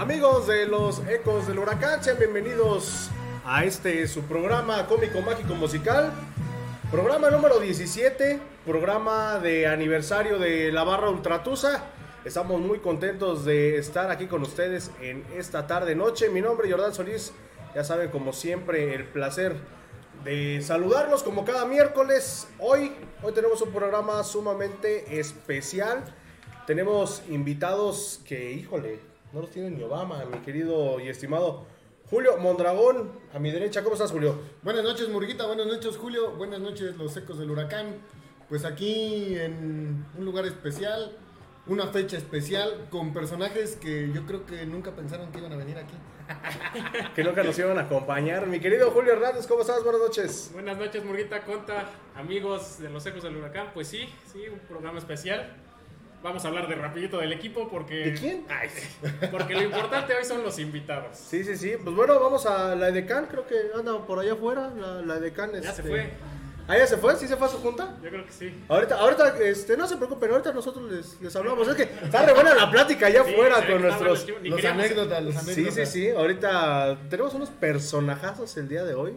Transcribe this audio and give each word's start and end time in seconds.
Amigos 0.00 0.46
de 0.46 0.64
los 0.64 1.06
Ecos 1.06 1.46
del 1.46 1.58
Huracán, 1.58 2.02
sean 2.02 2.18
bienvenidos 2.18 3.10
a 3.44 3.66
este 3.66 4.08
su 4.08 4.22
programa 4.22 4.86
cómico 4.86 5.20
mágico 5.20 5.54
musical. 5.54 6.10
Programa 6.90 7.28
número 7.28 7.60
17, 7.60 8.40
programa 8.64 9.38
de 9.40 9.66
aniversario 9.66 10.38
de 10.38 10.72
la 10.72 10.84
barra 10.84 11.10
Ultratusa. 11.10 11.84
Estamos 12.24 12.62
muy 12.62 12.78
contentos 12.78 13.44
de 13.44 13.76
estar 13.76 14.10
aquí 14.10 14.24
con 14.24 14.40
ustedes 14.40 14.90
en 15.02 15.22
esta 15.36 15.66
tarde 15.66 15.94
noche. 15.94 16.30
Mi 16.30 16.40
nombre 16.40 16.66
es 16.66 16.72
Jordán 16.72 16.94
Solís. 16.94 17.34
Ya 17.74 17.84
saben, 17.84 18.08
como 18.08 18.32
siempre, 18.32 18.94
el 18.94 19.04
placer 19.04 19.54
de 20.24 20.62
saludarlos 20.62 21.22
como 21.22 21.44
cada 21.44 21.66
miércoles. 21.66 22.48
Hoy, 22.58 22.92
hoy 23.22 23.34
tenemos 23.34 23.60
un 23.60 23.70
programa 23.70 24.24
sumamente 24.24 25.20
especial. 25.20 26.02
Tenemos 26.66 27.22
invitados 27.28 28.22
que, 28.24 28.52
híjole, 28.52 29.09
no 29.32 29.40
los 29.40 29.50
tiene 29.50 29.70
ni 29.70 29.82
Obama, 29.82 30.24
mi 30.24 30.38
querido 30.38 30.98
y 31.00 31.08
estimado 31.08 31.66
Julio 32.10 32.36
Mondragón, 32.38 33.12
a 33.32 33.38
mi 33.38 33.52
derecha. 33.52 33.84
¿Cómo 33.84 33.94
estás, 33.94 34.10
Julio? 34.10 34.40
Buenas 34.62 34.82
noches, 34.82 35.08
Murguita. 35.08 35.46
Buenas 35.46 35.66
noches, 35.66 35.96
Julio. 35.96 36.32
Buenas 36.32 36.58
noches, 36.58 36.96
los 36.96 37.16
ecos 37.16 37.38
del 37.38 37.50
huracán. 37.50 37.98
Pues 38.48 38.64
aquí 38.64 39.36
en 39.38 40.04
un 40.18 40.24
lugar 40.24 40.44
especial, 40.44 41.16
una 41.68 41.86
fecha 41.86 42.16
especial, 42.16 42.88
con 42.90 43.12
personajes 43.12 43.76
que 43.76 44.10
yo 44.12 44.26
creo 44.26 44.44
que 44.44 44.66
nunca 44.66 44.90
pensaron 44.90 45.30
que 45.30 45.38
iban 45.38 45.52
a 45.52 45.56
venir 45.56 45.78
aquí. 45.78 45.94
que 47.14 47.22
nunca 47.22 47.44
nos 47.44 47.56
iban 47.60 47.78
a 47.78 47.82
acompañar. 47.82 48.48
Mi 48.48 48.58
querido 48.58 48.90
Julio 48.90 49.12
Hernández, 49.12 49.46
¿cómo 49.46 49.60
estás? 49.60 49.84
Buenas 49.84 50.02
noches. 50.02 50.50
Buenas 50.52 50.76
noches, 50.76 51.04
Murguita 51.04 51.44
Conta, 51.44 51.90
amigos 52.16 52.80
de 52.80 52.90
los 52.90 53.06
ecos 53.06 53.22
del 53.22 53.36
huracán. 53.36 53.68
Pues 53.72 53.86
sí, 53.86 54.08
sí, 54.32 54.48
un 54.52 54.58
programa 54.58 54.98
especial. 54.98 55.56
Vamos 56.22 56.44
a 56.44 56.48
hablar 56.48 56.68
de 56.68 56.74
rapidito 56.74 57.18
del 57.18 57.32
equipo 57.32 57.68
porque... 57.68 57.94
¿De 58.10 58.14
quién? 58.14 58.44
Ay, 58.48 58.68
porque 59.30 59.54
lo 59.54 59.62
importante 59.62 60.14
hoy 60.14 60.24
son 60.24 60.42
los 60.42 60.58
invitados. 60.58 61.16
Sí, 61.16 61.42
sí, 61.44 61.56
sí. 61.56 61.72
Pues 61.82 61.96
bueno, 61.96 62.20
vamos 62.20 62.44
a 62.46 62.74
la 62.74 62.88
Edecán, 62.88 63.26
creo 63.26 63.46
que 63.46 63.56
anda 63.74 63.98
por 64.06 64.18
allá 64.18 64.34
afuera. 64.34 64.70
La, 64.76 65.00
la 65.00 65.16
Edecán 65.16 65.52
Ya 65.52 65.58
este- 65.70 65.82
se 65.82 65.88
fue. 65.88 66.10
¿Ah, 66.68 66.78
ya 66.78 66.86
se 66.86 66.98
fue? 66.98 67.16
¿Sí 67.16 67.26
se 67.26 67.36
fue 67.36 67.48
a 67.48 67.50
su 67.50 67.56
junta? 67.56 67.96
Yo 68.00 68.10
creo 68.10 68.24
que 68.24 68.30
sí. 68.32 68.54
Ahorita, 68.68 68.96
ahorita, 68.96 69.38
este, 69.40 69.76
no 69.76 69.88
se 69.88 69.96
preocupen, 69.96 70.30
ahorita 70.30 70.52
nosotros 70.52 70.92
les, 70.92 71.20
les 71.20 71.34
hablamos. 71.34 71.66
Es 71.66 71.74
que 71.74 71.82
está 71.82 72.24
re 72.24 72.32
buena 72.32 72.54
la 72.54 72.70
plática 72.70 73.06
allá 73.06 73.22
afuera 73.22 73.60
sí, 73.60 73.72
con 73.72 73.82
nuestros... 73.82 74.26
ni 74.40 74.50
Los 74.50 74.64
anécdotas, 74.64 75.20
los 75.24 75.34
Sí, 75.34 75.40
anécdotas. 75.62 75.74
sí, 75.90 76.00
sí. 76.06 76.10
Ahorita 76.10 76.96
tenemos 77.08 77.34
unos 77.34 77.48
personajazos 77.50 78.56
el 78.56 78.68
día 78.68 78.84
de 78.84 78.94
hoy. 78.94 79.14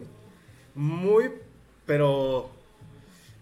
Muy, 0.74 1.30
pero... 1.86 2.50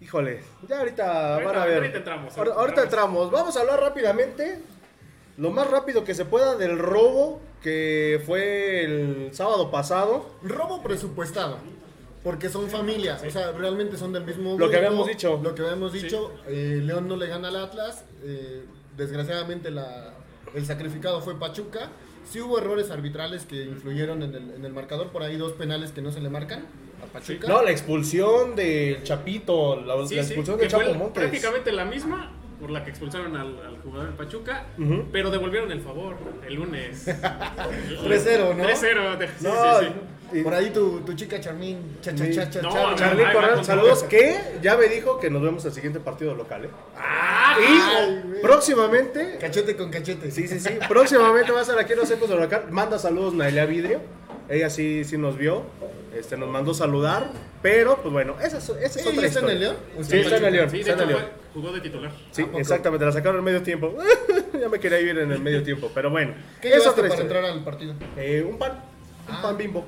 Híjole, 0.03 0.41
ya 0.67 0.79
ahorita, 0.79 1.33
Ahorita- 1.35 1.51
van 1.51 1.61
a 1.61 1.65
ver. 1.65 1.77
ahorita 1.77 1.97
entramos, 1.99 2.37
ahorita 2.37 2.55
ahorita 2.57 2.83
entramos. 2.83 3.31
Vamos 3.31 3.55
a 3.55 3.61
hablar 3.61 3.79
rápidamente, 3.79 4.59
lo 5.37 5.49
más 5.51 5.69
rápido 5.71 6.03
que 6.03 6.13
se 6.13 6.25
pueda 6.25 6.55
del 6.57 6.77
robo 6.77 7.39
que 7.61 8.21
fue 8.25 8.83
el 8.83 9.29
sábado 9.33 9.71
pasado. 9.71 10.29
Robo 10.43 10.83
presupuestado. 10.83 11.57
Porque 12.21 12.47
son 12.49 12.69
familias, 12.69 13.21
o 13.25 13.29
sea, 13.31 13.51
realmente 13.51 13.97
son 13.97 14.13
del 14.13 14.23
mismo 14.25 14.57
Lo 14.57 14.69
que 14.69 14.77
habíamos 14.77 15.07
dicho. 15.07 15.39
Lo 15.43 15.53
que 15.55 15.61
habíamos 15.61 15.91
dicho, 15.91 16.33
eh, 16.47 16.79
León 16.81 17.07
no 17.07 17.15
le 17.17 17.27
gana 17.27 17.47
al 17.49 17.55
Atlas. 17.57 18.03
eh, 18.23 18.63
desgraciadamente 18.97 19.71
la, 19.71 20.13
el 20.53 20.65
sacrificado 20.65 21.21
fue 21.21 21.37
Pachuca. 21.39 21.89
Sí 22.29 22.39
hubo 22.39 22.57
errores 22.59 22.91
arbitrales 22.91 23.45
que 23.45 23.63
influyeron 23.65 24.21
en 24.23 24.35
el, 24.35 24.51
en 24.51 24.63
el 24.65 24.71
marcador. 24.71 25.09
Por 25.11 25.23
ahí 25.23 25.35
dos 25.35 25.51
penales 25.53 25.91
que 25.91 26.01
no 26.01 26.11
se 26.11 26.21
le 26.21 26.29
marcan 26.29 26.65
Pachuca. 27.05 27.47
No, 27.47 27.61
la 27.61 27.71
expulsión 27.71 28.55
del 28.55 29.03
Chapito, 29.03 29.81
la, 29.81 29.95
Sí, 30.07 30.15
la 30.15 30.23
sí, 30.23 30.29
expulsión 30.29 30.57
fue 30.57 30.67
Chapo 30.67 30.93
Montes. 30.93 31.21
prácticamente 31.23 31.71
la 31.71 31.85
misma 31.85 32.31
por 32.59 32.69
la 32.71 32.83
que 32.83 32.91
expulsaron 32.91 33.35
al, 33.35 33.59
al 33.65 33.77
jugador 33.83 34.07
del 34.07 34.15
Pachuca, 34.15 34.65
pero 35.11 35.29
devolvieron 35.31 35.71
el 35.71 35.81
favor 35.81 36.15
el 36.47 36.53
lunes. 36.55 37.07
3-0, 37.07 38.55
¿no? 38.55 38.63
3-0. 38.63 39.17
de- 39.17 39.27
sí, 39.27 39.33
No, 39.41 39.79
sí, 39.79 39.85
sí. 40.31 40.39
y- 40.39 40.43
Por 40.43 40.53
ahí 40.53 40.69
tu, 40.69 41.01
tu 41.01 41.13
chica 41.13 41.39
Charmín, 41.41 41.97
cha, 42.01 42.15
cha, 42.15 42.29
cha, 42.31 42.49
cha, 42.49 42.61
No, 42.61 42.71
cha, 42.71 42.89
no, 42.91 42.95
Charly 42.95 43.23
Ay, 43.23 43.33
Corral, 43.33 43.65
saludos, 43.65 44.03
que 44.03 44.37
ya 44.61 44.77
me 44.77 44.87
dijo 44.87 45.19
que 45.19 45.29
nos 45.29 45.41
vemos 45.41 45.65
el 45.65 45.73
siguiente 45.73 45.99
partido 45.99 46.33
local, 46.35 46.65
¿eh? 46.65 46.69
¡Ah! 46.97 47.57
Y 47.59 47.63
Ay, 47.65 48.21
güey. 48.25 48.41
próximamente, 48.41 49.37
Cachete 49.39 49.75
con 49.75 49.89
cachete. 49.91 50.31
sí, 50.31 50.47
sí, 50.47 50.59
sí, 50.59 50.69
próximamente 50.87 51.51
va 51.51 51.59
a 51.59 51.61
estar 51.63 51.77
aquí 51.77 51.93
en 51.93 51.99
los 51.99 52.09
Ecos 52.11 52.29
del 52.29 52.37
Huracán. 52.39 52.63
Manda 52.71 52.97
saludos 52.97 53.33
Naelia 53.33 53.65
Vidrio, 53.65 53.99
ella 54.49 54.69
sí, 54.69 55.03
sí 55.03 55.17
nos 55.17 55.37
vio, 55.37 55.63
este, 56.15 56.37
nos 56.37 56.49
mandó 56.49 56.73
saludar, 56.73 57.27
pero 57.61 57.97
pues 58.01 58.11
bueno, 58.13 58.35
esa 58.41 58.57
es, 58.57 58.69
esa 58.69 58.79
es 58.85 58.97
¿Ella 58.97 59.09
otra 59.09 59.21
ya 59.21 59.27
está 59.27 59.39
en 59.39 59.45
historia. 59.45 59.53
el 59.53 59.59
León? 59.59 59.75
¿O 59.97 60.03
Sí, 60.03 60.17
está 60.19 60.37
en 60.37 60.45
el 60.45 60.53
León, 60.53 60.69
Sí, 60.69 60.75
de 60.75 60.81
está 60.81 60.91
en 60.93 60.99
hecho 60.99 61.03
el 61.03 61.09
León. 61.09 61.21
fue- 61.53 61.61
jugó 61.61 61.71
de 61.73 61.81
titular. 61.81 62.11
Sí, 62.31 62.41
¿A 62.41 62.45
poco? 62.47 62.59
exactamente, 62.59 63.05
la 63.05 63.11
sacaron 63.11 63.37
en 63.37 63.43
medio 63.43 63.61
tiempo. 63.63 63.95
ya 64.59 64.69
me 64.69 64.79
quería 64.79 64.99
ir 64.99 65.17
en 65.17 65.31
el 65.31 65.39
medio 65.39 65.63
tiempo, 65.63 65.91
pero 65.93 66.09
bueno. 66.09 66.33
¿Qué 66.61 66.69
es 66.69 66.75
llevaste 66.75 66.89
otra 67.01 67.09
para 67.09 67.21
historia. 67.23 67.37
entrar 67.39 67.45
al 67.57 67.63
partido? 67.63 67.93
Eh, 68.17 68.45
un 68.49 68.57
pan, 68.57 68.71
un 69.29 69.35
Ah. 69.35 69.41
pan 69.41 69.57
bimbo. 69.57 69.85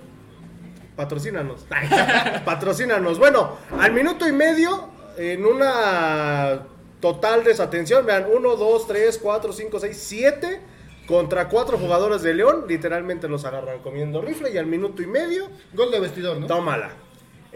Patrocínanos. 0.95 1.65
Patrocínanos. 2.45 3.19
Bueno, 3.19 3.57
al 3.79 3.91
minuto 3.91 4.27
y 4.27 4.31
medio, 4.31 4.89
en 5.17 5.45
una 5.45 6.61
total 7.01 7.43
desatención, 7.43 8.05
vean, 8.05 8.25
1, 8.33 8.55
2, 8.55 8.87
3, 8.87 9.17
4, 9.21 9.51
5, 9.53 9.79
6, 9.79 9.97
7 9.97 10.61
contra 11.07 11.49
cuatro 11.49 11.77
jugadores 11.77 12.21
de 12.21 12.33
León. 12.33 12.65
Literalmente 12.67 13.27
los 13.27 13.45
agarran 13.45 13.79
comiendo 13.79 14.21
rifle 14.21 14.51
y 14.51 14.57
al 14.57 14.65
minuto 14.65 15.01
y 15.01 15.07
medio, 15.07 15.49
Gol 15.73 15.91
de 15.91 15.99
vestidor, 15.99 16.37
¿no? 16.39 16.47
tómala. 16.47 16.91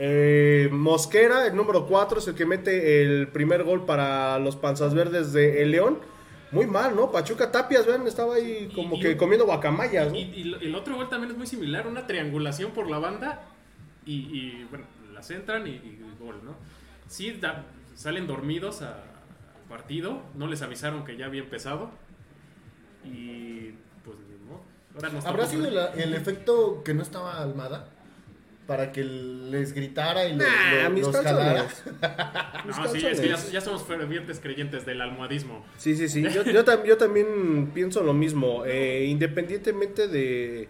Eh, 0.01 0.69
Mosquera, 0.71 1.45
el 1.47 1.55
número 1.55 1.85
4, 1.85 2.19
es 2.19 2.27
el 2.29 2.35
que 2.35 2.45
mete 2.45 3.01
el 3.01 3.27
primer 3.27 3.63
gol 3.63 3.85
para 3.85 4.39
los 4.39 4.55
panzas 4.55 4.93
verdes 4.93 5.33
de 5.33 5.61
el 5.61 5.71
León. 5.71 5.99
Muy 6.51 6.65
mal, 6.65 6.95
¿no? 6.95 7.11
Pachuca 7.11 7.51
Tapias, 7.51 7.85
vean, 7.85 8.07
estaba 8.07 8.35
ahí 8.35 8.71
como 8.73 8.95
Y- 8.95 8.99
que 9.01 9.11
y- 9.11 9.15
comiendo 9.17 9.45
guacamayas, 9.45 10.11
¿no? 10.11 10.17
Y, 10.17 10.57
el 10.61 10.73
otro 10.73 10.95
gol 10.95 11.09
también 11.09 11.31
es 11.31 11.37
muy 11.37 11.45
similar, 11.45 11.85
una 11.85 12.07
triangulación 12.07 12.71
por 12.71 12.89
la 12.89 12.97
banda 12.97 13.41
y, 14.05 14.13
y, 14.13 14.67
bueno, 14.69 14.85
las 15.13 15.29
entran 15.31 15.67
y, 15.67 15.71
y 15.71 15.99
gol, 16.19 16.39
¿no? 16.43 16.55
Sí, 17.07 17.31
da- 17.39 17.65
salen 17.95 18.25
dormidos 18.25 18.81
a- 18.81 18.93
al 18.93 19.67
partido, 19.69 20.21
no 20.33 20.47
les 20.47 20.61
avisaron 20.63 21.03
que 21.05 21.17
ya 21.17 21.25
había 21.25 21.41
empezado 21.41 21.91
y 23.05 23.73
pues 24.03 24.17
ni 24.29 24.45
modo. 24.49 24.61
Ahora 24.95 25.09
nos 25.09 25.25
¿Habrá 25.25 25.45
sido 25.47 25.69
la- 25.69 25.87
el 25.93 26.13
efecto 26.13 26.81
que 26.83 26.93
no 26.93 27.01
estaba 27.03 27.41
Almada? 27.41 27.89
Para 28.67 28.91
que 28.91 29.03
les 29.03 29.73
gritara 29.73 30.25
y 30.27 30.33
lo- 30.35 30.43
Nah, 30.43 30.83
lo- 30.83 30.89
mis 30.91 31.01
los 31.03 31.15
No, 32.77 32.87
sí, 32.87 33.03
es 33.05 33.19
que 33.19 33.27
ya, 33.29 33.35
ya 33.51 33.61
somos 33.61 33.83
fervientes 33.83 34.39
creyentes 34.39 34.85
del 34.85 35.01
almohadismo. 35.01 35.65
Sí, 35.77 35.95
sí, 35.95 36.07
sí. 36.07 36.21
Yo, 36.21 36.43
yo, 36.43 36.63
tam- 36.63 36.83
yo 36.83 36.97
también 36.97 37.71
pienso 37.73 38.03
lo 38.03 38.13
mismo. 38.13 38.65
Eh, 38.67 39.05
independientemente 39.09 40.07
de, 40.07 40.67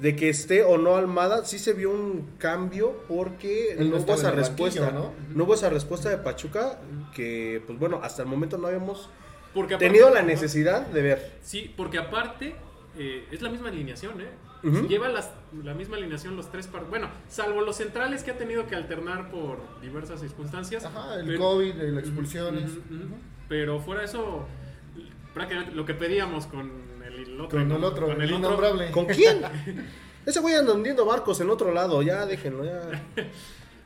de 0.00 0.16
que 0.16 0.30
esté 0.30 0.62
o 0.62 0.78
no 0.78 0.96
Almada, 0.96 1.44
sí 1.44 1.58
se 1.58 1.74
vio 1.74 1.90
un 1.90 2.30
cambio 2.38 3.02
porque 3.08 3.76
no 3.78 3.84
no 3.84 3.96
hubo 3.98 4.14
esa 4.14 4.30
respuesta. 4.30 4.90
¿no? 4.90 5.12
¿no? 5.34 5.44
hubo 5.44 5.52
esa 5.52 5.68
respuesta 5.68 6.08
de 6.08 6.16
Pachuca 6.18 6.78
que, 7.14 7.62
pues 7.66 7.78
bueno, 7.78 8.00
hasta 8.02 8.22
el 8.22 8.28
momento 8.28 8.56
no 8.56 8.68
habíamos 8.68 9.10
Porque 9.54 9.74
aparte- 9.74 9.86
tenido 9.86 10.10
la 10.12 10.22
necesidad 10.22 10.86
de 10.86 11.02
ver. 11.02 11.32
Sí, 11.42 11.72
porque 11.76 11.98
aparte 11.98 12.54
eh, 12.98 13.26
es 13.30 13.42
la 13.42 13.48
misma 13.50 13.68
alineación, 13.68 14.20
¿eh? 14.20 14.28
Lleva 14.88 15.08
las- 15.08 15.30
la 15.62 15.72
misma 15.72 15.96
alineación 15.98 16.36
los 16.36 16.50
tres 16.50 16.66
partidos. 16.66 16.90
Bueno, 16.90 17.08
salvo 17.28 17.60
los 17.60 17.76
centrales 17.76 18.24
que 18.24 18.32
ha 18.32 18.36
tenido 18.38 18.66
que 18.66 18.74
alternar 18.74 19.30
por 19.30 19.58
diversas 19.80 20.20
circunstancias. 20.20 20.84
Ajá, 20.84 21.14
el 21.20 21.26
Pero- 21.26 21.38
COVID, 21.38 21.74
las 21.74 22.04
expulsiones. 22.04 22.70
Pero 23.48 23.78
fuera 23.80 24.00
de 24.00 24.06
eso, 24.08 24.46
prácticamente 25.32 25.74
lo 25.76 25.86
que 25.86 25.94
pedíamos 25.94 26.46
con 26.46 26.70
el 27.06 27.40
otro. 27.40 27.58
Con 27.60 27.70
el 27.72 27.84
otro, 27.84 28.06
con 28.08 28.16
el 28.16 28.28
el 28.28 28.34
otro. 28.34 28.46
innombrable. 28.48 28.90
¿Con 28.90 29.06
quién? 29.06 29.40
Ese 30.26 30.40
güey 30.40 30.54
anda 30.56 30.72
hundiendo 30.74 31.06
barcos 31.06 31.40
en 31.40 31.48
otro 31.50 31.72
lado, 31.72 32.02
ya 32.02 32.26
déjenlo, 32.26 32.64
ya. 32.64 32.80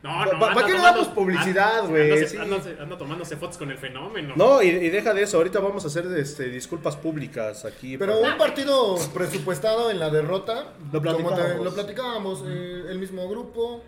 No, 0.02 0.10
¿Pa- 0.10 0.26
no, 0.32 0.38
para 0.40 0.66
qué 0.66 0.72
le 0.72 0.78
damos 0.80 1.08
publicidad, 1.08 1.86
güey? 1.88 2.10
anda- 2.12 2.26
Sí. 2.28 2.36
anda- 2.36 2.82
anda 2.82 2.98
tomándose 2.98 3.36
fotos 3.36 3.56
con 3.56 3.70
el 3.70 3.78
fenómeno. 3.78 4.34
No, 4.36 4.60
y, 4.60 4.66
y 4.68 4.88
deja 4.90 5.14
de 5.14 5.22
eso, 5.22 5.36
ahorita 5.36 5.60
vamos 5.60 5.84
a 5.84 5.86
hacer 5.86 6.06
este, 6.18 6.48
disculpas 6.48 6.96
públicas 6.96 7.64
aquí. 7.64 7.96
Pero 7.96 8.20
un 8.20 8.36
partido 8.36 8.96
presupuestado 9.14 9.90
en 9.92 10.00
la 10.00 10.10
derrota. 10.10 10.72
Lo 10.92 11.00
como 11.00 11.16
te- 11.18 11.24
platicábamos. 11.24 11.64
lo 11.64 11.74
platicábamos. 11.74 12.42
eh, 12.48 12.84
el 12.90 12.98
mismo 12.98 13.28
grupo. 13.28 13.82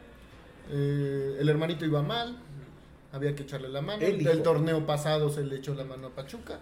eh, 0.71 1.37
el 1.41 1.49
hermanito 1.49 1.85
iba 1.85 2.01
mal. 2.03 2.39
Había 3.13 3.35
que 3.35 3.43
echarle 3.43 3.69
la 3.69 3.83
mano. 3.83 4.03
El 4.03 4.27
El, 4.27 4.43
torneo 4.43 4.87
pasado 4.87 5.29
se 5.31 5.43
le 5.45 5.57
echó 5.57 5.75
la 5.75 5.85
mano 5.85 6.07
a 6.09 6.11
Pachuca. 6.11 6.59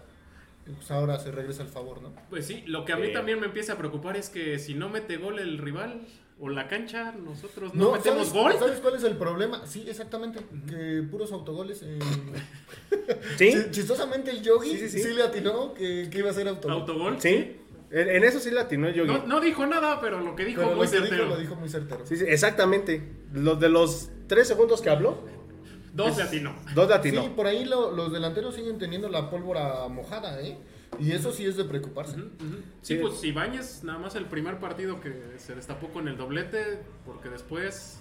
Pues 0.65 0.91
ahora 0.91 1.19
se 1.19 1.31
regresa 1.31 1.63
al 1.63 1.69
favor, 1.69 2.03
¿no? 2.03 2.13
Pues 2.31 2.47
sí, 2.47 2.63
lo 2.67 2.85
que 2.85 2.93
a 2.93 2.97
mí 2.97 3.09
Eh. 3.09 3.13
también 3.13 3.39
me 3.41 3.47
empieza 3.47 3.75
a 3.75 3.77
preocupar 3.79 4.17
es 4.17 4.29
que 4.29 4.59
si 4.59 4.75
no 4.75 4.89
mete 4.89 5.17
gol 5.19 5.39
el 5.39 5.59
rival 5.59 6.01
o 6.41 6.49
la 6.49 6.67
cancha, 6.69 7.13
nosotros 7.13 7.73
no, 7.75 7.93
metemos 7.93 8.29
¿sabes, 8.29 8.33
gol. 8.33 8.53
¿Sabes 8.59 8.81
cuál 8.81 8.97
es 8.97 9.05
el 9.05 9.17
problema? 9.17 9.67
Sí, 9.67 9.85
exactamente. 9.89 10.41
Que 10.69 11.03
puros 11.11 11.31
autogoles. 11.33 11.83
eh, 11.85 11.99
¿Sí? 13.39 13.51
chi- 13.53 13.71
Chistosamente 13.71 14.31
el 14.31 14.43
Yogi 14.43 14.71
Sí, 14.71 14.79
sí, 14.79 14.89
sí, 14.89 15.03
sí. 15.03 15.15
le 15.15 15.23
atinó 15.23 15.73
que, 15.75 16.09
que 16.11 16.19
iba 16.19 16.31
a 16.31 16.33
ser 16.35 16.49
autogol. 16.49 16.81
Autogol. 16.81 17.21
¿Sí? 17.21 17.59
En, 17.91 18.09
en 18.09 18.25
eso 18.25 18.41
sí 18.41 18.51
latinó 18.51 18.89
el 18.89 18.95
Yogi. 18.95 19.09
No, 19.13 19.27
no 19.27 19.41
dijo 19.41 19.67
nada, 19.67 20.01
pero 20.01 20.21
lo 20.21 20.35
que 20.35 20.45
dijo 20.45 20.63
Pero 20.63 20.75
muy 20.77 20.87
lo 20.87 20.91
que 20.91 20.97
dijo 20.97 21.09
certero. 21.09 21.29
lo 21.29 21.37
dijo 21.37 21.55
muy 21.57 21.69
certero. 21.69 22.07
Sí, 22.07 22.17
sí, 22.17 22.25
exactamente. 22.27 23.03
Los 23.33 23.61
de 23.61 23.69
los 23.69 24.09
tres 24.27 24.49
segundos 24.49 24.81
que 24.81 24.91
habló, 24.91 25.19
Dos 25.95 26.17
de 26.17 26.23
atino. 26.23 26.55
Dos 26.75 26.89
de 26.89 26.95
Sí, 26.95 26.99
atino. 27.17 27.37
por 27.37 27.47
ahí 27.47 27.67
lo- 27.67 27.91
los 27.93 28.11
delanteros 28.13 28.55
siguen 28.55 28.79
teniendo 28.79 29.11
la 29.11 29.29
pólvora 29.31 29.87
mojada, 29.89 30.41
¿eh? 30.41 30.57
Y 30.99 31.13
eso 31.13 31.33
sí 31.33 31.47
es 31.47 31.57
de 31.57 31.65
preocuparse. 31.65 32.17
Sí, 32.17 32.25
Sí. 32.83 32.95
pues 32.97 33.23
Ibáñez, 33.25 33.83
nada 33.85 33.99
más 33.99 34.15
el 34.15 34.27
primer 34.27 34.59
partido 34.59 35.01
que 35.01 35.15
se 35.39 35.55
destapó 35.55 35.89
con 35.89 36.07
el 36.09 36.17
doblete, 36.17 36.81
porque 37.07 37.29
después 37.29 37.99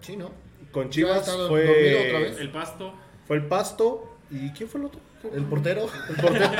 Sí, 0.00 0.16
¿no? 0.16 0.30
Con 0.72 0.90
Chivas 0.90 1.28
otra 1.28 1.48
fue, 1.48 1.64
vez. 1.64 2.38
el 2.40 2.50
pasto. 2.50 2.92
fue 3.26 3.36
el 3.36 3.46
Pasto. 3.46 4.16
¿Y 4.30 4.50
quién 4.50 4.68
fue 4.68 4.80
el 4.80 4.86
otro? 4.86 5.00
El 5.34 5.44
portero. 5.44 5.86
El 6.08 6.16
portero. 6.16 6.50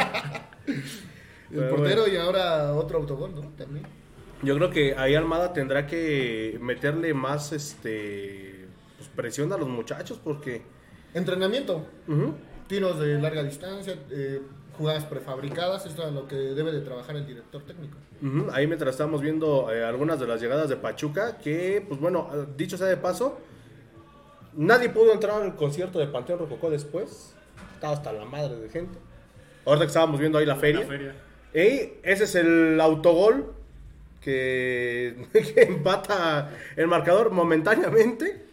El 1.50 1.68
portero 1.68 2.08
y 2.08 2.16
ahora 2.16 2.74
otro 2.74 2.98
autogol, 2.98 3.34
¿no? 3.34 3.42
También. 3.56 3.86
Yo 4.42 4.54
creo 4.56 4.70
que 4.70 4.94
ahí 4.96 5.14
Almada 5.14 5.52
tendrá 5.52 5.86
que 5.86 6.58
meterle 6.60 7.14
más 7.14 7.52
este 7.52 8.66
pues, 8.96 9.08
presión 9.14 9.52
a 9.52 9.56
los 9.56 9.68
muchachos 9.68 10.20
porque 10.22 10.62
Entrenamiento. 11.14 11.86
Ujú. 12.08 12.34
Tiros 12.66 12.98
de 13.00 13.18
larga 13.20 13.42
distancia, 13.44 13.96
eh, 14.10 14.42
jugadas 14.76 15.04
prefabricadas, 15.04 15.86
esto 15.86 16.06
es 16.06 16.12
lo 16.12 16.26
que 16.28 16.36
debe 16.36 16.72
de 16.72 16.80
trabajar 16.80 17.16
el 17.16 17.26
director 17.26 17.62
técnico. 17.62 17.96
Ahí 18.52 18.66
mientras 18.66 18.92
estamos 18.92 19.20
viendo 19.20 19.72
eh, 19.72 19.84
algunas 19.84 20.20
de 20.20 20.26
las 20.26 20.40
llegadas 20.40 20.68
de 20.68 20.76
Pachuca, 20.76 21.38
que, 21.38 21.84
pues 21.86 22.00
bueno, 22.00 22.28
eh, 22.32 22.46
dicho 22.56 22.76
sea 22.76 22.86
de 22.86 22.96
paso, 22.96 23.38
nadie 24.54 24.88
pudo 24.88 25.12
entrar 25.12 25.42
al 25.42 25.56
concierto 25.56 25.98
de 25.98 26.06
Panteón 26.06 26.38
Rococó 26.38 26.70
después. 26.70 27.34
Estaba 27.74 27.94
hasta 27.94 28.12
la 28.12 28.24
madre 28.24 28.56
de 28.56 28.68
gente. 28.68 28.98
Ahorita 29.64 29.84
que 29.84 29.88
estábamos 29.88 30.20
viendo 30.20 30.38
ahí 30.38 30.46
la 30.46 30.56
feria. 30.56 30.80
La 30.80 30.86
feria. 30.86 31.14
Y 31.54 31.94
ese 32.02 32.24
es 32.24 32.34
el 32.34 32.80
autogol 32.80 33.54
que, 34.20 35.26
que 35.32 35.62
empata 35.62 36.50
el 36.76 36.86
marcador 36.86 37.30
momentáneamente. 37.30 38.45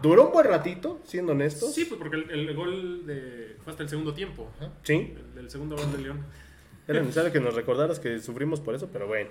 Duró 0.00 0.26
un 0.26 0.32
buen 0.32 0.46
ratito, 0.46 1.00
siendo 1.04 1.32
honestos. 1.32 1.74
Sí, 1.74 1.84
pues 1.84 1.98
porque 1.98 2.16
el, 2.16 2.30
el 2.30 2.54
gol 2.54 3.06
de, 3.06 3.56
fue 3.62 3.72
hasta 3.72 3.82
el 3.82 3.88
segundo 3.88 4.14
tiempo. 4.14 4.50
Sí. 4.82 5.14
El, 5.16 5.34
del 5.34 5.50
segundo 5.50 5.76
gol 5.76 5.92
de 5.92 5.98
León. 5.98 6.24
Era 6.88 7.00
necesario 7.00 7.32
que 7.32 7.40
nos 7.40 7.54
recordaras 7.54 8.00
que 8.00 8.18
sufrimos 8.18 8.60
por 8.60 8.74
eso, 8.74 8.88
pero 8.92 9.06
bueno. 9.06 9.30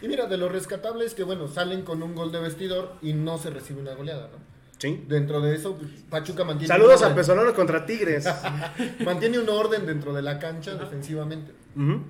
Y 0.00 0.08
mira, 0.08 0.26
de 0.26 0.36
lo 0.36 0.48
rescatable 0.48 1.04
es 1.04 1.14
que, 1.14 1.22
bueno, 1.22 1.48
salen 1.48 1.82
con 1.82 2.02
un 2.02 2.14
gol 2.14 2.32
de 2.32 2.40
vestidor 2.40 2.94
y 3.02 3.12
no 3.12 3.38
se 3.38 3.50
recibe 3.50 3.80
una 3.80 3.94
goleada, 3.94 4.28
¿no? 4.32 4.38
Sí. 4.78 5.04
Dentro 5.06 5.40
de 5.40 5.54
eso, 5.54 5.76
pues, 5.76 5.90
Pachuca 6.10 6.44
mantiene 6.44 6.66
Saludos 6.66 7.00
un 7.02 7.12
a 7.12 7.14
Pesolano 7.14 7.54
contra 7.54 7.86
Tigres. 7.86 8.28
mantiene 9.04 9.38
un 9.38 9.48
orden 9.48 9.86
dentro 9.86 10.12
de 10.12 10.22
la 10.22 10.38
cancha 10.40 10.74
defensivamente. 10.74 11.52
Ujú. 11.76 12.02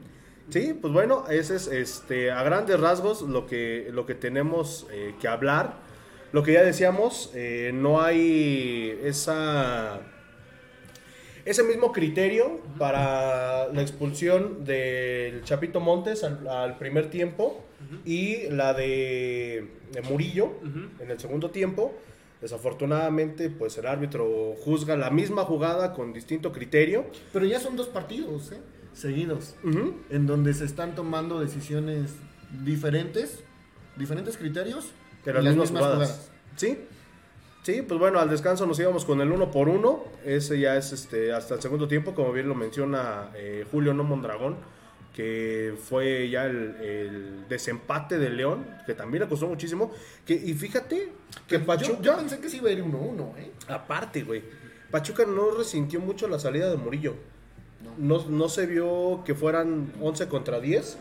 Sí, 0.49 0.75
pues 0.81 0.93
bueno, 0.93 1.25
ese 1.29 1.57
es 1.57 1.67
este, 1.69 2.31
a 2.31 2.43
grandes 2.43 2.81
rasgos 2.81 3.23
lo 3.23 3.47
que, 3.47 3.89
lo 3.93 4.07
que 4.07 4.15
tenemos 4.15 4.87
eh, 4.91 5.15
que 5.21 5.29
hablar. 5.29 5.77
Lo 6.33 6.43
que 6.43 6.55
ya 6.55 6.63
decíamos, 6.63 7.31
eh, 7.35 7.73
no 7.75 8.01
hay 8.01 8.99
esa, 9.05 10.01
ese 11.45 11.63
mismo 11.63 11.93
criterio 11.93 12.61
para 12.79 13.69
la 13.69 13.83
expulsión 13.83 14.65
del 14.65 15.45
Chapito 15.45 15.81
Montes 15.81 16.25
al, 16.25 16.49
al 16.49 16.79
primer 16.79 17.11
tiempo 17.11 17.63
y 18.05 18.49
la 18.49 18.73
de, 18.73 19.69
de 19.93 20.03
Murillo 20.03 20.53
en 20.99 21.11
el 21.11 21.21
segundo 21.21 21.51
tiempo. 21.51 21.95
Desafortunadamente, 22.41 23.51
pues 23.51 23.77
el 23.79 23.87
árbitro 23.87 24.55
juzga 24.65 24.97
la 24.97 25.11
misma 25.11 25.45
jugada 25.45 25.93
con 25.93 26.13
distinto 26.13 26.51
criterio. 26.51 27.05
Pero 27.33 27.45
ya 27.45 27.61
son 27.61 27.77
dos 27.77 27.89
partidos, 27.89 28.51
¿eh? 28.53 28.59
Seguidos. 28.95 29.55
En 30.11 30.27
donde 30.27 30.53
se 30.55 30.65
están 30.65 30.95
tomando 30.95 31.41
decisiones 31.41 32.15
diferentes, 32.65 33.45
diferentes 33.97 34.37
criterios. 34.37 34.93
De 35.25 35.31
y 35.31 35.35
las, 35.35 35.57
mismas, 35.57 35.69
jugadas. 35.71 36.31
Sí. 36.57 36.79
Sí, 37.63 37.83
pues 37.83 38.01
bueno, 38.01 38.19
al 38.19 38.29
descanso 38.29 38.67
nos 38.67 38.79
íbamos 38.81 39.05
con 39.05 39.21
el 39.21 39.31
uno 39.31 39.51
por 39.51 39.69
uno. 39.69 40.05
Ese 40.25 40.59
ya 40.59 40.77
es 40.77 40.93
este 40.93 41.33
hasta 41.33 41.55
el 41.55 41.63
segundo 41.63 41.87
tiempo, 41.87 42.13
como 42.15 42.33
bien 42.33 42.49
lo 42.49 42.57
menciona 42.57 43.31
eh, 43.37 43.65
Julio 43.71 43.95
No 43.95 44.03
Mondragón, 44.03 44.57
que 45.15 45.75
fue 45.81 46.29
ya 46.29 46.47
el, 46.47 46.75
el 46.81 47.49
desempate 47.49 48.19
de 48.19 48.31
León, 48.31 48.67
que 48.85 48.95
también 48.95 49.23
le 49.23 49.29
costó 49.29 49.47
muchísimo. 49.47 49.93
Que, 50.27 50.35
y 50.35 50.55
fíjate 50.55 51.13
que 51.47 51.61
Pachuca, 51.61 51.99
Yo, 51.99 52.03
yo 52.03 52.17
pensé 52.17 52.41
que 52.41 52.49
sí 52.49 52.57
iba 52.57 52.69
a 52.69 52.73
ir 52.73 52.83
1-1, 52.83 53.39
¿eh? 53.39 53.53
aparte, 53.69 54.25
güey, 54.25 54.43
Pachuca 54.91 55.25
no 55.25 55.53
resintió 55.53 56.01
mucho 56.01 56.27
la 56.29 56.39
salida 56.41 56.69
de 56.69 56.77
Murillo. 56.77 57.15
No, 57.97 58.25
no 58.29 58.49
se 58.49 58.67
vio 58.67 59.23
que 59.25 59.35
fueran 59.35 59.93
11 60.01 60.29
contra 60.29 60.61
10. 60.61 60.99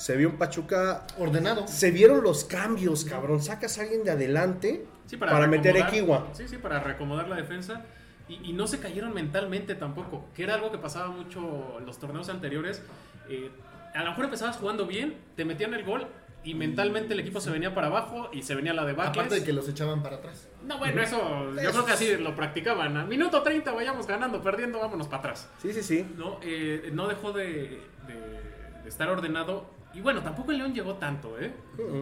Se 0.00 0.16
vio 0.16 0.30
un 0.30 0.36
Pachuca 0.38 1.06
Ordenado. 1.18 1.66
se 1.68 1.90
vieron 1.90 2.22
los 2.22 2.44
cambios, 2.44 3.04
cabrón. 3.04 3.42
Sacas 3.42 3.78
a 3.78 3.82
alguien 3.82 4.02
de 4.02 4.10
adelante 4.12 4.86
Sí, 5.06 5.16
para, 5.18 5.32
para, 5.32 5.46
meter 5.46 5.76
Equiwa. 5.76 6.28
Sí, 6.32 6.48
sí, 6.48 6.56
para 6.56 6.80
reacomodar 6.80 7.28
la 7.28 7.36
defensa. 7.36 7.84
Y, 8.28 8.50
y 8.50 8.52
no 8.54 8.66
se 8.66 8.78
cayeron 8.78 9.12
mentalmente 9.12 9.74
tampoco, 9.74 10.24
que 10.34 10.44
era 10.44 10.54
algo 10.54 10.70
que 10.70 10.78
pasaba 10.78 11.08
mucho 11.08 11.76
en 11.78 11.84
los 11.84 11.98
torneos 11.98 12.28
anteriores. 12.30 12.80
Eh, 13.28 13.50
a 13.94 14.02
lo 14.04 14.10
mejor 14.10 14.24
empezabas 14.26 14.56
jugando 14.56 14.86
bien, 14.86 15.16
te 15.36 15.44
metían 15.44 15.74
el 15.74 15.84
gol 15.84 16.06
y 16.44 16.54
mentalmente 16.54 17.12
el 17.12 17.20
equipo 17.20 17.38
se 17.40 17.50
venía 17.50 17.74
para 17.74 17.88
abajo 17.88 18.30
y 18.32 18.42
se 18.42 18.54
venía 18.54 18.72
la 18.72 18.86
de 18.86 18.92
Aparte 18.92 19.34
de 19.34 19.44
que 19.44 19.52
los 19.52 19.68
echaban 19.68 20.02
para 20.02 20.16
atrás. 20.16 20.48
No, 20.64 20.78
bueno, 20.78 21.02
eso 21.02 21.52
yo 21.62 21.70
creo 21.72 21.84
que 21.84 21.92
así 21.92 22.16
lo 22.16 22.34
practicaban. 22.34 22.96
A 22.96 23.04
minuto 23.04 23.42
30 23.42 23.70
vayamos 23.72 24.06
ganando, 24.06 24.40
perdiendo, 24.40 24.78
vámonos 24.80 25.08
para 25.08 25.18
atrás. 25.18 25.50
Sí, 25.60 25.74
sí, 25.74 25.82
sí. 25.82 26.06
No, 26.16 26.38
Eh, 26.42 26.88
no 26.94 27.06
dejó 27.08 27.32
de, 27.32 27.82
de- 28.06 28.40
de 28.82 28.88
estar 28.88 29.10
ordenado. 29.10 29.78
Y 29.92 30.00
bueno, 30.00 30.22
tampoco 30.22 30.52
el 30.52 30.58
León 30.58 30.72
llegó 30.72 30.94
tanto, 30.94 31.38
¿eh? 31.40 31.52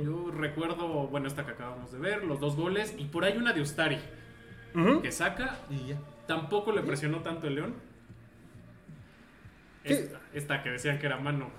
Yo 0.04 0.30
recuerdo, 0.30 1.06
bueno, 1.08 1.26
esta 1.26 1.44
que 1.44 1.52
acabamos 1.52 1.90
de 1.90 1.98
ver, 1.98 2.24
los 2.24 2.38
dos 2.38 2.54
goles. 2.54 2.94
Y 2.98 3.04
por 3.04 3.24
ahí 3.24 3.36
una 3.36 3.52
de 3.52 3.62
Ustari, 3.62 3.98
que 5.02 5.10
saca. 5.10 5.56
Y 5.70 5.88
ya. 5.88 5.98
Tampoco 6.26 6.72
le 6.72 6.82
presionó 6.82 7.22
tanto 7.22 7.46
el 7.46 7.54
León. 7.54 7.74
Esta 10.34 10.62
que 10.62 10.70
decían 10.70 10.98
que 10.98 11.06
era 11.06 11.16
mano. 11.16 11.50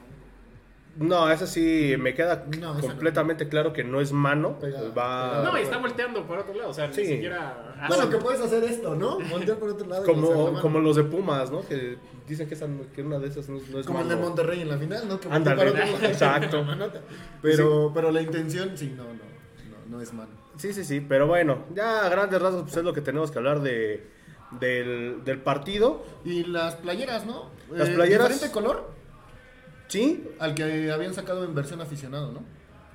No, 0.97 1.29
esa 1.31 1.47
sí 1.47 1.95
me 1.97 2.13
queda 2.13 2.45
No, 2.59 2.77
completamente 2.79 3.47
claro 3.47 3.71
que 3.71 3.83
no 3.85 4.01
es 4.01 4.11
mano. 4.11 4.59
Pegada, 4.59 4.89
Va 4.89 5.29
pegada. 5.29 5.43
No, 5.51 5.57
y 5.57 5.61
está 5.61 5.77
volteando 5.77 6.25
por 6.27 6.39
otro 6.39 6.53
lado. 6.53 6.69
O 6.71 6.73
sea, 6.73 6.91
Sí. 6.91 7.01
ni 7.01 7.07
siquiera. 7.07 7.73
hace- 7.79 7.95
Bueno, 7.95 8.09
que 8.09 8.17
puedes 8.17 8.41
hacer 8.41 8.63
esto, 8.65 8.95
¿no? 8.95 9.17
Voltear 9.29 9.57
por 9.57 9.69
otro 9.69 9.87
lado. 9.87 10.03
como, 10.03 10.59
como 10.59 10.79
los 10.79 10.97
de 10.97 11.03
Pumas, 11.05 11.51
¿no? 11.51 11.61
Que 11.65 11.97
dicen 12.27 12.47
que, 12.49 12.55
esa 12.55 12.67
no- 12.67 12.91
que 12.93 13.01
una 13.01 13.17
de 13.19 13.27
esas 13.29 13.47
no, 13.47 13.59
no 13.71 13.79
es 13.79 13.85
Como 13.85 13.99
el 13.99 14.05
mano. 14.07 14.09
de 14.09 14.21
Monterrey 14.27 14.61
en 14.61 14.69
la 14.69 14.77
final, 14.77 15.07
¿no? 15.07 15.19
Que 15.19 15.29
Ándale. 15.29 15.55
para 15.57 15.69
otro 15.71 15.85
lado. 15.85 16.05
Exacto. 16.05 16.65
Pero, 17.41 17.91
pero 17.93 18.11
la 18.11 18.21
intención, 18.21 18.71
sí, 18.77 18.93
no, 18.97 19.03
no, 19.05 19.09
no, 19.13 19.97
no 19.97 20.01
es 20.01 20.11
mano. 20.13 20.31
Sí, 20.57 20.73
sí, 20.73 20.83
sí. 20.83 20.99
Pero 20.99 21.27
bueno, 21.27 21.63
ya 21.73 22.05
a 22.05 22.09
grandes 22.09 22.41
rasgos 22.41 22.63
pues 22.63 22.75
es 22.75 22.83
lo 22.83 22.91
que 22.93 22.99
tenemos 23.01 23.31
que 23.31 23.37
hablar 23.37 23.61
de, 23.61 24.05
del, 24.59 25.23
del 25.23 25.39
partido. 25.39 26.03
Y 26.25 26.43
las 26.43 26.75
playeras, 26.75 27.25
¿no? 27.25 27.49
Las 27.71 27.87
playeras- 27.89 28.27
Diferente 28.27 28.51
color 28.51 28.98
Sí, 29.89 30.29
al 30.39 30.55
que 30.55 30.89
habían 30.91 31.13
sacado 31.13 31.43
en 31.43 31.53
versión 31.53 31.81
aficionado, 31.81 32.31
¿no? 32.31 32.43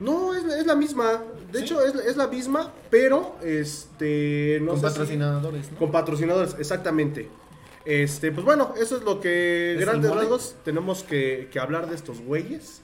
No, 0.00 0.34
es, 0.34 0.44
es 0.44 0.66
la 0.66 0.74
misma. 0.74 1.22
De 1.52 1.58
¿Sí? 1.58 1.64
hecho, 1.64 1.84
es, 1.84 1.94
es 1.94 2.16
la 2.16 2.26
misma, 2.28 2.72
pero 2.90 3.36
este. 3.42 4.58
No 4.62 4.72
Con 4.72 4.80
sé 4.80 4.86
si- 4.86 4.92
patrocinadores, 4.92 5.72
¿no? 5.72 5.78
con 5.78 5.92
patrocinadores, 5.92 6.56
exactamente. 6.58 7.28
Este, 7.84 8.32
pues 8.32 8.44
bueno, 8.46 8.72
eso 8.80 8.96
es 8.96 9.02
lo 9.04 9.20
que 9.20 9.74
¿Es 9.74 9.80
grandes 9.80 10.10
rasgos 10.10 10.56
tenemos 10.64 11.02
que, 11.04 11.48
que 11.52 11.60
hablar 11.60 11.88
de 11.88 11.94
estos 11.94 12.20
güeyes. 12.20 12.80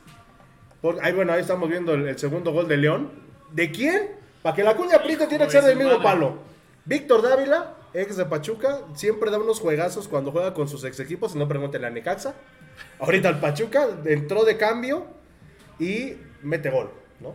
Ahí, 1.03 1.13
bueno, 1.13 1.33
ahí 1.33 1.41
estamos 1.41 1.69
viendo 1.69 1.95
el, 1.95 2.07
el 2.07 2.19
segundo 2.19 2.53
gol 2.53 2.69
de 2.69 2.77
León. 2.77 3.11
¿De 3.53 3.71
quién? 3.71 4.11
Para 4.43 4.55
que 4.57 4.63
la 4.63 4.77
cuña 4.77 4.97
apriete 4.97 5.27
tiene 5.27 5.45
que 5.47 5.51
ser 5.53 5.65
del 5.65 5.77
mismo 5.79 6.03
palo. 6.03 6.39
Víctor 6.85 7.23
Dávila, 7.23 7.75
ex 7.93 8.17
de 8.17 8.25
Pachuca, 8.27 8.81
siempre 8.95 9.31
da 9.31 9.39
unos 9.39 9.59
juegazos 9.61 10.07
cuando 10.09 10.31
juega 10.33 10.55
con 10.55 10.69
sus 10.69 10.85
ex 10.85 10.99
equipos, 11.01 11.35
no 11.35 11.47
pregúntenle 11.49 11.87
a 11.89 11.91
Necaxa. 11.91 12.35
Ahorita 12.99 13.29
el 13.31 13.39
Pachuca 13.39 13.87
entró 14.05 14.45
de 14.45 14.57
cambio 14.57 15.07
y 15.79 16.15
mete 16.43 16.71
gol, 16.71 16.91
¿no? 17.21 17.35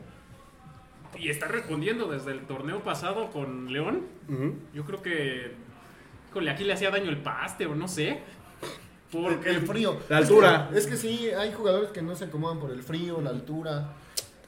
Y 1.17 1.29
está 1.29 1.47
respondiendo 1.47 2.07
desde 2.07 2.31
el 2.31 2.41
torneo 2.41 2.83
pasado 2.83 3.31
con 3.31 3.71
León. 3.71 4.03
Yo 4.73 4.83
creo 4.85 5.01
que. 5.01 5.51
Híjole, 6.29 6.51
aquí 6.51 6.63
le 6.65 6.73
hacía 6.73 6.91
daño 6.91 7.09
el 7.09 7.17
paste 7.17 7.65
o 7.65 7.75
no 7.75 7.87
sé. 7.87 8.19
Porque 9.11 9.49
El 9.49 9.61
frío. 9.65 9.93
La 10.09 10.19
Es 10.19 10.27
que- 10.27 10.33
altura. 10.33 10.69
Es 10.73 10.87
que, 10.87 10.97
sí, 10.97 11.29
hay 11.29 11.53
jugadores 11.53 11.91
que 11.91 12.01
no 12.01 12.15
se 12.15 12.25
acomodan 12.25 12.59
por 12.59 12.71
el 12.71 12.83
frío, 12.83 13.21
la 13.21 13.29
altura. 13.29 13.93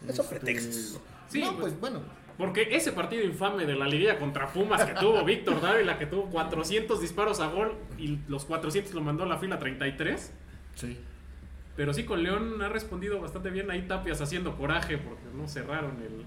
Eso 0.07 0.23
Este, 0.23 0.35
pretextos. 0.35 0.99
Sí, 1.29 1.39
no, 1.41 1.51
pues- 1.53 1.73
pues 1.73 1.79
bueno. 1.79 2.01
Porque 2.37 2.67
ese 2.75 2.91
partido 2.91 3.23
infame 3.23 3.65
de 3.65 3.75
la 3.75 3.87
liguilla 3.87 4.19
contra 4.19 4.47
Pumas 4.47 4.83
que 4.85 4.93
tuvo 4.93 5.23
Víctor 5.25 5.59
Dávila, 5.61 5.97
que 5.97 6.05
tuvo 6.05 6.25
400 6.29 6.99
disparos 7.01 7.39
a 7.39 7.47
gol 7.47 7.73
y 7.97 8.19
los 8.27 8.45
400 8.45 8.93
lo 8.93 9.01
mandó 9.01 9.23
a 9.23 9.27
la 9.27 9.37
fila 9.37 9.57
33. 9.57 10.33
Sí. 10.77 10.97
Pero 11.75 11.93
sí, 11.93 12.05
con 12.05 12.23
León 12.23 12.61
ha 12.61 12.69
respondido 12.69 13.19
bastante 13.21 13.49
bien. 13.51 13.69
Ahí 13.69 13.83
Tapias 13.87 14.19
haciendo 14.21 14.55
coraje 14.57 14.97
porque 14.97 15.23
no 15.35 15.47
cerraron 15.47 15.97
el. 16.01 16.25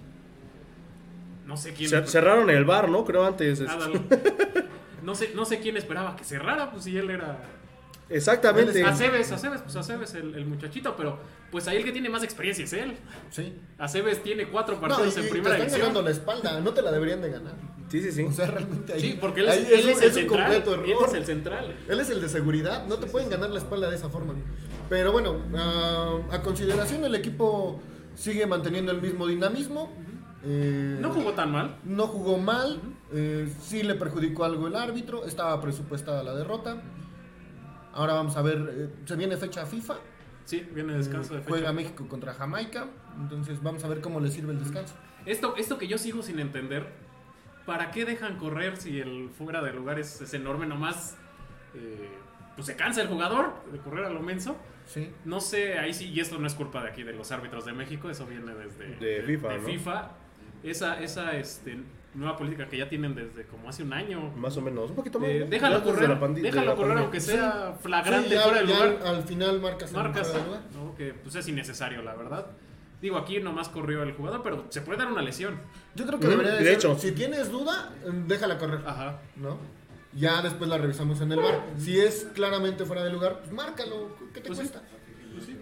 No 1.47 1.57
sé 1.57 1.73
quién. 1.73 1.91
Cer- 1.91 2.07
cerraron 2.07 2.49
el 2.51 2.65
bar, 2.65 2.89
¿no? 2.89 3.05
Creo 3.05 3.25
antes. 3.25 3.61
este. 3.61 4.67
No 5.03 5.15
sé, 5.15 5.33
no 5.35 5.47
sé 5.47 5.61
quién 5.61 5.79
esperaba 5.79 6.15
que 6.15 6.25
cerrara, 6.25 6.71
pues 6.71 6.85
si 6.85 6.95
él 6.99 7.09
era. 7.09 7.39
Exactamente. 8.11 8.83
Aceves, 8.85 9.31
Aceves, 9.33 9.63
pues 9.63 9.77
Aceves, 9.77 10.15
el, 10.15 10.35
el 10.35 10.45
muchachito, 10.45 10.95
pero 10.97 11.19
pues 11.51 11.67
ahí 11.69 11.77
el 11.79 11.85
que 11.85 11.93
tiene 11.93 12.09
más 12.11 12.23
experiencia 12.25 12.65
es 12.65 12.73
él. 12.73 12.97
Sí. 13.31 13.55
Aceves 13.79 14.23
tiene 14.23 14.49
cuatro 14.49 14.75
No, 14.75 14.81
partidos 14.81 15.17
y, 15.17 15.21
en 15.21 15.27
y 15.27 15.31
primera 15.31 15.57
te 15.57 15.63
están 15.63 15.67
división. 15.69 15.81
ganando 15.95 16.03
la 16.03 16.11
espalda, 16.11 16.61
no 16.61 16.73
te 16.75 16.83
la 16.83 16.91
deberían 16.93 17.23
de 17.23 17.31
ganar. 17.31 17.55
Sí, 17.89 18.03
sí, 18.03 18.13
sí. 18.13 18.23
O 18.25 18.33
sea, 18.33 18.47
realmente 18.47 18.93
ahí. 18.93 19.01
Sí, 19.01 19.19
porque 19.21 19.41
él 19.41 19.49
es, 19.49 19.57
él 19.71 19.85
un- 19.85 19.91
es 19.91 20.03
el 20.03 20.09
un 20.09 20.15
central. 20.15 20.27
completo 20.29 20.75
Él 20.85 20.93
es 21.07 21.15
el 21.15 21.25
central. 21.27 21.77
Él 21.89 22.01
es 22.01 22.11
el 22.11 22.21
de 22.21 22.29
seguridad, 22.29 22.87
no 22.87 22.97
te 22.97 23.07
pueden 23.07 23.31
ganar 23.31 23.51
la 23.51 23.59
espalda 23.59 23.89
de 23.91 23.97
esa 23.97 24.09
forma. 24.09 24.35
Pero 24.89 25.13
bueno, 25.13 25.37
ah, 25.57 26.19
a 26.33 26.43
consideración 26.43 27.05
el 27.05 27.15
equipo 27.15 27.81
sigue 28.17 28.47
manteniendo 28.47 28.91
el 28.93 29.01
mismo 29.01 29.27
dinamismo. 29.27 29.93
eh, 30.45 30.99
No 31.01 31.11
jugó 31.11 31.33
tan 31.33 31.53
mal. 31.53 31.77
no 31.85 32.07
jugó 32.09 32.39
mal, 32.39 32.81
eh, 33.13 33.49
sí 33.63 33.83
le 33.83 33.95
perjudicó 33.95 34.45
algo 34.45 34.67
el 34.67 34.75
árbitro, 34.77 35.25
estaba 35.27 35.61
presupuestada 35.61 36.23
la 36.23 36.35
derrota. 36.35 36.83
Ahora 37.93 38.15
vamos 38.15 38.37
a 38.37 38.43
ver, 38.43 38.69
eh, 38.73 38.89
se 39.05 39.17
viene 39.17 39.37
fecha 39.37 39.67
FIFA, 39.67 39.95
Sí, 40.45 40.67
viene 40.75 40.95
descanso 40.95 41.35
de 41.35 41.41
fecha. 41.41 41.51
juega 41.51 41.73
México 41.73 42.09
contra 42.09 42.35
Jamaica, 42.35 42.87
entonces 43.19 43.63
vamos 43.63 43.85
a 43.85 43.89
ver 43.89 44.01
cómo 44.01 44.21
le 44.21 44.31
sirve 44.31 44.53
el 44.53 44.59
descanso. 44.59 44.95
Esto, 45.27 45.55
esto 45.57 45.79
que 45.79 45.87
yo 45.87 45.99
sigo 45.99 46.23
sin 46.23 46.39
entender, 46.41 46.87
¿para 47.67 47.91
qué 47.91 48.05
dejan 48.05 48.37
correr 48.39 48.77
si 48.77 48.99
el 49.01 49.31
fuera 49.31 49.63
de 49.63 49.73
lugar 49.73 49.99
es, 49.99 50.21
es 50.21 50.35
enorme 50.35 50.67
nomás? 50.67 51.17
eh, 51.75 52.09
pues 52.57 52.67
se 52.67 52.75
cansa 52.77 53.01
el 53.03 53.09
jugador 53.09 53.55
de 53.73 53.79
correr 53.79 54.05
a 54.05 54.11
lo 54.11 54.21
menso. 54.21 54.57
Sí. 54.87 55.13
No 55.25 55.41
sé, 55.41 55.79
ahí 55.79 55.95
sí, 55.95 56.11
y 56.11 56.19
esto 56.21 56.37
no 56.39 56.47
es 56.49 56.55
culpa 56.55 56.83
de 56.83 56.91
aquí 56.91 57.05
de 57.05 57.13
los 57.13 57.31
árbitros 57.31 57.65
de 57.65 57.73
México, 57.73 58.11
eso 58.11 58.27
viene 58.27 58.53
desde 58.55 58.97
De 58.97 59.23
FIFA, 59.23 59.49
de 59.49 59.59
¿no? 59.59 59.65
FIFA. 59.67 60.11
Esa, 60.65 61.01
esa 61.01 61.37
este, 61.37 61.79
nueva 62.15 62.37
política 62.37 62.69
que 62.69 62.77
ya 62.79 62.89
tienen 62.89 63.15
desde 63.15 63.45
como 63.47 63.69
hace 63.69 63.83
un 63.83 63.93
año. 63.93 64.31
Más 64.37 64.57
o 64.57 64.61
menos. 64.61 64.91
Un 64.91 64.97
poquito 64.97 65.19
más. 65.21 65.29
Eh, 65.29 65.41
¿no? 65.41 65.47
déjalo 65.47 65.83
correr, 65.85 66.09
la 66.09 66.29
déjalo 66.29 66.77
correr 66.77 66.99
aunque 66.99 67.21
sea 67.21 67.77
flagrante 67.81 68.29
Sí, 68.29 68.35
ya- 68.35 68.43
fuera 68.43 68.61
de 68.63 68.67
ya 68.67 68.75
lugar. 68.87 69.07
al 69.07 69.23
final 69.23 69.61
marcas, 69.61 69.93
Marcas, 69.93 70.29
fuera 70.29 70.41
de 70.43 70.47
lugar. 70.47 70.63
¿no? 70.75 70.95
que 70.97 71.15
pues 71.15 71.35
es 71.37 71.47
innecesario, 71.49 72.03
la 72.03 72.15
verdad. 72.15 72.47
Digo, 73.01 73.17
aquí 73.17 73.41
nomás 73.41 73.69
corrió 73.71 74.03
el 74.03 74.13
jugador, 74.13 74.43
pero 74.43 74.67
se 74.69 74.83
puede 74.83 74.99
dar 74.99 75.11
una 75.11 75.23
lesión. 75.23 75.59
Yo 75.95 76.07
creo 76.07 76.21
que 76.21 76.27
debería 76.27 76.53
de, 76.53 76.59
de 76.59 76.65
ser, 76.65 76.75
hecho. 76.75 76.99
si 76.99 77.13
tienes 77.13 77.51
duda, 77.51 77.93
eh, 78.05 78.11
déjala 78.27 78.59
correr, 78.59 78.81
Ajá. 78.87 79.21
¿no? 79.37 79.57
Ya 80.13 80.43
después 80.43 80.69
la 80.69 80.77
revisamos 80.77 81.21
en 81.21 81.31
el 81.33 81.39
bar. 81.41 81.65
Si 81.79 81.99
es 81.99 82.27
claramente 82.35 82.85
fuera 82.85 83.05
de 83.05 83.11
lugar, 83.13 83.39
pues 83.41 83.53
márcalo, 83.53 84.17
¿qué 84.35 84.41
te 84.41 84.49
Pues 84.49 84.59
sí. 84.59 84.65
cuesta? 84.69 84.83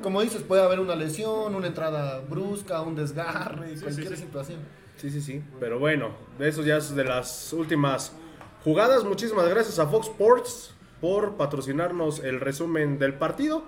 Como 0.03 0.21
dices, 0.23 0.43
puede 0.43 0.63
haber 0.63 0.81
una 0.81 0.97
lesión, 0.97 1.55
una 1.55 1.67
entrada 1.69 2.21
brusca, 2.21 2.81
un 2.81 2.97
desgarre, 2.97 3.77
Sí, 3.77 3.83
cualquier 3.83 4.09
sí, 4.09 4.17
sí. 4.17 4.23
situación. 4.23 4.59
Sí, 4.99 5.11
sí, 5.11 5.21
sí. 5.21 5.43
Pero 5.61 5.79
bueno, 5.79 6.11
de 6.39 6.49
eso 6.49 6.63
ya 6.63 6.77
es 6.77 6.95
de 6.95 7.05
las 7.05 7.53
últimas 7.53 8.13
jugadas. 8.65 9.05
Muchísimas 9.05 9.49
gracias 9.49 9.79
a 9.79 9.87
Fox 9.87 10.09
Sports 10.09 10.75
por 11.01 11.37
patrocinarnos 11.37 12.19
el 12.21 12.41
resumen 12.41 12.99
del 12.99 13.15
partido. 13.15 13.63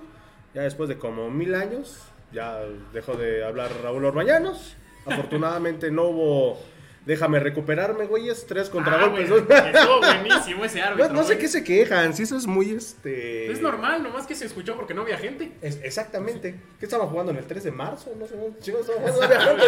Ya 0.54 0.62
después 0.62 0.88
de 0.88 0.98
como 0.98 1.30
mil 1.30 1.54
años, 1.54 2.00
ya 2.32 2.60
dejó 2.92 3.14
de 3.14 3.44
hablar 3.44 3.70
Raúl 3.82 4.04
Orbañanos. 4.04 4.76
Afortunadamente 5.06 5.90
no 5.92 6.04
hubo. 6.04 6.58
Déjame 7.06 7.40
recuperarme, 7.40 8.06
güeyes. 8.06 8.46
Tres 8.46 8.68
Ah, 8.68 8.72
contragolpes. 8.72 9.30
estuvo 9.30 9.98
buenísimo 10.00 10.64
ese 10.64 10.80
No, 10.80 10.86
árbitro. 10.86 11.12
no 11.14 11.22
sé 11.22 11.26
güey. 11.28 11.38
qué 11.38 11.48
se 11.48 11.64
quejan. 11.64 12.14
Si 12.14 12.24
eso 12.24 12.36
es 12.36 12.46
muy 12.46 12.70
este. 12.72 13.50
Es 13.50 13.60
normal, 13.62 14.02
nomás 14.02 14.26
que 14.26 14.34
se 14.34 14.44
escuchó 14.44 14.76
porque 14.76 14.92
no 14.92 15.02
había 15.02 15.16
gente. 15.16 15.50
Es- 15.62 15.80
exactamente. 15.82 16.54
¿Qué 16.78 16.84
estaba 16.84 17.06
jugando 17.06 17.32
en 17.32 17.38
el 17.38 17.44
3 17.46 17.64
de 17.64 17.70
marzo? 17.72 18.12
No 18.18 18.26
sé. 18.26 18.34
chicos, 18.60 18.82
estaba 18.88 19.00
jugando, 19.12 19.64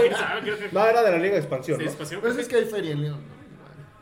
no 0.72 0.86
era 0.86 1.02
de 1.02 1.10
la 1.10 1.16
Liga 1.18 1.34
de 1.34 1.40
Expansión, 1.40 1.78
se 1.78 1.84
¿no? 1.84 1.90
espació. 1.90 2.20
Pues 2.20 2.36
es 2.36 2.46
que 2.48 2.56
hay 2.56 2.64
feria 2.66 2.92
en 2.92 3.02
León. 3.02 3.20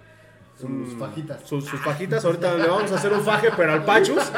Sus 0.61 0.69
un- 0.69 0.99
fajitas. 0.99 1.41
Sus, 1.49 1.65
sus 1.65 1.81
fajitas. 1.81 2.25
Ahorita 2.25 2.55
le 2.57 2.67
vamos 2.69 2.91
a 2.91 2.97
hacer 2.97 3.13
un 3.13 3.21
faje, 3.23 3.49
pero 3.57 3.73
al 3.75 3.85
pachus. 3.85 4.19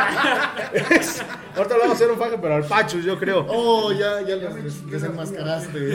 Ahorita 1.56 1.74
le 1.74 1.80
vamos 1.80 1.90
a 1.90 1.92
hacer 1.92 2.10
un 2.10 2.18
faje, 2.18 2.38
pero 2.40 2.54
al 2.54 2.64
pachus, 2.64 3.04
yo 3.04 3.18
creo. 3.18 3.46
Oh, 3.48 3.90
ya, 3.92 4.20
ya 4.22 4.36
los 4.36 4.54
des- 4.62 4.90
desenmascaraste. 4.90 5.94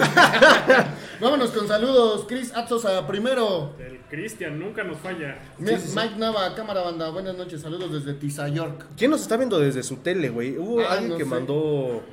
Vámonos 1.22 1.52
con 1.52 1.68
saludos. 1.68 2.26
Chris 2.28 2.54
Atzosa, 2.56 3.06
primero. 3.08 3.74
El 3.80 4.00
Cristian 4.10 4.60
nunca 4.60 4.84
nos 4.84 4.98
falla. 4.98 5.38
Mi- 5.58 5.72
Mike 5.72 6.16
Nava, 6.18 6.54
cámara 6.56 6.82
banda. 6.82 7.10
Buenas 7.10 7.36
noches, 7.38 7.62
saludos 7.62 7.92
desde 7.94 8.14
Tiza 8.20 8.48
York. 8.50 8.86
¿Quién 8.98 9.12
nos 9.12 9.22
está 9.22 9.38
viendo 9.38 9.60
desde 9.60 9.84
su 9.84 9.98
tele, 9.98 10.30
güey? 10.30 10.58
Hubo 10.58 10.82
Ah, 10.82 10.94
alguien 10.94 11.12
no 11.12 11.18
que 11.18 11.24
sé. 11.24 11.30
mandó. 11.30 12.04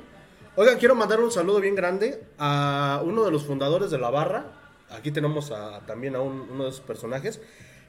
Oigan, 0.55 0.77
quiero 0.77 0.93
mandar 0.95 1.19
un 1.19 1.31
saludo 1.31 1.59
bien 1.59 1.75
grande 1.75 2.23
a 2.37 3.01
uno 3.03 3.23
de 3.25 3.31
los 3.31 3.43
fundadores 3.43 3.89
de 3.91 3.97
la 3.97 4.09
barra. 4.09 4.45
Aquí 4.91 5.11
tenemos 5.11 5.51
a- 5.51 5.79
también 5.87 6.15
a 6.15 6.21
un- 6.21 6.47
uno 6.51 6.65
de 6.65 6.71
sus 6.71 6.81
personajes. 6.81 7.41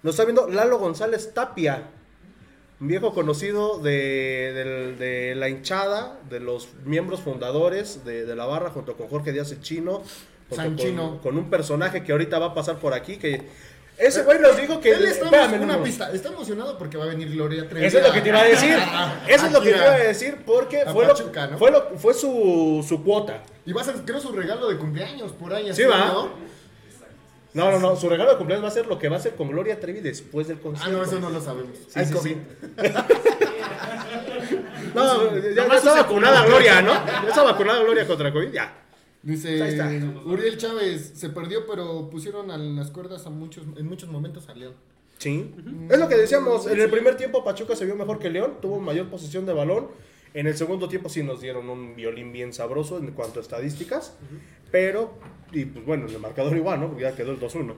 Nos 0.04 0.14
está 0.14 0.24
viendo 0.24 0.46
Lalo 0.48 0.78
González 0.78 1.32
Tapia, 1.34 1.82
un 2.80 2.88
viejo 2.88 3.12
conocido 3.14 3.78
de, 3.78 4.94
de 4.98 5.34
la 5.34 5.48
hinchada, 5.48 6.20
de 6.30 6.40
los 6.40 6.68
miembros 6.84 7.20
fundadores 7.20 8.04
de, 8.04 8.24
de 8.26 8.36
la 8.36 8.44
barra, 8.44 8.70
junto 8.70 8.96
con 8.96 9.08
Jorge 9.08 9.32
Díaz 9.32 9.50
el 9.52 9.60
Chino. 9.60 10.02
San 10.50 10.68
con, 10.68 10.76
Chino. 10.76 11.20
con 11.22 11.38
un 11.38 11.48
personaje 11.50 12.04
que 12.04 12.12
ahorita 12.12 12.38
va 12.38 12.46
a 12.46 12.54
pasar 12.54 12.76
por 12.78 12.92
aquí. 12.92 13.16
que 13.16 13.48
Ese 13.96 14.22
güey 14.24 14.38
nos 14.40 14.56
dijo 14.58 14.78
que. 14.78 14.90
Él 14.92 15.06
está, 15.06 15.24
espérame, 15.24 15.62
una 15.62 15.76
no, 15.78 15.82
pista. 15.82 16.12
Está 16.12 16.28
emocionado 16.28 16.76
porque 16.76 16.98
va 16.98 17.04
a 17.04 17.08
venir 17.08 17.30
Gloria 17.30 17.66
Trevi. 17.66 17.86
Eso 17.86 17.98
es 17.98 18.06
lo 18.06 18.12
que 18.12 18.20
te 18.20 18.28
iba 18.28 18.40
a 18.40 18.44
decir. 18.44 18.76
Eso 19.28 19.46
es 19.46 19.52
lo 19.52 19.60
que 19.62 19.70
te 19.72 19.76
iba 19.78 19.90
a 19.94 19.98
decir 19.98 20.36
porque 20.44 20.82
a 20.82 20.92
fue, 20.92 21.06
lo, 21.06 21.14
Pachuca, 21.14 21.46
¿no? 21.46 21.56
fue, 21.58 21.70
lo- 21.70 21.96
fue 21.96 22.12
su, 22.12 22.84
su 22.86 23.02
cuota. 23.02 23.42
Y 23.64 23.72
va 23.72 23.80
a 23.80 23.84
ser, 23.84 23.94
creo, 24.04 24.20
su 24.20 24.32
regalo 24.32 24.68
de 24.68 24.76
cumpleaños 24.76 25.32
por 25.32 25.54
ahí. 25.54 25.64
Sí, 25.72 25.82
así, 25.82 25.84
va. 25.84 26.06
¿no? 26.08 26.53
No, 27.54 27.70
no, 27.70 27.78
no. 27.78 27.96
Su 27.96 28.08
regalo 28.08 28.32
de 28.32 28.36
cumpleaños 28.36 28.64
va 28.64 28.68
a 28.68 28.72
ser 28.72 28.86
lo 28.86 28.98
que 28.98 29.08
va 29.08 29.16
a 29.16 29.18
hacer 29.20 29.34
con 29.36 29.48
Gloria 29.48 29.78
Trevi 29.80 30.00
después 30.00 30.48
del 30.48 30.58
Ah, 30.58 30.62
concierto. 30.62 30.92
no, 30.98 31.02
eso 31.04 31.20
no 31.20 31.30
lo 31.30 31.40
sabemos. 31.40 31.76
Sí, 31.88 31.98
Hay 31.98 32.06
sí, 32.06 32.12
COVID. 32.12 32.32
sí. 32.32 32.38
No, 34.94 35.36
ya, 35.38 35.64
está 35.76 35.94
vacunada. 36.02 36.44
Gloria, 36.46 36.80
¿no? 36.82 36.92
Ya 36.92 37.28
está 37.28 37.42
vacunada 37.42 37.82
Gloria 37.82 38.06
contra 38.06 38.32
COVID, 38.32 38.52
ya. 38.52 38.80
Dice 39.22 39.60
Ahí 39.62 39.70
está. 39.72 39.90
Uriel 40.24 40.56
Chávez, 40.58 41.12
se 41.14 41.30
perdió, 41.30 41.66
pero 41.66 42.08
pusieron 42.10 42.50
a 42.50 42.58
las 42.58 42.90
cuerdas 42.90 43.26
a 43.26 43.30
muchos, 43.30 43.64
en 43.76 43.86
muchos 43.88 44.08
momentos 44.08 44.48
a 44.48 44.54
León. 44.54 44.74
Sí. 45.18 45.54
Es 45.90 45.98
lo 45.98 46.08
que 46.08 46.16
decíamos. 46.16 46.66
En 46.66 46.80
el 46.80 46.90
primer 46.90 47.16
tiempo 47.16 47.42
Pachuca 47.42 47.74
se 47.74 47.86
vio 47.86 47.96
mejor 47.96 48.18
que 48.18 48.30
León. 48.30 48.58
Tuvo 48.60 48.78
mayor 48.80 49.08
posesión 49.08 49.46
de 49.46 49.52
balón. 49.52 49.88
En 50.34 50.46
el 50.46 50.56
segundo 50.56 50.88
tiempo 50.88 51.08
sí 51.08 51.22
nos 51.22 51.40
dieron 51.40 51.70
un 51.70 51.96
violín 51.96 52.32
bien 52.32 52.52
sabroso 52.52 52.98
en 52.98 53.12
cuanto 53.12 53.38
a 53.40 53.42
estadísticas. 53.42 54.14
pero, 54.70 55.14
y 55.54 55.64
pues 55.66 55.84
bueno, 55.84 56.06
el 56.06 56.18
marcador 56.18 56.56
igual, 56.56 56.80
¿no? 56.80 56.88
Porque 56.88 57.02
ya 57.02 57.14
quedó 57.14 57.32
el 57.32 57.40
2-1. 57.40 57.74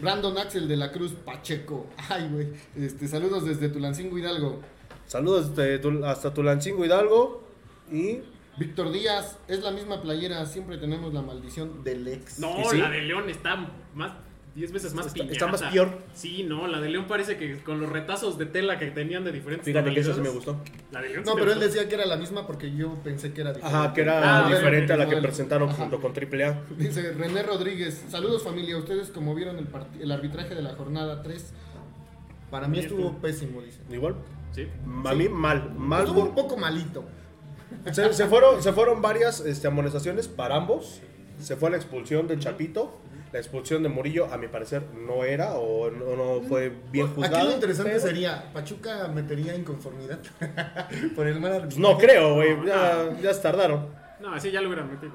Brandon 0.00 0.38
Axel 0.38 0.68
de 0.68 0.76
la 0.76 0.92
Cruz 0.92 1.12
Pacheco. 1.12 1.86
Ay, 2.08 2.28
güey. 2.30 2.48
Este, 2.76 3.08
saludos 3.08 3.44
desde 3.44 3.68
Tulancingo 3.68 4.18
Hidalgo. 4.18 4.60
Saludos 5.06 5.54
desde 5.56 6.06
hasta 6.06 6.34
Tulancingo 6.34 6.84
Hidalgo 6.84 7.42
y 7.90 8.20
Víctor 8.58 8.90
Díaz, 8.90 9.38
es 9.46 9.62
la 9.62 9.70
misma 9.70 10.02
playera, 10.02 10.44
siempre 10.44 10.78
tenemos 10.78 11.14
la 11.14 11.22
maldición 11.22 11.84
del 11.84 12.08
ex. 12.08 12.40
No, 12.40 12.72
la 12.72 12.90
de 12.90 13.02
León 13.02 13.30
está 13.30 13.56
más 13.94 14.12
10 14.54 14.72
veces 14.72 14.94
más 14.94 15.06
Está- 15.14 15.46
más 15.46 15.62
peor. 15.62 15.98
Sí, 16.14 16.42
no, 16.42 16.66
la 16.66 16.80
de 16.80 16.88
León 16.88 17.04
parece 17.06 17.36
que 17.36 17.58
con 17.62 17.80
los 17.80 17.88
retazos 17.90 18.38
de 18.38 18.46
tela 18.46 18.78
que 18.78 18.86
tenían 18.90 19.22
de 19.24 19.30
diferentes 19.30 19.64
fíjate 19.64 19.92
que 19.94 20.00
eso 20.00 20.14
sí 20.14 20.20
me 20.20 20.30
gustó. 20.30 20.60
La 20.90 21.00
de 21.00 21.10
León 21.10 21.24
sí 21.24 21.30
No, 21.30 21.36
pero 21.36 21.52
él 21.52 21.60
decía 21.60 21.88
que 21.88 21.94
era 21.94 22.06
la 22.06 22.16
misma 22.16 22.46
porque 22.46 22.74
yo 22.74 22.94
pensé 23.04 23.32
que 23.32 23.42
era 23.42 23.52
diferente. 23.52 23.78
Ajá, 23.78 23.92
que 23.94 24.00
era 24.00 24.46
Ah, 24.46 24.48
diferente 24.48 24.92
a 24.92 24.96
la 24.96 25.04
que 25.04 25.10
modelo. 25.12 25.28
presentaron 25.28 25.68
Ajá. 25.68 25.78
junto 25.78 26.00
con 26.00 26.12
AAA. 26.12 26.60
Dice 26.76 27.12
René 27.12 27.42
Rodríguez, 27.44 28.04
saludos 28.08 28.42
familia, 28.42 28.76
ustedes 28.78 29.10
como 29.10 29.34
vieron 29.34 29.58
el, 29.58 29.68
el 30.00 30.10
arbitraje 30.12 30.54
de 30.54 30.62
la 30.62 30.74
jornada 30.74 31.22
3, 31.22 31.52
para 32.50 32.66
mí 32.66 32.78
estuvo 32.80 33.12
pésimo, 33.18 33.60
dice. 33.62 33.78
Igual, 33.90 34.16
Sí. 34.52 34.66
a 35.04 35.14
mí 35.14 35.28
mal, 35.28 35.72
mal. 35.76 36.04
Estuvo 36.04 36.22
un 36.22 36.34
poco 36.34 36.56
malito. 36.56 37.04
Se, 37.92 38.12
se 38.14 38.26
fueron, 38.26 38.62
se 38.62 38.72
fueron 38.72 39.02
varias 39.02 39.40
este, 39.40 39.66
amonestaciones 39.68 40.26
para 40.26 40.56
ambos. 40.56 41.00
Se 41.38 41.54
fue 41.54 41.70
la 41.70 41.76
expulsión 41.76 42.26
de 42.26 42.38
Chapito. 42.38 42.98
La 43.32 43.38
expulsión 43.38 43.82
de 43.82 43.88
Murillo, 43.90 44.32
a 44.32 44.38
mi 44.38 44.48
parecer, 44.48 44.82
no 45.06 45.22
era 45.24 45.54
o 45.54 45.90
no, 45.90 46.16
no 46.16 46.40
fue 46.48 46.72
bien 46.90 47.08
juzgado. 47.14 47.36
Aquí 47.36 47.46
lo 47.46 47.52
interesante 47.52 47.90
pero- 47.92 48.02
sería, 48.02 48.52
¿Pachuca 48.54 49.08
metería 49.08 49.54
inconformidad 49.54 50.18
por 51.14 51.26
el 51.26 51.38
mal 51.40 51.50
Pues 51.52 51.62
arbitraje? 51.62 51.80
no 51.80 51.98
creo, 51.98 52.34
güey. 52.36 52.56
No, 52.56 52.64
Ya, 52.66 53.16
ya 53.22 53.34
se 53.34 53.40
tardaron. 53.42 53.86
No, 54.20 54.32
así 54.34 54.50
ya 54.50 54.60
lo 54.62 54.68
hubieran 54.68 54.90
metido. 54.90 55.12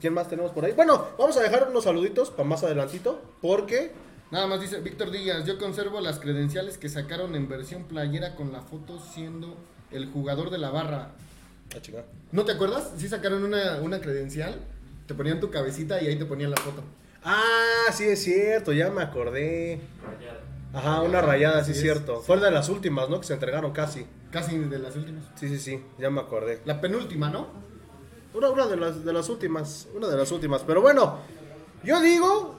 ¿Quién 0.00 0.12
más 0.14 0.28
tenemos 0.28 0.50
por 0.52 0.64
ahí? 0.64 0.72
Bueno, 0.72 1.06
vamos 1.18 1.36
a 1.36 1.40
dejar 1.42 1.68
unos 1.70 1.84
saluditos 1.84 2.30
para 2.30 2.48
más 2.48 2.62
adelantito. 2.64 3.20
Porque 3.40 3.92
Nada 4.30 4.46
más 4.46 4.60
dice 4.60 4.80
Víctor 4.80 5.10
Díaz, 5.10 5.46
yo 5.46 5.56
conservo 5.58 6.00
las 6.02 6.18
credenciales 6.18 6.76
que 6.76 6.88
sacaron 6.90 7.34
en 7.34 7.48
versión 7.48 7.84
playera 7.84 8.34
con 8.36 8.52
la 8.52 8.60
foto 8.60 9.00
siendo 9.00 9.56
el 9.90 10.04
jugador 10.06 10.50
de 10.50 10.58
la 10.58 10.68
barra. 10.70 11.12
Ah. 11.74 12.02
¿No 12.32 12.44
te 12.44 12.52
acuerdas? 12.52 12.92
Sí 12.98 13.08
sacaron 13.08 13.42
una, 13.42 13.76
una 13.80 14.00
credencial, 14.00 14.56
te 15.08 15.14
ponían 15.14 15.40
tu 15.40 15.50
cabecita 15.50 16.00
y 16.00 16.06
ahí 16.06 16.16
te 16.16 16.26
ponían 16.26 16.50
la 16.50 16.58
foto. 16.58 16.84
Ah, 17.24 17.90
sí 17.92 18.04
es 18.04 18.22
cierto, 18.22 18.72
ya 18.72 18.90
me 18.90 19.02
acordé. 19.02 19.80
Ajá, 20.74 21.00
una 21.00 21.22
rayada, 21.22 21.64
sí 21.64 21.72
es 21.72 21.80
cierto. 21.80 22.20
Fue 22.20 22.38
de 22.38 22.50
las 22.50 22.68
últimas, 22.68 23.08
¿no? 23.08 23.18
Que 23.18 23.26
se 23.26 23.32
entregaron 23.32 23.72
casi. 23.72 24.06
Casi 24.30 24.58
de 24.58 24.78
las 24.78 24.94
últimas. 24.94 25.24
Sí, 25.34 25.48
sí, 25.48 25.58
sí, 25.58 25.82
ya 25.98 26.10
me 26.10 26.20
acordé. 26.20 26.60
La 26.66 26.80
penúltima, 26.82 27.30
¿no? 27.30 27.48
Una, 28.34 28.50
una 28.50 28.66
de, 28.66 28.76
las, 28.76 29.02
de 29.02 29.12
las 29.14 29.30
últimas, 29.30 29.88
una 29.94 30.08
de 30.08 30.16
las 30.18 30.30
últimas. 30.30 30.62
Pero 30.62 30.82
bueno, 30.82 31.20
yo 31.82 32.00
digo, 32.02 32.58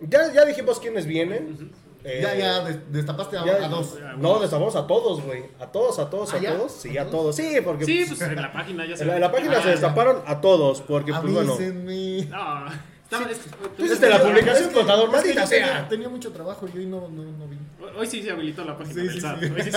ya, 0.00 0.32
ya 0.32 0.44
dijimos 0.44 0.78
quiénes 0.78 1.06
vienen. 1.06 1.72
Eh, 2.10 2.20
ya, 2.22 2.34
ya, 2.34 2.64
des- 2.64 2.90
destapaste 2.92 3.36
a, 3.36 3.44
ya- 3.44 3.66
a 3.66 3.68
dos. 3.68 3.98
No, 4.16 4.38
destapamos 4.40 4.74
a 4.76 4.86
todos, 4.86 5.22
güey. 5.22 5.44
A 5.60 5.66
todos, 5.66 5.98
a 5.98 6.08
todos, 6.08 6.32
¿Ah, 6.32 6.36
a 6.36 6.40
ya? 6.40 6.56
todos. 6.56 6.72
Sí, 6.72 6.96
¿A 6.96 7.10
todos. 7.10 7.36
Sí, 7.36 7.56
porque 7.64 7.84
Sí, 7.84 8.04
pues, 8.06 8.18
pues 8.18 8.30
en 8.30 8.36
la 8.42 8.52
página 8.52 8.86
ya 8.86 8.96
se 8.96 9.02
en, 9.02 9.08
la, 9.08 9.14
en 9.16 9.20
la 9.20 9.30
página 9.32 9.52
Ah, 9.58 9.60
se 9.60 9.64
ya. 9.66 9.70
destaparon 9.72 10.22
a 10.26 10.40
todos. 10.40 10.80
Porque, 10.80 11.12
pues 11.12 11.32
bueno. 11.32 11.54
No, 11.58 11.58
estaba- 11.60 13.30
es- 13.30 13.90
es 13.92 14.00
de 14.00 14.08
la 14.10 14.22
publicación, 14.22 14.70
contador, 14.72 15.10
es 15.14 15.22
que 15.22 15.32
sea. 15.34 15.46
Tenía, 15.46 15.88
tenía 15.88 16.08
mucho 16.08 16.30
trabajo 16.32 16.66
y 16.72 16.78
hoy 16.78 16.86
no, 16.86 17.08
no, 17.08 17.22
no 17.24 17.46
vi. 17.46 17.56
Hoy 17.96 18.06
sí 18.06 18.22
se 18.22 18.30
habilitó 18.30 18.64
la 18.64 18.76
página 18.76 18.94
Sí, 18.94 19.00
del 19.00 19.12
sí, 19.14 19.20
SAT. 19.20 19.40
sí. 19.40 19.46
Hoy 19.50 19.62
sí 19.62 19.70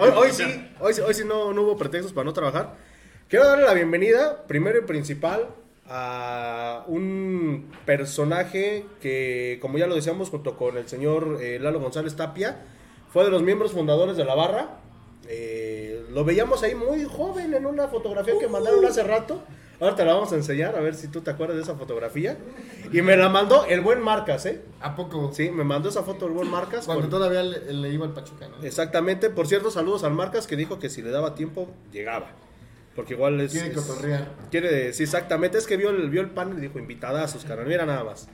Hoy, 0.00 0.10
hoy 0.16 0.32
sí, 0.32 0.68
hoy, 0.80 0.94
sí- 0.94 1.00
hoy 1.02 1.14
sí 1.14 1.22
no, 1.24 1.52
no 1.52 1.62
hubo 1.62 1.76
pretextos 1.76 2.12
para 2.12 2.24
no 2.24 2.32
trabajar. 2.32 2.74
Quiero 3.28 3.46
darle 3.46 3.64
la 3.64 3.74
bienvenida, 3.74 4.44
primero 4.46 4.78
y 4.78 4.82
principal, 4.82 5.46
a 5.92 6.84
un 6.86 7.68
personaje 7.84 8.86
que, 9.00 9.58
como 9.60 9.76
ya 9.76 9.86
lo 9.88 9.96
decíamos, 9.96 10.30
junto 10.30 10.56
con 10.56 10.78
el 10.78 10.88
señor 10.88 11.38
eh, 11.40 11.58
Lalo 11.60 11.80
González 11.80 12.14
Tapia, 12.16 12.62
fue 13.12 13.24
de 13.24 13.30
los 13.30 13.42
miembros 13.42 13.72
fundadores 13.72 14.16
de 14.16 14.24
la 14.24 14.34
barra. 14.36 14.78
Eh, 15.28 16.06
lo 16.12 16.24
veíamos 16.24 16.62
ahí 16.62 16.74
muy 16.74 17.04
joven 17.04 17.54
en 17.54 17.66
una 17.66 17.88
fotografía 17.88 18.34
que 18.38 18.46
mandaron 18.48 18.84
hace 18.86 19.02
rato. 19.02 19.42
Ahora 19.80 19.96
te 19.96 20.04
la 20.04 20.12
vamos 20.12 20.30
a 20.32 20.36
enseñar, 20.36 20.76
a 20.76 20.80
ver 20.80 20.94
si 20.94 21.08
tú 21.08 21.22
te 21.22 21.30
acuerdas 21.30 21.56
de 21.56 21.62
esa 21.62 21.74
fotografía. 21.74 22.36
Y 22.92 23.00
me 23.02 23.16
la 23.16 23.28
mandó 23.30 23.64
el 23.64 23.80
buen 23.80 24.00
Marcas, 24.00 24.44
¿eh? 24.46 24.60
¿A 24.80 24.94
poco? 24.94 25.32
Sí, 25.32 25.50
me 25.50 25.64
mandó 25.64 25.88
esa 25.88 26.02
foto 26.02 26.26
el 26.26 26.32
buen 26.32 26.50
Marcas. 26.50 26.84
Cuando 26.86 27.02
con- 27.04 27.10
todavía 27.10 27.42
le, 27.42 27.72
le 27.72 27.88
iba 27.88 28.04
al 28.06 28.12
Pachuca, 28.12 28.46
¿no? 28.48 28.62
Exactamente, 28.64 29.30
por 29.30 29.46
cierto, 29.46 29.70
saludos 29.70 30.04
al 30.04 30.12
Marcas 30.12 30.46
que 30.46 30.54
dijo 30.56 30.78
que 30.78 30.90
si 30.90 31.00
le 31.02 31.10
daba 31.10 31.34
tiempo, 31.34 31.68
llegaba. 31.92 32.32
Porque 33.00 33.14
igual 33.14 33.40
es. 33.40 33.52
Quiere 33.52 33.68
es- 33.68 33.74
cotorrear. 33.74 34.28
Quiere, 34.50 34.92
sí, 34.92 35.04
exactamente. 35.04 35.56
Es 35.56 35.66
que 35.66 35.78
vio 35.78 35.88
el, 35.88 36.10
vio 36.10 36.20
el 36.20 36.28
panel 36.28 36.58
y 36.58 36.60
dijo 36.60 36.78
invitadazos, 36.78 37.46
carnal. 37.46 37.66
Mira 37.66 37.86
nada 37.86 38.04
más. 38.04 38.28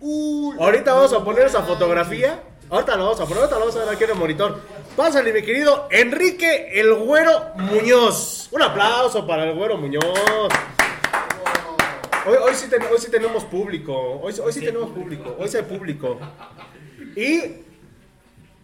Uy, 0.00 0.56
Ahorita 0.58 0.92
vamos 0.92 1.12
a 1.12 1.24
poner 1.24 1.46
esa 1.46 1.62
fotografía. 1.62 2.42
Ahorita 2.68 2.96
la 2.96 3.04
vamos 3.04 3.20
a 3.20 3.24
poner, 3.26 3.38
ahorita 3.44 3.54
la 3.54 3.60
vamos 3.60 3.76
a 3.76 3.84
ver 3.84 3.94
aquí 3.94 4.02
en 4.04 4.10
el 4.10 4.16
monitor. 4.16 4.60
Pásale, 4.96 5.32
mi 5.32 5.42
querido 5.42 5.86
Enrique 5.88 6.80
el 6.80 6.92
Güero 6.94 7.52
Muñoz. 7.58 8.48
Un 8.50 8.62
aplauso 8.62 9.24
para 9.24 9.44
el 9.44 9.54
Güero 9.56 9.76
Muñoz. 9.76 10.02
Hoy, 12.26 12.34
hoy, 12.42 12.54
sí, 12.56 12.66
ten- 12.68 12.82
hoy 12.90 12.98
sí 12.98 13.08
tenemos 13.08 13.44
público. 13.44 13.94
Hoy, 14.20 14.34
hoy 14.42 14.52
sí 14.52 14.60
tenemos 14.62 14.90
público. 14.90 15.36
Hoy 15.38 15.46
sí 15.46 15.58
hay 15.58 15.62
público. 15.62 16.18
Y 17.14 17.62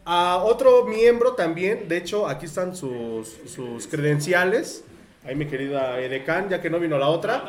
a 0.05 0.39
otro 0.39 0.85
miembro 0.85 1.35
también. 1.35 1.89
De 1.89 1.97
hecho, 1.97 2.29
aquí 2.29 2.47
están 2.47 2.75
sus, 2.75 3.29
sus 3.47 3.87
credenciales. 3.87 4.85
Ahí 5.25 5.35
mi 5.35 5.47
querida 5.47 6.01
Edecán, 6.01 6.49
ya 6.49 6.61
que 6.61 6.69
no 6.69 6.81
vino 6.81 6.99
la 6.99 7.09
otra. 7.09 7.45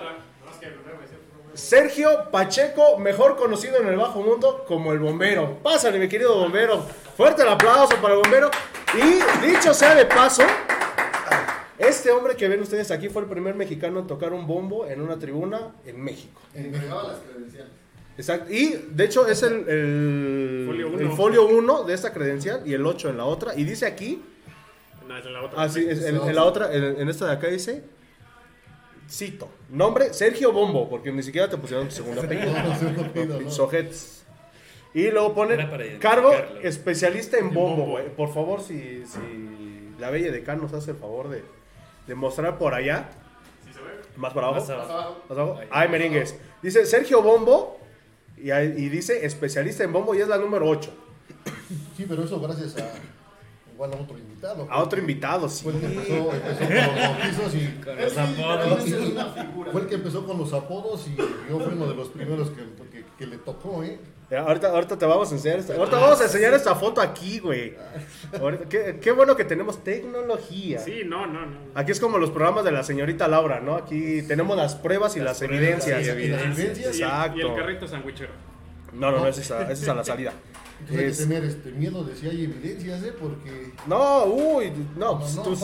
Sergio 1.53 2.31
Pacheco, 2.31 2.97
mejor 2.97 3.35
conocido 3.35 3.77
en 3.77 3.87
el 3.87 3.95
bajo 3.95 4.21
mundo 4.21 4.65
como 4.67 4.91
el 4.91 4.99
bombero. 4.99 5.59
Pásale, 5.61 5.99
mi 5.99 6.07
querido 6.07 6.35
bombero. 6.35 6.83
Fuerte 7.15 7.43
el 7.43 7.49
aplauso 7.49 7.95
para 8.01 8.15
el 8.15 8.21
bombero. 8.21 8.49
Y 8.95 9.47
dicho 9.47 9.73
sea 9.73 9.95
de 9.95 10.05
paso, 10.05 10.43
este 11.77 12.11
hombre 12.11 12.35
que 12.35 12.47
ven 12.47 12.61
ustedes 12.61 12.91
aquí 12.91 13.09
fue 13.09 13.23
el 13.23 13.27
primer 13.27 13.55
mexicano 13.55 13.99
en 13.99 14.07
tocar 14.07 14.33
un 14.33 14.47
bombo 14.47 14.87
en 14.87 15.01
una 15.01 15.17
tribuna 15.17 15.73
en 15.85 16.03
México. 16.03 16.41
Entregaba 16.53 17.03
las 17.03 17.17
credenciales. 17.19 17.82
Exacto. 18.17 18.51
Y 18.53 18.79
de 18.89 19.03
hecho 19.05 19.27
es 19.27 19.41
el, 19.43 19.67
el, 19.67 20.63
Folio 20.67 20.87
el 20.87 21.05
uno. 21.07 21.15
folio 21.15 21.45
1 21.47 21.83
de 21.83 21.93
esta 21.93 22.13
credencial 22.13 22.61
y 22.65 22.73
el 22.73 22.85
8 22.85 23.09
en 23.09 23.17
la 23.17 23.25
otra. 23.25 23.55
Y 23.55 23.63
dice 23.63 23.85
aquí, 23.85 24.21
No, 25.07 25.17
es 25.17 25.25
en 25.25 25.33
la 25.33 25.41
otra. 25.43 25.63
así, 25.63 25.85
es, 25.87 26.03
en, 26.03 26.17
en 26.17 26.35
la 26.35 26.43
otra, 26.43 26.73
en, 26.73 26.83
en 27.01 27.09
esta 27.09 27.25
de 27.25 27.31
acá 27.33 27.47
dice, 27.47 27.83
cito, 29.09 29.49
nombre 29.69 30.13
Sergio 30.13 30.51
Bombo, 30.51 30.89
porque 30.89 31.11
ni 31.11 31.23
siquiera 31.23 31.49
te 31.49 31.57
pusieron 31.57 31.87
tu 31.87 31.95
segundo 31.95 32.21
apellido. 32.21 32.53
No, 33.15 33.63
ojetes. 33.63 34.23
Y 34.95 35.09
luego 35.09 35.33
ponen 35.33 35.59
identificarlo. 35.59 36.29
cargo 36.29 36.59
especialista 36.61 37.37
en 37.39 37.51
bombo, 37.51 37.85
güey. 37.85 38.09
Por 38.15 38.31
favor, 38.31 38.61
si, 38.61 39.03
si 39.07 39.89
la 39.99 40.11
bella 40.11 40.31
decán 40.31 40.61
nos 40.61 40.71
hace 40.73 40.91
el 40.91 40.97
favor 40.97 41.29
de, 41.29 41.43
de 42.05 42.15
mostrar 42.15 42.59
por 42.59 42.75
allá. 42.75 43.09
Más 44.15 44.33
para 44.33 44.49
abajo. 44.49 44.61
Más 44.61 44.69
abajo. 44.69 45.23
Más 45.27 45.37
abajo. 45.39 45.59
Ay, 45.71 45.89
merengues. 45.89 46.35
Dice 46.61 46.85
Sergio 46.85 47.23
Bombo 47.23 47.79
y, 48.43 48.51
ahí- 48.51 48.73
y 48.77 48.89
dice 48.89 49.25
especialista 49.25 49.83
en 49.83 49.93
bombo 49.93 50.13
y 50.13 50.19
es 50.21 50.27
la 50.27 50.37
número 50.37 50.67
8. 50.69 50.91
Sí, 51.97 52.05
pero 52.07 52.23
eso 52.23 52.39
gracias 52.39 52.75
a 52.77 52.91
igual 53.73 53.93
a 53.93 53.97
otro 53.97 54.17
invitado. 54.17 54.67
A 54.69 54.83
otro 54.83 54.99
invitado, 54.99 55.49
sí. 55.49 55.63
Fue 55.63 55.73
el 55.73 55.79
que 55.79 55.85
empezó, 55.87 56.31
empezó 56.33 56.65
con 56.67 56.75
los 56.75 56.95
bautizos 56.95 57.55
y 57.55 57.67
Con 57.83 57.97
los 57.97 58.17
apodos. 58.17 58.83
Fue 59.71 59.81
el 59.81 59.87
que 59.87 59.95
empezó 59.95 60.25
con 60.27 60.37
los 60.37 60.53
apodos 60.53 61.07
y 61.07 61.15
yo 61.15 61.59
fui 61.59 61.73
uno 61.73 61.87
de 61.87 61.95
los 61.95 62.09
primeros 62.09 62.49
que, 62.51 62.63
que, 62.91 63.05
que 63.17 63.25
le 63.27 63.37
tocó, 63.37 63.83
¿eh? 63.83 63.99
Ahorita, 64.37 64.69
ahorita 64.69 64.97
te 64.97 65.05
vamos 65.05 65.31
a 65.31 65.35
enseñar 65.35 65.59
esta, 65.59 65.75
ahorita 65.75 65.97
vamos 65.99 66.21
a 66.21 66.23
enseñar 66.23 66.53
esta 66.53 66.75
foto 66.75 67.01
aquí, 67.01 67.39
güey. 67.39 67.73
Ahorita- 68.39 68.65
Qué, 68.69 68.99
qué 69.01 69.11
bueno 69.11 69.35
que 69.35 69.43
tenemos 69.45 69.83
tecnología. 69.83 70.79
Sí, 70.79 71.01
no, 71.05 71.27
no, 71.27 71.45
no. 71.45 71.57
Aquí 71.75 71.91
es 71.91 71.99
como 71.99 72.17
los 72.17 72.29
programas 72.31 72.63
de 72.65 72.71
la 72.71 72.83
señorita 72.83 73.27
Laura, 73.27 73.59
¿no? 73.59 73.75
Aquí 73.75 74.21
tenemos 74.23 74.55
las 74.57 74.75
pruebas 74.75 75.15
y 75.15 75.19
las, 75.19 75.41
evidencias. 75.41 76.05
y 76.05 76.09
evidencias. 76.09 76.77
Y 76.79 76.81
el, 76.83 76.87
Exacto. 76.89 77.37
y 77.37 77.41
el 77.41 77.55
carrito 77.55 77.87
sandwichero. 77.87 78.31
No, 78.93 79.11
no, 79.11 79.19
no, 79.19 79.27
esa 79.27 79.41
es 79.41 79.51
a, 79.51 79.61
esa 79.63 79.83
es 79.83 79.87
a 79.89 79.93
la 79.95 80.03
salida. 80.03 80.33
Entonces 80.79 80.99
hay 81.05 81.11
Es- 81.11 81.17
que 81.17 81.23
tener 81.25 81.43
este 81.45 81.71
miedo 81.71 82.03
de 82.03 82.15
si 82.15 82.27
hay 82.29 82.43
evidencias, 82.43 83.03
¿eh? 83.03 83.13
Porque 83.19 83.71
No, 83.87 84.25
uy, 84.25 84.71
no, 84.95 85.19
pues 85.19 85.35
no, 85.35 85.41
tus- 85.43 85.63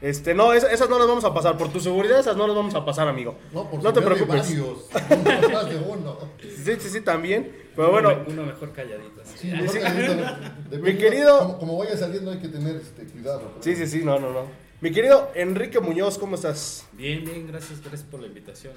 este, 0.00 0.32
no, 0.32 0.52
esas, 0.52 0.72
esas 0.72 0.88
no 0.88 0.96
las 0.98 1.08
vamos 1.08 1.24
a 1.24 1.34
pasar. 1.34 1.56
Por 1.58 1.70
tu 1.72 1.80
seguridad, 1.80 2.20
esas 2.20 2.36
no 2.36 2.46
las 2.46 2.54
vamos 2.54 2.74
a 2.74 2.84
pasar, 2.84 3.08
amigo. 3.08 3.36
no, 3.52 3.68
por 3.68 3.82
no 3.82 3.92
te 3.92 4.00
preocupes. 4.00 4.28
varios, 4.48 4.86
no 5.42 5.48
más 5.50 5.68
de 5.68 5.76
uno. 5.76 6.18
Sí, 6.40 6.76
sí, 6.78 6.88
sí, 6.88 7.00
también. 7.00 7.66
Pero 7.78 7.92
bueno, 7.92 8.24
Uno 8.26 8.44
mejor 8.44 8.72
calladito. 8.72 9.22
así. 9.22 9.38
Sí, 9.38 9.46
mejor 9.52 9.72
que 9.72 9.78
de- 9.80 10.76
de- 10.78 10.82
Mi 10.82 10.98
querido- 10.98 11.38
Como, 11.38 11.58
como 11.58 11.78
vaya 11.78 11.96
saliendo 11.96 12.32
hay 12.32 12.38
que 12.38 12.48
tener 12.48 12.74
este, 12.74 13.04
cuidado. 13.04 13.52
sí, 13.60 13.76
sí, 13.76 13.86
sí, 13.86 14.02
no, 14.04 14.18
no, 14.18 14.32
no. 14.32 14.46
Mi 14.80 14.90
querido 14.90 15.30
Enrique 15.36 15.78
Muñoz, 15.78 16.18
¿cómo 16.18 16.34
estás? 16.34 16.86
Bien, 16.94 17.24
bien, 17.24 17.46
gracias, 17.46 17.80
gracias 17.80 18.02
por 18.02 18.18
la 18.20 18.26
invitación. 18.26 18.74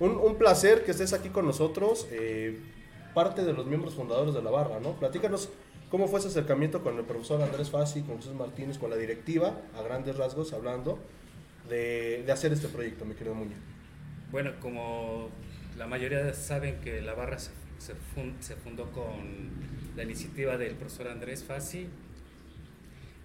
Un, 0.00 0.16
un 0.16 0.34
placer 0.36 0.84
que 0.84 0.90
estés 0.90 1.12
aquí 1.12 1.28
con 1.28 1.46
nosotros, 1.46 2.08
eh, 2.10 2.58
parte 3.14 3.44
de 3.44 3.52
los 3.52 3.66
miembros 3.66 3.94
fundadores 3.94 4.34
de 4.34 4.42
la 4.42 4.50
barra, 4.50 4.80
¿no? 4.80 4.94
Platícanos 4.94 5.48
cómo 5.88 6.08
fue 6.08 6.18
ese 6.18 6.26
acercamiento 6.26 6.82
con 6.82 6.98
el 6.98 7.04
profesor 7.04 7.40
Andrés 7.40 7.70
Fassi, 7.70 8.02
con 8.02 8.16
Jesús 8.16 8.34
Martínez, 8.34 8.78
con 8.78 8.90
la 8.90 8.96
directiva, 8.96 9.60
a 9.78 9.82
grandes 9.82 10.16
rasgos 10.16 10.52
hablando, 10.52 10.98
de, 11.68 12.24
de 12.26 12.32
hacer 12.32 12.52
este 12.52 12.66
proyecto, 12.66 13.04
mi 13.04 13.14
querido 13.14 13.36
Muñoz. 13.36 13.58
Bueno, 14.32 14.50
como 14.60 15.28
la 15.76 15.86
mayoría 15.86 16.34
saben 16.34 16.80
que 16.80 17.00
la 17.00 17.14
barra 17.14 17.38
se, 17.38 17.50
se 17.82 17.94
fun- 17.94 18.36
se 18.40 18.54
fundó 18.54 18.90
con 18.92 19.50
la 19.96 20.04
iniciativa 20.04 20.56
del 20.56 20.74
profesor 20.76 21.08
Andrés 21.08 21.42
Fassi 21.42 21.88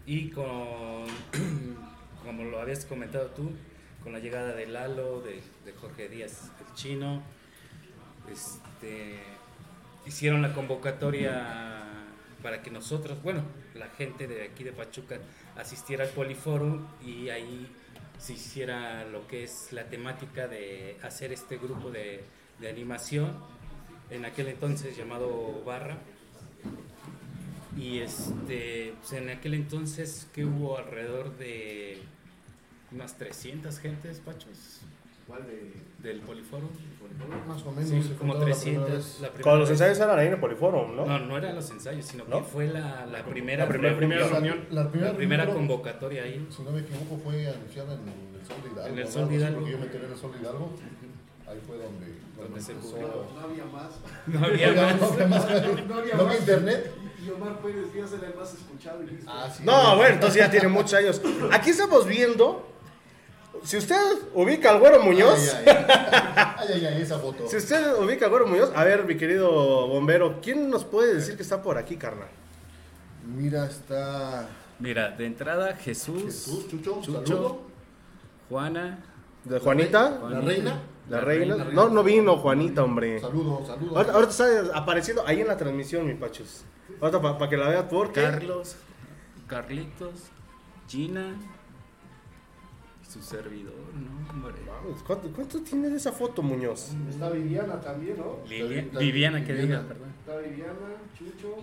y 0.08 0.30
con, 0.32 1.06
como 2.26 2.44
lo 2.46 2.60
habías 2.60 2.86
comentado 2.86 3.28
tú, 3.32 3.52
con 4.04 4.14
la 4.14 4.20
llegada 4.20 4.54
de 4.56 4.66
Lalo, 4.66 5.22
de, 5.22 5.42
Jorge 5.74 6.10
Díaz, 6.10 6.52
el 6.68 6.74
chino, 6.76 7.22
este, 8.32 9.20
hicieron 10.08 10.42
la 10.42 10.54
convocatoria 10.54 11.84
para 12.42 12.62
que 12.64 12.72
nosotros, 12.72 13.22
bueno, 13.22 13.44
la 13.76 13.90
gente 13.90 14.28
de 14.28 14.44
aquí 14.46 14.64
de 14.64 14.72
Pachuca 14.72 15.20
asistiera 15.56 16.04
al 16.06 16.10
Poliforum 16.12 16.88
y 17.06 17.30
ahí 17.30 17.68
se 18.18 18.34
hiciera 18.34 19.06
lo 19.06 19.28
que 19.28 19.44
es 19.44 19.72
la 19.72 19.84
temática 19.86 20.48
de 20.48 20.98
hacer 21.04 21.32
este 21.32 21.58
grupo 21.58 21.92
de 21.92 22.24
animación, 22.68 23.38
en 24.10 24.26
aquel 24.26 24.48
entonces 24.48 24.96
llamado 24.98 25.64
Barra. 25.66 25.98
Y 27.78 28.00
este, 28.00 28.94
pues 29.00 29.14
en 29.14 29.30
aquel 29.30 29.54
entonces 29.54 30.28
que 30.34 30.46
hubo 30.46 30.78
alrededor 30.78 31.38
de 31.38 32.00
unas 32.92 33.18
300 33.18 33.78
gentes, 33.80 34.20
Pachos, 34.20 34.82
¿Cuál 35.28 35.46
de- 35.46 35.74
del 36.02 36.22
Poliforum. 36.22 36.70
Más 37.48 37.62
o 37.66 37.72
menos. 37.72 37.90
Sí, 37.90 38.14
como 38.18 38.34
juntaron 38.34 38.50
la 38.50 38.56
primera 38.56 38.86
300. 38.86 38.90
vez. 38.92 39.20
la 39.22 39.28
primera 39.28 39.44
Cuando 39.44 39.60
los 39.62 39.70
ensayos 39.72 39.98
eran 40.00 40.18
ahí 40.20 40.28
en 40.28 40.34
el 40.34 40.40
Poliforum, 40.40 40.96
¿no? 40.96 41.06
No, 41.06 41.20
no 41.20 41.38
eran 41.38 41.56
los 41.56 41.70
ensayos, 41.70 42.06
sino 42.06 42.24
¿No? 42.26 42.38
que 42.40 42.44
fue 42.46 42.68
la, 42.68 43.06
la 43.06 43.24
primera, 43.26 43.64
La 43.66 43.70
primera- 43.70 43.98
primera 43.98 44.22
reunión, 44.28 44.44
reunión. 44.58 44.68
La 44.72 44.90
primera, 44.90 45.12
la 45.12 45.18
primera 45.18 45.44
reunión, 45.46 45.68
convocatoria 45.68 46.24
ahí. 46.24 46.48
Si 46.50 46.64
no 46.64 46.72
me 46.72 46.80
equivoco, 46.80 47.18
fue 47.24 47.46
anunciada 47.48 47.94
en 47.96 48.00
el 48.08 48.46
Sol 48.48 48.58
de 48.64 48.70
Hidalgo. 48.72 48.94
En 48.94 49.00
el. 49.00 49.08
Sol 49.08 49.30
de 49.30 49.36
Hidalgo. 49.36 49.60
Porque 49.60 49.72
yo 49.74 49.78
me 49.80 49.86
enteré 49.86 50.06
en 50.06 50.12
el 50.12 50.18
Sol 50.18 50.32
de 50.32 50.40
Hidalgo. 50.40 50.72
Ahí 51.48 51.62
fue 51.68 51.78
donde, 51.78 52.06
Donde 52.38 52.62
se 52.62 52.72
empezó- 52.74 52.92
publicó. 52.92 53.26
No 53.36 53.42
había 53.46 53.66
más. 53.66 53.92
No 54.28 54.46
había 54.46 54.74
más. 54.74 55.02
no 55.02 55.08
había 55.08 55.28
más. 55.28 55.46
No 55.50 55.56
había 55.56 55.86
No 55.88 55.96
había 55.98 56.16
más. 56.24 56.40
internet. 56.40 56.92
Y 57.26 57.30
Omar 57.32 57.60
Pérez 57.62 57.92
Díaz 57.94 58.14
era 58.14 58.28
el 58.28 58.36
más 58.36 58.54
escuchado 58.54 59.04
y 59.04 59.08
listo. 59.08 59.30
Ah, 59.32 59.50
sí. 59.56 59.64
No, 59.66 59.96
bueno, 59.98 60.14
entonces 60.16 60.38
ya 60.40 60.50
tiene 60.52 60.68
muchos 60.68 60.94
años. 60.94 61.22
Aquí 61.52 61.72
estamos 61.72 62.06
viendo. 62.06 62.68
Si 63.64 63.76
usted 63.76 63.98
ubica 64.36 64.70
al 64.70 64.80
Güero 64.80 65.02
Muñoz, 65.02 65.56
Ay, 65.56 65.64
ay, 65.66 65.86
ay, 65.90 66.36
ay, 66.38 66.68
ay, 66.74 66.86
ay, 66.86 67.02
esa 67.02 67.18
foto. 67.18 67.48
si 67.50 67.58
usted 67.58 67.96
ubica 68.00 68.26
al 68.26 68.32
Güero 68.32 68.46
Muñoz, 68.48 68.72
a 68.76 68.84
ver, 68.84 69.04
mi 69.06 69.18
querido 69.18 69.88
bombero, 69.88 70.40
¿quién 70.44 70.70
nos 70.70 70.86
puede 70.86 71.16
decir 71.16 71.36
que 71.36 71.42
está 71.42 71.62
por 71.64 71.76
aquí, 71.80 71.98
carnal? 71.98 72.28
Mira, 73.26 73.66
está 73.66 74.48
Mira, 74.80 75.10
de 75.10 75.26
entrada 75.26 75.76
Jesús, 75.76 76.22
Jesús, 76.24 76.68
Chucho, 76.70 77.02
Chucho. 77.02 77.26
saludo. 77.26 77.62
Juana, 78.48 79.00
¿De 79.44 79.60
Juanita? 79.60 80.20
La 80.30 80.40
reina. 80.40 80.80
¿La 81.10 81.22
reina? 81.22 81.56
No, 81.56 81.90
no 81.90 82.04
vino 82.04 82.38
Juanita, 82.38 82.84
hombre. 82.84 83.20
Saludo, 83.20 83.66
saludo. 83.66 83.96
Ahorita, 83.98 84.14
ahorita 84.14 84.32
está 84.32 84.78
apareciendo 84.78 85.26
ahí 85.26 85.42
en 85.42 85.48
la 85.48 85.56
transmisión, 85.58 86.06
mi 86.06 86.14
pachos. 86.16 86.66
Ahorita 87.00 87.22
para 87.22 87.50
que 87.50 87.58
la 87.58 87.70
veas 87.70 87.86
porque... 87.90 88.22
Carlos, 88.22 88.76
Carlitos, 89.48 90.24
Gina 90.90 91.36
y 93.02 93.06
su 93.10 93.22
servidor, 93.22 93.74
¿no? 93.94 94.30
Hombre. 94.30 94.56
Vamos, 94.68 95.02
¿Cuánto, 95.04 95.30
cuánto 95.32 95.62
tiene 95.62 95.90
de 95.90 95.96
esa 95.98 96.12
foto, 96.12 96.42
Muñoz? 96.44 96.92
Está 97.10 97.30
Viviana 97.30 97.80
también, 97.80 98.18
¿no? 98.18 98.40
Lilia- 98.48 98.86
Viviana, 99.00 99.46
que 99.46 99.54
Viviana. 99.54 99.82
diga, 99.84 99.88
perdón. 99.88 100.10
Está 100.20 100.38
Viviana, 100.38 100.74
Chucho. 101.18 101.56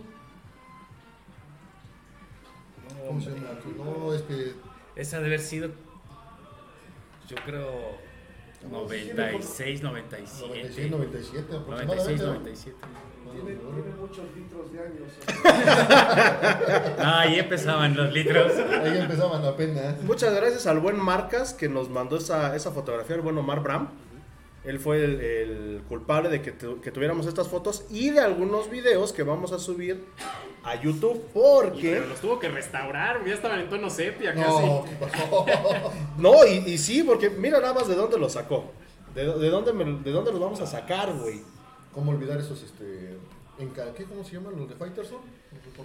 ¿Cómo 3.06 3.20
se 3.20 3.30
llama? 3.30 3.48
No, 3.76 4.14
es 4.14 4.22
que 4.22 4.54
Esa 4.96 5.16
debe 5.18 5.28
haber 5.28 5.40
sido, 5.40 5.68
yo 7.28 7.36
creo, 7.44 7.70
96, 8.70 9.82
97. 9.82 10.48
96, 10.48 10.90
97 10.90 11.52
96, 11.52 12.20
aproximadamente. 12.20 12.22
¿no? 12.22 12.26
97. 12.26 12.76
Tiene, 13.34 13.56
tiene 13.56 13.96
muchos 13.98 14.24
litros 14.36 14.72
de 14.72 14.78
años. 14.78 15.10
Ah, 16.98 17.20
ahí 17.20 17.38
empezaban 17.38 17.96
los 17.96 18.12
litros. 18.12 18.52
Ahí 18.52 18.98
empezaban 18.98 19.44
apenas. 19.44 20.02
Muchas 20.02 20.34
gracias 20.34 20.66
al 20.66 20.78
buen 20.78 20.98
Marcas 20.98 21.52
que 21.52 21.68
nos 21.68 21.88
mandó 21.90 22.16
esa, 22.18 22.54
esa 22.54 22.70
fotografía, 22.70 23.16
el 23.16 23.22
buen 23.22 23.36
Omar 23.36 23.60
Bram. 23.60 23.88
Él 24.64 24.80
fue 24.80 25.04
el, 25.04 25.20
el 25.20 25.82
culpable 25.88 26.30
de 26.30 26.40
que, 26.40 26.52
tu- 26.52 26.80
que 26.80 26.90
tuviéramos 26.90 27.26
estas 27.26 27.48
fotos 27.48 27.84
y 27.90 28.10
de 28.10 28.20
algunos 28.20 28.70
videos 28.70 29.12
que 29.12 29.22
vamos 29.22 29.52
a 29.52 29.58
subir 29.58 30.02
a 30.62 30.80
YouTube 30.80 31.22
porque... 31.34 31.90
Pero 31.96 32.06
los 32.06 32.18
tuvo 32.20 32.38
que 32.38 32.48
restaurar, 32.48 33.22
ya 33.26 33.34
estaban 33.34 33.60
en 33.60 33.68
tono 33.68 33.90
sepia 33.90 34.32
No, 34.32 34.84
casi. 35.00 35.20
No, 36.18 36.46
y, 36.46 36.72
y 36.72 36.78
sí, 36.78 37.02
porque 37.02 37.28
mira 37.28 37.60
nada 37.60 37.74
más 37.74 37.88
de 37.88 37.94
dónde 37.94 38.18
lo 38.18 38.28
sacó. 38.30 38.72
De, 39.14 39.26
de 39.38 39.50
dónde, 39.50 39.72
me- 39.74 40.02
de 40.02 40.10
dónde 40.10 40.30
los 40.32 40.40
vamos 40.40 40.60
a 40.60 40.66
sacar, 40.66 41.12
güey. 41.12 41.42
¿Cómo 41.92 42.10
olvidar 42.12 42.38
esos, 42.40 42.62
este... 42.62 43.18
En 43.58 43.68
¿Qué, 43.70 44.04
¿Cómo 44.04 44.24
se 44.24 44.32
llaman? 44.32 44.56
¿Los 44.56 44.68
de 44.68 44.74
Fighterson? 44.74 45.18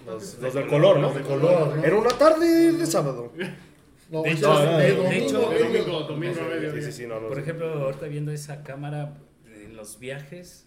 Los, 0.06 0.38
los 0.40 0.54
del 0.54 0.66
color, 0.66 0.96
¿no? 0.96 1.02
Los 1.08 1.14
de 1.14 1.22
color, 1.22 1.76
¿no? 1.76 1.84
Era 1.84 1.96
una 1.96 2.10
tarde 2.10 2.72
de 2.72 2.86
sábado. 2.86 3.30
No, 4.10 4.22
De 4.22 4.32
hecho, 4.32 4.48
domingo, 4.52 6.02
domingo, 6.02 7.28
Por 7.28 7.38
ejemplo, 7.38 7.72
ahorita 7.84 8.06
viendo 8.06 8.32
esa 8.32 8.62
cámara 8.64 9.14
en 9.46 9.76
los 9.76 9.98
viajes, 10.00 10.66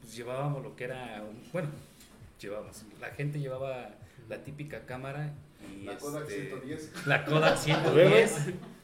pues 0.00 0.14
llevábamos 0.14 0.62
lo 0.62 0.76
que 0.76 0.84
era, 0.84 1.22
un- 1.28 1.42
bueno, 1.52 1.68
llevábamos, 2.40 2.84
la 3.00 3.08
gente 3.08 3.40
llevaba 3.40 3.90
la 4.28 4.38
típica 4.44 4.84
cámara 4.84 5.32
y 5.80 5.84
La 5.84 5.96
Kodak 5.96 6.28
este, 6.28 6.48
110. 6.48 6.92
La 7.06 7.24
Kodak 7.24 7.56
110. 7.64 8.30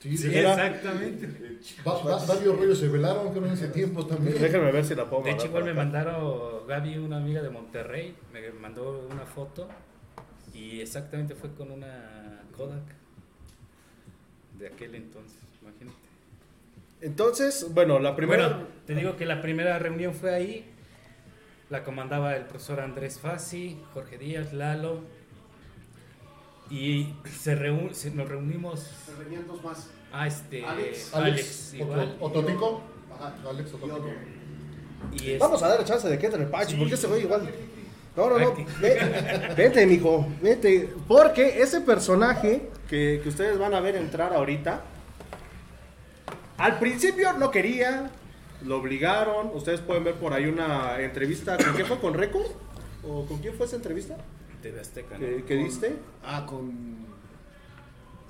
Sí, 0.01 0.17
Sí, 0.17 0.35
exactamente. 0.37 1.29
Va- 1.87 2.03
va- 2.03 2.25
varios 2.27 2.59
rollos 2.59 2.79
se 2.79 2.89
velaron, 2.89 3.31
creo, 3.33 3.47
en 3.47 3.53
ese 3.53 3.69
tiempo 3.69 4.05
también. 4.07 4.41
Déjenme 4.41 4.73
ver 4.73 4.85
si 4.85 4.95
la 4.95 5.09
puedo 5.09 5.23
De 5.23 5.33
hecho, 5.33 5.47
igual 5.47 5.65
me 5.65 5.75
mandaron, 5.75 6.67
Gaby, 6.67 6.97
una 6.99 7.19
amiga 7.19 7.43
de 7.43 7.51
Monterrey, 7.51 8.17
me 8.33 8.51
mandó 8.53 9.07
una 9.11 9.27
foto 9.27 9.69
y 10.55 10.81
exactamente 10.81 11.35
fue 11.35 11.53
con 11.55 11.71
una 11.71 12.43
Kodak 12.57 12.83
de 14.63 14.69
aquel 14.69 14.95
entonces, 14.95 15.39
imagínate. 15.61 15.99
Entonces, 17.01 17.67
bueno, 17.75 17.99
la 17.99 18.15
primera... 18.15 18.49
Bueno, 18.49 18.67
te 18.87 18.95
digo 18.95 19.17
que 19.17 19.27
la 19.27 19.43
primera 19.43 19.77
reunión 19.81 20.15
fue 20.15 20.33
ahí. 20.33 20.65
La 21.69 21.83
comandaba 21.83 22.37
el 22.37 22.45
profesor 22.45 22.81
Andrés 22.81 23.19
Fassi, 23.19 23.77
Jorge 23.93 24.19
Díaz, 24.19 24.53
Lalo. 24.53 25.01
Y 26.71 27.13
se 27.29 27.57
nos 27.57 28.29
reunimos. 28.29 28.81
Se 29.05 29.15
venían 29.23 29.47
dos 29.49 29.63
más. 29.65 29.91
Ah, 30.13 30.27
este. 30.29 30.65
Alex. 30.65 31.15
Alex, 31.15 31.75
igual. 31.75 32.17
Ajá. 33.15 33.35
Alex 33.49 33.75
otro. 33.75 34.15
Y 35.13 35.17
este, 35.17 35.39
Vamos 35.39 35.63
a 35.63 35.69
darle 35.69 35.85
chance 35.85 36.09
de 36.09 36.19
que 36.19 36.27
entre 36.27 36.43
el 36.45 36.49
Pachi, 36.49 36.77
porque 36.77 36.95
ese 36.95 37.09
güey 37.09 37.23
igual. 37.23 37.51
No, 38.17 38.29
no, 38.29 38.39
no. 38.39 38.49
Aquí. 38.49 38.65
ve- 38.81 39.55
Vente, 39.57 39.87
mijo. 39.87 40.27
Vente. 40.43 40.91
Porque 41.09 41.63
ese 41.63 41.81
personaje 41.81 42.69
que, 42.89 43.21
que 43.23 43.29
ustedes 43.29 43.59
van 43.59 43.75
a 43.75 43.81
ver 43.81 43.97
entrar 43.97 44.33
ahorita. 44.35 44.83
Al 46.59 46.79
principio 46.79 47.33
no 47.35 47.51
quería. 47.51 48.11
Lo 48.65 48.79
obligaron. 48.79 49.49
Ustedes 49.55 49.81
pueden 49.81 50.05
ver 50.05 50.15
por 50.15 50.33
ahí 50.33 50.47
una 50.47 51.01
entrevista. 51.01 51.57
¿Con 51.57 51.73
quién 51.75 51.87
fue? 51.87 51.99
¿Con 51.99 52.15
Record? 52.15 52.47
¿O 53.03 53.25
con 53.27 53.39
quién 53.39 53.55
fue 53.55 53.67
esa 53.67 53.77
entrevista? 53.77 54.17
TV 54.63 54.79
Azteca, 54.81 55.19
¿no? 55.19 55.21
¿Que, 55.27 55.45
que 55.45 55.55
diste? 55.57 55.97
Ah, 56.23 56.47
con. 56.47 57.03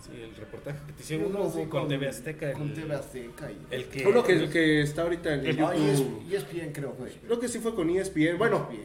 Sí, 0.01 0.11
el 0.21 0.35
reportaje 0.35 0.79
que 0.87 0.93
te 0.95 1.03
hicieron 1.03 1.27
uno 1.37 1.49
fue 1.51 1.69
con 1.69 1.87
TV 1.89 2.09
Azteca. 2.09 2.51
El, 2.51 2.57
Con 2.57 2.75
TV 2.75 2.95
Azteca. 2.95 3.51
Y... 3.51 3.67
el 3.75 3.85
que. 3.87 4.07
Uno 4.07 4.23
que, 4.25 4.33
el 4.33 4.51
que 4.51 4.81
está 4.83 5.03
ahorita 5.03 5.35
en 5.35 5.45
y 5.45 5.49
es, 5.51 5.57
YouTube. 5.99 6.23
y 6.31 6.35
es 6.37 6.51
bien, 6.53 6.73
creo 6.73 6.97
que. 6.97 7.11
Creo 7.27 7.39
que 7.39 7.49
sí 7.49 7.59
fue 7.59 7.75
con 7.75 7.91
ESPN. 7.91 8.39
Bueno, 8.39 8.69
sí. 8.71 8.81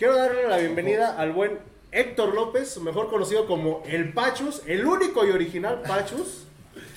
Quiero 0.00 0.16
darle 0.16 0.48
la 0.48 0.56
bienvenida 0.56 1.14
al 1.18 1.32
buen 1.32 1.58
Héctor 1.92 2.34
López, 2.34 2.78
mejor 2.78 3.10
conocido 3.10 3.46
como 3.46 3.82
el 3.84 4.14
Pachus, 4.14 4.62
el 4.64 4.86
único 4.86 5.26
y 5.26 5.30
original 5.30 5.82
Pachus. 5.86 6.44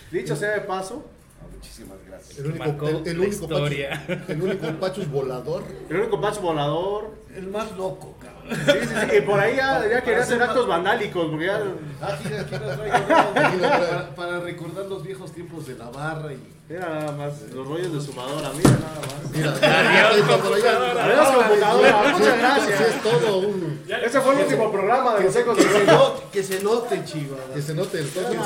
Dicho 0.09 0.37
sea 0.37 0.51
de 0.51 0.61
paso, 0.61 1.03
Ah, 1.41 1.45
muchísimas 1.53 1.97
gracias. 2.07 2.39
El 2.39 2.45
único, 2.45 2.87
el, 2.87 3.05
el 3.05 3.19
único 3.19 3.33
historia. 3.33 4.05
Pachus, 4.07 4.29
el 4.29 4.41
único 4.41 4.67
Pachus 4.79 5.11
volador. 5.11 5.63
el 5.89 5.95
único 5.97 6.21
Pachus 6.21 6.41
volador. 6.41 7.11
El 7.35 7.47
más 7.47 7.73
loco, 7.75 8.15
cabrón. 8.21 8.57
Sí, 8.65 8.87
sí, 8.87 8.95
sí. 9.09 9.17
Y 9.17 9.21
por 9.23 9.37
ahí 9.37 9.57
ya, 9.57 9.85
ya 9.85 10.01
quería 10.01 10.21
hacer 10.21 10.41
actos 10.41 10.65
vandálicos, 10.65 11.27
porque 11.29 11.45
ya. 11.47 11.57
Aquí, 11.57 12.33
aquí 12.33 12.55
lo 12.55 12.73
traigo. 12.77 13.61
para, 13.67 14.15
para 14.15 14.39
recordar 14.39 14.85
los 14.85 15.03
viejos 15.03 15.33
tiempos 15.33 15.67
de 15.67 15.75
la 15.75 15.89
barra 15.89 16.31
y. 16.31 16.52
Mira 16.69 16.87
nada 16.89 17.11
más, 17.11 17.33
los 17.53 17.67
rollos 17.67 17.93
de 17.93 17.99
sumadora, 18.01 18.49
mira 18.53 18.69
nada 18.71 19.01
más. 19.01 19.31
Mira, 19.33 19.51
Adiós, 19.51 20.27
computadora. 20.29 21.05
Adiós, 21.05 21.27
computadora, 21.35 22.03
muchas 22.17 22.37
gracias. 22.37 22.81
es 22.81 23.03
todo 23.03 23.37
un. 23.39 23.83
Ese 24.03 24.21
fue 24.21 24.33
el 24.35 24.41
último 24.43 24.71
programa 24.71 25.15
de 25.15 25.23
los 25.25 25.35
ecos 25.35 25.57
Que 25.57 25.63
se 25.63 25.83
note, 25.85 26.23
que 26.31 26.43
se 26.43 26.59
note, 26.61 27.03
chivas. 27.05 27.39
Que 27.53 27.61
se 27.61 27.73
note 27.73 27.99
el 27.99 28.09
toque. 28.09 28.37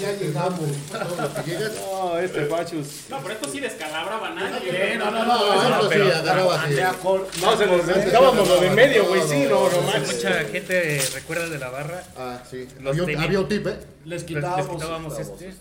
Ya 0.00 0.12
llegamos. 0.12 0.60
No, 1.92 2.18
este 2.18 2.40
Pachus. 2.42 2.86
No, 3.08 3.18
pero 3.20 3.34
esto 3.34 3.48
sí 3.48 3.60
descalabraba 3.60 4.28
a 4.28 4.34
nadie. 4.34 4.96
no, 4.98 5.10
no, 5.12 5.24
No, 5.24 5.54
eso 5.54 5.90
sí, 5.90 6.10
agarraba 6.10 6.62
así. 6.62 6.74
No, 7.40 7.56
se 7.56 7.66
nos 7.66 7.86
necesitábamos 7.86 8.48
lo 8.48 8.60
de 8.60 8.70
medio, 8.70 9.06
güey. 9.06 9.22
Sí, 9.28 9.46
no, 9.48 9.70
no 9.70 9.82
manches. 9.82 10.16
Mucha 10.16 10.32
gente 10.44 11.02
recuerda 11.14 11.48
de 11.48 11.58
la 11.58 11.70
barra. 11.70 12.02
Ah, 12.18 12.42
sí. 12.50 12.66
Los 12.80 12.98
Había, 12.98 13.40
un- 13.40 13.48
tip, 13.48 13.66
¿eh? 13.68 13.78
Les 14.04 14.24
quitábamos 14.24 15.18
este. 15.18 15.52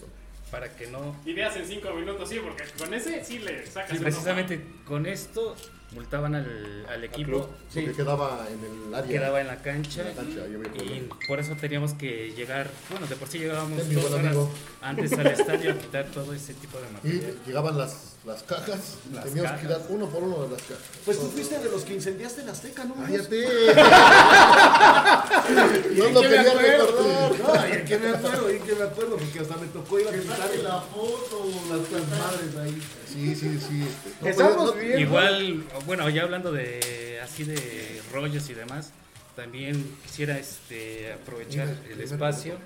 Para 0.52 0.76
que 0.76 0.88
no... 0.88 1.16
Ideas 1.26 1.56
en 1.58 1.66
5 1.68 1.94
minutos, 1.94 2.30
sí, 2.30 2.40
porque 2.44 2.64
con 2.78 2.94
ese 2.94 3.24
sí 3.24 3.40
le 3.40 3.66
sacas. 3.68 3.90
Sí, 3.92 3.96
uno. 3.98 4.04
precisamente 4.04 4.62
con 4.86 5.06
esto 5.06 5.56
multaban 5.92 6.36
al, 6.36 6.86
al 6.88 7.04
equipo, 7.04 7.50
Sí. 7.70 7.84
Que 7.86 7.94
quedaba 7.94 8.48
en 8.50 8.88
el 8.88 8.94
área. 8.94 9.10
quedaba 9.10 9.42
en 9.42 9.48
la 9.48 9.62
cancha, 9.62 10.02
En 10.02 10.08
la 10.10 10.14
cancha, 10.16 10.44
ahí 10.44 10.54
había 10.56 10.84
y 10.98 11.10
por 11.28 11.40
eso 11.40 11.56
teníamos 11.56 11.94
que 11.96 12.32
llegar, 12.34 12.70
bueno, 12.92 13.08
de 13.08 13.16
por 13.16 13.28
sí 13.28 13.40
llegábamos 13.40 13.92
dos 13.92 14.06
horas 14.12 14.26
amigo. 14.28 14.52
antes 14.82 15.14
al 15.14 15.28
estadio 15.28 15.72
a 15.72 15.78
quitar 15.78 16.06
todo 16.12 16.34
ese 16.34 16.54
tipo 16.54 16.78
de 16.80 16.88
Y 16.88 16.92
material. 16.94 17.40
llegaban 17.46 17.78
las, 17.78 18.09
las 18.26 18.44
cajas, 18.44 18.96
Las 19.14 19.24
teníamos 19.26 19.62
que 19.62 19.68
dar 19.68 19.82
uno 19.90 20.08
por 20.10 20.24
uno 20.24 20.44
de 20.44 20.50
las 20.52 20.62
cajas. 20.64 20.84
Pues 21.06 21.20
tú 21.20 21.28
fuiste 21.30 21.58
de 21.60 21.70
los 21.72 21.84
que 21.84 21.94
incendiaste 21.94 22.44
la 22.44 22.52
Azteca, 22.52 22.84
¿no? 22.84 22.96
¡Cállate! 22.96 23.46
no 25.50 25.66
lo 25.66 25.94
¿Y 25.94 26.02
en 26.02 26.14
qué 26.14 26.28
me 26.28 26.30
quería 26.30 26.78
recordar. 26.78 27.32
No, 27.40 27.76
y 27.76 27.86
qué 27.86 27.98
me 27.98 28.10
acuerdo, 28.10 28.54
y 28.54 28.60
qué 28.60 28.76
me 28.76 28.84
acuerdo, 28.84 29.18
porque 29.18 29.40
hasta 29.40 29.58
me 29.58 29.68
tocó 29.68 30.00
ir 30.00 30.08
a 30.08 30.12
quitar 30.12 30.40
la 30.64 30.82
foto, 30.82 31.46
las 31.70 31.92
las 31.92 32.20
madres 32.20 32.56
ahí. 32.62 32.82
Sí, 33.08 33.36
sí, 33.36 33.60
sí. 33.60 33.86
no 34.22 34.28
Estamos 34.28 34.76
viendo. 34.76 35.00
Igual, 35.00 35.64
bueno, 35.86 36.10
ya 36.10 36.24
hablando 36.24 36.52
de 36.52 37.20
así 37.24 37.44
de 37.44 38.02
rollos 38.12 38.50
y 38.50 38.54
demás, 38.54 38.92
también 39.36 39.96
quisiera 40.06 40.38
este 40.38 41.14
aprovechar 41.14 41.68
el 41.90 42.02
espacio 42.02 42.58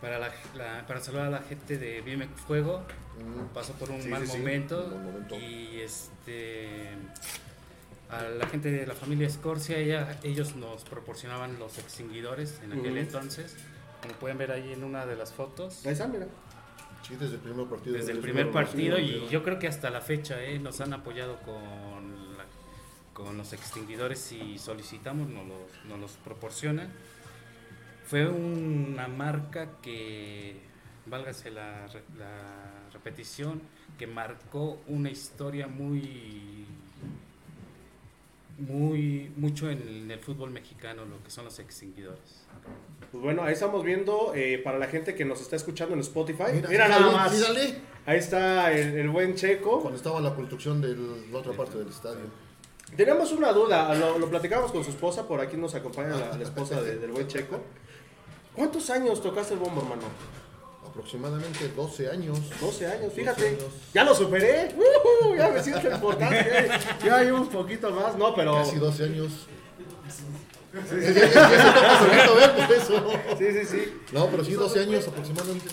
para 0.00 0.18
la, 0.18 0.30
la- 0.56 0.84
para 0.86 1.00
saludar 1.00 1.26
a 1.28 1.30
la 1.30 1.42
gente 1.42 1.78
de 1.78 2.00
Vime 2.00 2.28
Fuego. 2.46 2.82
Pasó 3.54 3.72
por 3.74 3.90
un 3.90 4.02
Sí, 4.02 4.08
mal 4.08 4.22
sí, 4.26 4.32
sí, 4.32 4.38
momento, 4.38 4.84
un 4.84 4.94
mal 4.94 5.04
momento. 5.12 5.36
y 5.38 5.80
este 5.80 6.88
a 8.10 8.22
la 8.24 8.46
gente 8.46 8.70
de 8.70 8.86
la 8.86 8.94
familia 8.94 9.26
Escorcia, 9.26 9.78
ella- 9.78 10.18
ellos 10.22 10.54
nos 10.56 10.84
proporcionaban 10.84 11.58
los 11.58 11.78
extinguidores 11.78 12.60
en 12.62 12.72
aquel 12.78 12.98
entonces. 12.98 13.56
Como 14.02 14.14
pueden 14.14 14.36
ver 14.36 14.52
ahí 14.52 14.72
en 14.72 14.84
una 14.84 15.06
de 15.06 15.16
las 15.16 15.32
fotos. 15.32 15.86
Ahí 15.86 15.92
está, 15.92 16.08
mira. 16.08 16.26
Sí, 17.06 17.16
desde 17.18 17.34
el 17.36 17.40
primer 17.40 17.66
partido. 17.66 17.96
Desde 17.96 18.10
el 18.12 18.16
Desde 18.18 18.22
primer 18.32 18.52
partido 18.52 18.98
y 18.98 19.28
yo 19.30 19.42
creo 19.42 19.58
que 19.58 19.66
hasta 19.66 19.88
la 19.90 20.00
fecha 20.02 20.42
eh, 20.42 20.58
nos 20.58 20.80
han 20.80 20.92
apoyado 20.92 21.38
con, 21.40 22.36
la- 22.36 22.44
con 23.14 23.36
los 23.38 23.52
extinguidores 23.54 24.30
y 24.32 24.58
solicitamos, 24.58 25.28
nos 25.28 25.46
los, 25.46 25.84
nos 25.88 25.98
los 25.98 26.12
proporcionan. 26.24 26.90
Fue 28.06 28.28
una 28.28 29.08
marca 29.08 29.70
que, 29.80 30.60
válgase 31.06 31.50
la, 31.50 31.86
re- 31.88 32.02
la 32.18 32.88
repetición, 32.92 33.60
que 33.98 34.06
marcó 34.06 34.80
una 34.88 35.10
historia 35.10 35.66
muy, 35.66 36.66
muy, 38.58 39.32
mucho 39.36 39.70
en 39.70 40.10
el 40.10 40.18
fútbol 40.20 40.50
mexicano, 40.50 41.04
lo 41.04 41.22
que 41.22 41.30
son 41.30 41.44
los 41.44 41.58
extinguidores. 41.58 42.44
Pues 43.10 43.22
bueno, 43.22 43.42
ahí 43.42 43.52
estamos 43.54 43.84
viendo 43.84 44.32
eh, 44.34 44.60
para 44.62 44.78
la 44.78 44.86
gente 44.86 45.14
que 45.14 45.24
nos 45.24 45.40
está 45.40 45.56
escuchando 45.56 45.94
en 45.94 46.00
Spotify. 46.00 46.44
Mira, 46.54 46.68
Mira, 46.68 46.88
nada 46.88 47.00
mírale, 47.00 47.16
más. 47.16 47.32
mírale. 47.32 47.74
Ahí 48.06 48.18
está 48.18 48.72
el, 48.72 48.96
el 48.98 49.08
buen 49.10 49.34
Checo. 49.34 49.80
Cuando 49.80 49.96
estaba 49.96 50.20
la 50.20 50.34
construcción 50.34 50.80
de 50.80 50.96
la 51.30 51.38
otra 51.38 51.52
parte 51.52 51.78
del 51.78 51.88
estadio. 51.88 52.20
Tenemos 52.96 53.32
una 53.32 53.52
duda, 53.52 53.94
lo, 53.94 54.18
lo 54.18 54.28
platicamos 54.28 54.70
con 54.70 54.84
su 54.84 54.90
esposa, 54.90 55.26
por 55.26 55.40
aquí 55.40 55.56
nos 55.56 55.74
acompaña 55.74 56.10
la, 56.16 56.36
la 56.36 56.42
esposa 56.44 56.80
de- 56.82 56.98
del 56.98 57.10
buen 57.10 57.26
Checo. 57.26 57.58
¿Cuántos 58.54 58.90
años 58.90 59.22
tocaste 59.22 59.54
el 59.54 59.60
bombo, 59.60 59.80
hermano? 59.80 60.02
Aproximadamente 60.92 61.68
12 61.74 62.10
años. 62.10 62.38
12 62.60 62.86
años, 62.86 63.02
12 63.04 63.14
fíjate. 63.16 63.48
años. 63.48 63.64
Ya 63.94 64.04
lo 64.04 64.14
superé. 64.14 64.74
¡Ujú! 64.76 65.34
ya 65.36 65.48
me 65.48 65.62
siento 65.62 65.90
importante. 65.90 66.68
Ya 67.04 67.16
hay 67.16 67.30
un 67.30 67.48
poquito 67.48 67.90
más, 67.90 68.16
no, 68.18 68.34
pero. 68.34 68.56
Casi 68.56 68.76
12 68.76 69.04
años. 69.04 69.32
Eso. 72.76 73.10
Sí, 73.38 73.44
sí, 73.52 73.64
sí. 73.66 73.92
No, 74.12 74.26
pero 74.28 74.44
sí, 74.44 74.52
12 74.52 74.80
años 74.80 75.08
aproximadamente. 75.08 75.66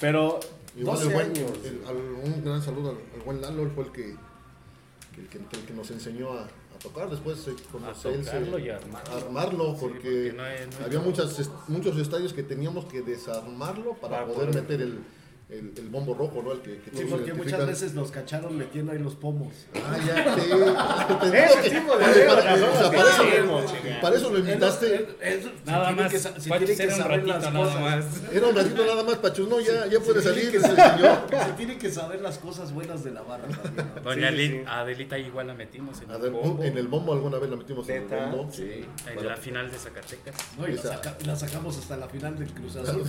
Pero. 0.00 0.40
Igual 0.76 0.96
12 0.96 1.08
el 1.08 1.14
buen, 1.14 1.26
años. 1.26 1.50
el- 1.64 1.82
al- 1.88 1.96
un 1.96 2.44
gran 2.44 2.62
saludo 2.62 2.90
al, 2.90 2.96
al 3.14 3.20
buen 3.24 3.40
Lalo, 3.40 3.62
él 3.62 3.72
fue 3.74 3.84
el 3.84 3.90
que, 3.92 4.10
el 4.10 5.28
que, 5.28 5.38
el 5.38 5.64
que 5.66 5.72
nos 5.74 5.90
enseñó 5.90 6.32
a, 6.34 6.46
a 6.78 6.82
tocar. 6.82 7.10
Después 7.10 7.46
eh, 7.48 7.50
A 7.84 7.88
él 8.08 8.24
se- 8.24 8.30
tocarlo 8.30 8.58
y 8.58 8.68
a 8.70 8.76
armarlo. 8.76 9.12
a 9.12 9.16
armarlo, 9.16 9.64
Sí, 9.72 9.76
porque, 9.80 9.98
porque 9.98 10.32
no 10.36 10.42
hay- 10.44 10.66
no 10.70 10.78
hay 10.78 10.84
había 10.84 11.00
muchas, 11.00 11.50
muchos 11.68 11.96
estadios 11.98 12.32
que 12.32 12.42
teníamos 12.42 12.84
que 12.86 13.02
desarmarlo 13.02 13.94
para, 13.94 14.18
Para 14.20 14.26
poder 14.26 14.48
poder- 14.50 14.62
meter 14.62 14.80
el, 14.82 14.98
el, 15.50 15.72
el 15.78 15.88
bombo 15.88 16.12
rojo, 16.12 16.42
¿no? 16.44 16.52
El 16.52 16.60
que, 16.60 16.78
que 16.78 16.90
Sí, 16.90 17.06
porque 17.08 17.24
identifican. 17.30 17.36
muchas 17.38 17.66
veces 17.66 17.94
los 17.94 18.10
cacharon 18.10 18.56
metiendo 18.58 18.92
ahí 18.92 18.98
los 18.98 19.14
pomos. 19.14 19.52
Ah, 19.76 19.96
ya, 20.06 20.34
sí. 20.34 20.40
Ese 21.62 21.70
tipo 21.80 21.96
de 21.96 22.04
para, 24.02 24.16
eso, 24.16 24.30
lo 24.30 24.38
invitaste. 24.40 25.08
Nada 25.64 25.90
más, 25.92 26.12
que, 26.12 26.18
Pacho, 26.18 26.42
tiene 26.58 26.76
que 26.76 26.82
era 26.82 26.94
un 26.94 27.00
saber 27.00 27.16
ratito 27.26 27.32
las 27.38 27.52
nada 27.54 27.64
cosas. 27.64 27.80
más. 27.80 28.04
Era 28.32 28.46
un 28.46 28.56
ratito 28.56 28.86
nada 28.86 29.02
más, 29.04 29.14
Pachus. 29.16 29.48
No, 29.48 29.60
ya, 29.60 29.86
ya 29.86 30.00
puede 30.00 30.20
salir. 30.22 30.54
ese 30.54 30.60
señor. 30.60 31.18
Se 31.46 31.52
tiene 31.56 31.78
que 31.78 31.90
saber 31.90 32.20
las 32.20 32.36
cosas 32.38 32.72
buenas 32.72 33.02
de 33.04 33.10
la 33.12 33.22
barra 33.22 33.48
también. 33.48 33.86
¿no? 33.96 34.00
Doña 34.02 34.28
Sí, 34.30 34.36
Li- 34.36 34.48
sí. 34.48 34.60
Adelita 34.66 35.18
igual 35.18 35.46
la 35.46 35.54
metimos 35.54 36.00
en, 36.02 36.10
el 36.10 36.30
bombo, 36.30 36.62
en 36.62 36.76
el 36.78 36.88
bombo 36.88 37.12
alguna 37.14 37.38
vez 37.38 37.48
la 37.50 37.56
metimos 37.56 37.88
en 37.88 38.02
el 38.02 38.08
bombo. 38.30 38.52
sí, 38.52 38.84
en 39.06 39.26
la 39.26 39.36
final 39.36 39.70
de 39.70 39.78
Zacatecas. 39.78 40.34
No, 40.58 40.68
y 40.68 40.72
la, 40.74 40.80
Esa. 40.80 40.88
saca- 40.94 41.16
la 41.24 41.36
sacamos 41.36 41.78
hasta 41.78 41.96
la 41.96 42.06
final 42.08 42.38
del 42.38 42.48
Cruz 42.52 42.76
Azul. 42.76 43.02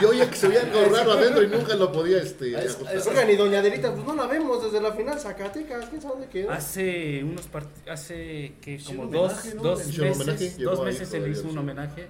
Y 0.00 0.04
oye, 0.04 0.28
que 0.28 0.36
se 0.36 0.48
veía 0.64 0.78
algo 0.84 0.94
raro 0.96 1.12
adentro 1.12 1.42
y 1.42 1.48
nunca 1.48 1.74
lo 1.76 1.92
podía 1.92 2.18
este, 2.22 2.52
Es- 2.58 2.78
es- 2.80 3.06
Oigan, 3.06 3.30
y 3.30 3.36
Doña 3.36 3.58
Adelita, 3.60 3.92
pues 3.92 4.04
no 4.06 4.14
la 4.14 4.26
vemos 4.26 4.62
desde 4.64 4.80
la 4.80 4.92
final 4.92 5.18
Zacatecas. 5.20 5.88
¿Quién 5.88 6.00
sabe 6.02 6.14
dónde 6.14 6.28
quedó? 6.28 6.50
Hace 6.50 7.22
unos 7.24 7.46
part 7.46 7.68
hace 7.88 8.54
que 8.60 8.80
como 8.84 9.06
dos, 9.06 9.32
homenaje, 9.32 9.54
¿no? 9.54 9.62
dos 9.62 9.78
meses, 9.86 9.98
homenaje, 10.20 10.62
dos 10.64 10.84
meses 10.84 11.08
se 11.08 11.20
le 11.20 11.28
hizo 11.30 11.44
un 11.44 11.52
sí. 11.52 11.58
homenaje. 11.58 12.08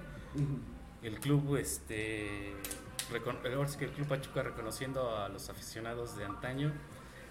El 1.03 1.19
club, 1.19 1.55
este, 1.57 2.53
recon- 3.11 3.37
ahora 3.55 3.67
sí 3.69 3.77
que 3.77 3.85
el 3.85 3.91
club 3.91 4.07
Pachuca 4.07 4.43
reconociendo 4.43 5.15
a 5.15 5.29
los 5.29 5.49
aficionados 5.49 6.17
de 6.17 6.25
antaño 6.25 6.73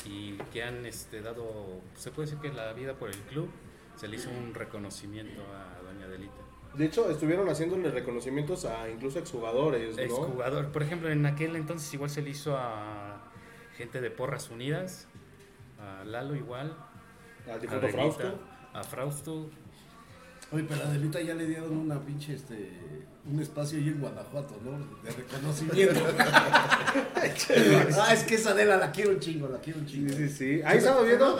y 0.05 0.35
que 0.53 0.63
han 0.63 0.87
este, 0.87 1.21
dado, 1.21 1.81
se 1.97 2.11
puede 2.11 2.27
decir 2.31 2.41
que 2.41 2.57
la 2.57 2.73
vida 2.73 2.95
por 2.95 3.11
el 3.11 3.17
club, 3.23 3.49
se 3.97 4.09
le 4.09 4.17
hizo 4.17 4.29
un 4.31 4.55
reconocimiento 4.55 5.43
a 5.43 5.83
Doña 5.83 6.07
Adelita. 6.07 6.35
De 6.77 6.85
hecho, 6.85 7.11
estuvieron 7.11 7.49
haciéndole 7.49 7.91
reconocimientos 7.91 8.65
a 8.67 8.91
incluso 8.91 9.19
exjugadores, 9.19 9.97
¿no? 9.97 10.03
Exjugador. 10.03 10.73
Por 10.73 10.83
ejemplo, 10.83 11.09
en 11.11 11.25
aquel 11.25 11.57
entonces 11.57 11.93
igual 11.95 12.11
se 12.11 12.23
le 12.23 12.31
hizo 12.31 12.57
a 12.57 13.23
gente 13.77 14.01
de 14.01 14.11
Porras 14.11 14.51
Unidas, 14.51 15.09
a 15.79 16.05
Lalo 16.05 16.35
igual, 16.35 16.77
Al 17.47 17.53
a 17.53 17.59
difunto 17.59 17.89
Frausto. 17.89 18.39
a 18.73 18.83
Frausto. 18.83 19.51
Oye, 20.53 20.65
pero 20.69 20.83
a 20.83 20.89
Adelita 20.89 21.21
ya 21.21 21.35
le 21.35 21.47
dieron 21.47 21.77
una 21.77 22.01
pinche, 22.01 22.35
este, 22.35 22.71
un 23.29 23.41
espacio 23.41 23.79
ahí 23.79 23.89
en 23.89 24.01
Guanajuato, 24.01 24.55
¿no? 24.65 24.79
De 25.03 25.11
reconocimiento. 25.17 26.01
ah, 28.01 28.13
es 28.13 28.25
que 28.25 28.35
esa 28.37 28.51
Adela 28.51 28.77
la 28.77 28.93
quiero 28.93 29.11
un 29.11 29.21
chingo, 29.21 29.49
la 29.49 29.59
quiero 29.59 29.81
un 29.81 29.89
Sí, 29.89 29.95
chingo. 29.95 30.13
sí, 30.15 30.29
sí. 30.29 30.61
Ahí 30.65 30.79
estamos 30.79 31.05
viendo. 31.07 31.37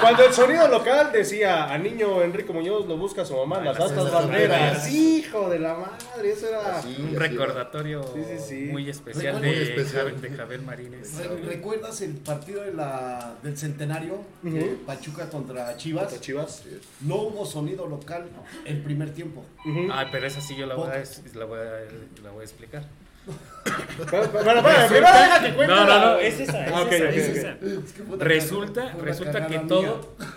Cuando 0.00 0.24
el 0.26 0.32
sonido 0.32 0.68
local 0.68 1.10
decía 1.12 1.72
a 1.72 1.78
niño 1.78 2.22
Enrique 2.22 2.52
Muñoz 2.52 2.86
lo 2.86 2.96
busca 2.96 3.24
su 3.24 3.34
mamá 3.36 3.58
en 3.58 3.64
las 3.66 3.80
astas 3.80 4.12
banderas. 4.12 4.92
Hijo 4.92 5.48
de 5.50 5.58
la 5.58 5.74
madre, 5.74 6.32
eso 6.32 6.48
era. 6.48 6.78
Así, 6.78 6.96
Un 6.98 7.06
así 7.06 7.16
recordatorio 7.16 8.02
Sí, 8.14 8.20
sí, 8.26 8.44
sí. 8.48 8.68
muy 8.70 8.88
especial 8.88 9.38
Muy 9.38 9.48
de, 9.50 9.62
especial. 9.62 10.06
Javier- 10.14 10.20
de 10.20 10.36
Javier 10.36 10.62
Marínez. 10.62 11.16
Re- 11.18 11.36
¿Recuerdas 11.46 12.00
el 12.02 12.12
partido 12.16 12.62
de 12.62 12.72
la, 12.74 13.34
del 13.42 13.56
centenario? 13.56 14.18
de 14.42 14.50
Ujú. 14.50 14.76
Pachuca 14.86 15.28
contra 15.28 15.76
Chivas. 15.76 16.04
Contra 16.04 16.20
Chivas. 16.20 16.62
No 17.00 17.16
hubo 17.16 17.46
sonido 17.46 17.86
local 17.86 18.26
el 18.64 18.82
primer 18.82 19.10
tiempo. 19.14 19.44
Ujú. 19.64 19.88
Ah, 19.90 20.06
pero 20.10 20.26
esa 20.26 20.40
sí 20.40 20.54
yo 20.58 20.66
la 20.66 20.74
voy 20.74 20.88
a, 20.88 21.02
la 21.38 21.44
voy 21.44 21.58
a, 21.58 22.22
la 22.22 22.30
voy 22.30 22.40
a 22.40 22.44
explicar. 22.44 22.84
Pero, 23.26 24.08
pero, 24.10 24.28
pero, 24.32 24.62
pero, 24.62 24.88
primero 24.88 25.12
deja 25.12 25.42
que 25.42 25.54
cuente 25.54 25.74
No, 25.74 25.84
no, 25.84 26.00
no, 26.00 26.18
es 26.18 26.40
esa, 26.40 26.64
es 26.66 26.92
esa, 26.92 27.08
es 27.10 27.28
esa. 27.36 27.50
Es 27.50 27.92
que 27.92 28.02
Resulta, 28.18 28.92
resulta 29.02 29.46
que 29.46 29.58
todo, 29.60 30.14
mía. 30.18 30.28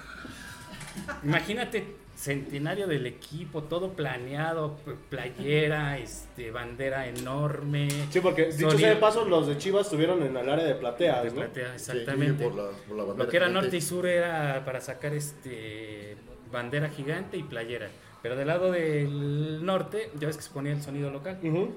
imagínate, 1.24 1.96
centenario 2.16 2.88
del 2.88 3.08
equipo, 3.08 3.64
todo 3.64 3.94
planeado, 3.94 4.78
playera, 5.10 5.98
este, 5.98 6.52
bandera 6.52 7.08
enorme. 7.08 7.88
Sí, 8.12 8.20
porque 8.20 8.46
dicho 8.46 8.70
sonido 8.70 8.78
sea 8.78 8.90
de 8.90 8.96
paso, 8.98 9.26
los 9.26 9.48
de 9.48 9.58
Chivas 9.58 9.88
estuvieron 9.88 10.22
en 10.24 10.36
el 10.38 10.50
área 10.50 10.66
de 10.66 10.76
plateas, 10.76 11.24
de 11.24 11.30
¿no? 11.30 11.36
platea, 11.38 11.70
Sí, 11.78 11.92
exactamente. 11.92 12.44
por 12.44 12.56
la, 12.56 12.70
por 12.88 12.98
la 12.98 13.04
bandera 13.06 13.24
Lo 13.26 13.30
que 13.30 13.38
era 13.38 13.50
norte 13.50 13.78
y 13.78 13.82
sur 13.82 14.06
era 14.06 14.64
para 14.66 14.82
sacar 14.82 15.14
este 15.14 16.18
bandera 16.52 16.90
gigante 16.90 17.38
y 17.38 17.44
playera. 17.44 17.90
Pero 18.22 18.36
del 18.36 18.48
lado 18.48 18.72
del 18.72 19.66
norte, 19.66 20.12
ya 20.20 20.28
ves 20.28 20.38
que 20.38 20.44
se 20.44 20.52
ponía 20.52 20.74
el 20.74 20.82
sonido 20.82 21.10
local. 21.10 21.40
Ujú. 21.44 21.74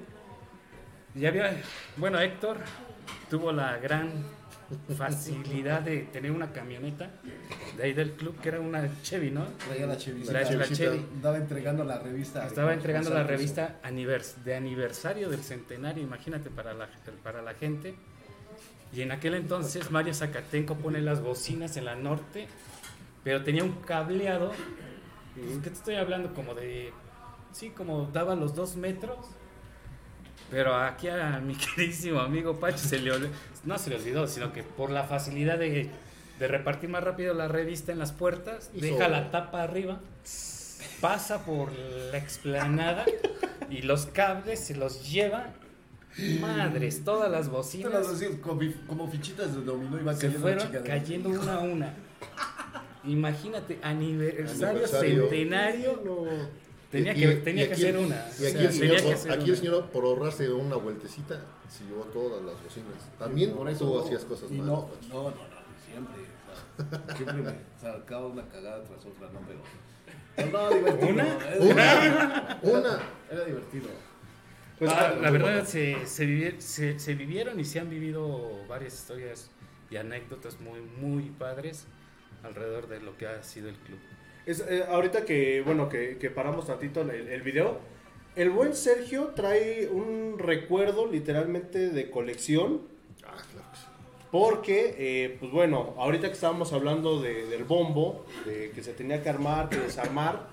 Ya 1.14 1.28
había, 1.28 1.56
bueno, 1.96 2.20
Héctor 2.20 2.58
tuvo 3.30 3.52
la 3.52 3.76
gran 3.78 4.10
facilidad 4.96 5.82
de 5.82 6.00
tener 6.04 6.30
una 6.32 6.50
camioneta 6.52 7.10
de 7.76 7.82
ahí 7.84 7.92
del 7.92 8.12
club 8.12 8.40
que 8.40 8.48
era 8.48 8.60
una 8.60 8.88
Chevy, 9.02 9.30
¿no? 9.30 9.44
Traía 9.68 9.86
la 9.86 9.96
Chevy. 9.96 10.24
La. 10.24 10.44
Chevy. 10.66 10.98
Andaba 11.14 11.36
entregando 11.36 11.84
la 11.84 11.98
revista. 11.98 12.46
Estaba 12.46 12.68
de- 12.70 12.74
entregando 12.76 13.10
la 13.10 13.22
revista 13.22 13.80
anivers- 13.84 14.36
de 14.42 14.56
aniversario 14.56 15.28
del 15.28 15.42
centenario, 15.42 16.02
imagínate 16.02 16.50
para 16.50 16.74
la, 16.74 16.88
para 17.22 17.42
la 17.42 17.54
gente. 17.54 17.94
Y 18.92 19.02
en 19.02 19.12
aquel 19.12 19.34
entonces 19.34 19.90
Mario 19.90 20.14
Zacatenco 20.14 20.76
pone 20.76 21.00
las 21.00 21.20
bocinas 21.20 21.76
en 21.76 21.84
la 21.84 21.94
norte, 21.94 22.46
pero 23.22 23.42
tenía 23.44 23.64
un 23.64 23.72
cableado, 23.82 24.52
pues, 25.34 25.58
¿qué 25.62 25.70
te 25.70 25.76
estoy 25.76 25.94
hablando? 25.96 26.32
Como 26.34 26.54
de, 26.54 26.92
sí, 27.52 27.70
como 27.70 28.06
daba 28.12 28.34
los 28.34 28.54
dos 28.54 28.76
metros. 28.76 29.18
Pero 30.50 30.76
aquí 30.76 31.08
a 31.08 31.40
mi 31.44 31.54
queridísimo 31.76 32.20
amigo 32.20 32.58
Pacho 32.60 32.78
se 32.78 32.98
le 33.00 33.12
olvidó, 33.12 33.30
no 33.64 33.78
se 33.78 33.90
le 33.90 33.96
olvidó, 33.96 34.26
sino 34.26 34.52
que 34.52 34.62
por 34.62 34.90
la 34.90 35.04
facilidad 35.04 35.58
de, 35.58 35.90
de 36.38 36.48
repartir 36.48 36.90
más 36.90 37.02
rápido 37.02 37.34
la 37.34 37.48
revista 37.48 37.92
en 37.92 37.98
las 37.98 38.12
puertas, 38.12 38.70
Hizo- 38.74 38.80
deja 38.82 39.08
la 39.08 39.30
tapa 39.30 39.62
arriba, 39.62 40.00
pasa 41.00 41.44
por 41.44 41.72
la 41.72 42.18
explanada 42.18 43.04
y 43.70 43.82
los 43.82 44.06
cables 44.06 44.60
se 44.60 44.76
los 44.76 45.10
lleva. 45.10 45.46
Madres, 46.40 47.02
todas 47.04 47.28
las 47.28 47.46
Te 47.48 47.52
las 47.52 48.06
bocinas 48.06 48.06
como, 48.40 48.60
como 48.86 49.10
fichitas 49.10 49.52
de 49.52 49.62
dominó 49.62 49.98
iban 49.98 50.14
se 50.16 50.28
cayendo 50.28 50.40
fueron 50.40 50.84
cayendo 50.84 51.28
una 51.30 51.54
a 51.54 51.58
una. 51.58 51.94
Imagínate, 53.06 53.78
aniversario, 53.82 54.68
Aniversario. 54.68 55.20
centenario. 55.28 56.02
No. 56.04 56.24
Tenía 56.90 57.12
Y- 57.12 57.20
que, 57.20 57.32
y- 57.32 57.36
tenía 57.36 57.64
y 57.64 57.66
que 57.68 57.72
aquí- 57.74 57.82
hacer 57.82 57.96
una. 57.98 58.14
Y 58.14 58.18
o 58.18 58.20
aquí, 58.20 58.52
sea, 58.52 58.60
el 58.62 58.72
señor, 58.72 58.96
que 58.96 59.02
por, 59.02 59.12
hacer 59.14 59.32
aquí 59.32 59.42
una. 59.42 59.50
el 59.52 59.56
señor, 59.58 59.84
por 59.90 60.04
ahorrarse 60.04 60.52
una 60.52 60.76
vueltecita, 60.76 61.40
se 61.68 61.84
llevó 61.84 62.02
todas 62.04 62.44
las 62.44 62.62
bocinas. 62.62 63.18
También 63.18 63.52
Por 63.52 63.68
eso 63.68 63.84
tú 63.86 63.94
no, 63.94 64.00
hacías 64.04 64.24
cosas 64.24 64.50
malas. 64.50 64.66
no, 64.66 64.86
Pacho. 64.86 65.08
no, 65.08 65.22
no, 65.22 65.30
no, 65.30 65.34
siempre. 65.84 66.14
o 66.78 67.06
sea, 67.06 67.16
siempre 67.16 67.42
me 67.42 67.54
sacaba 67.80 68.26
una 68.28 68.48
cagada 68.48 68.84
tras 68.84 69.04
otra, 69.04 69.28
no, 69.32 69.40
pero. 69.46 70.50
no, 70.52 70.70
divertido. 70.74 71.08
¿Una? 71.10 71.38
Era, 71.48 72.58
Una, 72.62 72.78
una. 72.78 72.98
era 73.30 73.44
divertido. 73.44 73.88
Pues, 74.78 74.90
Ah, 74.92 75.14
la 75.20 75.30
verdad, 75.30 75.64
se, 75.66 76.04
se, 76.06 76.60
se- 76.60 76.98
se 76.98 77.14
vivieron 77.14 77.58
y 77.60 77.64
se 77.64 77.80
han 77.80 77.90
vivido 77.90 78.64
varias 78.68 78.94
historias 78.94 79.50
y 79.90 79.96
anécdotas 79.96 80.60
muy, 80.60 80.80
muy 80.80 81.30
padres 81.30 81.86
alrededor 82.44 82.88
de 82.88 83.00
lo 83.00 83.16
que 83.16 83.26
ha 83.26 83.42
sido 83.42 83.68
el 83.68 83.76
club. 83.76 83.98
Es, 84.46 84.60
eh, 84.60 84.84
ahorita 84.88 85.24
que, 85.24 85.62
bueno, 85.62 85.88
que, 85.88 86.18
que 86.18 86.30
paramos 86.30 86.66
tantito 86.66 87.00
el, 87.00 87.10
el 87.10 87.42
video, 87.42 87.78
el 88.36 88.50
buen 88.50 88.74
Sergio 88.74 89.32
trae 89.34 89.88
un 89.88 90.36
recuerdo 90.38 91.06
literalmente 91.10 91.90
de 91.90 92.10
colección, 92.10 92.82
Ah, 93.26 93.36
claro 93.50 93.70
que 93.72 93.78
sí. 93.78 93.84
porque, 94.30 94.94
eh, 94.98 95.36
pues 95.40 95.50
bueno, 95.50 95.94
ahorita 95.96 96.26
que 96.28 96.34
estábamos 96.34 96.72
hablando 96.74 97.22
de- 97.22 97.46
del 97.46 97.64
bombo, 97.64 98.26
de 98.44 98.70
que 98.72 98.82
se 98.82 98.92
tenía 98.92 99.22
que 99.22 99.28
armar, 99.30 99.70
que 99.70 99.78
desarmar, 99.78 100.46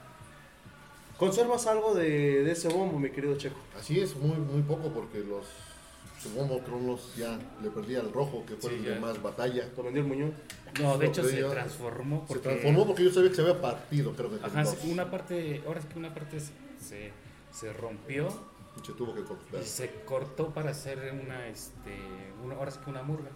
¿conservas 1.18 1.68
algo 1.68 1.94
de, 1.94 2.44
de 2.44 2.52
ese 2.52 2.70
bombo, 2.70 2.98
mi 3.00 3.10
querido 3.10 3.38
Checo? 3.38 3.58
Así 3.78 4.00
es, 4.00 4.16
muy, 4.16 4.38
muy 4.38 4.62
poco 4.62 4.90
porque 4.94 5.20
los 5.20 5.46
Subomo 6.22 6.60
Cronos 6.60 7.14
ya 7.18 7.38
le 7.64 7.70
perdí 7.72 7.96
al 7.96 8.14
rojo, 8.14 8.44
que 8.48 8.56
fue 8.56 8.70
Sí, 8.70 8.76
el 8.78 8.84
ya. 8.86 8.90
de 8.92 9.00
más 9.00 9.22
batalla. 9.22 9.68
¿Te 9.76 9.82
vendió 9.82 10.02
el 10.04 10.08
muñón? 10.08 10.34
No, 10.80 10.98
de 10.98 11.08
hecho 11.08 11.24
se 11.24 11.42
transformó 11.44 12.22
Se 12.22 12.28
porque... 12.28 12.44
transformó 12.50 12.88
porque 12.88 13.04
yo 13.04 13.12
sabía 13.12 13.30
que 13.30 13.36
se 13.36 13.42
había 13.42 13.60
partido, 13.62 14.14
creo 14.14 14.30
que 14.30 14.46
Ajá, 14.46 14.66
sí, 14.66 14.92
una 14.92 15.10
parte, 15.12 15.62
ahora 15.66 15.80
es 15.80 15.86
que 15.86 15.98
una 16.00 16.14
parte 16.14 16.40
se, 16.40 16.52
se, 16.80 17.12
se 17.52 17.74
rompió 17.74 18.28
Y 18.82 18.86
se 18.86 18.94
tuvo 18.94 19.14
que 19.14 19.24
cortar. 19.24 19.62
y 19.62 19.66
se 19.66 19.92
cortó 20.06 20.50
para 20.54 20.72
hacer 20.72 21.14
una, 21.24 21.48
este, 21.48 21.98
una, 22.44 22.56
ahora 22.56 22.72
sí 22.72 22.80
que 22.84 22.90
una 22.90 23.04
murga. 23.04 23.30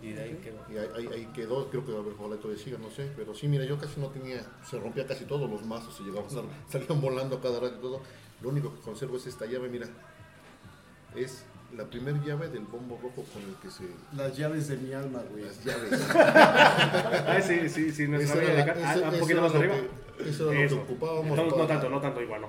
Y 0.00 0.12
de 0.12 0.22
ahí 0.22 0.34
quedó. 0.42 0.58
Y 0.72 0.78
ahí, 0.78 0.88
ahí- 0.96 1.08
ahí 1.12 1.26
quedó, 1.34 1.68
creo 1.68 1.84
que 1.84 1.90
ojalá 1.92 2.36
todavía 2.36 2.62
siga, 2.62 2.78
no 2.78 2.90
sé. 2.90 3.10
Pero 3.16 3.34
sí, 3.34 3.48
mira, 3.48 3.64
yo 3.64 3.76
casi 3.76 4.00
no 4.00 4.06
tenía, 4.08 4.40
se 4.64 4.78
rompía 4.78 5.04
casi 5.06 5.24
todos 5.24 5.50
los 5.50 5.64
mazos, 5.66 5.96
se 5.96 6.04
llegaban 6.04 6.30
salían 6.68 7.00
volando 7.00 7.40
cada 7.40 7.58
rato 7.60 7.76
y 7.76 7.80
todo. 7.80 8.00
Lo 8.40 8.50
único 8.50 8.72
que 8.74 8.80
conservo 8.80 9.16
es 9.16 9.26
esta 9.26 9.46
llave, 9.46 9.68
mira. 9.68 9.88
Es 11.16 11.44
la 11.76 11.84
primera 11.84 12.18
llave 12.24 12.48
del 12.48 12.64
bombo 12.64 12.98
rojo 13.02 13.24
con 13.32 13.42
el 13.42 13.54
que 13.62 13.70
se... 13.70 13.84
Las 14.16 14.36
llaves 14.36 14.68
de 14.68 14.76
mi 14.78 14.92
alma, 14.92 15.22
güey. 15.30 15.44
Las 15.44 15.64
llaves. 15.64 16.00
Ah, 16.14 17.38
sí, 17.46 17.68
sí, 17.68 17.92
sí, 17.92 18.04
acá- 18.04 18.16
ese- 18.16 19.04
ah, 19.04 19.10
un 19.12 19.18
poquito 19.20 19.32
era 19.32 19.40
más 19.42 19.52
lo 19.52 19.58
arriba. 19.60 19.74
que- 20.18 20.28
Eso 20.30 20.50
era 20.52 20.62
lo 20.62 20.68
que 20.68 20.74
ocupábamos. 20.74 21.36
No, 21.36 21.46
no 21.46 21.66
tanto, 21.66 21.88
no 21.90 22.00
tanto, 22.00 22.22
igual 22.22 22.40
no. 22.42 22.48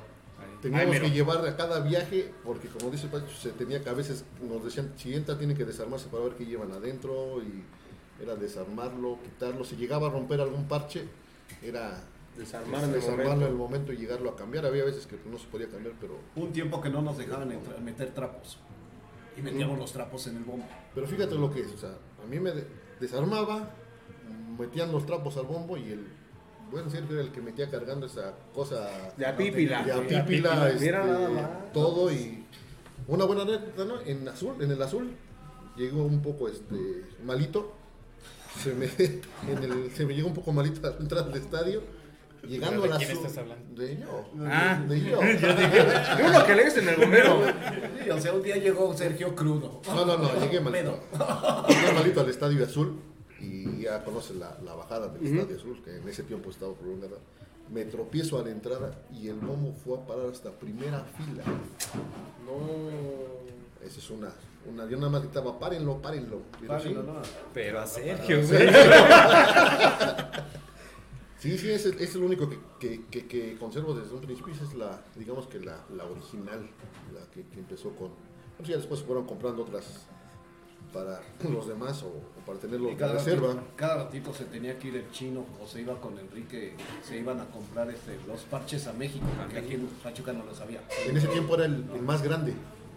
Teníamos 0.61 0.95
Ay, 0.95 1.01
que 1.01 1.11
llevar 1.11 1.45
a 1.47 1.55
cada 1.55 1.79
viaje, 1.81 2.33
porque 2.43 2.67
como 2.67 2.91
dice 2.91 3.07
Pacho, 3.07 3.29
se 3.33 3.51
tenía 3.51 3.81
que 3.81 3.89
a 3.89 3.93
veces 3.93 4.25
nos 4.41 4.61
decían, 4.63 4.91
si 4.97 5.13
entra 5.13 5.37
tiene 5.37 5.55
que 5.55 5.63
desarmarse 5.63 6.07
para 6.09 6.23
ver 6.23 6.33
qué 6.33 6.45
llevan 6.45 6.71
adentro, 6.73 7.41
y 7.41 7.63
era 8.21 8.35
desarmarlo, 8.35 9.19
quitarlo. 9.23 9.63
Si 9.63 9.77
llegaba 9.77 10.07
a 10.07 10.09
romper 10.09 10.41
algún 10.41 10.67
parche, 10.67 11.05
era 11.63 12.03
Desarmar 12.37 12.83
en 12.83 12.89
el 12.89 12.95
desarmarlo 12.95 13.31
en 13.33 13.41
el 13.41 13.53
momento. 13.53 13.57
momento 13.63 13.93
y 13.93 13.97
llegarlo 13.97 14.29
a 14.31 14.35
cambiar. 14.35 14.65
Había 14.65 14.83
veces 14.83 15.05
que 15.07 15.17
no 15.29 15.37
se 15.37 15.47
podía 15.47 15.67
cambiar, 15.69 15.93
pero, 16.01 16.17
Un 16.35 16.51
tiempo 16.51 16.81
que 16.81 16.89
no 16.89 17.01
nos 17.01 17.17
dejaban 17.17 17.51
entrar- 17.51 17.79
meter 17.81 18.13
trapos. 18.13 18.57
Y 19.39 19.41
metíamos 19.41 19.77
los 19.79 19.91
trapos 19.93 20.27
en 20.27 20.37
el 20.37 20.43
bombo. 20.43 20.65
pero 20.93 21.07
fíjate 21.07 21.35
lo 21.35 21.51
que 21.51 21.61
es. 21.61 21.71
O 21.73 21.77
sea, 21.77 21.91
a 22.23 22.27
mí 22.27 22.39
me 22.39 22.51
de- 22.51 22.67
desarmaba, 22.99 23.71
metían 24.57 24.91
los 24.91 25.05
trapos 25.05 25.37
al 25.37 25.45
bombo 25.45 25.77
y 25.77 25.91
el 25.91 26.07
buen 26.71 26.89
Sergio 26.91 27.13
era 27.15 27.21
el 27.23 27.31
que 27.31 27.41
metía 27.41 27.69
cargando 27.69 28.05
esa 28.05 28.33
cosa 28.53 28.89
De 29.17 29.25
a 29.25 29.35
pípila. 29.35 29.83
de 29.83 29.91
a 29.91 29.97
De 30.01 30.17
a 30.17 30.25
pípila, 30.25 30.69
este, 30.69 30.85
Mira 30.85 31.05
nada 31.05 31.29
más. 31.29 31.73
todo 31.73 32.11
y 32.11 32.43
una 33.07 33.25
buena 33.25 33.41
anécdota, 33.43 33.85
¿no? 33.85 34.01
En 34.01 34.27
azul, 34.27 34.55
en 34.61 34.69
el 34.71 34.81
azul 34.81 35.11
llegó 35.77 36.03
un 36.03 36.21
poco 36.21 36.47
este 36.47 36.75
malito. 37.23 37.73
Se 38.61 38.73
me, 38.73 38.85
en 39.51 39.63
el- 39.63 39.91
se 39.91 40.05
me 40.05 40.13
llegó 40.13 40.27
un 40.27 40.33
poco 40.33 40.51
malito 40.51 40.85
al 40.87 40.97
entrar 40.99 41.23
al 41.23 41.33
estadio. 41.35 41.81
Llegando 42.47 42.81
¿Pero 42.81 42.93
al 42.93 42.99
de 42.99 43.05
quién 43.05 43.17
azul. 43.17 43.25
estás 43.27 43.43
hablando? 43.43 43.81
De 43.81 43.97
yo. 43.97 44.29
Ah. 44.45 44.83
De 44.87 45.01
yo. 45.01 45.19
De 46.17 46.23
uno 46.25 46.45
que 46.45 46.55
lees 46.55 46.77
en 46.77 46.89
el 46.89 46.95
bombero. 46.95 47.41
Sí, 48.03 48.09
o 48.09 48.19
sea, 48.21 48.33
un 48.33 48.41
día 48.43 48.55
llegó 48.57 48.95
Sergio 48.95 49.35
crudo. 49.35 49.81
No, 49.87 50.05
no, 50.05 50.17
no, 50.17 50.39
llegué 50.39 50.59
malito. 50.59 50.99
Llegué 51.67 51.91
malito 51.93 52.21
al 52.21 52.29
estadio 52.29 52.63
azul 52.63 52.99
y 53.39 53.81
ya 53.83 54.03
conoces 54.03 54.35
la, 54.37 54.57
la 54.63 54.73
bajada 54.73 55.07
del 55.09 55.25
estadio 55.37 55.57
azul, 55.57 55.81
que 55.83 55.97
en 55.97 56.07
ese 56.09 56.23
tiempo 56.23 56.49
estaba 56.49 56.73
prolongada. 56.73 57.17
Me 57.71 57.85
tropiezo 57.85 58.39
a 58.39 58.43
la 58.43 58.49
entrada 58.49 58.95
y 59.13 59.27
el 59.27 59.35
bombo 59.35 59.73
fue 59.83 59.97
a 59.97 60.01
parar 60.07 60.25
hasta 60.31 60.49
primera 60.51 61.05
fila. 61.17 61.43
No. 62.45 63.85
Esa 63.85 63.99
es 63.99 64.09
una. 64.09 64.29
una 64.65 64.89
yo 64.89 64.97
nada 64.97 65.09
más 65.11 65.21
gritaba, 65.21 65.59
párenlo, 65.59 66.01
párenlo. 66.01 66.41
Pero 66.59 66.79
sí, 66.79 66.89
Párenlo, 66.89 67.03
no. 67.03 67.21
Pero 67.53 67.79
a 67.79 67.85
Sergio, 67.85 68.41
güey. 68.47 68.67
sí, 71.39 71.57
sí, 71.57 71.71
ese, 71.71 71.89
ese 71.89 72.03
es 72.03 72.15
lo 72.15 72.25
único 72.27 72.47
que, 72.49 72.59
que, 72.79 73.05
que, 73.07 73.25
que 73.27 73.57
conservo 73.57 73.93
desde 73.93 74.13
un 74.13 74.21
principio. 74.21 74.53
Esa 74.53 74.63
es 74.65 74.73
la, 74.75 75.01
digamos 75.15 75.47
que 75.47 75.59
la, 75.59 75.83
la 75.95 76.05
original, 76.05 76.69
la 77.13 77.21
que, 77.33 77.43
que 77.47 77.59
empezó 77.59 77.89
con. 77.95 78.09
Bueno, 78.09 78.65
sí, 78.65 78.71
ya 78.71 78.77
después 78.77 79.01
fueron 79.01 79.25
comprando 79.25 79.63
otras 79.63 80.05
para 80.93 81.21
los 81.49 81.67
demás 81.67 82.01
o, 82.03 82.07
o 82.07 82.45
para 82.45 82.57
tenerlo 82.59 82.87
Y 82.87 82.91
de 82.91 82.97
cada 82.97 83.13
reserva. 83.13 83.47
ratito, 83.49 83.63
cada 83.75 84.03
ratito 84.05 84.33
se 84.33 84.45
tenía 84.45 84.77
que 84.79 84.87
ir 84.89 84.95
el 84.97 85.11
chino 85.11 85.45
o 85.61 85.67
se 85.67 85.81
iba 85.81 85.99
con 86.01 86.17
Enrique, 86.17 86.73
se 87.03 87.17
iban 87.17 87.39
a 87.39 87.45
comprar 87.45 87.89
este, 87.89 88.17
los 88.27 88.41
parches 88.41 88.87
a 88.87 88.93
México, 88.93 89.25
porque 89.39 89.59
aquí 89.59 89.73
en 89.75 89.85
Pachuca 90.03 90.33
no 90.33 90.43
los 90.45 90.59
había. 90.61 90.81
En 91.07 91.15
ese 91.15 91.27
tiempo 91.27 91.55
era 91.55 91.65
el, 91.65 91.85
el 91.93 92.01
más 92.01 92.21
grande, 92.23 92.53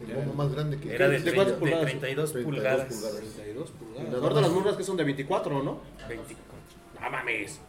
el 0.07 0.14
bombo 0.14 0.32
más 0.34 0.53
grande 0.53 0.78
que 0.80 0.95
Era 0.95 1.09
de, 1.09 1.20
¿De 1.20 1.30
tre- 1.30 1.34
cuántas 1.34 1.55
de 1.55 1.61
pulgadas? 1.61 1.86
32 1.90 2.32
32 2.32 2.45
pulgadas. 2.57 2.86
pulgadas. 2.95 3.18
32 3.20 3.68
Y 3.68 3.72
pulgadas. 3.84 4.05
nada 4.09 4.18
Ahorita 4.22 4.34
más. 4.40 4.43
las 4.43 4.53
murgas 4.53 4.76
que 4.76 4.84
son 4.84 4.97
de 4.97 5.05
24, 5.05 5.62
¿no? 5.62 5.80
24. 6.09 6.45
No 7.03 7.11
mames. 7.11 7.61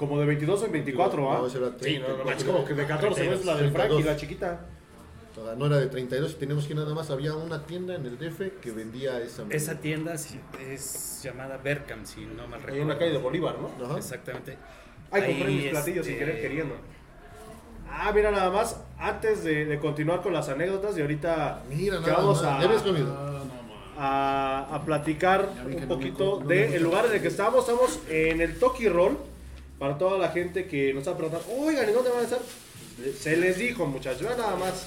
Como 0.00 0.18
de 0.18 0.24
22 0.24 0.62
en 0.62 0.72
24, 0.72 1.30
¿ah? 1.30 1.38
No, 1.40 1.46
era 1.46 1.68
sí, 1.68 1.74
30, 1.78 2.08
no, 2.08 2.16
no, 2.16 2.24
no, 2.24 2.30
es 2.30 2.42
como 2.42 2.64
que 2.64 2.72
de 2.72 2.86
14 2.86 3.26
no 3.26 3.32
es 3.34 3.44
la 3.44 3.54
del 3.54 3.70
Frankie, 3.70 4.02
la 4.02 4.16
chiquita. 4.16 4.60
O 5.38 5.44
sea, 5.44 5.54
no 5.56 5.66
era 5.66 5.76
de 5.76 5.88
32 5.88 6.32
y 6.32 6.34
teníamos 6.36 6.66
que 6.66 6.74
nada 6.74 6.94
más 6.94 7.10
había 7.10 7.34
una 7.34 7.66
tienda 7.66 7.96
en 7.96 8.06
el 8.06 8.16
DF 8.18 8.60
que 8.62 8.70
vendía 8.70 9.20
esa 9.20 9.44
Esa 9.50 9.78
tienda 9.78 10.16
sí 10.16 10.40
es 10.70 11.20
llamada 11.22 11.58
Berkham, 11.58 12.06
si 12.06 12.22
no 12.22 12.48
mal 12.48 12.60
recuerdo. 12.60 12.72
Ahí 12.76 12.80
en 12.80 12.88
la 12.88 12.98
calle 12.98 13.10
de 13.12 13.18
Bolívar, 13.18 13.56
¿no? 13.58 13.84
Ajá. 13.84 13.98
Exactamente. 13.98 14.56
Ay, 15.10 15.22
compré 15.26 15.46
Ahí, 15.48 15.54
mis 15.56 15.68
platillos 15.68 16.06
sin 16.06 16.14
este, 16.14 16.24
querer 16.24 16.40
queriendo. 16.40 16.76
Ah, 17.90 18.10
mira 18.14 18.30
nada 18.30 18.48
más, 18.50 18.80
antes 18.98 19.44
de, 19.44 19.66
de 19.66 19.78
continuar 19.78 20.22
con 20.22 20.32
las 20.32 20.48
anécdotas 20.48 20.96
y 20.96 21.02
ahorita 21.02 21.62
Mira, 21.68 22.00
nada 22.00 22.14
vamos 22.14 22.42
más. 22.42 22.52
a, 22.56 22.60
¿Ya 22.60 22.66
habías 22.68 22.82
comido? 22.82 23.14
Ah, 23.98 24.66
a, 24.70 24.76
a 24.76 24.82
platicar 24.86 25.46
un 25.66 25.72
no 25.72 25.78
me 25.78 25.86
poquito 25.86 26.38
del 26.38 26.82
lugar 26.82 27.04
en 27.04 27.12
el 27.12 27.20
que 27.20 27.28
estamos. 27.28 27.68
Estamos 27.68 28.00
en 28.08 28.40
el 28.40 28.58
Toki 28.58 28.88
Roll. 28.88 29.18
Para 29.80 29.98
toda 29.98 30.16
la 30.18 30.28
gente 30.28 30.66
que 30.66 30.92
nos 30.94 31.00
está 31.00 31.16
preguntando, 31.16 31.46
oigan, 31.58 31.88
¿y 31.88 31.92
dónde 31.92 32.10
van 32.10 32.20
a 32.20 32.22
estar? 32.22 32.38
Se 33.18 33.36
les 33.36 33.56
dijo, 33.58 33.86
muchachos, 33.86 34.20
vean 34.22 34.36
nada 34.38 34.54
más. 34.56 34.86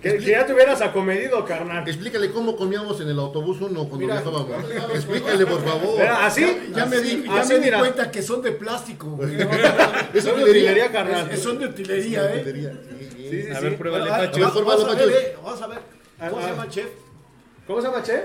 Que- 0.01 0.17
que 0.17 0.21
ya 0.21 0.45
te 0.45 0.53
hubieras 0.53 0.81
acomedido, 0.81 1.43
carnal. 1.45 1.87
Explícale 1.87 2.31
cómo 2.31 2.55
comíamos 2.55 2.99
en 3.01 3.09
el 3.09 3.19
autobús 3.19 3.57
uno 3.61 3.81
cuando 3.87 3.97
Mira, 3.97 4.21
viajábamos. 4.21 4.49
Explícale, 4.95 5.45
por 5.45 5.63
favor. 5.63 5.97
Mira, 5.97 6.25
así. 6.25 6.71
Ya 6.75 6.85
me 6.85 6.99
di, 6.99 7.23
ya 7.23 7.41
así, 7.41 7.53
me 7.53 7.59
di 7.59 7.65
mira. 7.65 7.79
cuenta 7.79 8.09
que 8.11 8.21
son 8.21 8.41
de 8.41 8.51
plástico, 8.53 9.07
güey. 9.07 9.35
¿Es 10.13 10.23
Son 10.23 10.35
de 10.37 10.43
utilería? 10.43 10.71
utilería, 10.71 10.91
carnal. 10.91 11.29
Es- 11.31 11.41
son 11.43 11.59
de 11.59 11.65
utilería, 11.67 12.33
¿eh? 12.33 12.37
Utilería, 12.41 12.71
sí, 12.71 13.09
sí. 13.11 13.27
Sí, 13.29 13.43
sí, 13.43 13.51
A 13.51 13.55
sí. 13.59 13.63
ver, 13.63 13.77
pruébale, 13.77 14.09
ah, 14.11 14.17
Pacho. 14.17 14.41
Pacho. 14.41 14.65
vamos, 14.65 14.85
a 14.85 14.95
ver, 14.95 15.09
eh, 15.09 15.35
vamos 15.43 15.61
a 15.61 15.67
ver. 15.67 15.79
¿Cómo 16.19 16.37
Ah, 16.37 16.41
se 16.41 16.47
ah. 16.47 16.49
llama, 16.51 16.69
chef? 16.69 16.87
¿Cómo 17.67 17.81
se 17.81 17.87
llama, 17.87 18.03
Che? 18.03 18.21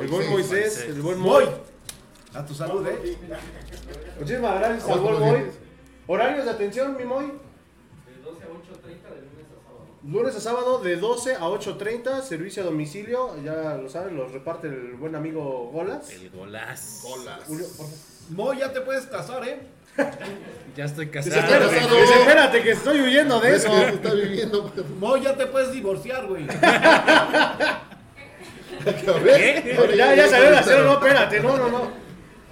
El 0.00 0.06
buen 0.08 0.30
Moisés, 0.30 0.84
el 0.88 1.00
buen 1.02 1.18
Moy. 1.18 1.44
Moy. 2.34 2.42
A 2.42 2.46
tu 2.46 2.54
salud, 2.54 2.86
¿eh? 2.86 3.16
Muchísimas 4.18 4.58
gracias 4.58 4.84
al 4.84 4.90
Vamos 4.90 5.02
buen 5.02 5.04
con 5.04 5.12
los 5.12 5.20
Moy. 5.20 5.38
dientes. 5.40 5.58
Horarios 6.06 6.44
de 6.44 6.50
atención, 6.50 6.96
mi 6.96 7.04
Moy. 7.04 7.32
Lunes 10.06 10.36
a 10.36 10.40
sábado 10.40 10.80
de 10.80 10.96
12 10.96 11.36
a 11.36 11.40
8.30, 11.48 12.20
servicio 12.20 12.62
a 12.62 12.66
domicilio, 12.66 13.42
ya 13.42 13.76
lo 13.76 13.88
saben, 13.88 14.14
los 14.16 14.32
reparte 14.32 14.66
el 14.66 14.92
buen 14.96 15.14
amigo 15.14 15.70
Golas. 15.72 16.10
El 16.10 16.28
golazo. 16.28 17.08
Julio, 17.46 17.66
por 17.68 17.86
favor. 17.86 17.92
Moy, 18.30 18.58
ya 18.58 18.70
te 18.70 18.82
puedes 18.82 19.06
casar, 19.06 19.48
¿eh? 19.48 19.60
Ya 20.76 20.84
estoy 20.86 21.06
Dice, 21.06 21.30
casado. 21.30 21.40
espérate, 21.40 21.74
casado. 21.76 21.96
dice, 22.00 22.14
espérate, 22.20 22.62
que 22.62 22.70
estoy 22.72 23.00
huyendo 23.00 23.40
de 23.40 23.50
¿Ves 23.52 23.64
eso. 23.64 23.72
está 23.86 24.12
viviendo? 24.12 24.70
Moy, 24.98 25.22
ya 25.22 25.36
te 25.36 25.46
puedes 25.46 25.72
divorciar, 25.72 26.26
güey. 26.26 26.46
¿Qué? 28.84 29.78
Ya, 29.96 30.14
ya 30.16 30.28
salió 30.28 30.50
la 30.50 30.62
cena, 30.62 30.82
no, 30.82 30.92
espérate, 30.94 31.40
no, 31.40 31.56
no, 31.56 31.68
no. 31.70 32.03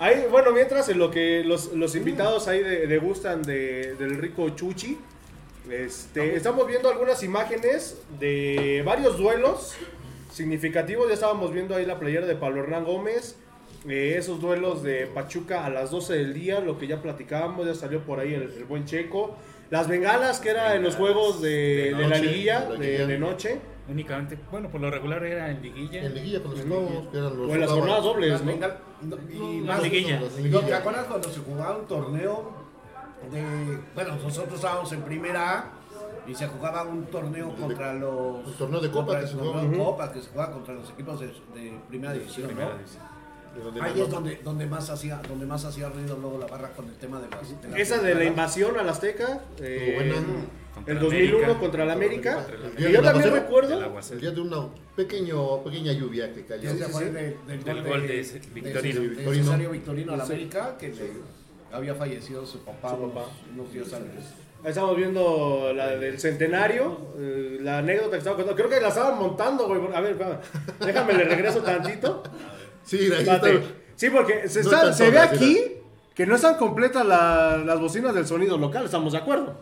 Ahí, 0.03 0.27
bueno, 0.29 0.51
mientras 0.51 0.89
en 0.89 0.99
lo 0.99 1.11
que 1.13 1.45
los, 1.45 1.73
los 1.75 1.95
invitados 1.95 2.49
ahí 2.49 2.61
de- 2.61 2.87
degustan 2.89 3.43
de, 3.43 3.95
del 3.95 4.19
rico 4.19 4.49
chuchi, 4.51 4.99
este, 5.71 6.35
estamos 6.35 6.67
viendo 6.67 6.89
algunas 6.91 7.23
imágenes 7.23 8.03
de 8.19 8.83
varios 8.85 9.17
duelos 9.17 9.75
significativos. 10.33 11.07
Ya 11.07 11.15
estábamos 11.15 11.53
viendo 11.53 11.77
ahí 11.77 11.87
la 11.87 12.01
playera 12.01 12.27
de 12.27 12.35
Pablo 12.35 12.65
Hernán 12.65 12.85
Gómez, 12.85 13.37
eh, 13.89 14.17
esos 14.19 14.41
duelos 14.41 14.83
de 14.83 15.07
Pachuca 15.07 15.65
a 15.65 15.71
las 15.71 15.93
12 15.93 16.15
del 16.15 16.35
día, 16.35 16.59
lo 16.59 16.79
que 16.79 16.89
ya 16.89 17.01
platicábamos, 17.01 17.65
ya 17.67 17.75
salió 17.77 18.01
por 18.01 18.19
ahí 18.19 18.35
el, 18.35 18.43
el 18.57 18.65
buen 18.65 18.85
Checo. 18.87 19.37
Las 19.71 19.87
bengalas, 19.89 20.41
que 20.41 20.51
era 20.51 20.75
en 20.75 20.83
los 20.83 20.97
juegos 20.97 21.41
de, 21.41 21.49
De 21.49 21.95
de 21.95 22.09
la 22.09 22.17
de 22.17 22.21
de, 22.21 22.27
liguilla. 22.27 22.61
de 23.07 23.19
noche, 23.19 23.59
Únicamente, 23.89 24.39
bueno, 24.51 24.69
por 24.69 24.81
lo 24.81 24.91
regular 24.91 25.25
era 25.25 25.51
en 25.51 25.61
liguilla. 25.61 26.05
En 26.05 26.15
liguilla 26.15 26.41
con 26.41 26.53
los 26.53 26.61
esclavos, 26.61 27.09
que 27.11 27.19
eran 27.19 27.37
los 27.37 27.51
o 27.51 27.55
en 27.55 27.61
las 27.61 27.71
jornadas 27.71 28.05
dobles, 28.05 28.43
¿no? 28.43 28.53
y 28.53 29.61
más 29.61 29.79
no, 29.79 29.83
liguilla. 29.85 30.21
No, 30.21 30.61
¿Te 30.61 30.75
acuerdas 30.75 31.07
cuando 31.07 31.29
se 31.29 31.41
jugaba 31.41 31.77
un 31.79 31.87
torneo 31.87 32.53
de. 33.33 33.79
Bueno, 33.95 34.17
nosotros 34.23 34.55
estábamos 34.55 34.93
en 34.93 35.03
primera 35.03 35.59
A 35.59 35.65
y 36.27 36.35
se 36.35 36.47
jugaba 36.47 36.85
un 36.85 37.07
torneo 37.07 37.55
contra 37.57 37.93
los. 37.95 38.47
el 38.47 38.55
torneo 38.55 38.81
de 38.81 38.91
Copa 38.91 39.07
contra 39.07 39.21
que 39.21 39.27
se 39.27 39.33
torneo 39.35 39.53
jugaba. 39.53 39.69
de 39.69 39.79
Copa 39.79 40.13
que 40.13 40.21
se 40.21 40.31
jugaba 40.31 40.53
contra 40.53 40.75
los 40.75 40.91
equipos 40.91 41.21
de, 41.21 41.27
de 41.27 41.81
primera 41.89 42.13
división. 42.13 42.55
¿no? 42.55 42.71
De 43.55 43.63
donde 43.63 43.83
Ahí 43.83 44.01
es 44.01 44.09
donde, 44.09 44.37
donde, 44.37 44.67
más 44.67 44.89
hacía, 44.89 45.21
donde 45.29 45.45
más 45.45 45.65
hacía 45.65 45.89
ruido 45.91 46.17
luego 46.17 46.39
la 46.39 46.47
barra 46.47 46.71
con 46.71 46.89
el 46.89 46.95
tema 46.95 47.21
de 47.21 47.29
las. 47.29 47.61
de 47.61 47.83
Esa 47.83 47.99
de 47.99 48.15
la 48.15 48.25
invasión 48.25 48.79
al 48.79 48.89
Azteca, 48.89 49.41
eh, 49.59 49.93
buena. 49.97 50.15
Contra 50.75 50.93
el 50.93 50.99
la 50.99 51.03
2001 51.05 51.37
América. 51.37 51.61
contra 51.61 51.85
la 51.85 51.93
América. 51.93 52.35
Contra 52.35 52.55
El 52.55 52.63
Y 52.73 52.77
día 52.77 52.89
yo 52.91 53.03
del 53.03 53.05
también 53.13 53.33
recuerdo. 53.35 54.01
El 54.13 54.21
día 54.21 54.31
de 54.31 54.41
una 54.41 54.69
pequeño, 54.97 55.63
pequeña 55.65 55.93
lluvia 55.93 56.33
que 56.33 56.45
cayó. 56.45 56.71
Fue 56.91 57.05
sí. 57.05 57.11
de- 57.11 57.37
del 57.47 57.63
Del 57.65 57.83
gol 57.85 58.07
de 58.07 58.21
ese- 58.21 58.39
Victorino. 58.53 59.01
de 59.01 59.09
Victorino. 59.09 59.45
Cesario 59.45 59.71
Victorino 59.71 60.13
a 60.15 60.17
la 60.17 60.25
América, 60.25 60.77
que 60.79 60.89
le 60.89 61.11
había 61.73 61.95
fallecido 61.95 62.45
su 62.47 62.59
papá, 62.65 62.91
Su 62.91 63.11
papá. 63.13 63.27
unos 63.55 63.73
días 63.73 63.93
antes. 63.93 64.25
ahí 64.65 64.69
estamos 64.71 64.97
viendo 64.97 65.73
la 65.75 65.89
del 65.97 66.19
centenario, 66.19 66.99
eh, 67.19 67.59
la 67.61 67.79
anécdota 67.79 68.13
que 68.13 68.19
estaba 68.19 68.37
contando. 68.37 68.57
Creo 68.57 68.71
que 68.71 68.81
la 68.81 68.89
estaban 68.89 69.19
montando, 69.19 69.67
güey. 69.69 69.81
A 69.95 70.01
ver, 70.01 70.17
déjame 70.81 71.13
le 71.15 71.25
regreso 71.25 71.61
tantito. 71.63 72.23
Sí. 72.85 73.11
Sí, 73.97 74.11
porque 74.11 74.49
se, 74.49 74.63
No 74.63 74.71
está- 74.73 74.93
se 74.93 75.11
ve 75.11 75.19
aquí 75.19 75.59
que 76.15 76.27
no 76.27 76.35
están 76.37 76.57
completas 76.57 77.07
la- 77.07 77.59
las 77.65 77.79
bocinas 77.81 78.15
del 78.15 78.27
sonido 78.27 78.57
local, 78.59 78.85
estamos 78.85 79.13
de 79.13 79.19
acuerdo. 79.19 79.55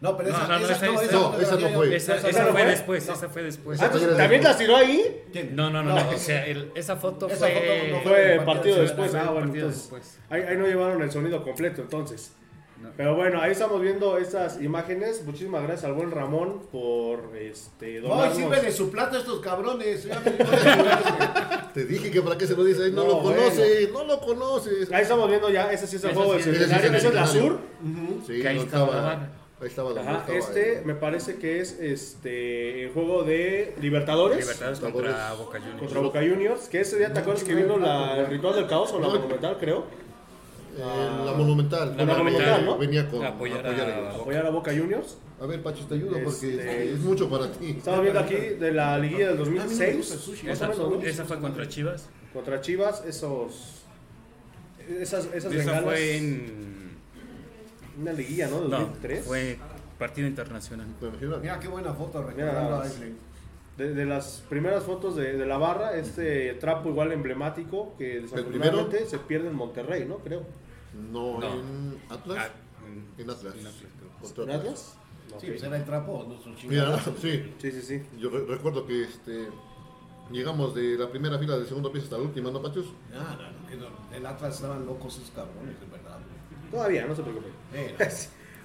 No, 0.00 0.16
pero 0.16 0.30
esa 0.30 0.48
no, 0.48 0.58
no, 0.58 0.64
esa- 0.64 0.72
esa- 0.72 0.86
no, 0.86 1.00
esa- 1.02 1.12
no, 1.12 1.38
esa 1.40 1.56
no 1.56 1.68
fue. 1.70 1.94
Esa, 1.96 2.16
¿Esa 2.16 2.28
esa 2.30 2.44
no 2.44 2.52
fue 2.52 2.64
después, 2.64 3.02
esa 3.08 3.28
fue 3.28 3.42
después. 3.42 3.80
Ah, 3.82 3.90
¿También 4.16 4.42
las 4.42 4.56
tiró 4.56 4.76
ahí? 4.76 5.24
¿Quién? 5.30 5.54
No, 5.54 5.68
no, 5.70 5.82
no, 5.82 5.94
No. 5.94 6.02
no, 6.04 6.10
o 6.10 6.18
sea, 6.18 6.46
el- 6.46 6.70
esa 6.74 6.96
foto 6.96 7.26
Esa 7.28 7.36
fue... 7.46 7.54
foto 7.54 7.96
no 7.96 8.00
Fue 8.02 8.12
partido 8.12 8.44
partido 8.46 8.76
después. 8.80 9.10
fue 9.10 9.20
Ah, 9.20 9.22
el 9.24 9.28
bueno, 9.28 9.40
partido 9.46 9.66
entonces. 9.66 9.90
después. 9.90 10.18
Ahí, 10.30 10.42
ahí 10.42 10.56
no 10.56 10.66
llevaron 10.66 11.02
el 11.02 11.10
sonido 11.10 11.42
completo, 11.44 11.82
entonces. 11.82 12.32
No. 12.80 12.88
Pero 12.96 13.14
bueno, 13.14 13.42
ahí 13.42 13.52
estamos 13.52 13.78
viendo 13.82 14.16
estas 14.16 14.58
imágenes. 14.62 15.22
Muchísimas 15.26 15.62
gracias 15.64 15.84
al 15.84 15.92
buen 15.92 16.10
Ramón 16.10 16.62
por 16.72 17.36
este 17.36 18.00
No, 18.00 18.34
sirve 18.34 18.58
de 18.62 18.72
su 18.72 18.90
plata 18.90 19.16
a 19.16 19.20
estos 19.20 19.40
cabrones. 19.40 20.08
Te 21.74 21.84
dije 21.84 22.10
que 22.10 22.22
para 22.22 22.38
qué 22.38 22.46
se 22.46 22.56
lo 22.56 22.64
dices. 22.64 22.90
No, 22.92 23.02
No, 23.04 23.08
lo 23.10 23.22
conoces, 23.22 23.92
no 23.92 24.04
lo 24.04 24.18
conoces. 24.20 24.90
Ahí 24.92 25.02
estamos 25.02 25.28
viendo 25.28 25.50
ya, 25.50 25.70
ese 25.70 25.86
sí 25.86 25.96
es 25.96 26.04
el 26.04 26.14
juego 26.14 26.32
del 26.32 26.42
centenario, 26.42 26.94
ese 26.94 27.08
es 27.08 27.14
la 27.14 27.26
sur. 27.26 27.58
Sí, 28.26 28.40
Que 28.40 28.48
ahí 28.48 28.56
no 28.56 28.62
estaba 28.62 28.86
la 28.86 28.96
estaba. 29.12 29.28
Ahí 29.60 29.66
estaba 29.66 29.90
donde 29.90 30.08
Ajá, 30.08 30.20
estaba, 30.20 30.38
este 30.38 30.82
me 30.86 30.94
parece 30.94 31.36
que 31.36 31.60
es 31.60 31.78
este 31.78 32.84
el 32.84 32.92
juego 32.92 33.24
de 33.24 33.74
Libertadores, 33.80 34.38
Libertadores 34.40 34.80
contra 34.80 35.34
Boca 35.34 35.58
Juniors. 35.58 35.78
contra 35.80 36.00
Boca 36.00 36.20
Juniors, 36.20 36.68
que 36.68 36.80
ese 36.80 36.96
día 36.98 37.12
te 37.12 37.20
acuerdas 37.20 37.44
que 37.44 37.54
vino 37.54 37.76
la, 37.76 38.16
el 38.20 38.26
ritual 38.28 38.54
del 38.54 38.66
caos 38.66 38.90
o 38.92 38.98
la 39.00 39.08
monumental, 39.08 39.58
creo, 39.60 39.84
eh, 40.78 40.80
la 41.26 41.32
Monumental. 41.32 41.94
La 41.96 42.04
Monumental, 42.06 42.64
¿no? 42.64 42.78
Venía 42.78 43.06
con 43.10 43.22
Apoyar 43.24 43.66
a- 43.66 43.72
ellos. 43.72 44.14
apoyar 44.20 44.46
a 44.46 44.50
Boca 44.50 44.70
Juniors. 44.70 45.18
A 45.42 45.46
ver, 45.46 45.62
Pacho, 45.62 45.84
te 45.86 45.94
ayudo 45.94 46.12
porque 46.24 46.54
Este- 46.54 46.92
es 46.92 46.98
mucho 47.00 47.28
para 47.28 47.50
ti. 47.52 47.74
Estamos 47.76 48.00
viendo 48.02 48.20
aquí 48.20 48.34
de 48.36 48.72
la 48.72 48.98
liguilla 48.98 49.32
del 49.32 49.42
A 49.42 49.44
mí 49.44 49.50
no 49.58 49.62
me 49.64 49.64
gusta 49.68 49.84
el 49.86 49.96
2006, 49.98 50.20
sushi. 50.24 50.46
más 50.46 50.50
o 50.60 50.64
Esa, 50.64 50.68
menos, 50.68 50.90
¿no? 50.90 51.02
esa 51.02 51.24
fue 51.26 51.38
contra 51.38 51.68
Chivas. 51.68 52.08
Contra 52.32 52.60
Chivas, 52.62 53.04
esos 53.06 53.82
esas 54.88 55.26
esas 55.26 55.34
Esa 55.34 55.48
bengalas, 55.50 55.84
fue 55.84 56.16
en... 56.16 56.79
una 57.98 58.12
liguilla, 58.12 58.48
¿no? 58.48 58.60
No, 58.62 58.68
2003. 58.68 59.24
fue 59.24 59.58
partido 59.98 60.26
internacional. 60.28 60.86
Mira 61.40 61.58
qué 61.60 61.68
buena 61.68 61.92
foto 61.94 62.26
Mira. 62.36 62.82
De, 63.76 63.94
de 63.94 64.04
las 64.04 64.44
primeras 64.48 64.84
fotos 64.84 65.16
de, 65.16 65.38
de 65.38 65.46
la 65.46 65.56
barra, 65.56 65.96
este 65.96 66.52
trapo 66.54 66.90
igual 66.90 67.12
emblemático 67.12 67.94
que 67.96 68.20
desafortunadamente 68.20 69.06
se 69.06 69.18
pierde 69.18 69.48
en 69.48 69.54
Monterrey, 69.54 70.04
¿no? 70.06 70.18
Creo. 70.18 70.42
No, 71.12 71.38
No. 71.38 71.46
en 71.54 71.98
Atlas. 72.10 72.38
Ah, 72.38 72.48
en- 72.86 73.22
En 73.22 73.30
Atlas. 73.30 73.54
en 73.54 73.66
Atlas, 73.66 73.84
¿En 74.38 74.50
Atlas? 74.50 74.96
Sí, 75.40 75.46
pues 75.46 75.62
era 75.62 75.76
el 75.76 75.84
trapo, 75.84 76.26
nuestro 76.28 76.52
Mira, 76.68 76.98
sí. 77.20 77.54
Sí, 77.58 77.70
sí, 77.72 77.82
sí. 77.82 78.02
Yo 78.18 78.28
re- 78.30 78.44
recuerdo 78.44 78.84
que 78.86 79.04
este 79.04 79.46
llegamos 80.30 80.74
de 80.74 80.96
la 80.98 81.08
primera 81.08 81.38
fila 81.38 81.56
del 81.56 81.66
segundo 81.66 81.90
piso 81.92 82.04
hasta 82.04 82.18
la 82.18 82.24
última, 82.24 82.50
¿no, 82.50 82.60
Pachus? 82.60 82.86
Ah, 83.14 83.36
no, 83.40 83.50
no, 83.50 83.68
que 83.68 83.76
no, 83.76 83.86
el 84.16 84.26
Atlas 84.26 84.56
estaban 84.56 84.84
locos 84.84 85.16
esos 85.16 85.30
cabrones, 85.30 85.78
de 85.80 85.86
verdad. 85.86 86.18
Todavía, 86.70 87.06
no 87.06 87.14
se 87.14 87.22
preocupe. 87.22 87.48
Eh, 87.74 87.94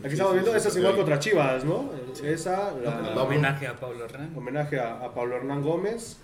Aquí 0.03 0.11
estamos 0.13 0.33
viendo, 0.33 0.53
esa 0.55 0.67
es 0.67 0.77
igual 0.77 0.95
contra 0.95 1.19
Chivas, 1.19 1.63
¿no? 1.63 1.89
Esa, 2.23 2.73
la. 2.73 3.23
Homenaje 3.23 3.65
a 3.65 3.75
Pablo 3.75 4.05
Hernán. 4.05 4.33
homenaje 4.35 4.77
a, 4.79 4.95
a 4.99 5.13
Pablo 5.13 5.37
Hernán 5.37 5.61
Gómez. 5.61 6.17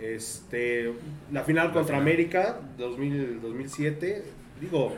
Este, 0.00 0.92
la 1.30 1.44
final 1.44 1.72
contra 1.72 1.96
América 1.96 2.60
2000, 2.76 3.40
2007. 3.40 4.24
Digo, 4.60 4.92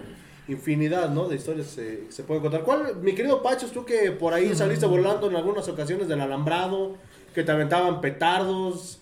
infinidad, 0.48 1.10
¿no? 1.10 1.28
De 1.28 1.36
historias 1.36 1.66
se, 1.68 2.10
se 2.10 2.22
pueden 2.24 2.42
contar. 2.42 2.62
¿Cuál, 2.62 2.96
mi 2.96 3.14
querido 3.14 3.42
Pachos, 3.42 3.70
tú 3.70 3.84
que 3.84 4.10
por 4.12 4.32
ahí 4.32 4.54
saliste 4.54 4.86
volando 4.86 5.28
en 5.28 5.36
algunas 5.36 5.68
ocasiones 5.68 6.08
del 6.08 6.22
alambrado, 6.22 6.96
que 7.34 7.42
te 7.44 7.52
aventaban 7.52 8.00
petardos? 8.00 9.00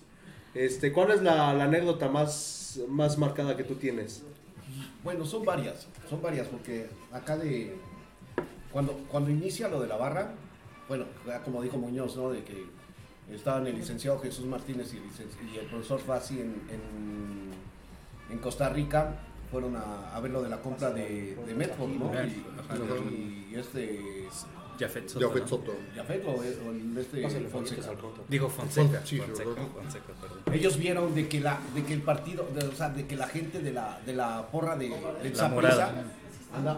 Este, 0.53 0.91
¿Cuál 0.91 1.11
es 1.11 1.21
la, 1.21 1.53
la 1.53 1.63
anécdota 1.63 2.09
más, 2.09 2.81
más 2.89 3.17
marcada 3.17 3.55
que 3.55 3.63
tú 3.63 3.75
tienes? 3.75 4.23
Bueno, 5.03 5.25
son 5.25 5.43
varias, 5.43 5.87
son 6.09 6.21
varias, 6.21 6.47
porque 6.47 6.87
acá 7.11 7.37
de. 7.37 7.75
Cuando, 8.71 8.93
cuando 9.09 9.29
inicia 9.29 9.67
lo 9.67 9.79
de 9.81 9.87
la 9.87 9.97
barra, 9.97 10.31
bueno, 10.87 11.05
como 11.45 11.61
dijo 11.61 11.77
Muñoz, 11.77 12.15
¿no? 12.17 12.29
De 12.31 12.43
que 12.43 12.65
estaban 13.31 13.67
el 13.67 13.75
licenciado 13.75 14.19
Jesús 14.19 14.45
Martínez 14.45 14.93
y 14.93 14.97
el, 14.97 15.03
licen- 15.03 15.53
y 15.53 15.57
el 15.59 15.65
profesor 15.67 15.99
Fassi 15.99 16.39
en, 16.39 16.61
en, 16.69 17.51
en 18.31 18.37
Costa 18.39 18.69
Rica, 18.69 19.15
fueron 19.51 19.75
a, 19.75 20.15
a 20.15 20.19
ver 20.19 20.31
lo 20.31 20.41
de 20.41 20.49
la 20.49 20.61
compra 20.61 20.89
de, 20.91 21.35
de 21.35 21.53
Medford, 21.53 21.89
¿no? 21.91 22.11
Y, 22.27 22.43
y- 23.11 23.47
y 23.51 23.55
este. 23.55 24.27
Jafet 24.79 25.07
Soto. 25.09 25.27
Jafet 25.27 25.41
¿no? 25.43 25.47
Soto. 25.49 25.75
Jafet 25.95 26.25
o, 26.25 26.31
o 26.31 26.43
el 26.43 26.97
este 26.97 27.47
Fonseca. 27.49 27.91
Digo 28.27 28.49
Fonseca. 28.49 29.01
Sí, 29.05 29.17
Fonseca, 29.19 29.49
perdón. 30.19 30.41
Ellos 30.53 30.77
vieron 30.77 31.13
de 31.15 31.27
que 31.27 31.39
la 31.39 31.59
de 31.75 31.83
que 31.83 31.93
el 31.93 32.01
partido, 32.01 32.47
de, 32.53 32.65
o 32.65 32.71
sea, 32.73 32.89
de 32.89 33.05
que 33.05 33.15
la 33.15 33.27
gente 33.27 33.59
de 33.59 33.71
la 33.71 33.99
de 34.05 34.13
la 34.13 34.47
porra 34.51 34.75
de, 34.75 34.89
de 34.89 35.29
La 35.29 35.35
Saprissa 35.35 35.49
morada. 35.49 36.03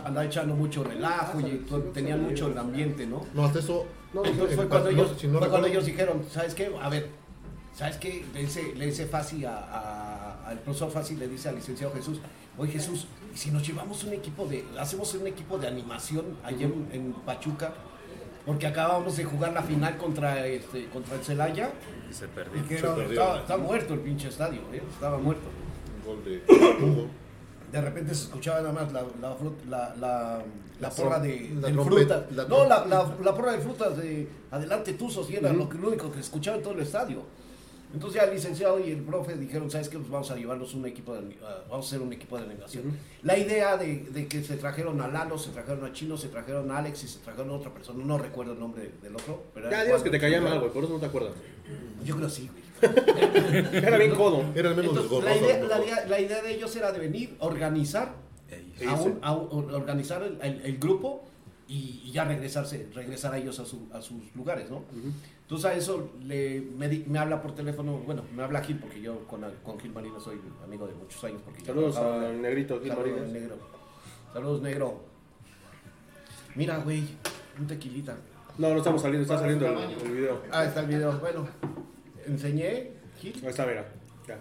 anda, 0.06 0.26
echando 0.26 0.56
mucho 0.56 0.84
relajo 0.84 1.40
y 1.42 1.66
tenían 1.94 2.22
mucho 2.24 2.48
el 2.48 2.58
ambiente, 2.58 3.06
¿no? 3.06 3.26
No, 3.34 3.46
hasta 3.46 3.60
eso. 3.60 3.86
No, 4.14 4.24
Entonces 4.24 4.56
fue 4.56 4.68
cuando 4.70 4.92
no, 4.92 4.98
ellos, 4.98 5.16
si 5.20 5.28
no 5.28 5.40
fue 5.40 5.50
cuando 5.50 5.68
ellos 5.68 5.86
dijeron, 5.86 6.24
¿sabes 6.32 6.56
qué? 6.56 6.72
A 6.82 6.88
ver, 6.88 7.10
¿sabes 7.76 7.98
qué? 7.98 8.26
Le 8.34 8.42
dice, 8.42 8.74
le 8.76 8.86
dice 8.86 9.06
Fácil 9.06 9.46
a, 9.46 9.58
a- 9.58 10.48
al 10.48 10.60
profesor 10.60 10.90
Fácil, 10.92 11.20
le 11.20 11.28
dice 11.28 11.50
al 11.50 11.56
licenciado 11.56 11.94
Jesús, 11.94 12.20
oye 12.58 12.72
Jesús, 12.72 13.08
¿y 13.36 13.38
si 13.38 13.52
nos 13.52 13.68
llevamos 13.68 14.04
un 14.06 14.14
equipo 14.14 14.48
de, 14.48 14.64
hacemos 14.80 15.14
un 15.16 15.28
equipo 15.28 15.58
de 15.58 15.68
animación 15.68 16.26
allá 16.44 16.66
en, 16.66 16.88
en 16.94 17.14
Pachuca? 17.14 17.74
Porque 18.46 18.66
acabamos 18.68 19.18
de 19.18 19.26
jugar 19.26 19.52
la 19.54 19.62
final 19.64 19.98
contra 19.98 20.46
este, 20.48 20.86
contra 20.90 21.16
el 21.16 21.24
Celaya 21.24 21.72
Y 22.10 22.14
se 22.14 22.26
y 22.26 22.28
perdió. 22.30 22.68
que 22.68 22.78
Se 22.78 22.86
era- 22.86 22.96
perdió. 22.96 23.20
estaba, 23.22 23.40
estaba 23.42 23.64
muerto 23.64 23.94
el 23.96 24.00
pinche 24.02 24.28
estadio, 24.30 24.62
¿eh? 24.72 24.82
estaba 24.90 25.18
muerto. 25.18 25.44
Un 26.00 26.06
gol 26.16 26.24
de. 26.24 26.42
De 27.72 27.82
repente 27.82 28.14
se 28.16 28.26
escuchaba 28.26 28.62
nada 28.62 28.72
más 28.72 28.94
la, 28.94 29.04
la, 29.20 29.36
la, 29.68 29.96
la, 30.00 30.44
la 30.80 30.90
porra 30.92 31.20
de 31.20 31.52
la 31.60 31.68
del 31.68 31.80
fruta. 31.82 32.26
no, 32.48 32.66
la, 32.68 32.86
la, 32.86 33.34
porra 33.36 33.52
de 33.54 33.60
frutas 33.60 33.98
de 33.98 34.30
Adelante 34.52 34.94
Tuzos 34.94 35.30
y 35.32 35.36
era 35.36 35.52
lo, 35.52 35.68
que- 35.68 35.78
lo 35.80 35.88
único 35.90 36.12
que 36.12 36.20
escuchaba 36.20 36.58
en 36.58 36.64
todo 36.64 36.74
el 36.74 36.82
estadio. 36.82 37.24
Entonces 37.96 38.22
ya 38.22 38.28
el 38.28 38.36
licenciado 38.36 38.78
y 38.80 38.92
el 38.92 39.02
profe 39.02 39.36
dijeron, 39.38 39.72
¿sabes 39.72 39.90
qué? 39.90 39.98
Pues 39.98 40.10
vamos 40.12 40.30
a 40.30 40.36
llevarnos 40.36 40.74
un 40.74 40.86
equipo 40.86 41.14
de, 41.16 41.36
ah, 41.44 41.64
vamos 41.70 41.86
a 41.86 41.90
hacer 41.90 42.02
un 42.02 42.12
equipo 42.14 42.38
de 42.38 42.44
animación. 42.44 42.84
La 43.24 43.38
idea 43.38 43.78
de, 43.78 44.04
de 44.12 44.28
que 44.28 44.44
se 44.44 44.58
trajeron 44.58 45.00
a 45.02 45.08
Lalo, 45.08 45.38
se 45.38 45.52
trajeron 45.52 45.84
a 45.86 45.94
Chino, 45.94 46.18
se 46.18 46.28
trajeron 46.28 46.70
a 46.72 46.78
Alex 46.80 47.04
y 47.06 47.08
se 47.08 47.20
trajeron 47.20 47.50
a 47.52 47.54
otra 47.54 47.74
persona, 47.74 48.04
no 48.06 48.18
recuerdo 48.18 48.54
el 48.54 48.60
nombre 48.60 48.92
del 49.02 49.16
otro. 49.16 49.44
Pero 49.54 49.72
Ya, 49.72 49.84
dios 49.86 50.04
que 50.04 50.10
te 50.10 50.20
caía 50.20 50.42
mal, 50.42 50.60
güey, 50.60 50.72
por 50.72 50.84
eso 50.84 50.94
no 50.94 51.00
te 51.00 51.06
acuerdas. 51.08 51.32
Yo 52.04 52.16
creo 52.18 52.30
sí, 52.30 52.50
güey. 52.52 52.66
Era 53.74 53.98
bien 53.98 54.14
codo. 54.14 54.44
Era 54.54 54.70
el 54.70 54.76
menos 54.76 54.92
Entonces, 54.98 55.24
la, 55.24 55.36
idea, 55.38 55.64
la 55.64 55.84
idea- 55.86 56.06
la 56.08 56.20
idea 56.20 56.42
de 56.42 56.54
ellos 56.54 56.76
era 56.76 56.92
de 56.92 57.00
venir, 57.00 57.36
organizar 57.40 58.14
a 58.86 58.96
un- 59.02 59.20
a 59.22 59.34
un- 59.34 59.74
organizar 59.74 60.22
el, 60.22 60.38
el- 60.42 60.62
el 60.66 60.78
grupo 60.78 61.24
y, 61.68 62.02
y 62.06 62.12
ya 62.12 62.26
regresarse, 62.26 62.88
regresar 62.94 63.34
a 63.34 63.38
ellos 63.38 63.60
a, 63.60 63.66
su- 63.66 63.88
a 63.94 64.02
sus 64.02 64.18
lugares, 64.36 64.70
¿no? 64.70 64.84
Entonces 65.46 65.66
a 65.66 65.74
eso 65.76 66.10
le, 66.24 66.60
me, 66.76 66.90
di- 66.90 67.06
me 67.08 67.20
habla 67.20 67.40
por 67.42 67.54
teléfono, 67.54 68.00
bueno, 68.00 68.24
me 68.36 68.42
habla 68.42 68.62
Gil, 68.64 68.80
porque 68.80 69.00
yo 69.00 69.28
con, 69.28 69.42
con 69.64 69.80
Gil 69.80 69.94
Marina 69.94 70.20
soy 70.20 70.42
amigo 70.64 70.88
de 70.88 70.96
muchos 70.96 71.24
años. 71.24 71.40
Porque 71.46 71.60
yo 71.62 71.68
Saludos 71.68 71.98
al 71.98 72.42
negrito 72.42 72.80
Gil 72.82 72.90
Saludos, 72.90 73.12
Marinas. 73.12 73.32
negro. 73.32 73.58
Saludos, 74.34 74.62
negro. 74.64 75.02
Mira, 76.56 76.78
güey, 76.80 77.04
un 77.60 77.68
tequilita. 77.68 78.18
No, 78.58 78.70
no 78.72 78.78
estamos 78.78 79.02
saliendo, 79.02 79.22
está 79.24 79.38
saliendo 79.40 79.68
el, 79.68 79.92
el 80.08 80.12
video. 80.14 80.42
Ah, 80.52 80.66
está 80.66 80.80
el 80.80 80.88
video. 80.88 81.20
Bueno, 81.20 81.48
enseñé, 82.26 82.92
Gil. 83.20 83.36
Ahí 83.44 83.50
está, 83.50 83.66
mira. 83.68 83.86
Ya. 84.28 84.40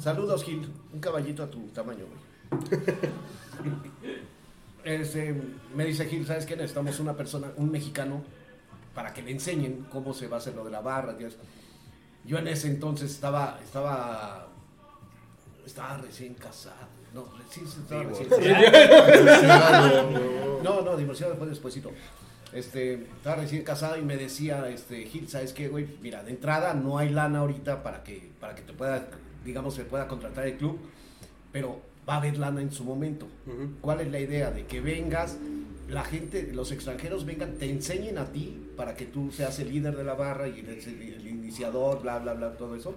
Saludos, 0.00 0.42
Gil. 0.42 0.68
Un 0.92 0.98
caballito 1.00 1.44
a 1.44 1.50
tu 1.50 1.68
tamaño, 1.68 2.06
güey. 2.06 2.80
Este, 4.84 5.34
me 5.74 5.84
dice 5.86 6.04
Gil, 6.06 6.26
¿sabes 6.26 6.44
qué? 6.44 6.56
Necesitamos 6.56 7.00
una 7.00 7.16
persona, 7.16 7.50
un 7.56 7.70
mexicano, 7.70 8.22
para 8.94 9.12
que 9.12 9.22
le 9.22 9.32
enseñen 9.32 9.86
cómo 9.90 10.14
se 10.14 10.28
va 10.28 10.36
a 10.36 10.38
hacer 10.38 10.54
lo 10.54 10.64
de 10.64 10.70
la 10.70 10.80
barra. 10.80 11.16
Yo 12.24 12.38
en 12.38 12.48
ese 12.48 12.68
entonces 12.68 13.10
estaba, 13.10 13.58
estaba, 13.62 14.48
estaba 15.66 15.98
recién 15.98 16.34
casado. 16.34 16.88
No, 17.12 17.26
sí, 17.50 17.62
estaba 17.64 18.02
recién 18.04 18.28
casado. 18.28 20.10
No, 20.64 20.80
no, 20.80 20.96
divorciado 20.96 21.36
fue 21.36 21.46
despuésito. 21.46 21.92
Este, 22.54 22.94
estaba 22.94 23.36
recién 23.36 23.64
casado 23.64 23.98
y 23.98 24.02
me 24.02 24.16
decía, 24.16 24.68
este, 24.68 25.04
Gil, 25.06 25.28
¿sabes 25.28 25.52
qué, 25.52 25.68
güey? 25.68 25.86
Mira, 26.00 26.22
de 26.22 26.30
entrada 26.30 26.72
no 26.72 26.96
hay 26.96 27.10
lana 27.10 27.40
ahorita 27.40 27.82
para 27.82 28.02
que, 28.02 28.30
para 28.40 28.54
que 28.54 28.62
te 28.62 28.72
pueda, 28.72 29.08
digamos, 29.44 29.74
se 29.74 29.84
pueda 29.84 30.06
contratar 30.08 30.46
el 30.46 30.56
club, 30.56 30.78
pero 31.52 31.82
va 32.08 32.14
a 32.14 32.16
haber 32.18 32.38
lana 32.38 32.62
en 32.62 32.70
su 32.70 32.84
momento. 32.84 33.26
¿Cuál 33.80 34.02
es 34.02 34.10
la 34.10 34.20
idea? 34.20 34.50
De 34.50 34.66
que 34.66 34.80
vengas, 34.80 35.36
la 35.88 36.04
gente, 36.04 36.50
los 36.52 36.72
extranjeros 36.72 37.24
vengan, 37.26 37.54
te 37.54 37.68
enseñen 37.70 38.18
a 38.18 38.26
ti 38.32 38.70
para 38.76 38.94
que 38.94 39.04
tú 39.06 39.30
seas 39.30 39.58
el 39.58 39.68
líder 39.70 39.96
de 39.96 40.04
la 40.04 40.14
barra 40.14 40.48
y 40.48 40.60
el, 40.60 40.68
el 40.68 41.26
iniciador, 41.26 42.00
bla, 42.02 42.18
bla, 42.18 42.34
bla, 42.34 42.52
todo 42.56 42.74
eso. 42.74 42.94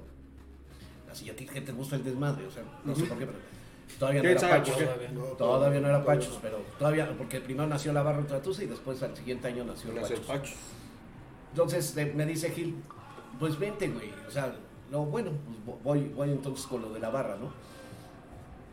Así 1.12 1.30
a 1.30 1.36
ti 1.36 1.46
que 1.46 1.62
te 1.62 1.72
gusta 1.72 1.96
el 1.96 2.04
desmadre, 2.04 2.46
o 2.46 2.52
sea, 2.52 2.64
no 2.86 2.96
sé 2.96 3.04
por 3.06 3.18
qué, 3.18 3.26
pero 3.26 3.38
todavía 4.00 4.22
no 4.22 4.24
¿Quién 4.24 4.32
era 4.38 4.40
sabe 4.40 4.60
Pachos. 4.60 4.76
Todavía. 4.78 5.10
No, 5.12 5.22
Todavía 5.24 5.80
no 5.82 5.88
era 5.88 6.06
Pachos, 6.06 6.40
pero 6.42 6.58
todavía, 6.78 7.14
porque 7.18 7.40
primero 7.42 7.68
nació 7.68 7.94
la 7.94 8.04
barra 8.04 8.20
Ultratusa 8.20 8.64
y 8.64 8.68
después 8.68 9.02
al 9.04 9.16
siguiente 9.16 9.48
año 9.48 9.64
nació 9.66 9.92
el 9.92 10.00
Pachos. 10.02 10.20
Pacho. 10.22 10.54
Entonces 11.52 11.96
me 12.16 12.26
dice 12.26 12.52
Gil, 12.52 12.76
pues 13.40 13.58
vente, 13.58 13.88
güey. 13.90 14.12
O 14.28 14.32
sea, 14.32 14.54
no, 14.92 15.06
bueno, 15.06 15.32
pues 15.46 15.58
vo- 15.66 15.82
voy, 15.84 16.08
voy 16.16 16.30
entonces 16.32 16.66
con 16.68 16.82
lo 16.82 16.94
de 16.94 17.00
la 17.00 17.10
barra, 17.10 17.38
¿no? 17.38 17.52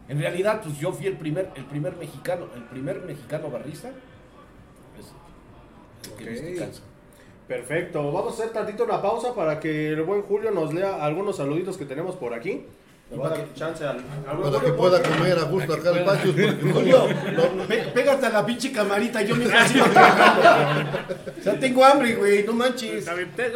En 0.08 0.18
realidad, 0.20 0.60
pues 0.62 0.78
yo 0.78 0.92
fui 0.92 1.06
el 1.06 1.16
primer, 1.16 1.48
el 1.56 1.64
primer 1.64 1.96
mexicano, 1.96 2.46
el 2.54 2.62
primer 2.64 3.00
mexicano 3.02 3.50
barrista. 3.50 3.88
Es 4.98 5.06
que 6.18 6.24
Ok. 6.24 6.30
viste 6.30 6.54
cansa. 6.56 6.82
Perfecto, 7.48 8.12
vamos 8.12 8.32
a 8.32 8.42
hacer 8.42 8.52
tantito 8.54 8.84
una 8.84 9.00
pausa 9.02 9.34
para 9.34 9.60
que 9.60 9.88
el 9.88 10.02
buen 10.02 10.22
Julio 10.22 10.50
nos 10.50 10.72
lea 10.72 11.04
algunos 11.04 11.36
saluditos 11.36 11.76
que 11.76 11.84
tenemos 11.84 12.16
por 12.16 12.32
aquí. 12.34 12.64
Chance 13.54 13.84
al, 13.84 13.98
al 14.26 14.38
Para 14.38 14.50
que 14.50 14.56
Julio, 14.58 14.76
pueda 14.76 15.02
comer 15.02 15.38
a 15.38 15.42
gusto 15.44 15.74
acá 15.74 15.90
el 15.90 16.04
no- 16.66 16.72
Julio, 16.72 17.06
pégate 17.94 18.26
a 18.26 18.30
la 18.30 18.46
pinche 18.46 18.72
camarita, 18.72 19.20
yo. 19.22 19.34
O 21.38 21.42
sea, 21.42 21.58
tengo 21.60 21.84
hambre, 21.84 22.14
güey, 22.16 22.44
no 22.44 22.54
manches. 22.54 23.06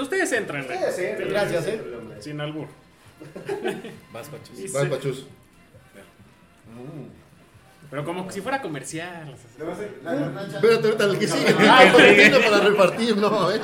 Ustedes 0.01 0.33
entran, 0.33 0.67
güey. 0.67 0.79
Sí, 0.79 0.85
sí, 0.97 1.25
Gracias, 1.31 1.67
eh. 1.67 1.81
Sin 2.21 2.41
albur. 2.41 2.67
Vas, 4.13 4.29
Pachos. 4.29 4.77
Va, 4.77 4.89
Pachos. 4.91 5.27
Pero 7.91 8.05
como 8.05 8.31
si 8.31 8.41
fuera 8.41 8.61
comercial. 8.61 9.35
Espérate, 9.35 10.87
ahorita 10.87 11.05
el 11.05 11.19
que 11.19 11.27
sigue. 11.27 11.55
Tiene 11.55 12.39
para 12.41 12.61
repartir, 12.61 13.17
no, 13.17 13.51
eh. 13.51 13.61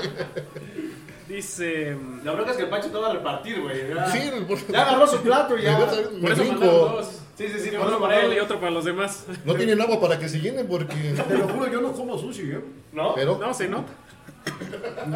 Dice. 1.29 1.97
La 2.23 2.33
verdad 2.33 2.51
es 2.51 2.57
que 2.57 2.63
el 2.65 2.69
Pacho 2.69 2.89
te 2.91 2.99
va 2.99 3.11
a 3.11 3.13
repartir, 3.15 3.61
güey. 3.61 3.89
Ya, 3.95 4.07
Sí, 4.11 4.31
por- 4.47 4.67
ya 4.67 4.83
agarró 4.83 5.07
su 5.07 5.21
plato 5.23 5.57
y 5.59 5.63
ya. 5.63 5.79
Por 5.79 6.33
eso 6.33 6.45
dos. 6.45 7.21
Sí, 7.37 7.49
sí, 7.49 7.59
sí, 7.59 7.71
Uno 7.77 7.99
para 7.99 8.21
él 8.21 8.33
y 8.35 8.39
otro 8.39 8.61
para 8.61 8.71
los 8.71 8.85
demás. 8.85 9.25
No 9.45 9.55
tienen 9.55 9.81
agua 9.81 10.01
para 10.01 10.19
que 10.19 10.29
se 10.29 10.39
llenen 10.39 10.67
porque. 10.69 10.95
Te 11.29 11.37
lo 11.39 11.49
juro, 11.49 11.71
yo 11.71 11.81
no 11.81 11.93
como 11.93 12.17
sushi, 12.17 12.53
¿eh? 12.53 12.61
¿No? 12.93 13.15
Pero. 13.15 13.39
No, 13.39 13.53
se 13.53 13.69
nota. 13.69 13.93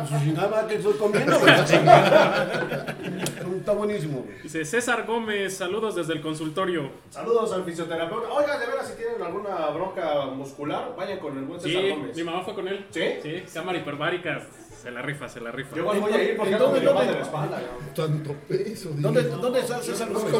Sushi 0.08 0.32
nada 0.32 0.48
más 0.48 0.64
que 0.64 0.76
estoy 0.76 0.94
comiendo, 0.94 1.38
güey. 1.38 1.52
Está 3.58 3.72
buenísimo, 3.72 4.22
güey. 4.22 4.42
Dice 4.42 4.64
César 4.64 5.04
Gómez, 5.06 5.56
saludos 5.56 5.94
desde 5.94 6.14
el 6.14 6.20
consultorio. 6.22 6.90
Saludos 7.10 7.52
al 7.52 7.64
fisioterapeuta. 7.64 8.28
Oigan, 8.30 8.58
de 8.60 8.66
veras, 8.66 8.88
si 8.88 8.94
tienen 8.96 9.20
alguna 9.22 9.68
bronca 9.70 10.26
muscular, 10.26 10.94
vayan 10.96 11.18
con 11.18 11.36
el 11.36 11.44
buen 11.44 11.60
César 11.60 11.82
Sí, 11.82 11.90
Gómez. 11.90 12.16
mi 12.16 12.22
mamá 12.22 12.42
fue 12.42 12.54
con 12.54 12.68
él. 12.68 12.86
¿Sí? 12.90 13.02
Sí, 13.22 13.42
cámara 13.52 13.78
hiperbárica. 13.78 14.42
Se 14.82 14.90
la 14.90 15.02
rifa, 15.02 15.28
se 15.28 15.40
la 15.40 15.50
rifa. 15.50 15.76
Yo 15.76 15.84
voy 15.84 16.12
a 16.12 16.22
ir 16.22 16.36
porque 16.36 16.50
¿En 16.50 16.54
ando 16.54 16.66
dónde, 16.70 16.80
dónde? 16.86 17.06
de 17.06 17.12
la 17.12 17.20
espalda. 17.22 17.60
cabrón. 17.60 17.94
Tanto 18.24 18.32
peso. 18.46 18.90
¿Dónde. 18.94 19.22
¿Dónde 19.24 19.60
está 19.60 19.82
César 19.82 20.08
Gómez? 20.12 20.34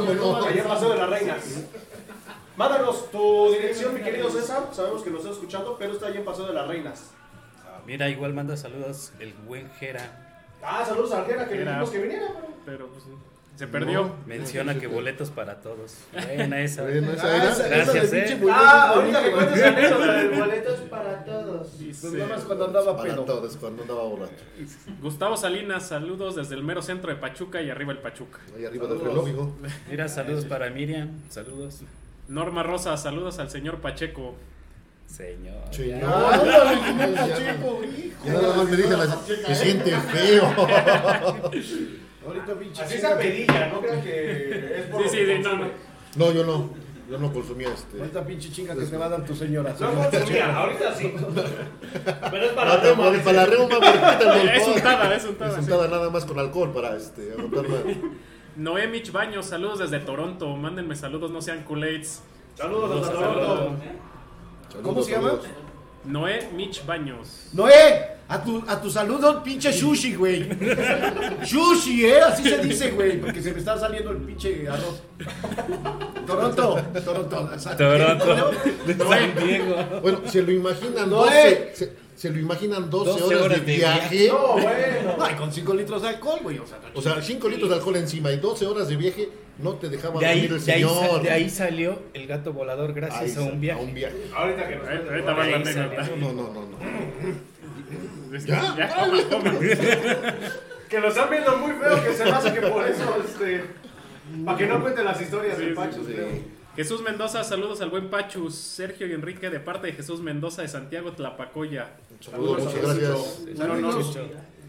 Ayer 0.49 0.65
pasó 0.65 0.91
de 0.91 0.97
las 0.97 1.11
reinas. 1.11 1.65
Mándanos 2.57 3.11
tu 3.11 3.51
dirección, 3.53 3.95
mi 3.95 4.01
querido 4.01 4.31
César. 4.31 4.69
Sabemos 4.73 5.03
que 5.03 5.11
nos 5.11 5.21
estás 5.21 5.35
escuchando, 5.37 5.77
pero 5.79 5.93
está 5.93 6.07
ahí 6.07 6.17
en 6.17 6.25
Paseo 6.25 6.47
de 6.47 6.55
las 6.55 6.67
Reinas. 6.67 7.11
Mira, 7.89 8.09
igual 8.11 8.35
manda 8.35 8.55
saludos 8.57 9.13
el 9.19 9.33
buen 9.33 9.69
Jera. 9.81 10.37
Ah, 10.63 10.85
saludos 10.87 11.11
a 11.13 11.23
Arjera, 11.23 11.49
que 11.49 11.55
le 11.57 11.65
dijimos 11.65 11.91
que 11.91 11.99
viniera. 12.03 12.27
pero- 12.35 12.49
Pero 12.67 12.87
pues, 12.89 13.05
sí, 13.05 13.11
se 13.57 13.67
perdió. 13.67 14.15
Menciona 14.27 14.79
que 14.79 14.87
boletos 14.87 15.31
para 15.31 15.61
todos. 15.63 15.95
Buena 16.13 16.61
esa. 16.61 16.83
Bueno, 16.83 17.13
esa 17.13 17.27
Ah, 17.27 17.37
era. 17.37 17.45
Gracias, 17.47 18.13
esa 18.13 18.17
eh. 18.35 18.41
Ah, 18.53 18.93
ahorita 18.95 19.23
que 19.25 19.65
anécdota 19.65 20.13
de 20.13 20.29
boletos 20.39 20.81
para 20.91 21.25
todos. 21.25 21.67
Pues 21.69 21.79
Dice, 21.79 22.11
nada 22.19 22.27
más 22.37 22.45
cuando 22.45 22.65
andaba 22.67 22.95
Para 22.97 23.11
pedo. 23.11 23.25
todos, 23.25 23.57
cuando 23.57 23.83
andaba 23.83 24.03
borracho. 24.03 24.45
Gustavo 25.01 25.37
Salinas, 25.39 25.89
saludos 25.89 26.37
desde 26.37 26.55
el 26.57 26.63
mero 26.63 26.83
centro 26.83 27.11
de 27.11 27.17
Pachuca 27.17 27.63
y 27.63 27.71
arriba 27.71 27.93
el 27.93 27.99
Pachuca. 27.99 28.39
Ahí 28.55 28.67
arriba 28.67 28.87
del 28.87 29.01
reloj, 29.01 29.29
hijo. 29.31 29.57
Mira, 29.89 30.09
saludos 30.09 30.45
para 30.45 30.69
Miriam. 30.69 31.09
Saludos. 31.31 31.81
Norma 32.29 32.63
Rosa, 32.63 32.95
saludos 32.99 33.39
al 33.39 33.49
señor 33.51 33.79
Pacheco. 33.79 34.35
Señor. 35.09 35.55
Hijo. 35.73 35.81
Ya 38.25 38.33
nada 38.35 38.57
más 38.57 38.69
me 38.69 38.77
así, 38.95 39.33
se 39.47 39.55
siente 39.55 39.91
feo. 39.91 40.45
Ahorita 42.27 42.55
pinche 42.59 42.83
Así 42.83 42.95
esa 42.97 43.17
que- 43.17 43.25
pedilla, 43.25 43.69
no 43.69 43.81
crean 43.81 44.03
que 44.03 44.79
es 44.81 44.87
por 44.87 45.03
Sí, 45.05 45.09
sí, 45.11 45.25
sí, 45.27 45.39
no, 45.43 45.57
no. 45.57 45.67
No, 46.17 46.33
yo 46.33 46.45
no. 46.45 46.71
Yo 47.11 47.17
no 47.19 47.33
consumía 47.33 47.69
este. 47.73 47.99
Ahorita 47.99 48.27
pinche 48.27 48.51
chinga 48.53 48.75
que 48.77 48.85
te 48.85 48.97
va 48.99 49.07
a 49.07 49.09
dar 49.09 49.25
tu 49.25 49.35
señora. 49.35 49.75
No 49.81 49.93
consumía, 50.11 50.55
ahorita 50.55 50.95
sí. 50.95 51.15
Pero 52.31 52.45
es 52.45 52.53
para 52.53 52.71
Para, 52.71 52.75
la 52.77 52.81
reuma. 52.83 53.23
para, 53.25 53.33
la 53.33 53.47
reuma, 53.47 53.69
porque 53.69 53.93
quita 53.93 54.41
el 54.43 54.49
Es 54.51 54.69
untada, 54.69 55.15
es 55.17 55.25
untada, 55.25 55.53
Es 55.53 55.59
untada 55.65 55.89
nada 55.89 56.11
más 56.11 56.27
con 56.27 56.39
alcohol 56.39 56.71
para 56.71 56.95
este, 56.97 57.33
aguantar 57.33 57.65
Mitch 58.91 59.11
Baños, 59.11 59.47
saludos 59.47 59.79
desde 59.79 60.01
Toronto. 60.01 60.55
Mándenme 60.55 60.97
saludos, 60.97 61.31
no 61.31 61.41
sean 61.41 61.65
culades. 61.65 62.21
Saludos 62.57 63.09
a 63.09 63.13
Saludos. 63.13 63.73
Toronto. 64.69 64.89
¿Cómo 64.89 65.03
se 65.03 65.13
llama? 65.13 65.33
Noé 66.05 66.49
Mitch 66.55 66.85
Baños. 66.87 67.49
¡Noé! 67.53 68.19
A 68.31 68.43
tu, 68.45 68.63
a 68.69 68.81
tu 68.81 68.91
saludo, 68.91 69.43
pinche 69.43 69.73
sushi, 69.73 70.15
güey. 70.15 70.49
Sushi, 71.45 72.05
¿eh? 72.05 72.21
Así 72.21 72.43
se 72.43 72.59
dice, 72.59 72.91
güey. 72.91 73.19
Porque 73.19 73.41
se 73.41 73.53
me 73.53 73.59
está 73.59 73.79
saliendo 73.79 74.11
el 74.11 74.19
pinche 74.19 74.69
arroz. 74.69 75.03
Toronto. 76.27 76.77
Toronto. 77.05 77.51
Toronto. 77.79 78.51
De 78.87 78.95
Noé. 78.95 79.19
San 79.35 79.47
Diego. 79.47 79.77
Bueno, 80.03 80.21
se 80.27 80.43
lo 80.43 80.53
imaginan 80.53 81.09
No, 81.09 81.17
12, 81.17 81.49
eh. 81.51 81.73
se, 81.75 81.93
se 82.19 82.31
lo 82.31 82.41
imaginan 82.41 82.91
12, 82.91 83.11
12 83.11 83.25
horas, 83.27 83.43
horas 83.43 83.61
de 83.61 83.67
de 83.67 83.77
viaje. 83.77 84.29
No, 84.29 84.53
bueno. 84.55 85.17
No, 85.19 85.31
y 85.31 85.35
con 85.35 85.53
5 85.53 85.75
litros 85.75 86.03
de 86.03 86.09
alcohol, 86.09 86.41
güey. 86.43 86.59
O 86.59 86.67
sea, 86.67 86.79
O 86.95 87.01
sea, 87.01 87.23
5 87.23 87.49
litros 87.49 87.71
de 87.71 87.77
alcohol 87.77 87.97
encima 87.97 88.33
y 88.33 88.39
12 88.39 88.67
horas 88.67 88.89
de 88.89 88.97
viaje, 88.97 89.29
no 89.59 89.75
te 89.75 89.89
dejaba 89.89 90.19
De 90.19 90.27
ahí, 90.27 90.49
dormir 90.49 90.59
el 90.61 90.65
de, 90.67 90.73
ahí, 90.73 90.83
señor. 90.83 91.23
de 91.23 91.31
ahí 91.31 91.51
salió 91.51 92.03
el 92.15 92.27
gato 92.27 92.53
volador 92.53 92.93
gracias 92.93 93.37
Ahí 93.39 93.45
a 93.45 93.49
un 93.49 93.61
viaje. 93.61 93.81
A 93.81 93.85
un 93.85 93.95
viaje. 93.95 94.17
Ahorita 94.35 94.69
que 94.69 94.75
Ahorita 94.75 95.11
ahorita 95.11 95.33
va 95.33 95.39
la 95.39 95.45
Ahí 95.45 95.55
anécdota. 95.55 96.09
No, 96.19 96.33
no, 96.33 96.43
no, 96.53 96.67
no. 96.67 98.39
Ya, 98.47 98.75
ya, 98.77 99.29
coma. 99.31 99.55
Que 100.89 101.01
lo 101.01 101.09
están 101.09 101.29
viendo 101.31 101.57
muy 101.59 101.73
feo, 101.73 102.03
que 102.03 102.15
se 102.15 102.25
me 102.25 102.31
hace 102.31 102.53
que 102.55 102.63
por 102.63 102.87
eso, 102.89 103.17
este. 103.25 103.63
Para 104.45 104.57
que 104.59 104.67
no 104.67 104.81
cuenten 104.81 105.05
las 105.05 105.21
historias 105.21 105.57
Sí, 105.57 105.63
de 105.65 105.69
sí, 105.69 105.75
Pachos, 105.75 106.07
sí. 106.07 106.15
Jesús 106.79 107.03
Mendoza, 107.03 107.43
saludos 107.43 107.81
al 107.81 107.91
buen 107.91 108.09
Pachus, 108.09 108.55
Sergio 108.55 109.09
y 109.09 109.13
Enrique 109.13 109.51
de 109.51 109.59
parte 109.59 109.89
de 109.89 109.95
Jesús 109.95 110.21
Mendoza 110.21 110.63
de 110.63 110.69
Santiago 110.69 111.11
Tlapacoya. 111.11 111.91
Saludos, 112.21 112.63
muchas 112.63 112.83
gracias. 112.83 113.41
Saludos. 113.57 114.19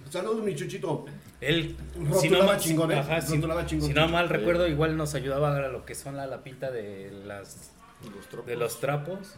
Saludos, 0.10 0.44
mi 0.44 0.56
chuchito. 0.56 1.06
Él, 1.40 1.76
Rotulaba 1.96 2.20
si 2.20 2.30
no, 2.32 2.44
mal, 2.46 2.58
chingón, 2.60 2.92
¿eh? 2.94 2.96
ajá, 2.96 3.22
si- 3.22 3.36
Rotulaba 3.36 3.64
chingón. 3.68 3.88
si 3.90 3.94
no 3.94 4.08
mal 4.08 4.28
recuerdo, 4.28 4.68
igual 4.68 4.98
nos 4.98 5.14
ayudaba 5.14 5.56
a 5.56 5.68
lo 5.68 5.86
que 5.86 5.94
son 5.94 6.18
la 6.18 6.26
lapita 6.26 6.72
de 6.72 7.12
las 7.28 7.74
Los 8.04 8.26
trapos. 8.28 8.46
de 8.48 8.56
los 8.56 8.80
trapos. 8.80 9.36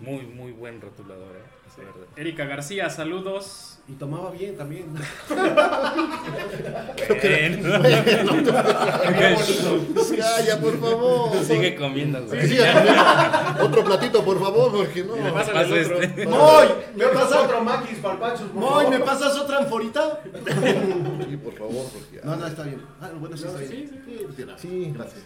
Muy, 0.00 0.26
muy 0.26 0.50
buen 0.50 0.80
rotulador, 0.80 1.36
¿eh? 1.36 1.76
Verdad. 1.76 2.08
Erika 2.16 2.46
García, 2.46 2.90
saludos. 2.90 3.78
Y 3.90 3.94
tomaba 3.94 4.30
bien 4.30 4.56
también. 4.56 4.86
Ya, 10.16 10.40
ya, 10.46 10.60
por 10.60 10.78
favor. 10.78 11.44
Sigue 11.44 11.76
comiendo, 11.76 12.24
güey. 12.26 12.46
Sí, 12.46 12.58
Otro 13.60 13.84
platito, 13.84 14.24
por 14.24 14.38
favor, 14.38 14.72
porque 14.72 15.04
no. 15.04 15.14
Paso 15.32 15.52
el 15.76 15.84
otro. 15.84 16.02
este. 16.02 16.26
¡Moy! 16.26 16.68
¿Me 16.94 17.06
Me 17.06 17.10
pasa 17.10 17.28
pasas 17.28 17.44
otro 17.44 17.64
maquis 17.64 17.98
para 17.98 18.14
el 18.14 18.20
Pachos, 18.20 18.48
por 18.48 18.62
¡Moy! 18.62 18.86
¿Me 18.90 18.98
pasas 19.00 19.38
otra 19.38 19.58
anforita? 19.58 20.20
Sí, 20.24 21.36
por 21.36 21.54
favor, 21.54 21.86
porque. 21.92 22.20
No, 22.22 22.36
no, 22.36 22.46
está 22.46 22.62
bien. 22.64 22.82
Ah, 23.00 23.10
bueno, 23.18 23.36
sí, 23.36 23.44
está 23.44 23.58
bien. 23.58 23.70
Sí, 23.70 23.88
sí. 23.88 24.00
Sí, 24.06 24.26
sí, 24.36 24.44
Sí, 24.58 24.92
gracias. 24.94 25.22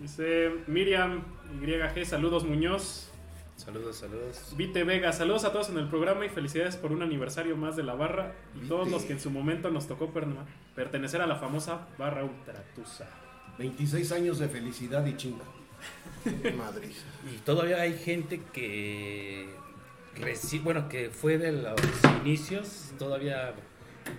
Dice 0.00 0.50
Miriam 0.66 1.22
YG, 1.62 2.04
saludos 2.04 2.44
Muñoz. 2.44 3.08
Saludos, 3.56 3.96
saludos. 3.96 4.52
Vite 4.56 4.82
Vega, 4.84 5.12
saludos 5.12 5.44
a 5.44 5.52
todos 5.52 5.68
en 5.70 5.78
el 5.78 5.88
programa 5.88 6.26
y 6.26 6.28
felicidades 6.28 6.76
por 6.76 6.90
un 6.92 7.02
aniversario 7.02 7.56
más 7.56 7.76
de 7.76 7.84
la 7.84 7.94
barra 7.94 8.34
y 8.54 8.58
Vite. 8.58 8.68
todos 8.68 8.90
los 8.90 9.04
que 9.04 9.12
en 9.12 9.20
su 9.20 9.30
momento 9.30 9.70
nos 9.70 9.86
tocó 9.86 10.12
pertenecer 10.74 11.20
a 11.22 11.26
la 11.26 11.36
famosa 11.36 11.86
barra 11.96 12.24
Ultratusa. 12.24 13.08
26 13.58 14.10
años 14.12 14.38
de 14.40 14.48
felicidad 14.48 15.06
y 15.06 15.16
chinga. 15.16 15.44
Madrid. 16.58 16.90
Y 17.32 17.38
todavía 17.38 17.80
hay 17.80 17.96
gente 17.96 18.42
que 18.52 19.48
reci- 20.16 20.62
bueno, 20.62 20.88
que 20.88 21.10
fue 21.10 21.38
de 21.38 21.52
los 21.52 21.80
inicios, 22.22 22.92
todavía 22.98 23.54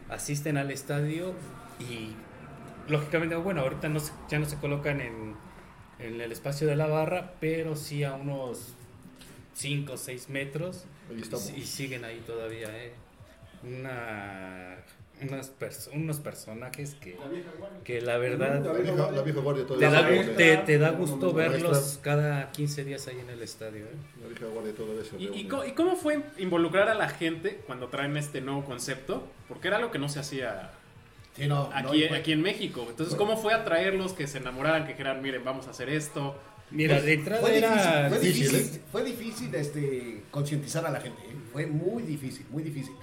asisten 0.09 0.57
al 0.57 0.71
estadio 0.71 1.33
y 1.79 2.11
lógicamente, 2.89 3.35
bueno, 3.35 3.61
ahorita 3.61 3.89
no 3.89 3.99
se- 3.99 4.13
ya 4.29 4.39
no 4.39 4.45
se 4.45 4.57
colocan 4.57 5.01
en, 5.01 5.35
en 5.99 6.21
el 6.21 6.31
espacio 6.31 6.67
de 6.67 6.77
la 6.77 6.87
barra, 6.87 7.33
pero 7.41 7.75
sí 7.75 8.03
a 8.05 8.13
unos 8.13 8.74
5 9.55 9.93
o 9.93 9.97
6 9.97 10.29
metros 10.29 10.85
y, 11.55 11.59
y 11.59 11.63
siguen 11.65 12.05
ahí 12.05 12.21
todavía, 12.27 12.67
¿eh? 12.77 12.93
Una, 13.63 14.75
unas 15.21 15.51
pers- 15.59 15.89
unos 15.93 16.19
personajes 16.19 16.95
que, 16.95 17.17
que 17.83 18.01
la 18.01 18.17
verdad... 18.17 18.63
La 18.63 18.73
vieja, 18.73 19.11
la 19.11 19.21
vieja 19.23 19.39
guardia 19.39 19.65
Te 19.65 19.89
da, 19.89 20.07
te, 20.35 20.57
te 20.57 20.77
da 20.77 20.91
gusto 20.91 21.27
La 21.27 21.33
verlos 21.33 21.71
maestra. 21.71 22.01
cada 22.03 22.51
15 22.51 22.83
días 22.83 23.07
ahí 23.07 23.19
en 23.19 23.29
el 23.29 23.41
estadio. 23.41 23.85
¿eh? 23.85 23.95
La 24.21 24.27
vieja 24.27 24.45
guardia 24.47 24.73
¿Y, 25.17 25.27
y 25.27 25.47
y 25.69 25.71
cómo 25.73 25.95
fue 25.95 26.21
involucrar 26.37 26.89
a 26.89 26.93
la 26.95 27.09
gente 27.09 27.61
cuando 27.65 27.87
traen 27.87 28.17
este 28.17 28.41
nuevo 28.41 28.63
concepto? 28.65 29.27
Porque 29.47 29.69
era 29.69 29.77
algo 29.77 29.91
que 29.91 29.99
no 29.99 30.09
se 30.09 30.19
hacía 30.19 30.71
Sí, 31.35 31.47
no. 31.47 31.69
no, 31.69 31.75
aquí, 31.75 32.07
fue- 32.07 32.17
aquí 32.17 32.31
en 32.33 32.41
México. 32.41 32.85
Entonces, 32.89 33.15
¿cómo 33.15 33.35
fue 33.37 33.53
atraerlos, 33.53 34.13
que 34.13 34.27
se 34.27 34.37
enamoraran, 34.37 34.83
que 34.85 34.91
dijeran, 34.91 35.21
miren, 35.21 35.43
vamos 35.43 35.67
a 35.67 35.71
hacer 35.71 35.89
esto? 35.89 36.35
Mira, 36.71 37.01
de 37.01 37.13
entrada 37.13 37.41
Fue 37.41 37.57
era... 37.57 38.09
difícil, 38.09 38.09
fue 38.09 38.19
difícil, 38.19 38.51
difícil, 38.51 38.81
fue 38.91 39.03
difícil 39.03 39.55
este, 39.55 40.23
concientizar 40.31 40.85
a 40.85 40.91
la 40.91 40.99
gente, 40.99 41.21
¿eh? 41.21 41.35
fue 41.51 41.65
muy 41.67 42.03
difícil, 42.03 42.45
muy 42.49 42.63
difícil. 42.63 42.93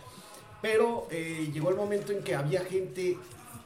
Pero 0.60 1.08
eh, 1.10 1.48
llegó 1.52 1.70
el 1.70 1.76
momento 1.76 2.12
en 2.12 2.22
que 2.22 2.34
había 2.34 2.64
gente 2.64 3.16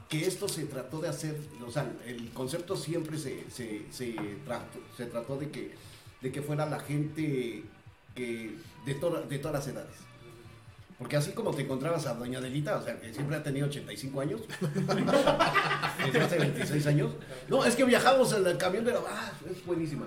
que 0.08 0.26
esto 0.26 0.48
se 0.48 0.64
trató 0.66 1.00
de 1.00 1.08
hacer, 1.08 1.36
o 1.66 1.70
sea, 1.70 1.90
el 2.06 2.30
concepto 2.30 2.76
siempre 2.76 3.18
se, 3.18 3.44
se, 3.50 3.82
se 3.90 4.12
trató, 4.44 4.78
se 4.96 5.06
trató 5.06 5.36
de 5.36 5.50
que, 5.50 5.72
de 6.20 6.30
que 6.32 6.42
fuera 6.42 6.64
la 6.66 6.78
gente 6.78 7.64
que, 8.14 8.54
de, 8.86 8.94
toda- 8.94 9.22
de 9.22 9.38
todas 9.38 9.54
las 9.66 9.74
edades. 9.74 9.96
Porque 10.98 11.16
así 11.16 11.32
como 11.32 11.50
te 11.54 11.62
encontrabas 11.62 12.06
a 12.06 12.14
Doña 12.14 12.40
Delita, 12.40 12.78
o 12.78 12.82
sea, 12.82 12.98
que 12.98 13.12
siempre 13.12 13.36
ha 13.36 13.42
tenido 13.42 13.66
85 13.66 14.20
años, 14.22 14.40
desde 16.04 16.20
hace 16.20 16.38
26 16.38 16.86
años. 16.86 17.10
No, 17.48 17.64
es 17.64 17.76
que 17.76 17.84
viajamos 17.84 18.32
en 18.32 18.46
el 18.46 18.56
camión 18.56 18.84
de 18.84 18.92
la 18.92 19.00
barra, 19.00 19.32
es 19.50 19.64
buenísima. 19.66 20.06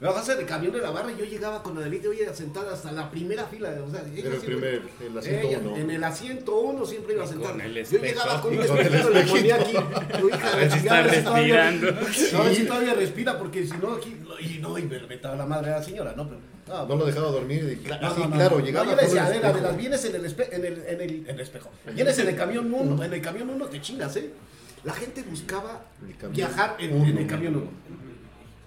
Me 0.00 0.08
bajaste 0.08 0.32
en 0.32 0.38
el 0.40 0.46
camión 0.46 0.72
de 0.72 0.80
la 0.80 0.90
barra 0.90 1.12
y 1.12 1.16
yo 1.18 1.24
llegaba 1.24 1.62
con 1.62 1.78
Adelita, 1.78 2.08
oye, 2.08 2.26
sentada 2.34 2.72
hasta 2.72 2.90
la 2.90 3.08
primera 3.10 3.44
fila. 3.44 3.68
O 3.86 3.90
sea, 3.90 4.00
ella 4.00 4.20
Era 4.26 4.34
el 4.34 4.40
siempre- 4.40 4.80
primer, 4.80 4.82
el 5.12 5.18
asiento 5.18 5.48
ella, 5.48 5.58
uno. 5.62 5.76
En 5.76 5.90
el 5.90 6.04
asiento 6.04 6.56
uno 6.60 6.86
siempre 6.86 7.14
iba 7.14 7.26
sentada. 7.26 7.52
con 7.52 7.60
el 7.60 7.84
Yo 7.86 7.98
llegaba 8.00 8.40
con 8.40 8.50
un 8.52 8.56
Y 8.58 8.62
el 8.62 8.64
espejo, 8.80 9.10
le 9.10 9.22
ponía 9.22 9.54
aquí. 9.56 9.72
tu 10.18 10.28
hija, 10.28 10.52
A 10.52 10.56
ver 10.56 10.72
si 10.72 10.78
está 10.78 11.14
si 11.14 11.22
todavía- 11.22 11.70
respirando. 11.70 11.92
No, 12.32 12.38
a 12.40 12.44
ver 12.44 12.54
si 12.56 12.64
todavía 12.66 12.94
respira, 12.94 13.38
porque 13.38 13.64
si 13.66 13.76
no, 13.76 13.92
aquí. 13.92 14.16
Y 14.40 14.58
no, 14.58 14.76
y 14.76 14.82
me 14.82 14.98
metaba 15.06 15.36
la 15.36 15.46
madre 15.46 15.72
a 15.72 15.76
la 15.76 15.82
señora, 15.84 16.14
¿no? 16.16 16.26
Pero, 16.28 16.40
ah, 16.70 16.86
No 16.88 16.96
lo 16.96 17.06
dejaba 17.06 17.28
dormir. 17.30 17.80
Y, 17.84 17.88
no, 17.88 17.94
así, 17.94 18.20
no, 18.20 18.28
no, 18.28 18.36
claro, 18.36 18.58
no. 18.58 18.64
llegaba 18.64 18.90
yo 18.90 18.96
le 18.96 19.02
decía, 19.02 19.24
espejo. 19.30 19.46
Adela, 19.46 19.70
vienes 19.72 20.04
en 20.04 20.14
el, 20.14 20.24
espe- 20.24 20.48
en 20.52 20.64
el, 20.64 20.84
en 20.86 21.00
el, 21.00 21.10
en 21.28 21.34
el 21.34 21.40
espejo. 21.40 21.70
Vienes 21.92 22.18
en 22.18 22.28
el 22.28 22.36
camión 22.36 22.72
uno, 22.72 23.02
en 23.04 23.12
el 23.12 23.20
camión 23.22 23.50
uno 23.50 23.66
te 23.66 23.80
chingas, 23.80 24.16
¿eh? 24.16 24.30
La 24.84 24.92
gente 24.94 25.22
buscaba 25.22 25.84
viajar 26.32 26.76
en, 26.80 26.94
uno. 26.96 27.08
en 27.10 27.18
el 27.18 27.26
camión 27.26 27.56
uno. 27.56 27.66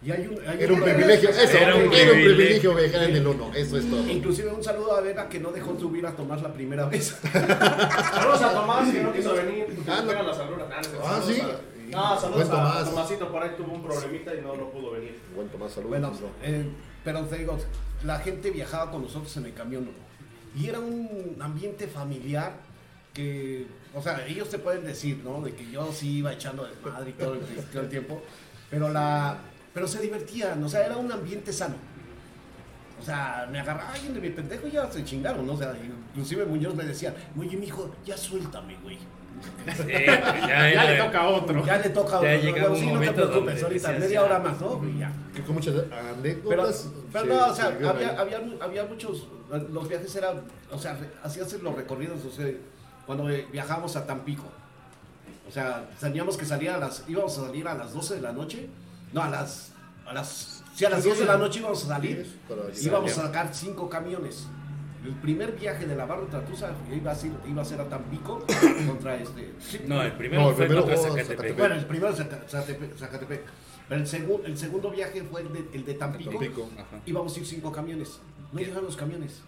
Y 0.04 0.12
hay 0.12 0.28
un, 0.28 0.38
hay 0.48 0.62
Era 0.62 0.72
un 0.74 0.82
privilegio, 0.82 1.30
eso, 1.32 1.40
Era 1.58 1.62
era 1.76 1.76
un 1.78 1.90
privilegio. 1.90 2.76
viajar 2.76 3.04
en 3.10 3.16
el 3.16 3.26
uno, 3.28 3.52
eso 3.56 3.78
es 3.78 3.90
todo. 3.90 4.08
Inclusive 4.08 4.52
un 4.52 4.64
saludo 4.64 4.96
a 4.96 5.02
Vega 5.02 5.28
que 5.28 5.40
no 5.40 5.52
dejó 5.52 5.78
subir 5.80 6.06
a 6.06 6.12
tomar 6.16 6.40
la 6.42 6.54
primera 6.54 6.86
vez. 6.86 7.18
Saludos 7.34 8.42
a 8.44 8.54
Tomás, 8.54 8.92
que 8.94 9.02
no 9.02 9.12
quiso 9.14 9.34
venir. 9.34 9.66
Ah, 9.88 10.04
no. 10.06 10.14
Las 10.24 10.38
agruras. 10.38 10.68
Ah, 10.72 10.82
Ah, 11.94 12.18
saludos 12.20 12.44
sí. 12.44 12.50
a- 12.50 12.52
Tomás. 12.52 12.90
Tomasito, 12.90 13.32
por 13.32 13.42
ahí 13.44 13.52
tuvo 13.58 13.74
un 13.74 13.84
problemita 13.84 14.34
y 14.36 14.42
no, 14.42 14.56
no 14.56 14.70
pudo 14.70 14.92
venir. 14.92 15.18
Buen 15.36 15.48
Tomás, 15.50 15.72
saludos. 15.72 15.90
Bueno, 15.90 16.12
no. 16.12 16.28
eh, 16.44 16.66
pero 17.06 17.22
te 17.26 17.38
digo, 17.38 17.58
la 18.04 18.20
gente 18.20 18.52
viajaba 18.52 18.92
con 18.92 19.04
nosotros 19.04 19.38
en 19.38 19.46
el 19.46 19.54
camión 19.54 19.84
uno. 19.84 20.06
Y 20.56 20.68
era 20.68 20.80
un 20.80 21.38
ambiente 21.40 21.88
familiar 21.88 22.54
que, 23.14 23.68
o 23.94 24.02
sea, 24.02 24.26
ellos 24.26 24.50
te 24.50 24.58
pueden 24.58 24.84
decir, 24.84 25.22
¿no? 25.24 25.42
De 25.42 25.54
que 25.54 25.70
yo 25.70 25.92
sí 25.94 26.18
iba 26.18 26.34
echando 26.34 26.66
de 26.66 26.72
madre 26.84 27.12
y 27.12 27.14
todo 27.14 27.36
el, 27.82 27.90
tiempo. 27.90 28.22
Pero 28.70 28.90
la 28.90 29.38
pero 29.74 29.88
se 29.88 30.02
divertían, 30.02 30.64
o 30.64 30.70
sea, 30.70 30.86
era 30.86 30.98
un 30.98 31.12
ambiente 31.12 31.52
sano. 31.52 31.76
O 33.00 33.04
sea, 33.04 33.48
me 33.52 33.60
agarraba 33.60 33.94
alguien 33.94 34.14
de 34.14 34.22
mi 34.22 34.30
pendejo 34.30 34.68
y 34.68 34.72
ya 34.72 34.90
se 34.90 35.04
chingaron, 35.04 35.46
¿no? 35.46 35.54
O 35.54 35.58
sea, 35.58 35.76
inclusive 36.14 36.46
Muñoz 36.46 36.76
me 36.76 36.86
decía, 36.86 37.14
oye, 37.38 37.58
mijo, 37.58 37.94
ya 38.06 38.18
suéltame, 38.18 38.78
güey. 38.82 38.98
Sí, 39.78 39.92
ya, 40.48 40.84
le 40.90 40.98
toca 40.98 41.20
a 41.22 41.28
otro. 41.30 41.66
Ya 41.66 41.78
le 41.78 41.90
toca 41.90 42.16
a 42.16 42.20
otro, 42.20 42.30
un 42.30 42.78
Sí, 42.78 42.86
no 42.86 42.92
te 42.92 42.94
momento 42.94 43.30
preocupes, 43.30 43.64
ahorita, 43.64 43.92
media 43.94 44.24
hora 44.24 44.40
más, 44.40 44.62
¿no? 44.62 44.82
Y 44.88 45.00
ya. 45.00 45.12
Que 45.34 45.42
con 45.42 45.56
muchas 45.56 45.74
Pero, 45.74 45.96
anécdotas. 46.14 46.90
pero 47.12 47.26
no, 47.26 47.48
o 47.48 47.56
sea, 47.56 47.66
había, 47.68 48.20
había, 48.20 48.42
había 48.62 48.86
muchos, 48.86 49.28
los 49.72 49.88
viajes 49.90 50.16
eran, 50.16 50.42
o 50.72 50.78
sea, 50.78 50.98
hacías 51.24 51.52
los 51.54 51.76
recorridos, 51.76 52.24
o 52.26 52.32
sea, 52.32 52.48
cuando 53.06 53.26
viajábamos 53.52 53.96
a 53.96 54.06
Tampico, 54.06 54.46
o 55.48 55.52
sea, 55.52 55.88
teníamos 56.00 56.38
que 56.38 56.46
salir 56.46 56.70
a 56.70 56.78
las, 56.78 57.04
íbamos 57.08 57.38
a 57.38 57.46
salir 57.46 57.68
a 57.68 57.76
las 57.76 57.94
12 57.94 58.16
de 58.16 58.22
la 58.22 58.32
noche, 58.32 58.68
no, 59.14 59.22
a 59.22 59.30
las, 59.30 59.72
a 60.06 60.14
las, 60.14 60.64
sí, 60.76 60.86
a 60.86 60.90
las 60.90 61.04
12 61.04 61.22
de 61.22 61.26
la 61.26 61.38
noche 61.38 61.60
íbamos 61.60 61.84
a 61.86 61.88
salir, 61.88 62.40
íbamos 62.82 63.18
a 63.18 63.24
sacar 63.24 63.50
cinco 63.54 63.90
camiones. 63.90 64.48
El 65.06 65.14
primer 65.22 65.52
viaje 65.54 65.86
de 65.86 65.96
la 65.96 66.06
barra 66.06 66.26
Tratusa 66.26 66.72
iba 66.92 67.12
a 67.12 67.16
ser, 67.16 67.32
iba 67.48 67.62
a 67.62 67.66
ser 67.66 67.80
a 67.82 67.86
Tampico 67.86 68.44
contra 68.88 69.16
este. 69.18 69.54
sí, 69.60 69.82
No, 69.88 70.02
el 70.02 70.14
primero 70.14 70.42
No, 70.44 70.50
el 70.50 70.56
fue 70.56 70.66
primero 70.66 70.82
contra 70.82 70.98
fue 71.00 71.10
Zacatepec. 71.10 71.28
Zacatepec. 71.38 71.58
bueno, 71.60 71.76
el 71.76 71.86
primero 71.86 72.16
Zacatepec, 72.16 72.98
Zacatepec. 72.98 73.42
Pero 73.88 74.02
el, 74.02 74.08
segu- 74.08 74.42
el 74.46 74.58
segundo 74.58 74.90
viaje 74.90 75.22
fue 75.24 75.42
el 75.42 75.54
de, 75.54 75.70
el 75.74 75.86
de 75.86 75.94
Tampico. 75.94 76.32
Tampico. 76.32 76.70
Íbamos 77.06 77.36
a 77.36 77.40
ir 77.40 77.46
cinco 77.46 77.72
camiones. 77.72 78.20
No 78.52 78.60
llegaron 78.60 78.86
los 78.86 78.96
camiones. 78.98 79.42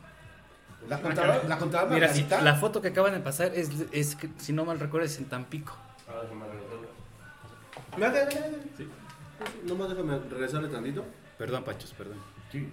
La 0.88 1.02
contadora, 1.02 1.42
la 1.48 1.58
contadora 1.58 1.94
Mira, 1.96 2.14
si 2.14 2.24
la 2.44 2.56
foto 2.56 2.82
que 2.82 2.90
acaban 2.90 3.14
de 3.14 3.20
pasar 3.20 3.52
es, 3.56 3.70
es 3.92 4.16
que, 4.16 4.30
si 4.38 4.54
no 4.54 4.64
mal 4.64 4.80
recuerdo, 4.80 5.06
es 5.08 5.18
en 5.18 5.26
Tampico. 5.26 5.76
Nomás 9.66 9.90
déjame 9.90 10.20
regresarle 10.30 10.70
tantito. 10.70 11.04
Perdón, 11.38 11.64
Pachos, 11.64 11.94
perdón. 11.94 12.18
Sí. 12.52 12.70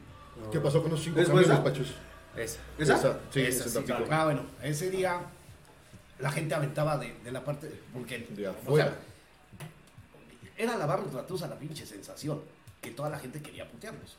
¿Qué 0.50 0.60
pasó 0.60 0.82
con 0.82 0.90
los 0.90 1.02
cinco 1.02 1.20
¿Es 1.20 1.28
camiones? 1.28 1.58
Pachos? 1.60 1.94
Esa. 2.36 2.58
¿Esa? 2.78 2.94
Esa, 2.96 3.18
sí, 3.30 3.40
Esa, 3.42 3.64
esa 3.66 3.82
sí. 3.82 3.92
Ah, 4.10 4.24
bueno, 4.24 4.42
ese 4.62 4.90
día 4.90 5.20
la 6.18 6.30
gente 6.30 6.54
aventaba 6.54 6.98
de, 6.98 7.14
de 7.22 7.32
la 7.32 7.44
parte. 7.44 7.70
Porque. 7.92 8.18
De 8.30 8.48
o 8.48 8.50
afuera. 8.50 8.86
sea, 8.86 8.98
era 10.56 10.76
la 10.76 11.56
pinche 11.58 11.86
sensación. 11.86 12.40
Que 12.80 12.90
toda 12.90 13.08
la 13.08 13.18
gente 13.18 13.40
quería 13.40 13.68
putearnos. 13.68 14.16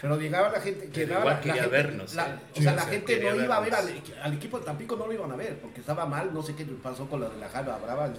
Pero 0.00 0.20
llegaba 0.20 0.50
la 0.50 0.60
gente. 0.60 0.88
Llegaba 0.88 1.20
igual 1.20 1.34
la, 1.36 1.40
quería 1.40 1.66
vernos, 1.68 2.14
la- 2.14 2.28
¿eh? 2.28 2.34
O 2.34 2.38
sea, 2.38 2.54
Sí, 2.54 2.64
la 2.64 2.72
o 2.72 2.74
sea, 2.74 2.84
gente 2.86 3.20
no 3.20 3.42
iba 3.42 3.56
a 3.56 3.60
ver 3.60 3.74
al, 3.74 4.34
equipo 4.34 4.58
de 4.58 4.64
Tampico, 4.66 4.96
no 4.96 5.06
lo 5.06 5.12
iban 5.12 5.32
a 5.32 5.36
ver. 5.36 5.58
Porque 5.58 5.80
estaba 5.80 6.04
mal, 6.04 6.34
no 6.34 6.42
sé 6.42 6.54
qué 6.54 6.64
pasó 6.66 7.08
con 7.08 7.20
la 7.22 7.30
de 7.30 7.38
la 7.38 7.48
Java 7.48 7.78
Brava. 7.78 8.12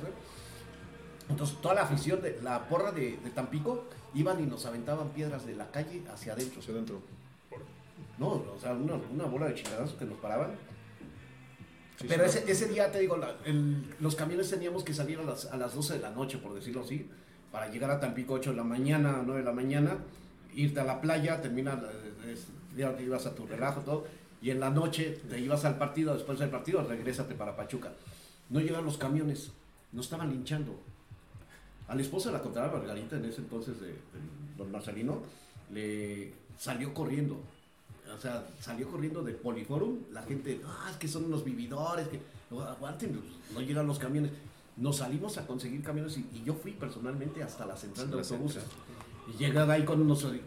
Entonces, 1.29 1.61
toda 1.61 1.75
la 1.75 1.81
afición, 1.83 2.21
de 2.21 2.39
la 2.41 2.67
porra 2.67 2.91
de, 2.91 3.17
de 3.17 3.29
Tampico, 3.29 3.85
iban 4.15 4.39
y 4.41 4.47
nos 4.47 4.65
aventaban 4.65 5.09
piedras 5.09 5.45
de 5.45 5.55
la 5.55 5.69
calle 5.69 6.01
hacia 6.11 6.33
adentro. 6.33 6.59
Hacia 6.61 6.73
adentro. 6.73 7.01
No, 8.17 8.27
o 8.29 8.57
sea, 8.59 8.73
una, 8.73 8.95
una 8.95 9.25
bola 9.25 9.47
de 9.47 9.55
chingadazos 9.55 9.93
que 9.97 10.05
nos 10.05 10.17
paraban. 10.19 10.51
Sí, 11.99 12.05
Pero 12.07 12.25
ese, 12.25 12.49
ese 12.51 12.67
día, 12.67 12.91
te 12.91 12.99
digo, 12.99 13.17
la- 13.17 13.35
el- 13.45 13.83
los 13.99 14.15
camiones 14.15 14.49
teníamos 14.49 14.83
que 14.83 14.93
salir 14.93 15.19
a 15.19 15.23
las, 15.23 15.45
a 15.45 15.57
las 15.57 15.73
12 15.75 15.93
de 15.95 15.99
la 15.99 16.11
noche, 16.11 16.37
por 16.37 16.53
decirlo 16.53 16.81
así, 16.81 17.07
para 17.51 17.69
llegar 17.69 17.89
a 17.91 17.99
Tampico 17.99 18.33
8 18.35 18.51
de 18.51 18.57
la 18.57 18.63
mañana, 18.63 19.21
9 19.25 19.41
de 19.41 19.45
la 19.45 19.51
mañana, 19.53 19.97
irte 20.55 20.79
a 20.79 20.83
la 20.83 21.01
playa, 21.01 21.41
terminar, 21.41 21.83
eh, 22.25 22.35
ya 22.75 22.95
te 22.95 23.03
ibas 23.03 23.25
a 23.25 23.33
tu 23.35 23.47
relajo, 23.47 23.81
todo, 23.81 24.05
y 24.41 24.51
en 24.51 24.59
la 24.59 24.69
noche 24.69 25.19
te 25.29 25.39
ibas 25.39 25.65
al 25.65 25.77
partido, 25.77 26.13
después 26.13 26.37
del 26.39 26.49
partido, 26.49 26.83
regrésate 26.83 27.33
para 27.33 27.55
Pachuca. 27.55 27.91
No 28.49 28.59
llegaron 28.59 28.85
los 28.85 28.97
camiones, 28.97 29.51
nos 29.91 30.05
estaban 30.05 30.29
linchando. 30.29 30.79
Al 31.87 31.99
esposo 31.99 32.29
de 32.29 32.37
la 32.37 32.43
contraria 32.43 32.71
Margarita, 32.71 33.15
en 33.15 33.25
ese 33.25 33.41
entonces 33.41 33.79
de, 33.79 33.87
de 33.87 33.95
don 34.57 34.71
Marcelino, 34.71 35.21
le 35.71 36.33
salió 36.59 36.93
corriendo. 36.93 37.41
O 38.15 38.19
sea, 38.19 38.47
salió 38.61 38.89
corriendo 38.89 39.21
del 39.23 39.35
Poliforum. 39.35 39.97
La 40.11 40.23
gente, 40.23 40.61
ah, 40.65 40.87
es 40.91 40.97
que 40.97 41.07
son 41.07 41.25
unos 41.25 41.43
vividores, 41.43 42.07
que 42.07 42.19
no, 42.49 42.61
aguanten, 42.61 43.11
pues, 43.11 43.53
no 43.53 43.61
llegan 43.61 43.85
los 43.87 43.99
camiones. 43.99 44.31
Nos 44.77 44.97
salimos 44.97 45.37
a 45.37 45.45
conseguir 45.47 45.81
camiones 45.83 46.17
y, 46.17 46.21
y 46.33 46.43
yo 46.45 46.53
fui 46.53 46.71
personalmente 46.71 47.43
hasta 47.43 47.65
la 47.65 47.75
central 47.75 48.09
de 48.09 48.15
La 48.15 48.21
autobuses. 48.21 48.63
Y 49.33 49.37
llegaba 49.37 49.73
ahí 49.73 49.83
con 49.83 50.01
unos. 50.01 50.23
eh, 50.23 50.41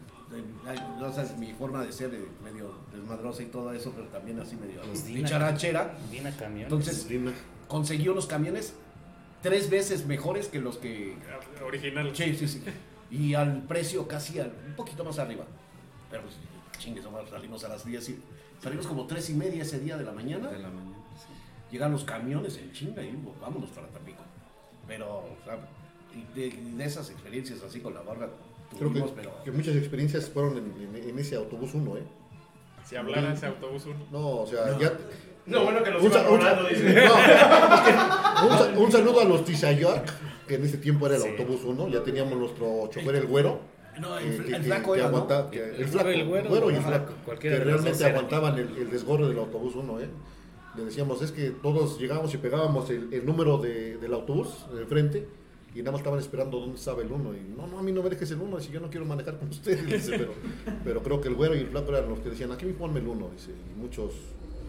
no 0.99 1.13
sabes, 1.13 1.37
mi 1.37 1.53
forma 1.53 1.85
de 1.85 1.93
ser, 1.93 2.15
eh, 2.15 2.25
medio 2.43 2.73
desmadrosa 2.93 3.43
y 3.43 3.47
todo 3.47 3.73
eso, 3.73 3.93
pero 3.95 4.07
también 4.09 4.39
así 4.41 4.57
medio 4.57 4.81
Dina. 5.05 5.19
dicharachera. 5.25 5.99
Dina. 6.11 6.33
Entonces, 6.63 7.09
Dime. 7.09 7.33
conseguí 7.69 8.09
unos 8.09 8.27
camiones 8.27 8.75
tres 9.43 9.69
veces 9.71 10.07
mejores 10.07 10.49
que 10.49 10.61
los 10.61 10.77
que 10.79 11.17
Original. 11.67 12.11
Sí, 12.15 12.35
sí, 12.37 12.47
sí. 12.49 12.63
Y 13.11 13.35
al 13.35 13.63
precio 13.65 14.07
casi 14.07 14.39
al- 14.39 14.53
un 14.69 14.75
poquito 14.77 15.03
más 15.05 15.19
arriba. 15.19 15.45
Pero 16.11 16.23
pues, 16.23 16.35
chingue, 16.81 17.03
somos- 17.03 17.29
salimos 17.31 17.63
a 17.65 17.69
las 17.69 17.85
10 17.85 18.09
y 18.09 18.19
salimos 18.63 18.87
como 18.87 19.07
3 19.07 19.31
y 19.31 19.35
media 19.35 19.63
ese 19.63 19.79
día 19.79 19.97
de 19.97 20.05
la 20.05 20.13
mañana. 20.13 20.49
de 20.49 20.59
la 20.59 20.69
mañana. 20.69 20.97
sí. 21.17 21.33
Llegan 21.71 21.93
los 21.93 22.03
camiones 22.05 22.57
en 22.59 22.73
chinga 22.73 23.03
y 23.03 23.11
pues, 23.13 23.39
vámonos 23.41 23.71
para 23.71 23.87
Tampico. 23.89 24.23
Pero, 24.89 25.07
o 25.19 25.37
sea, 25.45 25.59
y 26.13 26.25
de, 26.39 26.51
de 26.77 26.85
esas 26.85 27.09
experiencias 27.11 27.63
así 27.63 27.79
con 27.81 27.95
la 27.95 28.01
barra 28.03 28.29
Creo 28.71 28.81
que, 28.93 28.99
tuvimos, 29.01 29.11
pero... 29.15 29.45
que 29.45 29.53
muchas 29.53 29.77
experiencias 29.77 30.29
fueron 30.31 30.57
en, 30.59 30.97
en- 30.97 31.09
en 31.11 31.19
ese 31.19 31.37
autobús 31.37 31.71
1, 31.75 31.97
¿eh? 31.99 32.03
Si 32.89 32.97
hablara 32.97 33.33
ese 33.35 33.47
autobús 33.47 33.85
uno. 33.87 34.05
No, 34.11 34.29
o 34.43 34.47
sea, 34.47 34.77
ya. 34.79 34.93
No, 35.47 35.63
bueno 35.65 35.83
que 35.85 35.91
los 35.91 36.03
Un, 36.03 36.09
un 36.13 36.69
dice. 36.69 37.05
no, 37.07 37.15
un 38.49 38.59
sa- 38.59 38.73
un 38.79 38.93
saludo 38.93 39.21
a 39.21 39.25
los 39.25 39.45
Tizayork, 39.45 40.09
que 40.49 40.55
en 40.57 40.65
ese 40.65 40.79
tiempo 40.79 41.07
era 41.07 41.17
el 41.17 41.23
Sí. 41.23 41.29
autobús 41.29 41.61
1. 41.65 41.89
Ya 41.89 42.03
teníamos 42.03 42.37
nuestro 42.39 42.89
chofer, 42.91 43.15
el 43.17 43.27
güero. 43.27 43.61
No, 44.01 44.19
eh, 44.19 44.23
el, 44.29 44.45
que- 44.45 44.51
el 44.53 44.57
que- 44.57 44.63
flaco 44.67 44.93
que 44.93 44.99
era, 45.01 45.11
¿no? 45.11 45.17
aguanta- 45.19 45.51
que- 45.51 45.65
el 45.77 45.87
flaco, 45.89 46.09
El 46.09 46.27
güero, 46.27 46.49
güero, 46.49 46.71
y 46.71 46.75
el 46.75 46.83
flaco, 46.83 47.13
que 47.39 47.51
realmente 47.59 48.05
aguantaban 48.05 48.59
el, 48.59 48.77
el 48.77 48.91
desgorre 48.91 49.27
del 49.29 49.39
autobús 49.39 49.75
1, 49.77 50.01
¿eh? 50.01 50.09
Le 50.77 50.85
decíamos, 50.85 51.21
es 51.23 51.33
que 51.33 51.51
todos 51.51 51.99
llegábamos 51.99 52.33
y 52.33 52.39
pegábamos 52.39 52.89
el, 52.91 53.13
el 53.13 53.27
número 53.27 53.59
de- 53.59 53.97
del 53.99 54.13
autobús 54.15 54.67
de 54.73 54.87
frente 54.87 55.27
y 55.75 55.81
nada 55.81 55.93
más 55.93 56.01
estaban 56.01 56.19
esperando 56.21 56.59
dónde 56.61 56.77
estaba 56.77 57.03
el 57.03 57.11
1. 57.11 57.35
Y 57.35 57.55
no, 57.57 57.67
no, 57.67 57.79
a 57.79 57.83
mí 57.83 57.91
no 57.93 58.03
me 58.03 58.11
dejes 58.11 58.31
el 58.31 58.41
1, 58.41 58.57
dice, 58.59 58.71
yo 58.73 58.81
no 58.81 58.89
quiero 58.91 59.05
manejar 59.07 59.39
con 59.39 59.49
ustedes, 59.51 59.85
dice, 59.87 60.17
pero, 60.19 60.33
pero 60.85 61.03
creo 61.03 61.21
que 61.21 61.29
el 61.29 61.35
güero 61.35 61.55
y 61.57 61.59
el 61.61 61.67
flaco 61.69 61.91
eran 61.95 62.09
los 62.09 62.21
que 62.21 62.31
decían, 62.31 62.53
aquí 62.53 62.67
me 62.67 62.73
ponme 62.75 63.01
el 63.01 63.07
1, 63.09 63.31
dice, 63.37 63.51
y 63.51 63.79
muchos... 63.81 64.13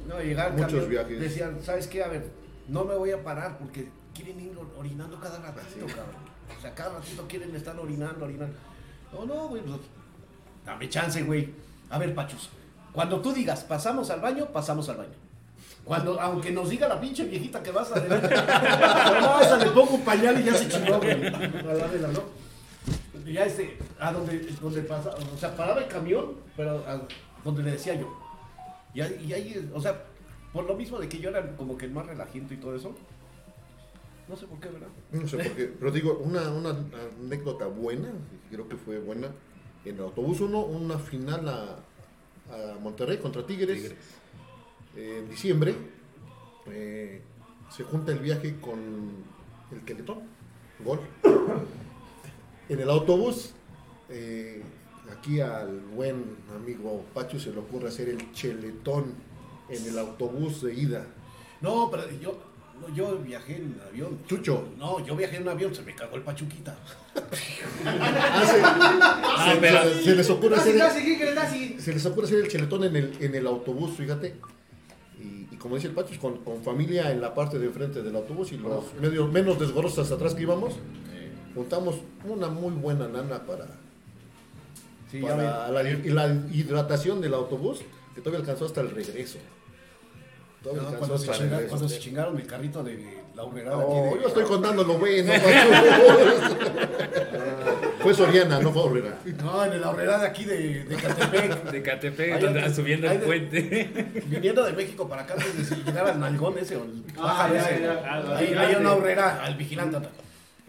No, 0.08 0.16
Muchos 0.16 0.66
camión, 0.72 0.90
viajes. 0.90 1.20
Decían, 1.20 1.60
¿sabes 1.62 1.88
qué? 1.88 2.04
A 2.04 2.08
ver, 2.08 2.26
no 2.68 2.84
me 2.84 2.96
voy 2.96 3.12
a 3.12 3.24
parar 3.24 3.58
porque 3.60 3.88
quieren 4.16 4.40
ir 4.42 4.52
or- 4.58 4.72
orinando 4.78 5.20
cada 5.20 5.38
ratito, 5.40 5.86
cabrón. 5.86 6.32
O 6.58 6.62
sea, 6.62 6.74
cada 6.74 6.98
ratito 6.98 7.26
quieren 7.30 7.56
estar 7.56 7.80
orinando, 7.80 8.26
orinando. 8.26 8.54
No, 9.14 9.26
no, 9.26 9.48
güey, 9.48 9.62
pues, 9.62 9.80
dame 10.66 10.90
chance, 10.90 11.22
güey. 11.24 11.50
A 11.90 11.98
ver, 11.98 12.16
Pachus, 12.16 12.50
cuando 12.94 13.20
tú 13.22 13.34
digas, 13.34 13.64
pasamos 13.64 14.10
al 14.10 14.22
baño, 14.22 14.48
pasamos 14.48 14.88
al 14.90 14.98
baño. 14.98 15.14
Cuando, 15.84 16.20
aunque 16.22 16.52
nos 16.52 16.70
diga 16.70 16.88
la 16.88 17.00
pinche 17.02 17.26
viejita 17.26 17.64
que 17.64 17.72
vas 17.72 17.92
a 17.96 19.42
esa 19.42 19.58
le 19.58 19.72
pongo 19.72 19.96
un 19.96 20.06
pañal 20.06 20.40
y 20.40 20.44
ya 20.44 20.54
se 20.56 20.70
chingó, 20.70 20.98
güey. 21.00 21.28
A 21.28 21.74
la 21.74 21.88
vela, 21.88 22.10
¿no? 22.10 22.22
Y 23.26 23.34
ya 23.34 23.46
este, 23.46 23.78
a 24.00 24.12
donde, 24.12 24.40
donde 24.62 24.82
pasa, 24.82 25.10
o 25.12 25.38
sea, 25.38 25.56
paraba 25.56 25.80
el 25.80 25.88
camión, 25.88 26.36
pero 26.56 26.84
a 26.88 27.02
donde 27.44 27.64
le 27.64 27.72
decía 27.72 27.96
yo. 27.96 28.16
Y 28.94 29.02
ahí, 29.02 29.26
y 29.28 29.34
ahí, 29.34 29.72
o 29.74 29.82
sea, 29.82 30.04
por 30.54 30.66
lo 30.66 30.76
mismo 30.76 31.00
de 31.00 31.08
que 31.08 31.20
yo 31.20 31.30
era 31.30 31.56
como 31.56 31.78
que 31.78 31.86
el 31.86 31.92
más 31.92 32.06
relajento 32.06 32.54
y 32.54 32.58
todo 32.58 32.76
eso. 32.76 32.96
No 34.28 34.36
sé 34.38 34.48
por 34.48 34.60
qué, 34.60 34.70
¿verdad? 34.70 34.88
No 35.12 35.28
sé 35.28 35.38
por 35.38 35.56
qué, 35.56 35.66
pero 35.80 35.92
digo, 35.92 36.18
una, 36.20 36.50
una 36.52 36.70
anécdota 37.20 37.68
buena, 37.68 38.12
creo 38.50 38.68
que 38.70 38.78
fue 38.78 39.00
buena, 39.00 39.28
en 39.84 39.96
el 39.96 40.02
autobús 40.02 40.40
1, 40.42 40.60
una 40.66 41.00
final 41.00 41.50
a, 41.50 41.86
a 42.50 42.80
Monterrey 42.80 43.18
contra 43.18 43.46
Tigres, 43.46 43.82
Tigres. 43.82 43.98
eh, 44.96 45.20
en 45.24 45.30
diciembre, 45.30 45.76
eh, 46.68 47.22
se 47.70 47.84
junta 47.84 48.12
el 48.12 48.20
viaje 48.20 48.60
con 48.60 48.80
el 49.72 49.84
Teletón, 49.86 50.20
gol. 50.80 51.00
En 52.70 52.80
el 52.80 52.90
autobús, 52.90 53.54
eh, 54.10 54.64
aquí 55.12 55.42
al 55.42 55.80
buen 55.82 56.38
amigo 56.56 57.06
Pacho 57.14 57.40
se 57.40 57.52
le 57.52 57.60
ocurre 57.60 57.90
hacer 57.90 58.08
el 58.10 58.32
cheletón 58.32 59.14
en 59.68 59.86
el 59.88 59.98
autobús 60.00 60.62
de 60.62 60.74
ida. 60.74 61.08
No, 61.60 61.90
pero 61.92 62.10
yo, 62.12 62.40
no, 62.82 62.96
yo 62.96 63.18
viajé 63.20 63.58
en 63.58 63.80
avión. 63.88 64.18
Chucho. 64.28 64.70
No, 64.78 65.06
yo 65.06 65.16
viajé 65.16 65.38
en 65.38 65.48
avión, 65.48 65.74
se 65.76 65.82
me 65.84 65.94
cagó 65.96 66.16
el 66.18 66.24
pachuquita. 66.24 66.76
Se, 67.84 69.56
pero- 69.60 69.84
se- 69.84 70.04
se 70.04 70.16
les 70.16 70.30
ocurre 70.30 70.56
hacer 70.56 70.76
el- 70.76 70.80
se 71.82 71.94
les 71.94 72.06
ocurre 72.06 72.26
hacer 72.28 72.40
el 72.40 72.48
cheletón 72.48 72.84
en 72.84 72.96
el, 72.96 73.14
en 73.20 73.36
el 73.36 73.48
autobús, 73.48 73.92
fíjate. 73.98 74.36
Y, 75.20 75.48
y 75.54 75.58
como 75.58 75.76
dice 75.76 75.88
el 75.88 75.94
Pacho, 75.94 76.20
con, 76.20 76.38
con 76.44 76.64
familia 76.64 77.12
en 77.12 77.22
la 77.22 77.34
parte 77.34 77.60
de 77.60 77.68
enfrente 77.68 78.02
del 78.02 78.16
autobús 78.16 78.52
y 78.52 78.58
los 78.58 78.94
medio, 79.00 79.28
menos 79.28 79.60
desgorosos 79.60 80.12
atrás 80.12 80.34
que 80.34 80.42
íbamos, 80.44 80.76
juntamos 81.56 81.96
una 82.26 82.48
muy 82.48 82.72
buena 82.74 83.08
lana 83.08 83.46
para, 83.46 83.68
Sí, 85.12 85.22
ya 85.22 85.36
para 85.36 85.70
la, 85.70 85.90
y 85.90 86.10
la 86.10 86.28
hidratación 86.52 87.20
del 87.22 87.34
autobús, 87.34 87.80
que 88.16 88.22
todavía 88.22 88.40
alcanzó 88.40 88.66
hasta 88.66 88.82
el 88.82 88.92
regreso. 88.92 89.38
No, 90.64 90.72
cuando, 90.98 91.18
se 91.18 91.32
chingaron, 91.32 91.68
cuando 91.68 91.90
se 91.90 92.00
chingaron 92.00 92.38
el 92.40 92.46
carrito 92.46 92.84
de 92.84 93.22
la 93.36 93.44
urrera 93.46 93.72
No, 93.72 93.82
aquí 93.82 93.94
de- 94.16 94.22
yo 94.22 94.28
estoy 94.28 94.44
contando 94.44 94.84
lo 94.84 95.00
bueno, 95.00 95.34
Pacho. 95.34 96.56
Fue 98.02 98.14
Soriana, 98.14 98.60
no 98.60 98.72
fue 98.72 98.86
Herrera. 99.00 99.18
No, 99.44 99.64
en 99.66 99.82
la 99.82 99.90
horrera 99.90 100.20
de 100.20 100.28
aquí 100.28 100.46
de, 100.46 100.84
de 100.86 100.96
Catepec. 100.96 101.64
De 101.72 101.82
Catepec, 101.82 102.34
Ahí 102.34 102.42
donde 102.42 102.60
antes- 102.60 102.76
subiendo 102.76 103.10
el 103.10 103.20
de- 103.20 103.26
puente. 103.26 104.22
Viniendo 104.28 104.64
de 104.64 104.74
México 104.74 105.08
para 105.08 105.24
acá 105.24 105.34
antes 105.34 105.70
de 105.70 105.76
llegar 105.84 106.08
al 106.08 106.20
nalgón 106.20 106.58
ese 106.58 106.76
o 106.78 106.84
el 106.84 107.04
Ah, 107.18 107.50
ya, 107.52 107.60
ese. 107.70 107.82
ya. 107.82 108.04
Ah, 108.06 108.38
Ahí 108.38 108.54
hay 108.54 108.76
una 108.76 108.94
horrera 108.94 109.44
al 109.44 109.56
vigilante. 109.56 109.98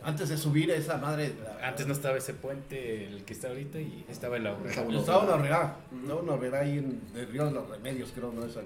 Antes 0.05 0.29
de 0.31 0.37
subir 0.37 0.71
esa 0.71 0.97
madre. 0.99 1.33
la- 1.61 1.69
Antes 1.69 1.87
no 1.87 1.93
estaba 1.93 2.17
ese 2.17 2.35
puente, 2.35 3.07
el 3.07 3.25
que 3.25 3.33
está 3.35 3.49
ahorita, 3.49 3.79
y 3.79 4.05
estaba 4.09 4.37
el 4.37 4.47
aurora. 4.47 4.71
Estaba 4.71 4.93
Estaba 4.95 5.23
una 5.25 5.35
horrera. 5.35 5.77
Estaba 6.03 6.21
una 6.21 6.33
horrera 6.33 6.61
ahí 6.61 6.79
en 6.79 7.01
el 7.15 7.29
Río 7.29 7.45
de 7.47 7.53
los 7.53 7.69
Remedios, 7.69 8.11
creo, 8.15 8.33
¿no? 8.33 8.45
Esa, 8.45 8.61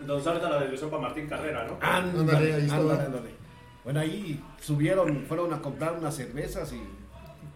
Entonces 0.00 0.26
ahorita 0.26 0.50
la 0.50 0.62
dirección 0.64 0.90
para 0.90 1.02
Martín 1.02 1.26
Carrera, 1.26 1.66
¿no? 1.66 1.78
Ándale, 1.80 2.20
Ándale, 2.20 2.54
ahí 2.54 2.62
estaba. 2.64 2.80
ándale, 2.82 3.04
ándale. 3.04 3.30
Bueno, 3.84 4.00
ahí 4.00 4.42
subieron, 4.60 5.24
fueron 5.26 5.52
a 5.52 5.60
comprar 5.60 5.92
unas 5.98 6.14
cervezas 6.16 6.72
y 6.72 6.80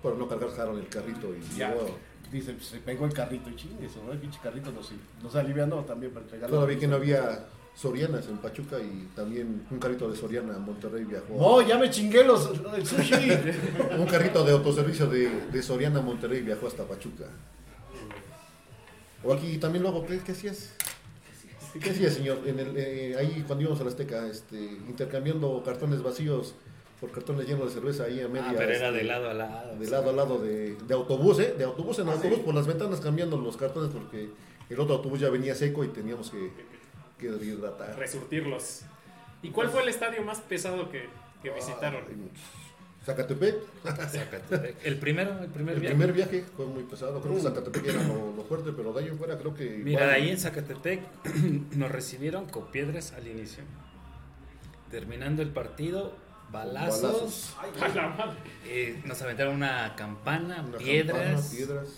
Por 0.03 0.17
no 0.17 0.29
cargar 0.29 0.51
jaron 0.55 0.79
el 0.79 0.89
carrito 0.89 1.35
y 1.35 1.57
ya. 1.57 1.71
llegó- 1.75 1.99
Dice, 2.31 2.53
pues, 2.53 2.67
se 2.67 2.79
pegó 2.79 3.07
el 3.07 3.13
carrito 3.15 3.49
y 3.49 3.57
chingue, 3.57 3.87
eso, 3.87 4.03
¿no? 4.07 4.13
El 4.13 4.19
pinche 4.19 4.39
carrito 4.43 4.71
nos, 4.71 4.93
nos 5.23 5.35
alivianó 5.35 5.83
también 5.85 6.13
para 6.13 6.25
entregarlo. 6.25 6.55
Todavía 6.57 6.79
que 6.79 6.87
no 6.87 6.97
había 6.97 7.47
Sorianas 7.75 8.29
en 8.29 8.37
Pachuca 8.37 8.77
y 8.79 9.09
también 9.17 9.67
un 9.71 9.79
carrito 9.79 10.11
de 10.11 10.17
Soriana 10.17 10.55
a 10.57 10.59
Monterrey 10.59 11.05
viajó. 11.05 11.35
No, 11.39 11.63
ya 11.63 11.79
me 11.79 11.89
chingué 11.91 12.23
los, 12.25 12.51
el 12.77 12.87
sushi. 12.87 13.31
Un 13.99 14.05
carrito 14.07 14.45
de 14.45 14.53
autoservicio 14.53 15.07
de, 15.07 15.47
de 15.51 15.63
Soriana 15.63 16.01
a 16.01 16.03
Monterrey 16.03 16.43
viajó 16.43 16.67
hasta 16.67 16.85
Pachuca. 16.85 17.25
O 19.25 19.33
aquí 19.33 19.59
también 19.59 19.83
luego, 19.83 20.05
¿qué, 20.07 20.19
qué 20.21 20.33
hacías? 20.33 20.75
¿Qué 21.81 21.91
hacías, 21.91 22.15
señor? 22.15 22.39
En 22.47 22.59
el, 22.59 22.77
eh, 22.77 23.17
ahí 23.19 23.45
cuando 23.47 23.63
íbamos 23.63 23.81
a 23.81 23.85
la 23.85 23.91
Azteca, 23.91 24.27
este, 24.27 24.57
intercambiando 24.57 25.63
cartones 25.65 26.03
vacíos 26.03 26.55
por 27.01 27.13
cartones 27.13 27.47
llenos 27.47 27.67
de 27.67 27.81
cerveza 27.81 28.05
ahí 28.05 28.21
a 28.21 28.29
media. 28.29 28.51
Ah, 28.51 28.55
pero 28.57 28.73
era 28.73 28.89
este, 28.89 28.99
de 28.99 29.05
lado 29.05 29.31
a 29.31 29.35
lado. 29.35 29.77
de 29.77 29.91
lado 29.91 30.11
a 30.11 30.13
lado 30.13 30.39
de, 30.39 30.75
de 30.75 30.95
autobús, 30.95 31.39
¿eh? 31.39 31.55
De 31.57 31.65
autobús 31.65 31.99
en 31.99 32.09
autobús, 32.09 32.41
por 32.41 32.55
las 32.55 32.67
ventanas 32.67 33.01
cambiando 33.01 33.37
los 33.37 33.57
cartones 33.57 33.91
porque 33.93 34.31
el 34.69 34.81
otro 34.81 34.97
autobús 34.97 35.21
ya 35.21 35.31
venía 35.31 35.55
seco 35.55 35.85
y 35.85 35.89
teníamos 35.89 36.31
que, 36.31 36.51
que 37.19 37.31
deshidratar. 37.31 37.97
Resurtirlos. 37.97 38.83
¿Y 39.43 39.51
cuál 39.51 39.69
fue 39.69 39.83
el 39.83 39.89
estadio 39.89 40.23
más 40.23 40.41
pesado 40.41 40.91
que, 40.91 41.09
que 41.43 41.51
visitaron? 41.51 42.05
Hay 42.09 42.17
muchos. 42.17 42.41
Zacatepec, 43.09 43.57
Zacatepec. 43.85 44.77
El 44.85 44.99
primero, 44.99 45.39
el 45.43 45.49
primer 45.51 45.75
el 45.75 45.81
viaje. 45.81 45.97
primer 45.97 46.13
viaje 46.15 46.45
fue 46.57 46.67
muy 46.67 46.83
pesado. 46.85 47.21
Creo 47.23 47.35
que 47.35 47.41
Zacatepec 47.41 47.87
era 47.87 48.03
lo, 48.05 48.35
lo 48.37 48.45
fuerte, 48.45 48.73
pero 48.77 48.93
de 48.93 49.01
ahí 49.03 49.09
en 49.09 49.17
fuera 49.19 49.39
creo 49.39 49.55
que. 49.55 49.65
Mira, 49.83 50.03
igual- 50.03 50.11
ahí 50.15 50.29
en 50.31 50.39
Zacatepec 50.39 51.01
nos 51.77 51.91
recibieron 51.91 52.47
con 52.47 52.67
piedras 52.71 53.13
al 53.13 53.27
inicio. 53.27 53.65
Terminando 54.91 55.43
el 55.43 55.51
partido, 55.51 56.15
balazos. 56.51 57.55
balazos. 57.57 57.83
A 57.83 57.89
la 57.95 58.09
madre. 58.09 58.39
eh, 58.67 59.01
nos 59.05 59.21
aventaron 59.23 59.55
una 59.57 59.95
campana, 59.97 60.63
una 60.67 60.79
piedras. 60.79 61.19
campana, 61.19 61.51
piedras. 61.51 61.89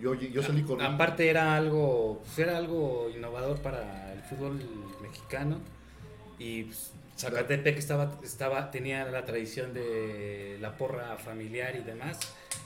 Yo, 0.00 0.14
yo 0.14 0.42
salí 0.42 0.62
corriendo. 0.62 0.94
Aparte 0.94 1.28
era 1.28 1.54
algo, 1.56 2.20
pues, 2.24 2.38
era 2.38 2.56
algo 2.56 3.08
innovador 3.14 3.60
para 3.60 4.12
el 4.12 4.22
fútbol 4.22 4.58
mexicano 5.02 5.58
y 6.38 6.64
pues, 6.64 6.92
Zacatepec 7.16 7.78
estaba, 7.78 8.18
estaba, 8.24 8.70
tenía 8.70 9.04
la 9.06 9.24
tradición 9.24 9.72
de 9.72 10.58
la 10.60 10.76
porra 10.76 11.16
familiar 11.16 11.76
y 11.76 11.82
demás, 11.82 12.18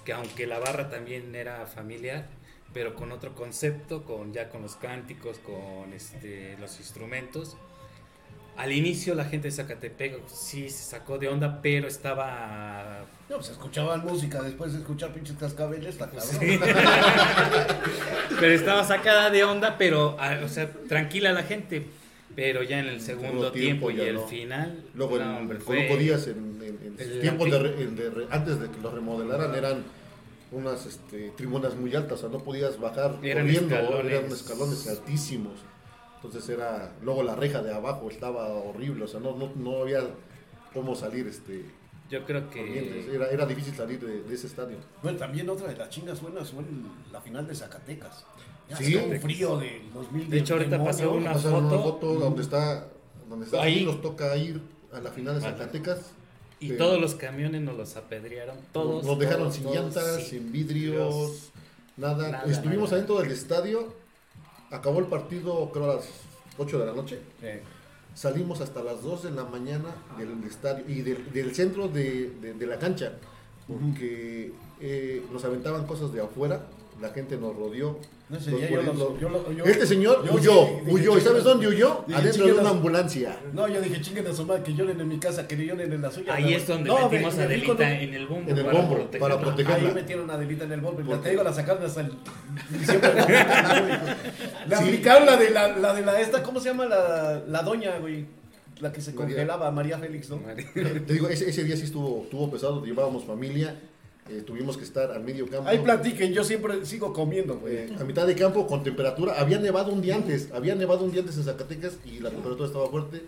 que 0.05 0.13
aunque 0.13 0.47
la 0.47 0.59
barra 0.59 0.89
también 0.89 1.35
era 1.35 1.67
familiar, 1.67 2.27
pero 2.73 2.95
con 2.95 3.13
otro 3.13 3.35
concepto, 3.35 4.05
con 4.05 4.33
ya 4.33 4.49
con 4.49 4.63
los 4.63 4.77
cánticos, 4.77 5.39
con 5.39 5.93
este, 5.93 6.57
los 6.59 6.79
instrumentos. 6.79 7.57
Al 8.57 8.73
inicio 8.73 9.15
la 9.15 9.25
gente 9.25 9.49
de 9.49 9.53
Zacatepec 9.53 10.27
sí 10.27 10.69
se 10.69 10.83
sacó 10.83 11.19
de 11.19 11.29
onda, 11.29 11.61
pero 11.63 11.87
estaba 11.87 13.07
No, 13.29 13.37
pues 13.37 13.51
escuchaban 13.51 14.05
música 14.05 14.43
después 14.43 14.73
de 14.73 14.81
escuchar 14.81 15.13
pinches 15.13 15.37
cascabeles, 15.37 15.95
cabrón. 15.95 16.21
Sí. 16.23 16.59
pero 18.41 18.53
estaba 18.53 18.83
sacada 18.83 19.31
de 19.31 19.45
onda, 19.45 19.79
pero, 19.79 20.17
ah, 20.19 20.41
o 20.45 20.49
sea, 20.49 20.73
tranquila 20.89 21.33
la 21.33 21.45
gente. 21.45 21.87
Pero 22.39 22.63
ya 22.63 22.79
en 22.79 22.87
el 22.87 23.01
segundo 23.01 23.51
tiempo 23.51 23.89
tiempo, 23.89 23.91
y 23.91 24.01
el 24.01 24.15
no. 24.15 24.29
final, 24.29 24.85
Luego 24.95 25.19
no, 25.19 25.41
el 25.51 25.59
fue- 25.61 25.97
Díaz 25.99 26.29
en, 26.29 26.57
en- 26.63 26.79
en 26.87 26.95
el 27.01 27.21
tiempos 27.21 27.51
de, 27.51 27.59
de 27.89 28.11
re- 28.11 28.27
antes 28.31 28.61
de 28.61 28.71
que 28.71 28.81
lo 28.81 28.93
remodelaran 28.93 29.53
eran 29.57 29.83
unas 30.53 30.87
este, 30.87 31.31
tribunas 31.31 31.75
muy 31.75 31.93
altas, 31.97 32.19
o 32.19 32.21
sea, 32.21 32.29
no 32.29 32.39
podías 32.45 32.79
bajar 32.79 33.17
Eran 33.25 33.45
corriendo, 33.45 33.75
escalones. 33.75 34.13
eran 34.13 34.31
escalones 34.31 34.87
altísimos. 34.89 35.55
Entonces 36.15 36.49
era, 36.49 36.93
luego 37.03 37.25
la 37.25 37.35
reja 37.35 37.61
de 37.61 37.75
abajo 37.75 38.09
estaba 38.09 38.47
horrible, 38.51 39.03
o 39.07 39.09
sea, 39.09 39.19
no, 39.19 39.37
no, 39.37 39.51
no 39.57 39.83
había 39.83 40.03
cómo 40.73 40.95
salir 40.95 41.27
este 41.27 41.65
yo 42.09 42.25
creo 42.25 42.49
que 42.49 43.05
Era, 43.13 43.27
era 43.31 43.45
difícil 43.47 43.75
salir 43.75 43.99
de, 44.01 44.23
de 44.23 44.35
ese 44.35 44.47
estadio. 44.47 44.77
Bueno, 45.03 45.19
también 45.19 45.51
otra 45.51 45.67
de 45.69 45.77
las 45.77 45.91
chingas 45.91 46.23
buenas 46.23 46.51
fue 46.51 46.63
la 47.13 47.21
final 47.21 47.47
de 47.49 47.55
Zacatecas. 47.55 48.25
Sí. 48.77 48.95
frío 49.21 49.57
del 49.59 49.91
2000 49.95 50.29
De 50.31 50.39
hecho, 50.39 50.55
ahorita 50.55 50.85
pasó 50.85 51.13
una- 51.13 51.33
Pasaron 51.33 51.65
una 51.65 51.71
foto. 51.79 51.83
foto 51.93 52.15
donde 52.15 52.43
está, 52.43 52.87
donde 53.29 53.47
está 53.47 53.63
Ahí. 53.63 53.85
nos 53.85 54.03
toca 54.03 54.37
ir 54.37 54.61
a 54.93 55.01
la 55.01 55.11
final 55.11 55.35
de. 55.37 55.41
Zacatecas. 55.41 56.13
y 56.61 56.73
todos 56.73 57.01
los 57.01 57.15
camiones 57.15 57.63
nos 57.63 57.77
los 57.77 57.97
apedrearon, 57.97 58.57
todos. 58.73 59.05
Nos 59.05 59.19
dejaron 59.19 59.43
todos, 59.45 59.55
sin 59.55 59.63
todos, 59.65 59.77
llantas, 59.77 60.17
sí. 60.17 60.31
sin 60.31 60.51
vidrios, 60.53 61.51
nada. 61.97 62.31
Nada, 62.31 62.43
Estuvimos 62.51 62.91
nada. 62.91 62.97
adentro 62.97 63.21
del 63.21 63.31
estadio, 63.31 63.95
acabó 64.71 64.99
el 64.99 65.07
partido 65.07 65.71
creo 65.73 65.91
a 65.93 65.95
las 65.97 66.09
8 66.59 66.79
de 66.81 66.87
la 66.87 66.93
noche. 66.93 67.21
Eh, 67.43 67.63
Salimos 68.15 68.61
hasta 68.61 68.83
las 68.83 69.01
2 69.05 69.23
de 69.23 69.31
la 69.31 69.45
mañana 69.45 69.95
del 70.19 70.43
estadio 70.43 70.85
y 70.89 71.03
del, 71.03 71.33
del 71.33 71.55
centro 71.55 71.87
de, 71.87 72.31
de- 72.41 72.55
de 72.55 72.67
la 72.67 72.77
cancha, 72.77 73.13
porque 73.69 74.53
eh, 74.81 75.23
nos 75.33 75.45
aventaban 75.45 75.87
cosas 75.87 76.13
de 76.13 76.21
afuera, 76.21 76.67
la 77.01 77.11
gente 77.11 77.37
nos 77.37 77.55
rodeó. 77.57 77.99
No, 78.29 78.39
yo 78.39 78.59
yo 79.19 79.29
lo- 79.29 79.53
yo- 79.53 79.65
este 79.65 79.87
señor 79.87 80.25
yo 80.27 80.35
huyó, 80.35 80.53
sí 80.67 80.75
dije, 80.85 80.93
huyó. 80.93 81.17
¿Y 81.19 81.21
sabes 81.23 81.45
dónde 81.45 81.67
huyó? 81.69 82.05
dije, 82.07 82.21
Adentro 82.21 82.47
de 82.47 82.53
una 82.55 82.71
ambulancia. 82.71 83.39
No, 83.55 83.69
yo 83.69 83.81
dije, 83.81 84.01
chinguen 84.03 84.27
a 84.27 84.35
su 84.35 84.45
madre, 84.45 84.63
que 84.65 84.75
lloren 84.75 85.01
en 85.01 85.09
mi 85.09 85.19
casa, 85.19 85.47
que 85.49 85.57
lloren 85.57 85.93
en 85.93 86.03
la 86.03 86.11
suya. 86.11 86.35
Ahí 86.35 86.45
No, 86.51 86.51
es 86.57 86.67
donde 86.67 86.89
no, 86.91 87.09
metimos 87.09 87.37
me- 87.37 87.43
a 87.45 87.49
me 87.49 87.59
fui 87.59 87.67
con 87.67 87.77
Delita 87.79 87.97
un- 88.03 88.09
en 88.09 88.15
el 88.15 88.27
bombo. 88.27 88.51
En 88.51 88.59
el 88.59 88.65
bombo, 88.65 89.11
para 89.19 89.41
protegerla. 89.41 89.89
Ahí 89.89 89.95
metieron 89.95 90.31
a 90.31 90.37
Delita 90.37 90.65
en 90.65 90.73
el 90.73 90.81
bombo. 90.81 91.01
¿Por 91.03 91.17
La, 91.17 91.23
te 91.23 91.31
digo, 91.31 91.43
la 91.43 91.53
sacaron 91.53 91.85
hasta 91.85 92.01
el. 92.03 92.13
Le 94.69 94.77
Sí. 94.77 94.83
aplicaron 94.85 95.27
la 95.27 95.37
de 95.37 95.51
la, 95.51 95.69
la 95.79 95.95
de 95.95 96.03
la 96.05 96.21
esta, 96.21 96.43
¿cómo 96.43 96.61
se 96.61 96.69
llama? 96.69 96.85
La, 96.87 97.43
la 97.47 97.63
doña, 97.63 97.99
güey. 97.99 98.27
La 98.81 98.93
que 98.93 99.01
se 99.01 99.13
María. 99.13 99.27
congelaba, 99.35 99.71
María 99.73 99.99
Félix, 99.99 100.31
¿no? 100.31 100.41
Te 100.75 101.13
digo, 101.13 101.29
ese, 101.29 101.49
ese 101.51 101.65
día 101.65 101.77
sí 101.77 101.85
estuvo, 101.85 102.23
estuvo 102.25 102.49
pesado, 102.51 102.85
llevábamos 102.85 103.25
familia, 103.25 103.75
eh, 104.31 104.43
tuvimos 104.47 104.77
que 104.77 104.85
estar 104.85 105.11
al 105.11 105.23
medio 105.25 105.47
campo. 105.49 105.69
Ahí 105.69 105.79
platiquen, 105.79 106.33
yo 106.33 106.45
siempre 106.45 106.85
sigo 106.87 107.13
comiendo, 107.13 107.59
güey. 107.59 107.77
Eh, 107.77 107.97
a 108.01 108.05
mitad 108.05 108.27
de 108.27 108.35
campo 108.35 108.67
con 108.67 108.83
temperatura. 108.83 109.35
Había 109.39 109.59
nevado 109.59 109.93
un 109.93 110.01
día 110.01 110.17
antes, 110.17 110.51
había 110.53 110.75
nevado 110.75 111.05
un 111.05 111.11
día 111.13 111.21
antes 111.21 111.37
en 111.37 111.45
Zacatecas 111.45 111.99
y 112.05 112.21
la 112.21 112.31
temperatura 112.31 112.67
estaba 112.67 112.89
fuerte. 112.89 113.23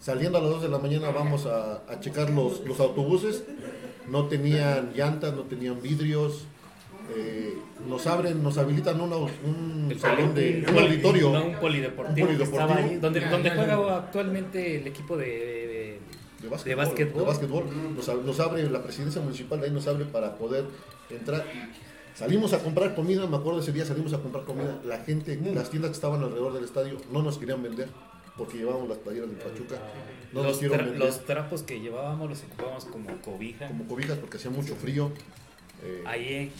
Saliendo 0.00 0.38
a 0.38 0.40
las 0.40 0.50
2 0.50 0.62
de 0.62 0.68
la 0.68 0.78
mañana 0.78 1.10
vamos 1.10 1.46
a, 1.46 1.82
a 1.88 2.00
checar 2.00 2.30
los, 2.30 2.64
los 2.66 2.78
autobuses. 2.80 3.42
No 4.08 4.26
tenían 4.28 4.92
llantas, 4.94 5.34
no 5.34 5.42
tenían 5.42 5.82
vidrios. 5.82 6.44
Eh, 7.16 7.54
nos 7.88 8.06
abren, 8.06 8.42
nos 8.42 8.58
habilitan 8.58 9.00
una- 9.00 9.16
un 9.16 9.88
El 9.90 9.98
salón 9.98 10.34
de 10.34 10.62
un 10.68 10.76
un 10.76 10.82
auditorio. 10.84 11.30
No, 11.32 11.44
un 11.46 11.54
polideportivo, 11.56 12.26
Un 12.28 12.34
polideportivo. 12.36 12.74
ahí, 12.74 12.96
donde, 12.96 13.20
donde 13.20 13.50
juega 13.50 13.96
actualmente 13.96 14.76
el 14.76 14.86
equipo 14.86 15.16
de, 15.16 15.57
de- 16.42 16.48
básquetbol. 16.48 16.64
de 16.64 16.74
básquetbol. 16.74 17.20
de 17.22 17.26
básquetbol. 17.26 17.94
Nos, 17.96 18.08
ab- 18.08 18.22
nos 18.22 18.40
abre 18.40 18.68
la 18.70 18.82
presidencia 18.82 19.20
municipal, 19.20 19.60
de 19.60 19.66
ahí 19.66 19.72
nos 19.72 19.86
abre 19.88 20.04
para 20.04 20.36
poder 20.36 20.64
entrar. 21.10 21.44
Salimos 22.14 22.52
a 22.52 22.58
comprar 22.58 22.94
comida, 22.96 23.26
me 23.26 23.36
acuerdo 23.36 23.60
ese 23.60 23.72
día 23.72 23.84
salimos 23.84 24.12
a 24.12 24.18
comprar 24.18 24.44
comida. 24.44 24.80
La 24.84 24.98
gente, 24.98 25.36
las 25.54 25.70
tiendas 25.70 25.90
que 25.90 25.94
estaban 25.94 26.22
alrededor 26.22 26.52
del 26.52 26.64
estadio 26.64 26.96
no 27.12 27.22
nos 27.22 27.38
querían 27.38 27.62
vender 27.62 27.88
porque 28.36 28.58
llevábamos 28.58 28.88
las 28.88 28.98
playeras 28.98 29.30
de 29.30 29.36
Pachuca. 29.36 29.76
No 30.32 30.42
nos 30.42 30.50
los, 30.52 30.58
quieren 30.58 30.78
tra- 30.80 30.84
vender 30.84 30.98
los 31.00 31.24
trapos 31.26 31.62
que 31.62 31.80
llevábamos 31.80 32.28
los 32.28 32.42
ocupábamos 32.44 32.84
como 32.86 33.08
cobija. 33.22 33.68
como 33.68 33.86
cobijas 33.86 34.18
porque 34.18 34.36
hacía 34.36 34.50
mucho 34.50 34.74
frío. 34.76 35.10
Eh, 35.84 36.02
Ahí, 36.06 36.52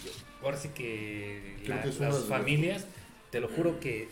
ahora 0.45 0.57
sí 0.57 0.69
que, 0.69 1.57
la- 1.67 1.83
que 1.83 1.89
las 2.01 2.25
familias, 2.25 2.87
te 3.31 3.41
lo 3.41 3.49
juro 3.49 3.81
que 3.81 4.09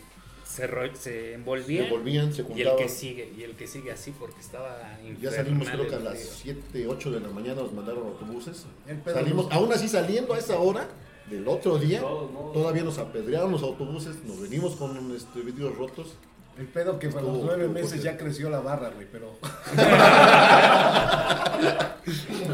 se, 0.47 0.67
ro- 0.67 0.95
se 0.95 1.33
envolvían. 1.33 1.85
se 1.85 1.91
volvían, 1.91 2.33
se 2.33 2.45
y 2.55 2.61
el 2.61 2.75
que 2.77 2.89
sigue, 2.89 3.31
y 3.37 3.43
el 3.43 3.55
que 3.55 3.67
sigue 3.67 3.91
así 3.91 4.11
porque 4.11 4.39
estaba 4.39 4.97
Ya 5.21 5.31
salimos 5.31 5.69
creo 5.69 5.87
que 5.87 5.95
a 5.95 5.99
las 5.99 6.17
frío. 6.39 6.55
7, 6.71 6.87
8 6.87 7.11
de 7.11 7.19
la 7.19 7.29
mañana 7.29 7.61
nos 7.61 7.73
mandaron 7.73 8.07
autobuses. 8.07 8.65
El 8.87 8.97
pedo 8.97 9.15
Salimos, 9.15 9.47
aún 9.51 9.71
así 9.73 9.87
saliendo 9.87 10.33
a 10.33 10.39
esa 10.39 10.57
hora 10.59 10.87
del 11.29 11.47
otro 11.47 11.77
día, 11.77 12.01
todavía 12.53 12.83
nos 12.83 12.97
apedrearon 12.97 13.51
los 13.51 13.61
autobuses, 13.63 14.23
nos 14.23 14.39
venimos 14.41 14.75
con 14.77 15.13
este, 15.15 15.41
vidrios 15.41 15.75
rotos. 15.77 16.13
El 16.57 16.65
pedo 16.65 16.97
que 16.97 17.07
a 17.07 17.21
los 17.21 17.43
nueve 17.43 17.67
meses 17.67 18.01
ya 18.01 18.17
creció 18.17 18.49
la 18.49 18.59
barra, 18.61 18.89
güey, 18.89 19.05
pero... 19.11 19.37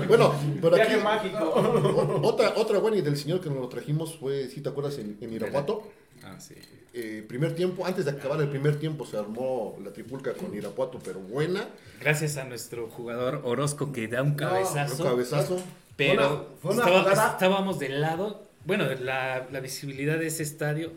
Bueno, 0.07 0.33
pero 0.61 0.75
aquí 0.75 0.93
Viaje 0.95 1.03
mágico. 1.03 2.19
otra, 2.23 2.53
otra 2.57 2.79
buena 2.79 2.97
y 2.97 3.01
del 3.01 3.17
señor 3.17 3.39
que 3.39 3.49
nos 3.49 3.59
lo 3.59 3.69
trajimos 3.69 4.15
fue, 4.17 4.47
si 4.49 4.61
te 4.61 4.69
acuerdas, 4.69 4.97
en, 4.97 5.17
en 5.21 5.33
Irapuato. 5.33 5.83
Ah, 6.25 6.39
sí. 6.39 6.55
Eh, 6.93 7.25
primer 7.27 7.53
tiempo, 7.55 7.85
antes 7.85 8.05
de 8.05 8.11
acabar 8.11 8.39
el 8.41 8.49
primer 8.49 8.77
tiempo 8.79 9.05
se 9.05 9.17
armó 9.17 9.77
la 9.83 9.91
tripulca 9.91 10.33
con 10.33 10.53
Irapuato, 10.55 10.99
pero 11.03 11.19
buena. 11.19 11.67
Gracias 11.99 12.37
a 12.37 12.43
nuestro 12.45 12.87
jugador 12.89 13.41
Orozco 13.43 13.91
que 13.91 14.07
da 14.07 14.21
un 14.21 14.35
cabezazo. 14.35 15.03
Un 15.03 15.09
cabezazo. 15.09 15.63
Pero 15.95 16.21
Fue 16.21 16.25
una- 16.27 16.43
fue 16.61 16.71
una 16.71 16.83
estaba- 16.83 17.03
jugada- 17.03 17.31
estábamos 17.33 17.79
del 17.79 18.01
lado. 18.01 18.47
Bueno, 18.65 18.85
la, 19.01 19.47
la 19.51 19.59
visibilidad 19.59 20.17
de 20.17 20.27
ese 20.27 20.43
estadio 20.43 20.91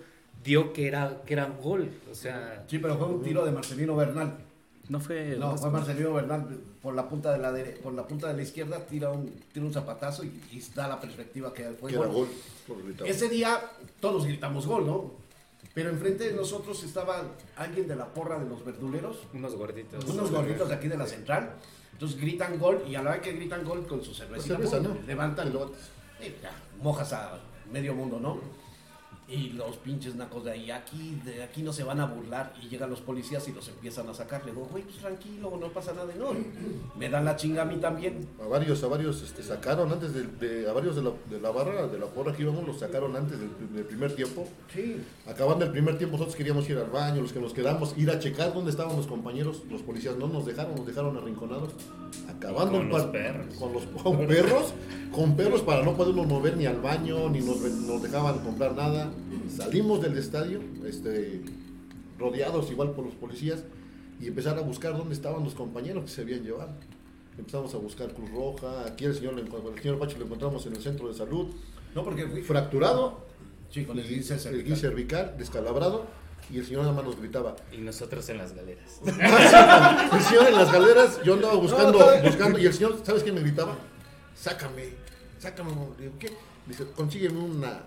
dio 0.44 0.72
que 0.72 0.86
era, 0.86 1.22
que 1.26 1.34
era 1.34 1.46
un 1.46 1.60
gol. 1.60 1.90
O 2.10 2.14
sea, 2.14 2.64
Sí, 2.68 2.78
pero 2.78 2.96
fue 2.96 3.08
un 3.08 3.22
tiro 3.22 3.44
de 3.44 3.50
Marcelino 3.52 3.96
Bernal. 3.96 4.36
No 4.88 5.00
fue. 5.00 5.36
No, 5.38 5.56
fue 5.56 5.70
Marcelino 5.70 6.12
Bernal 6.14 6.46
por 6.82 6.94
la 6.94 7.08
punta 7.08 7.32
de 7.32 7.38
la 7.38 7.52
dere- 7.52 7.78
por 7.80 7.92
la 7.92 8.06
punta 8.06 8.28
de 8.28 8.34
la 8.34 8.42
izquierda 8.42 8.84
tira 8.86 9.10
un 9.10 9.30
tira 9.52 9.66
un 9.66 9.72
zapatazo 9.72 10.24
y, 10.24 10.28
y 10.52 10.62
da 10.74 10.86
la 10.88 11.00
perspectiva 11.00 11.52
que 11.52 11.64
fue 11.70 11.90
Que 11.90 11.96
gol. 11.96 12.28
Ese 13.06 13.28
día 13.28 13.60
todos 14.00 14.24
gritamos 14.26 14.66
gol, 14.66 14.86
¿no? 14.86 15.10
Pero 15.74 15.90
enfrente 15.90 16.24
de 16.30 16.32
nosotros 16.34 16.82
estaba 16.84 17.22
alguien 17.56 17.86
de 17.88 17.96
la 17.96 18.06
porra 18.06 18.38
de 18.38 18.48
los 18.48 18.64
verduleros, 18.64 19.18
Unos 19.34 19.54
gorditos. 19.56 20.04
unos 20.06 20.30
gorditos 20.30 20.68
de 20.68 20.74
aquí 20.74 20.88
de 20.88 20.96
la 20.96 21.06
central. 21.06 21.50
Entonces 21.92 22.20
gritan 22.20 22.58
gol 22.58 22.82
y 22.88 22.94
a 22.94 23.02
la 23.02 23.12
vez 23.12 23.20
que 23.22 23.32
gritan 23.32 23.64
gol 23.64 23.86
con 23.86 24.02
su 24.04 24.12
cerveza, 24.14 24.48
¿no? 24.80 24.96
levantan, 25.06 25.52
y 26.20 26.24
ya, 26.42 26.50
mojas 26.82 27.12
a 27.12 27.38
medio 27.72 27.94
mundo, 27.94 28.18
¿no? 28.20 28.38
Y 29.28 29.48
los 29.54 29.76
pinches 29.78 30.14
nacos 30.14 30.44
de 30.44 30.52
ahí, 30.52 30.70
aquí, 30.70 31.20
de 31.24 31.42
aquí 31.42 31.60
no 31.64 31.72
se 31.72 31.82
van 31.82 31.98
a 31.98 32.06
burlar. 32.06 32.54
Y 32.62 32.68
llegan 32.68 32.88
los 32.90 33.00
policías 33.00 33.48
y 33.48 33.52
los 33.52 33.66
empiezan 33.66 34.08
a 34.08 34.14
sacar. 34.14 34.44
Le 34.44 34.52
digo, 34.52 34.68
güey, 34.70 34.84
pues 34.84 34.98
tranquilo, 34.98 35.52
no 35.60 35.66
pasa 35.72 35.92
nada. 35.94 36.12
Y 36.14 36.18
no, 36.18 36.28
me 36.96 37.08
dan 37.08 37.24
la 37.24 37.34
chinga 37.34 37.62
a 37.62 37.64
mí 37.64 37.76
también. 37.78 38.28
A 38.40 38.46
varios, 38.46 38.84
a 38.84 38.86
varios 38.86 39.20
este, 39.22 39.42
sacaron 39.42 39.90
antes 39.90 40.14
de, 40.14 40.22
de- 40.28 40.70
a 40.70 40.72
varios 40.72 40.94
de 40.94 41.02
la, 41.02 41.10
de 41.28 41.40
la 41.40 41.50
barra, 41.50 41.88
de 41.88 41.98
la 41.98 42.06
porra 42.06 42.32
que 42.36 42.42
íbamos, 42.42 42.64
los 42.64 42.78
sacaron 42.78 43.16
antes 43.16 43.36
del, 43.40 43.50
del 43.74 43.84
primer 43.84 44.14
tiempo. 44.14 44.46
Sí. 44.72 44.96
Acabando 45.26 45.64
el 45.64 45.72
primer 45.72 45.98
tiempo, 45.98 46.12
nosotros 46.16 46.36
queríamos 46.36 46.68
ir 46.70 46.78
al 46.78 46.90
baño, 46.90 47.20
los 47.20 47.32
que 47.32 47.40
nos 47.40 47.52
quedamos, 47.52 47.98
ir 47.98 48.08
a 48.12 48.20
checar 48.20 48.54
dónde 48.54 48.70
estaban 48.70 48.96
los 48.96 49.08
compañeros. 49.08 49.62
Los 49.68 49.82
policías 49.82 50.14
no 50.16 50.28
nos 50.28 50.46
dejaron, 50.46 50.76
nos 50.76 50.86
dejaron 50.86 51.16
arrinconados. 51.16 51.72
Acabando 52.28 52.74
Con 52.78 52.82
el 52.82 52.88
los 52.90 53.04
perros. 53.06 53.54
Con 53.56 53.72
los 53.72 53.82
con 53.86 54.26
perros, 54.28 54.72
con 55.12 55.36
perros 55.36 55.62
para 55.62 55.82
no 55.82 55.94
podernos 55.96 56.26
mover 56.28 56.56
ni 56.56 56.66
al 56.66 56.80
baño, 56.80 57.28
ni 57.28 57.40
nos, 57.40 57.58
nos 57.58 58.00
dejaban 58.02 58.38
comprar 58.38 58.74
nada. 58.76 59.10
Salimos 59.54 60.00
del 60.02 60.16
estadio, 60.18 60.60
este, 60.86 61.42
rodeados 62.18 62.70
igual 62.70 62.92
por 62.92 63.04
los 63.04 63.14
policías, 63.14 63.60
y 64.20 64.26
empezar 64.28 64.56
a 64.58 64.62
buscar 64.62 64.96
dónde 64.96 65.14
estaban 65.14 65.44
los 65.44 65.54
compañeros 65.54 66.04
que 66.04 66.10
se 66.10 66.22
habían 66.22 66.42
llevado. 66.42 66.70
Empezamos 67.38 67.74
a 67.74 67.78
buscar 67.78 68.12
Cruz 68.14 68.30
Roja, 68.30 68.86
aquí 68.86 69.04
el 69.04 69.14
señor, 69.14 69.38
el 69.38 69.46
señor 69.82 69.98
Pacho 69.98 70.16
lo 70.18 70.24
encontramos 70.24 70.64
en 70.66 70.74
el 70.76 70.82
centro 70.82 71.08
de 71.08 71.14
salud, 71.14 71.48
No, 71.94 72.02
porque 72.02 72.26
fui. 72.26 72.42
fracturado, 72.42 73.26
Sí, 73.70 73.84
con 73.84 73.98
el 73.98 74.06
y- 74.06 74.14
15 74.14 74.34
el 74.48 74.76
cervical. 74.76 75.34
descalabrado, 75.36 76.06
y 76.50 76.58
el 76.58 76.64
señor 76.64 76.82
nada 76.82 76.94
más 76.94 77.04
nos 77.04 77.18
gritaba. 77.20 77.56
Y 77.72 77.78
nosotros 77.78 78.26
en 78.30 78.38
las 78.38 78.54
galeras. 78.54 79.00
El 79.04 80.20
señor 80.22 80.46
en 80.48 80.54
las 80.54 80.72
galeras, 80.72 81.20
yo 81.24 81.34
andaba 81.34 81.54
buscando, 81.56 81.98
buscando, 82.24 82.58
y 82.58 82.66
el 82.66 82.72
señor, 82.72 83.00
¿sabes 83.04 83.22
qué 83.24 83.32
me 83.32 83.40
gritaba? 83.40 83.76
Sácame, 84.34 84.90
sácame, 85.38 85.72
digo, 85.98 86.12
¿qué? 86.18 86.30
Dice, 86.66 86.84
consígueme 86.94 87.38
una, 87.40 87.80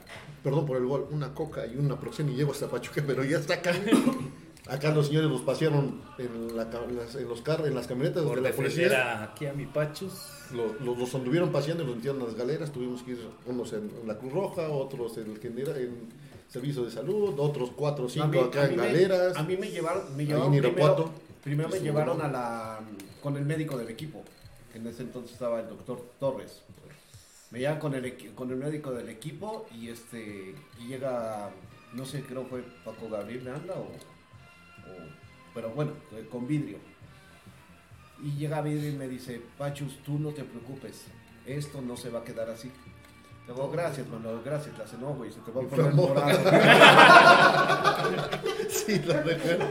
perdón 0.43 0.65
por 0.65 0.77
el 0.77 0.85
gol, 0.85 1.07
una 1.11 1.33
coca 1.33 1.65
y 1.67 1.75
una 1.77 1.99
proxen 1.99 2.29
y 2.29 2.35
llevo 2.35 2.51
hasta 2.51 2.67
Pachuca, 2.67 3.03
pero 3.05 3.23
ya 3.23 3.41
sácame. 3.41 3.91
Acá 4.67 4.91
los 4.93 5.07
señores 5.07 5.31
los 5.31 5.41
pasearon 5.41 5.99
en, 6.19 6.55
la 6.55 6.63
en 6.63 7.27
los 7.27 7.41
carros, 7.41 7.67
en 7.67 7.73
las 7.73 7.87
camionetas 7.87 8.23
Por 8.23 8.35
de 8.35 8.49
la 8.49 8.55
policía. 8.55 9.13
a- 9.19 9.23
aquí 9.23 9.47
a 9.47 9.53
mi 9.53 9.65
Pachus. 9.65 10.13
Los, 10.53 10.79
los, 10.81 10.95
los 10.97 11.15
anduvieron 11.15 11.51
paseando 11.51 11.83
y 11.83 11.87
los 11.87 11.95
metieron 11.95 12.21
en 12.21 12.27
las 12.27 12.35
galeras. 12.35 12.71
Tuvimos 12.71 13.01
que 13.01 13.11
ir 13.11 13.19
unos 13.47 13.73
en, 13.73 13.89
en 14.01 14.07
la 14.07 14.17
Cruz 14.19 14.31
Roja, 14.31 14.69
otros 14.69 15.17
en, 15.17 15.31
el 15.31 15.39
genera- 15.39 15.75
en 15.77 16.09
servicio 16.49 16.83
de 16.83 16.91
salud, 16.91 17.33
otros 17.39 17.71
cuatro 17.75 18.05
o 18.05 18.07
A 18.07 18.11
cinco 18.11 18.27
mí- 18.27 18.37
acá 18.39 18.61
a 18.61 18.65
en 18.67 18.75
me- 18.75 18.85
galeras. 18.85 19.37
a 19.37 19.43
mí 19.43 19.57
me 19.57 19.71
llevaron, 19.71 20.15
me 20.15 20.25
llevaron 20.27 20.51
primero, 20.51 20.67
Irapuato. 20.69 21.11
primero 21.43 21.69
me 21.69 21.79
llevaron 21.79 22.21
a 22.21 22.27
la 22.27 22.79
con 23.23 23.37
el 23.37 23.45
médico 23.45 23.75
del 23.75 23.89
equipo. 23.89 24.23
En 24.75 24.85
ese 24.85 25.01
entonces 25.01 25.31
estaba 25.33 25.61
el 25.61 25.69
doctor 25.69 25.99
Torres. 26.19 26.61
Me 27.51 27.59
llevan 27.59 27.79
con 27.79 27.93
el 27.95 28.33
con 28.35 28.51
el 28.51 28.57
médico 28.57 28.91
del 28.91 29.09
equipo 29.09 29.67
y 29.75 29.89
este 29.89 30.53
y 30.79 30.87
llega 30.87 31.49
no 31.93 32.05
sé 32.05 32.21
creo 32.21 32.45
fue 32.45 32.61
Paco 32.85 33.09
Gabriel 33.09 33.39
Miranda 33.41 33.73
o, 33.73 33.81
o- 33.83 33.89
pero 35.55 35.71
bueno 35.71 35.91
eh, 36.13 36.27
con 36.31 36.47
vidrio. 36.47 36.77
Y 38.21 38.33
llega 38.37 38.61
vidrio 38.61 38.89
y 38.89 38.93
me 38.95 39.07
dice 39.07 39.41
Pachus 39.57 39.97
tú 40.05 40.19
no 40.19 40.29
te 40.29 40.43
preocupes 40.43 41.05
esto 41.45 41.81
no 41.81 41.97
se 41.97 42.09
va 42.11 42.19
a 42.19 42.23
quedar 42.23 42.49
así. 42.49 42.71
Le 43.47 43.53
digo, 43.55 43.71
gracias, 43.71 44.07
mano, 44.07 44.39
gracias. 44.45 44.77
La 44.77 44.83
hace, 44.83 44.97
no, 44.99 45.15
güey, 45.15 45.31
se 45.31 45.39
te 45.39 45.51
va 45.51 45.63
a 45.63 45.67
poner 45.67 45.93
morado. 45.93 46.29
Sí, 48.69 48.99
la 49.05 49.21
verdad. 49.21 49.67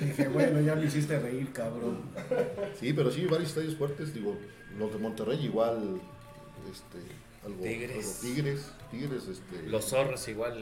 Dije, 0.00 0.28
bueno, 0.28 0.60
ya 0.60 0.74
me 0.74 0.86
hiciste 0.86 1.18
reír, 1.20 1.52
cabrón. 1.52 2.00
Sí, 2.80 2.92
pero 2.92 3.10
sí, 3.12 3.24
varios 3.26 3.50
estadios 3.50 3.76
fuertes. 3.76 4.12
Digo, 4.12 4.36
los 4.78 4.92
de 4.92 4.98
Monterrey 4.98 5.44
igual, 5.44 6.00
este, 6.70 6.98
algo, 7.46 7.62
Tigres. 7.62 8.20
algo 8.22 8.34
Tigres, 8.34 8.72
Tigres, 8.90 9.28
este. 9.28 9.68
Los 9.68 9.86
zorros 9.86 10.26
igual. 10.28 10.58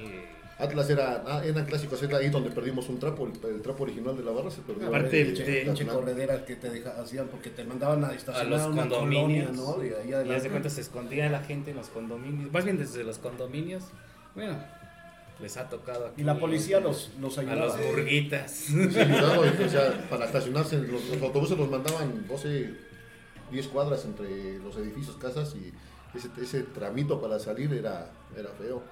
Atlas 0.58 0.90
era, 0.90 1.24
ah, 1.26 1.42
eran 1.42 1.64
clásicos, 1.64 2.02
era 2.02 2.18
ahí 2.18 2.28
donde 2.28 2.50
perdimos 2.50 2.86
un 2.90 2.98
trapo, 2.98 3.26
el, 3.26 3.32
el 3.50 3.62
trapo 3.62 3.84
original 3.84 4.14
de 4.14 4.22
la 4.22 4.30
barra 4.30 4.50
se 4.50 4.60
perdió. 4.60 4.88
Aparte 4.88 5.24
de- 5.24 5.86
corredera 5.86 6.44
que 6.44 6.54
te 6.56 6.68
deja- 6.68 7.00
hacían 7.00 7.28
porque 7.28 7.48
te 7.48 7.64
mandaban 7.64 8.04
a 8.04 8.08
A 8.08 8.14
estacionar 8.14 8.46
los 8.50 8.60
a 8.60 8.68
una 8.68 8.82
condominios. 8.82 9.46
colonia, 9.48 9.52
¿no? 9.54 9.78
De 9.78 9.96
ahí 9.96 10.10
Y 10.10 10.12
adelante. 10.12 10.42
de 10.42 10.50
cuenta 10.50 10.68
se 10.68 10.82
escondía 10.82 11.30
la 11.30 11.40
gente 11.42 11.70
en 11.70 11.78
los 11.78 11.88
condominios. 11.88 12.52
Más 12.52 12.64
bien 12.66 12.76
desde 12.76 13.04
los 13.04 13.16
condominios. 13.16 13.84
Bueno, 14.34 14.58
les 15.40 15.56
ha 15.56 15.66
tocado 15.70 16.08
aquí. 16.08 16.20
Y 16.20 16.24
la 16.24 16.38
policía 16.38 16.78
los, 16.78 17.10
los 17.18 17.38
A 17.38 17.40
ayudaba. 17.40 17.64
los 17.78 17.86
burguitas. 17.86 18.50
Sí, 18.50 18.74
claro, 18.90 19.40
o 19.40 19.68
sea, 19.70 20.06
para 20.10 20.26
estacionarse, 20.26 20.76
los, 20.76 21.08
los 21.08 21.22
autobuses 21.22 21.56
los 21.56 21.70
mandaban 21.70 22.26
12, 22.28 22.74
10 23.50 23.66
cuadras 23.68 24.04
entre 24.04 24.58
los 24.58 24.76
edificios, 24.76 25.16
casas, 25.16 25.54
y 25.54 25.72
ese, 26.14 26.28
ese 26.40 26.62
tramito 26.62 27.20
para 27.20 27.38
salir 27.38 27.72
era, 27.72 28.10
era 28.36 28.50
feo. 28.50 28.82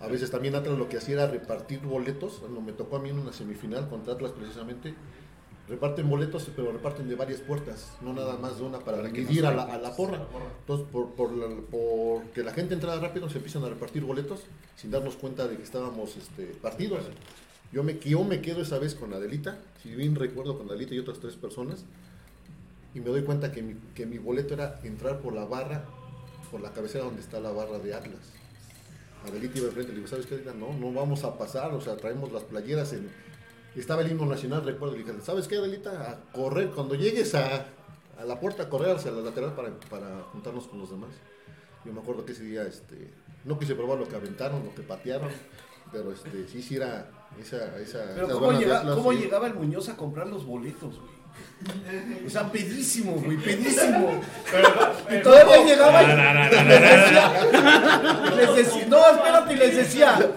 A 0.00 0.06
veces 0.06 0.30
también 0.30 0.54
Atlas 0.54 0.78
lo 0.78 0.88
que 0.88 0.96
hacía 0.96 1.14
era 1.16 1.26
repartir 1.26 1.80
boletos. 1.80 2.40
Bueno, 2.40 2.60
me 2.60 2.72
tocó 2.72 2.96
a 2.96 3.00
mí 3.00 3.10
en 3.10 3.18
una 3.18 3.32
semifinal 3.32 3.88
contra 3.88 4.14
Atlas 4.14 4.32
precisamente. 4.32 4.94
Reparten 5.68 6.08
boletos, 6.10 6.50
pero 6.56 6.72
reparten 6.72 7.08
de 7.08 7.14
varias 7.14 7.40
puertas, 7.42 7.92
no 8.00 8.12
nada 8.12 8.36
más 8.38 8.58
de 8.58 8.64
una 8.64 8.80
para 8.80 9.02
dividir 9.02 9.46
a 9.46 9.52
la, 9.52 9.62
a 9.62 9.78
la 9.78 9.94
porra. 9.94 10.26
Entonces, 10.60 10.86
por, 10.90 11.10
por, 11.10 11.30
la- 11.32 11.46
por 11.70 12.24
que 12.32 12.42
la 12.42 12.52
gente 12.52 12.74
entrara 12.74 13.00
rápido, 13.00 13.28
se 13.30 13.36
empiezan 13.36 13.62
a 13.62 13.68
repartir 13.68 14.02
boletos 14.02 14.40
sin 14.74 14.90
darnos 14.90 15.14
cuenta 15.14 15.46
de 15.46 15.56
que 15.56 15.62
estábamos 15.62 16.16
este, 16.16 16.46
partidos. 16.60 17.04
Yo 17.72 17.84
me, 17.84 18.00
yo 18.00 18.24
me 18.24 18.40
quedo 18.40 18.62
esa 18.62 18.78
vez 18.80 18.96
con 18.96 19.12
Adelita, 19.12 19.58
si 19.80 19.94
bien 19.94 20.16
recuerdo 20.16 20.58
con 20.58 20.68
Adelita 20.68 20.92
y 20.94 20.98
otras 20.98 21.20
tres 21.20 21.36
personas, 21.36 21.84
y 22.92 22.98
me 22.98 23.10
doy 23.10 23.22
cuenta 23.22 23.52
que 23.52 23.62
mi, 23.62 23.76
que 23.94 24.06
mi 24.06 24.18
boleto 24.18 24.54
era 24.54 24.80
entrar 24.82 25.20
por 25.20 25.34
la 25.34 25.44
barra, 25.44 25.84
por 26.50 26.60
la 26.60 26.72
cabecera 26.72 27.04
donde 27.04 27.20
está 27.20 27.40
la 27.40 27.50
barra 27.50 27.78
de 27.78 27.94
Atlas. 27.94 28.20
Adelita 29.26 29.58
iba 29.58 29.68
enfrente, 29.68 29.92
le 29.92 29.96
digo, 29.98 30.08
¿sabes 30.08 30.26
qué? 30.26 30.34
Adelita? 30.34 30.54
No, 30.54 30.72
no 30.72 30.92
vamos 30.92 31.24
a 31.24 31.36
pasar, 31.36 31.72
o 31.74 31.80
sea, 31.80 31.96
traemos 31.96 32.32
las 32.32 32.42
playeras 32.44 32.92
en... 32.92 33.10
Estaba 33.76 34.02
el 34.02 34.10
himno 34.10 34.26
nacional, 34.26 34.64
recuerdo, 34.64 34.96
le 34.96 35.04
dije, 35.04 35.12
¿sabes 35.22 35.46
qué, 35.46 35.56
Adelita? 35.56 36.10
A 36.10 36.32
correr, 36.32 36.70
cuando 36.70 36.94
llegues 36.94 37.34
a, 37.34 37.66
a 38.18 38.24
la 38.24 38.40
puerta, 38.40 38.64
a 38.64 38.68
correr 38.68 38.96
hacia 38.96 39.10
la 39.12 39.20
lateral 39.20 39.54
para, 39.54 39.70
para 39.88 40.22
juntarnos 40.32 40.66
con 40.66 40.80
los 40.80 40.90
demás. 40.90 41.10
Yo 41.84 41.92
me 41.92 42.00
acuerdo 42.00 42.24
que 42.24 42.32
ese 42.32 42.42
día, 42.44 42.62
este, 42.62 43.10
no 43.44 43.58
quise 43.58 43.74
probar 43.74 43.98
lo 43.98 44.08
que 44.08 44.16
aventaron, 44.16 44.64
lo 44.64 44.74
que 44.74 44.82
patearon, 44.82 45.30
pero 45.92 46.12
este, 46.12 46.48
sí, 46.48 46.62
sí 46.62 46.76
era 46.76 47.10
esa... 47.40 47.78
esa 47.78 48.04
Pero 48.14 48.26
esas 48.26 48.38
¿cómo, 48.38 48.52
llega- 48.58 48.94
cómo 48.94 49.12
llegaba 49.12 49.46
el 49.46 49.54
Muñoz 49.54 49.88
a 49.88 49.96
comprar 49.96 50.26
los 50.26 50.44
boletos, 50.44 50.98
güey? 50.98 51.19
O 52.26 52.30
sea, 52.30 52.50
pedísimo, 52.50 53.12
güey, 53.16 53.36
pedísimo. 53.36 54.22
Y 55.10 55.22
todavía 55.22 55.64
llegaba 55.64 56.02
y 56.02 56.06
les 56.06 56.80
decía, 56.80 57.32
les 58.34 58.54
decía, 58.56 58.86
no, 58.88 59.10
espérate, 59.10 59.52
y 59.52 59.56
les 59.56 59.76
decía, 59.76 60.30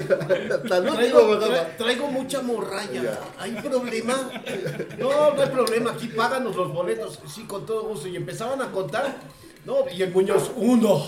traigo, 0.68 1.39
traigo 1.78 2.08
mucha 2.08 2.41
morralla, 2.41 3.20
¿hay 3.39 3.51
problema? 3.54 4.32
No, 4.97 5.34
no 5.34 5.41
hay 5.41 5.49
problema, 5.49 5.91
aquí 5.91 6.08
páganos 6.08 6.58
los 6.58 6.74
boletos, 6.74 7.20
sí, 7.34 7.43
con 7.43 7.66
todo 7.66 7.84
gusto. 7.84 8.10
Y 8.10 8.18
empezaban 8.18 8.62
a 8.62 8.72
contar, 8.72 9.16
no, 9.66 9.89
y 9.89 10.01
el 10.01 10.11
Muñoz, 10.11 10.51
uno, 10.55 11.01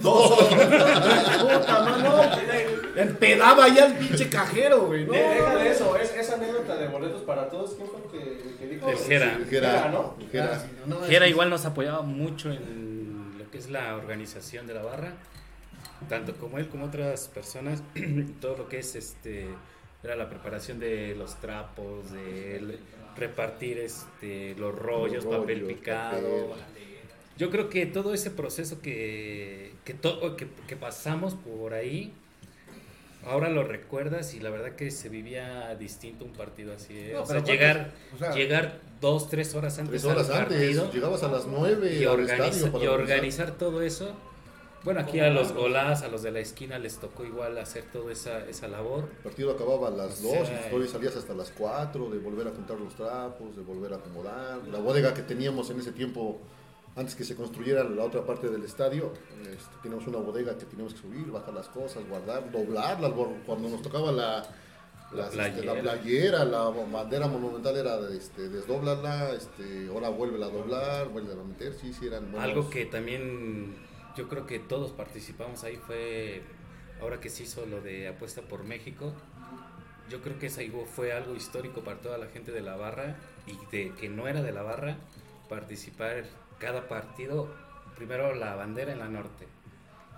dos, 0.00 0.38
puta, 0.38 1.82
mano, 1.84 2.20
empedaba 2.96 3.68
ya 3.68 3.86
el 3.86 3.94
pinche 3.94 4.28
cajero, 4.28 4.86
güey, 4.86 5.04
¿no? 5.04 5.12
Deja 5.12 5.56
de 5.56 5.70
eso, 5.70 5.96
es, 5.96 6.14
esa 6.16 6.34
anécdota 6.34 6.76
de 6.76 6.88
boletos 6.88 7.22
para 7.22 7.48
todos, 7.48 7.74
¿quién 7.74 7.88
fue 7.88 8.00
el 8.00 8.10
que, 8.10 8.48
el 8.48 8.56
que 8.56 8.66
dijo? 8.66 8.88
El 8.88 8.96
Jera. 8.96 9.36
El 9.36 9.46
Jera, 9.46 9.70
Jera, 9.72 9.90
¿no? 9.90 10.14
el 10.20 10.30
Jera. 10.30 10.50
Ah, 10.54 10.58
sí, 10.60 10.70
no, 10.86 11.00
no, 11.00 11.06
Jera 11.06 11.26
es- 11.26 11.30
igual 11.32 11.50
nos 11.50 11.64
apoyaba 11.66 12.02
mucho 12.02 12.50
en 12.50 13.34
lo 13.38 13.50
que 13.50 13.58
es 13.58 13.68
la 13.70 13.94
organización 13.96 14.66
de 14.66 14.74
la 14.74 14.82
barra, 14.82 15.12
tanto 16.08 16.34
como 16.36 16.58
él 16.58 16.68
como 16.68 16.86
otras 16.86 17.28
personas, 17.28 17.82
todo 18.40 18.56
lo 18.56 18.68
que 18.68 18.78
es 18.78 18.94
este 18.94 19.48
era 20.02 20.14
la 20.16 20.30
preparación 20.30 20.78
de 20.78 21.14
los 21.16 21.34
trapos, 21.40 22.10
de 22.12 22.56
el- 22.56 22.78
repartir 23.16 23.78
este 23.78 24.54
los 24.56 24.72
rollos, 24.74 25.24
Los 25.24 25.36
papel 25.40 25.62
picado. 25.62 26.20
papel. 26.50 26.64
Yo 27.38 27.50
creo 27.50 27.68
que 27.70 27.86
todo 27.86 28.12
ese 28.14 28.30
proceso 28.30 28.80
que 28.82 29.72
que, 29.84 29.94
to- 29.94 30.36
que 30.36 30.48
que 30.66 30.76
pasamos 30.76 31.34
por 31.34 31.72
ahí 31.72 32.12
Ahora 33.26 33.48
lo 33.50 33.64
recuerdas 33.64 34.32
y 34.34 34.40
la 34.40 34.48
verdad 34.48 34.72
que 34.76 34.90
se 34.90 35.08
vivía 35.08 35.74
distinto 35.74 36.24
un 36.24 36.32
partido 36.32 36.72
así. 36.72 36.94
¿eh? 36.96 37.10
No, 37.14 37.22
o 37.22 37.26
sea, 37.26 37.42
llegar. 37.42 37.92
O 38.14 38.18
sea- 38.18 38.32
llegar 38.32 38.80
dos, 39.00 39.28
tres 39.28 39.54
horas 39.54 39.76
antes 39.78 39.90
Tres 40.02 40.04
horas 40.04 40.30
al 40.30 40.42
antes, 40.44 40.56
partido 40.58 40.92
llegabas 40.92 41.22
a 41.24 41.28
las 41.28 41.46
nueve 41.46 41.94
y, 41.98 42.04
al 42.04 42.12
organiza- 42.20 42.46
estadio 42.48 42.72
para 42.72 42.84
y 42.84 42.86
organizar. 42.86 43.50
todo 43.58 43.82
eso. 43.82 44.12
Bueno, 44.84 45.00
aquí 45.00 45.18
a 45.18 45.28
los 45.30 45.52
golás, 45.52 46.02
a 46.02 46.08
los 46.08 46.22
de 46.22 46.30
la 46.30 46.38
esquina 46.38 46.78
les 46.78 46.98
tocó 46.98 47.24
igual 47.24 47.58
hacer 47.58 47.82
toda 47.92 48.12
esa, 48.12 48.46
esa 48.48 48.68
labor. 48.68 49.08
El 49.18 49.22
partido 49.24 49.50
acababa 49.50 49.88
a 49.88 49.90
las 49.90 50.20
O 50.20 50.28
2 50.28 50.46
sea, 50.46 50.66
y 50.66 50.70
todavía 50.70 50.88
salías 50.90 51.16
hasta 51.16 51.34
las 51.34 51.50
4 51.50 52.08
de 52.10 52.18
volver 52.18 52.46
a 52.46 52.50
juntar 52.52 52.78
los 52.78 52.94
trapos, 52.94 53.56
de 53.56 53.62
volver 53.62 53.92
a 53.92 53.96
acomodar. 53.96 54.60
La 54.68 54.78
bodega 54.78 55.12
que 55.12 55.22
teníamos 55.22 55.68
en 55.70 55.80
ese 55.80 55.90
tiempo, 55.90 56.40
antes 56.98 57.14
que 57.14 57.24
se 57.24 57.36
construyera 57.36 57.84
la 57.84 58.04
otra 58.04 58.24
parte 58.24 58.48
del 58.48 58.64
estadio, 58.64 59.12
este, 59.42 59.76
teníamos 59.82 60.06
una 60.08 60.18
bodega 60.18 60.58
que 60.58 60.64
teníamos 60.64 60.94
que 60.94 61.00
subir, 61.00 61.30
bajar 61.30 61.54
las 61.54 61.68
cosas, 61.68 62.06
guardar, 62.08 62.50
doblarlas. 62.50 63.12
Cuando 63.46 63.68
nos 63.68 63.82
tocaba 63.82 64.10
la, 64.10 64.44
La 65.12 65.28
este, 65.46 65.64
la 65.64 65.80
playera. 65.80 66.44
la 66.44 66.64
bandera 66.68 67.28
monumental 67.28 67.76
era 67.76 67.98
este, 68.10 68.48
desdóblala, 68.48 69.32
este, 69.32 69.88
ahora 69.88 70.08
vuelve 70.08 70.44
a 70.44 70.48
doblar, 70.48 71.08
vuelve 71.08 71.32
a 71.32 71.36
meter. 71.36 71.72
Sí, 71.74 71.92
sí, 71.92 72.08
eran 72.08 72.32
buenos. 72.32 72.42
Algo 72.42 72.68
que 72.68 72.84
también 72.84 73.76
yo 74.16 74.28
creo 74.28 74.46
que 74.46 74.58
todos 74.58 74.90
participamos 74.90 75.62
ahí 75.62 75.76
fue 75.76 76.42
ahora 77.00 77.20
que 77.20 77.30
se 77.30 77.44
hizo 77.44 77.64
lo 77.66 77.80
de 77.80 78.08
apuesta 78.08 78.42
por 78.42 78.64
México, 78.64 79.12
yo 80.10 80.20
creo 80.20 80.38
que 80.38 80.46
eso 80.46 80.60
fue 80.96 81.12
algo 81.12 81.36
histórico 81.36 81.82
para 81.82 82.00
toda 82.00 82.18
la 82.18 82.26
gente 82.26 82.50
de 82.50 82.62
la 82.62 82.76
barra 82.76 83.16
y 83.46 83.56
de 83.70 83.92
que 83.94 84.08
no 84.08 84.26
era 84.26 84.42
de 84.42 84.52
la 84.52 84.62
barra 84.62 84.96
participar 85.48 86.24
cada 86.58 86.88
partido, 86.88 87.48
primero 87.96 88.34
la 88.34 88.54
bandera 88.54 88.92
en 88.92 88.98
la 88.98 89.08
norte, 89.08 89.46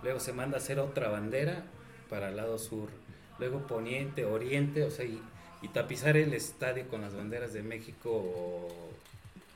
luego 0.02 0.20
se 0.20 0.32
manda 0.32 0.56
a 0.56 0.60
hacer 0.60 0.78
otra 0.78 1.08
bandera 1.08 1.64
para 2.08 2.28
el 2.28 2.36
lado 2.36 2.58
sur, 2.58 2.88
luego 3.38 3.66
poniente, 3.66 4.24
oriente, 4.24 4.84
o 4.84 4.90
sea, 4.90 5.04
y, 5.04 5.20
y 5.62 5.68
tapizar 5.68 6.16
el 6.16 6.34
estadio 6.34 6.88
con 6.88 7.00
las 7.02 7.14
banderas 7.14 7.52
de 7.52 7.62
México. 7.62 8.68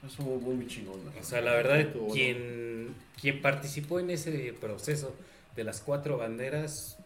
Eso 0.07 0.23
fue 0.23 0.37
muy 0.37 0.67
chingón. 0.67 1.01
O 1.19 1.25
sea, 1.25 1.41
la 1.41 1.55
verdad, 1.55 1.93
quien, 2.13 2.95
quien 3.21 3.41
participó 3.41 4.01
en 4.01 4.11
ese 4.11 4.53
proceso 4.61 5.15
de 5.57 5.65
las 5.65 5.81
cuatro 5.81 6.19
banderas, 6.19 6.99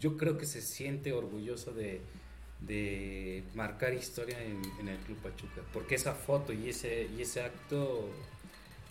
yo 0.00 0.16
creo 0.16 0.36
que 0.36 0.46
se 0.46 0.60
siente 0.60 1.12
orgulloso 1.12 1.72
de, 1.72 2.00
de 2.60 3.44
marcar 3.54 3.94
historia 3.94 4.42
en, 4.42 4.60
en 4.80 4.88
el 4.88 4.98
Club 4.98 5.18
Pachuca, 5.18 5.62
porque 5.72 5.94
esa 5.94 6.14
foto 6.14 6.52
y 6.52 6.70
ese, 6.70 7.08
y 7.16 7.22
ese 7.22 7.42
acto 7.42 8.08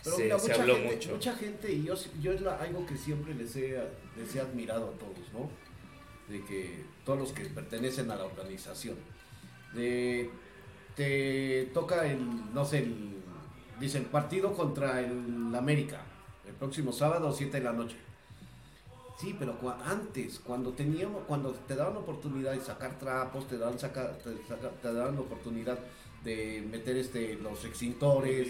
Pero 0.04 0.16
se, 0.16 0.22
mira, 0.24 0.38
se 0.38 0.52
habló 0.52 0.74
gente, 0.76 0.94
mucho. 0.94 1.10
Mucha 1.10 1.34
gente, 1.36 1.72
y 1.72 1.84
yo, 1.84 1.94
yo 2.20 2.32
es 2.32 2.40
la- 2.40 2.56
algo 2.56 2.86
que 2.86 2.96
siempre 2.96 3.34
les 3.34 3.54
he, 3.56 3.78
les 4.16 4.34
he 4.34 4.40
admirado 4.40 4.86
a 4.88 4.92
todos, 4.92 5.32
¿no? 5.32 5.50
De 6.32 6.44
que 6.44 6.84
todos 7.04 7.18
los 7.18 7.32
que 7.32 7.44
pertenecen 7.46 8.10
a 8.10 8.16
la 8.16 8.24
organización. 8.24 8.96
De, 9.74 10.30
te 10.96 11.70
toca 11.74 12.06
el, 12.06 12.18
no 12.54 12.64
sé, 12.64 12.78
el, 12.78 13.14
dice 13.78 13.98
el 13.98 14.04
partido 14.06 14.54
contra 14.54 15.00
el 15.00 15.54
América, 15.54 16.00
el 16.46 16.54
próximo 16.54 16.92
sábado, 16.92 17.32
7 17.32 17.58
de 17.58 17.64
la 17.64 17.72
noche. 17.72 17.96
Sí, 19.20 19.36
pero 19.38 19.54
antes, 19.84 20.38
cuando 20.40 20.72
teníamos, 20.72 21.24
cuando 21.26 21.50
te 21.52 21.76
daban 21.76 21.96
oportunidad 21.98 22.52
de 22.52 22.60
sacar 22.60 22.98
trapos, 22.98 23.46
te 23.46 23.58
daban, 23.58 23.78
saca- 23.78 24.16
te, 24.18 24.30
saca- 24.48 24.70
te 24.80 24.92
daban 24.94 25.18
oportunidad 25.18 25.78
de 26.24 26.66
meter 26.70 26.96
este 26.96 27.36
los 27.36 27.64
extintores, 27.64 28.48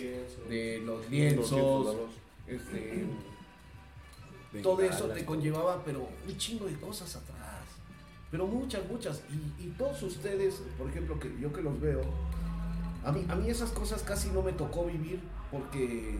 de 0.49 0.83
los 0.85 1.09
lienzos, 1.11 1.97
este, 2.47 3.07
todo 4.62 4.83
eso 4.83 5.07
te 5.07 5.25
conllevaba, 5.25 5.83
pero 5.85 6.09
un 6.27 6.37
chingo 6.37 6.66
de 6.66 6.75
cosas 6.75 7.16
atrás. 7.16 7.39
Pero 8.31 8.47
muchas, 8.47 8.89
muchas. 8.89 9.23
Y, 9.31 9.64
y 9.64 9.68
todos 9.71 10.03
ustedes, 10.03 10.62
por 10.79 10.89
ejemplo, 10.89 11.18
que 11.18 11.33
yo 11.41 11.53
que 11.53 11.62
los 11.62 11.81
veo, 11.81 12.03
a 13.05 13.12
mí, 13.12 13.25
a 13.29 13.35
mí 13.35 13.49
esas 13.49 13.71
cosas 13.71 14.03
casi 14.03 14.29
no 14.31 14.43
me 14.43 14.53
tocó 14.53 14.85
vivir 14.85 15.21
porque, 15.51 16.16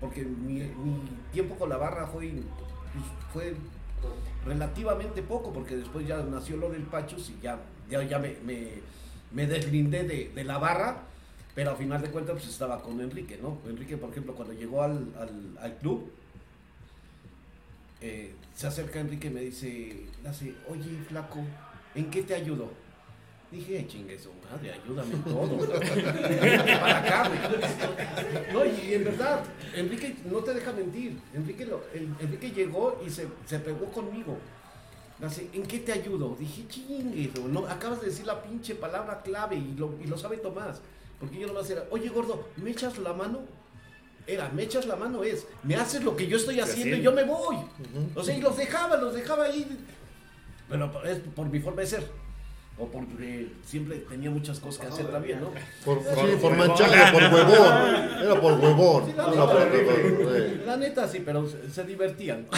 porque 0.00 0.24
mi, 0.24 0.60
mi 0.60 1.00
tiempo 1.32 1.56
con 1.56 1.68
la 1.68 1.76
barra 1.76 2.06
fue, 2.06 2.32
pues, 2.92 3.04
fue 3.32 3.56
relativamente 4.44 5.22
poco, 5.22 5.52
porque 5.52 5.76
después 5.76 6.06
ya 6.06 6.18
nació 6.22 6.56
lo 6.56 6.70
del 6.70 6.82
Pachos 6.82 7.30
y 7.30 7.42
ya, 7.42 7.58
ya, 7.90 8.02
ya 8.02 8.18
me, 8.18 8.36
me, 8.44 8.68
me 9.32 9.46
deslindé 9.46 10.04
de, 10.04 10.30
de 10.34 10.44
la 10.44 10.58
barra. 10.58 11.02
Pero 11.54 11.70
al 11.72 11.76
final 11.76 12.00
de 12.00 12.10
cuentas, 12.10 12.36
pues 12.36 12.48
estaba 12.48 12.80
con 12.82 13.00
Enrique, 13.00 13.36
¿no? 13.42 13.58
Enrique, 13.68 13.96
por 13.96 14.10
ejemplo, 14.10 14.32
cuando 14.34 14.54
llegó 14.54 14.82
al, 14.82 15.12
al, 15.18 15.58
al 15.60 15.74
club, 15.78 16.08
eh, 18.00 18.32
se 18.54 18.66
acerca 18.68 19.00
Enrique 19.00 19.26
y 19.26 19.30
me 19.30 19.40
dice, 19.40 20.04
hace, 20.24 20.54
oye, 20.68 20.98
flaco, 21.08 21.40
¿en 21.96 22.10
qué 22.10 22.22
te 22.22 22.34
ayudo? 22.34 22.70
Dije, 23.50 23.78
"Ay, 23.78 23.86
chingue 23.88 24.18
su 24.18 24.28
madre, 24.48 24.72
ayúdame 24.72 25.14
todo. 25.24 25.58
Para 26.80 26.98
acá. 26.98 27.30
No, 28.52 28.64
y 28.64 28.92
en 28.94 29.04
verdad, 29.04 29.42
Enrique 29.74 30.16
no 30.30 30.38
te 30.40 30.52
deja 30.54 30.70
mentir. 30.72 31.18
Enrique, 31.34 31.64
lo- 31.64 31.82
Enrique 32.20 32.50
llegó 32.50 33.02
y 33.04 33.08
se, 33.10 33.26
se 33.46 33.58
pegó 33.58 33.86
conmigo. 33.86 34.36
Hace, 35.22 35.48
¿en 35.52 35.64
qué 35.64 35.78
te 35.80 35.92
ayudo? 35.92 36.36
Dije, 36.38 36.64
chingue, 36.68 37.30
no, 37.48 37.66
acabas 37.66 38.00
de 38.00 38.06
decir 38.06 38.24
la 38.24 38.40
pinche 38.40 38.76
palabra 38.76 39.20
clave 39.22 39.56
y 39.56 39.74
lo, 39.76 39.94
y 40.02 40.06
lo 40.06 40.16
sabe 40.16 40.36
Tomás. 40.36 40.80
Porque 41.18 41.38
yo 41.38 41.48
nomás 41.48 41.68
era, 41.68 41.84
oye, 41.90 42.08
gordo, 42.08 42.46
¿me 42.56 42.70
echas 42.70 42.98
la 42.98 43.12
mano? 43.12 43.40
Era, 44.26 44.48
me 44.50 44.62
echas 44.62 44.86
la 44.86 44.94
mano 44.94 45.24
es, 45.24 45.46
me 45.62 45.74
haces 45.74 46.04
lo 46.04 46.14
que 46.14 46.26
yo 46.26 46.36
estoy 46.36 46.60
haciendo 46.60 46.96
y 46.96 47.02
yo 47.02 47.12
me 47.12 47.24
voy. 47.24 47.56
O 48.14 48.22
sea, 48.22 48.36
y 48.36 48.40
los 48.40 48.56
dejaba, 48.56 48.96
los 48.96 49.14
dejaba 49.14 49.44
ahí. 49.44 49.66
Pero 50.68 51.04
es 51.04 51.18
por 51.34 51.48
mi 51.48 51.58
forma 51.60 51.80
de 51.80 51.86
ser. 51.86 52.27
O 52.80 52.86
porque 52.86 53.48
siempre 53.64 53.96
tenía 54.08 54.30
muchas 54.30 54.60
cosas 54.60 54.80
que 54.80 54.86
hacer 54.86 55.06
también, 55.08 55.40
¿no? 55.40 55.50
Por, 55.84 55.98
sí, 56.00 56.36
por 56.40 56.56
manchado, 56.56 56.92
por 57.12 57.22
huevón. 57.22 58.22
Era 58.22 58.40
por 58.40 58.52
huevón. 58.52 59.06
Sí, 59.06 59.14
no, 59.16 59.24
por- 59.26 59.36
no, 59.36 59.46
por- 59.48 60.36
sí. 60.36 60.60
La 60.64 60.76
neta 60.76 61.08
sí, 61.08 61.22
pero 61.24 61.48
se, 61.48 61.68
se 61.70 61.82
divertían. 61.84 62.46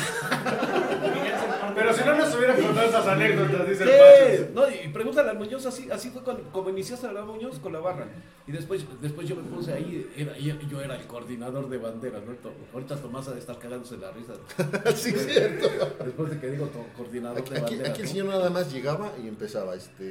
Pero 1.75 1.93
si 1.95 2.05
no 2.05 2.17
nos 2.17 2.35
hubieran 2.35 2.61
contado 2.61 2.89
esas 2.89 3.07
anécdotas, 3.07 3.69
dice 3.69 3.85
el 3.85 3.89
¿Qué? 3.91 4.45
Pacho. 4.45 4.51
No, 4.55 4.69
y 4.69 4.89
pregúntale 4.89 5.31
al 5.31 5.39
Muñoz, 5.39 5.65
así, 5.67 5.89
así 5.91 6.11
fue 6.11 6.23
cuando, 6.23 6.43
como 6.51 6.69
iniciaste 6.71 7.07
a 7.07 7.11
hablar 7.11 7.25
Muñoz 7.25 7.59
con 7.61 7.73
la 7.73 7.79
barra. 7.79 8.07
Y 8.47 8.53
después, 8.53 8.85
después 9.01 9.29
yo 9.29 9.37
me 9.37 9.43
puse 9.43 9.73
ahí, 9.73 10.11
era- 10.17 10.37
yo, 10.37 10.55
yo 10.69 10.81
era 10.81 10.97
el 10.97 11.07
coordinador 11.07 11.69
de 11.69 11.79
bandera, 11.79 12.19
¿no? 12.27 12.33
To- 12.35 12.53
Ahorita 12.75 12.97
Tomás 12.97 13.29
ha 13.29 13.33
de 13.33 13.39
estar 13.39 13.59
cagándose 13.59 13.97
la 13.99 14.11
risa. 14.11 14.33
Sí, 14.97 15.13
cierto. 15.13 15.69
Después 16.05 16.31
de 16.31 16.41
que 16.41 16.49
digo 16.49 16.69
coordinador 16.97 17.39
Aquí, 17.39 17.51
de 17.51 17.61
aquí- 17.61 17.75
bandera. 17.77 17.91
aquí 17.91 18.01
el 18.01 18.07
¿no? 18.07 18.13
señor 18.13 18.27
nada 18.27 18.51
más 18.51 18.73
llegaba 18.73 19.13
y 19.23 19.29
empezaba, 19.29 19.75
este, 19.77 20.10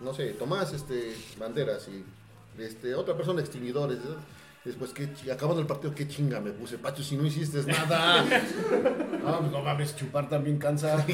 no 0.00 0.12
sé, 0.14 0.30
Tomás, 0.34 0.72
este, 0.72 1.14
banderas 1.38 1.88
y 1.88 2.04
este, 2.62 2.94
otra 2.94 3.16
persona 3.16 3.40
extinguidores. 3.40 3.98
¿no? 3.98 4.16
Después, 4.64 4.92
que 4.92 5.08
acabando 5.30 5.60
el 5.60 5.66
partido, 5.66 5.94
qué 5.94 6.08
chinga 6.08 6.40
me 6.40 6.50
puse, 6.50 6.78
Pacho, 6.78 7.02
si 7.02 7.16
no 7.16 7.26
hiciste 7.26 7.62
nada. 7.64 8.24
Ah, 9.26 9.38
pues 9.40 9.52
no 9.52 9.62
mames, 9.62 9.96
chupar 9.96 10.28
también 10.28 10.58
cansa. 10.58 11.02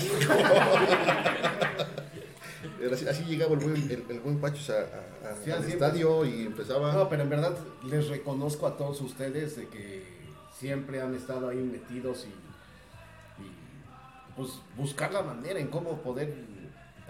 Así, 2.93 3.07
así 3.07 3.25
llegaba 3.25 3.53
el 3.55 3.61
buen, 3.61 3.77
el, 3.77 4.05
el 4.09 4.21
buen 4.21 4.41
Pacho 4.41 4.73
a- 4.73 4.77
a- 5.29 5.33
a- 5.33 5.37
Sí, 5.45 5.51
al 5.51 5.63
estadio 5.65 6.25
y 6.25 6.47
empezaba. 6.47 6.93
No, 6.93 7.09
pero 7.09 7.23
en 7.23 7.31
verdad 7.31 7.57
les 7.85 8.09
reconozco 8.09 8.67
a 8.67 8.77
todos 8.77 9.01
ustedes 9.03 9.57
de 9.57 9.69
que 9.69 10.03
siempre 10.59 11.01
han 11.01 11.15
estado 11.15 11.49
ahí 11.51 11.59
metidos 11.59 12.25
y, 12.27 12.31
y, 13.43 13.53
pues 14.37 14.51
buscar 14.77 15.13
la 15.13 15.23
manera 15.23 15.61
en 15.61 15.69
cómo 15.69 15.99
poder 15.99 16.35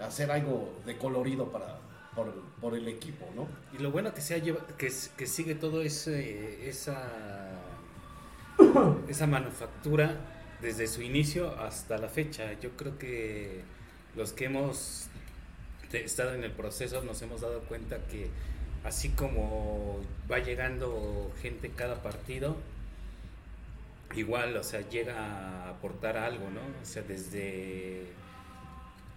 hacer 0.00 0.30
algo 0.30 0.72
de 0.86 0.96
colorido 0.96 1.50
para 1.50 1.78
por, 2.14 2.32
por 2.60 2.74
el 2.74 2.88
equipo, 2.88 3.26
¿no? 3.34 3.48
Y 3.76 3.82
lo 3.82 3.90
bueno 3.90 4.12
que 4.14 4.20
se 4.20 4.34
ha 4.34 4.42
que, 4.76 4.90
sigue 4.90 5.54
todo 5.54 5.82
ese, 5.82 6.68
esa, 6.68 7.08
esa 9.08 9.26
manufactura 9.26 10.16
desde 10.60 10.86
su 10.86 11.02
inicio 11.02 11.58
hasta 11.60 11.98
la 11.98 12.08
fecha. 12.08 12.52
Yo 12.60 12.70
creo 12.70 12.98
que 12.98 13.62
los 14.16 14.32
que 14.32 14.46
hemos 14.46 15.06
estado 15.92 16.34
en 16.34 16.44
el 16.44 16.52
proceso 16.52 17.02
nos 17.02 17.20
hemos 17.22 17.40
dado 17.40 17.60
cuenta 17.60 17.98
que 18.06 18.28
así 18.84 19.10
como 19.10 20.00
va 20.30 20.38
llegando 20.38 21.32
gente 21.40 21.70
cada 21.70 22.02
partido, 22.02 22.56
igual, 24.14 24.56
o 24.56 24.62
sea, 24.64 24.88
llega 24.88 25.14
a 25.16 25.70
aportar 25.70 26.16
algo, 26.16 26.50
¿no? 26.50 26.60
O 26.82 26.84
sea, 26.84 27.02
desde 27.02 28.06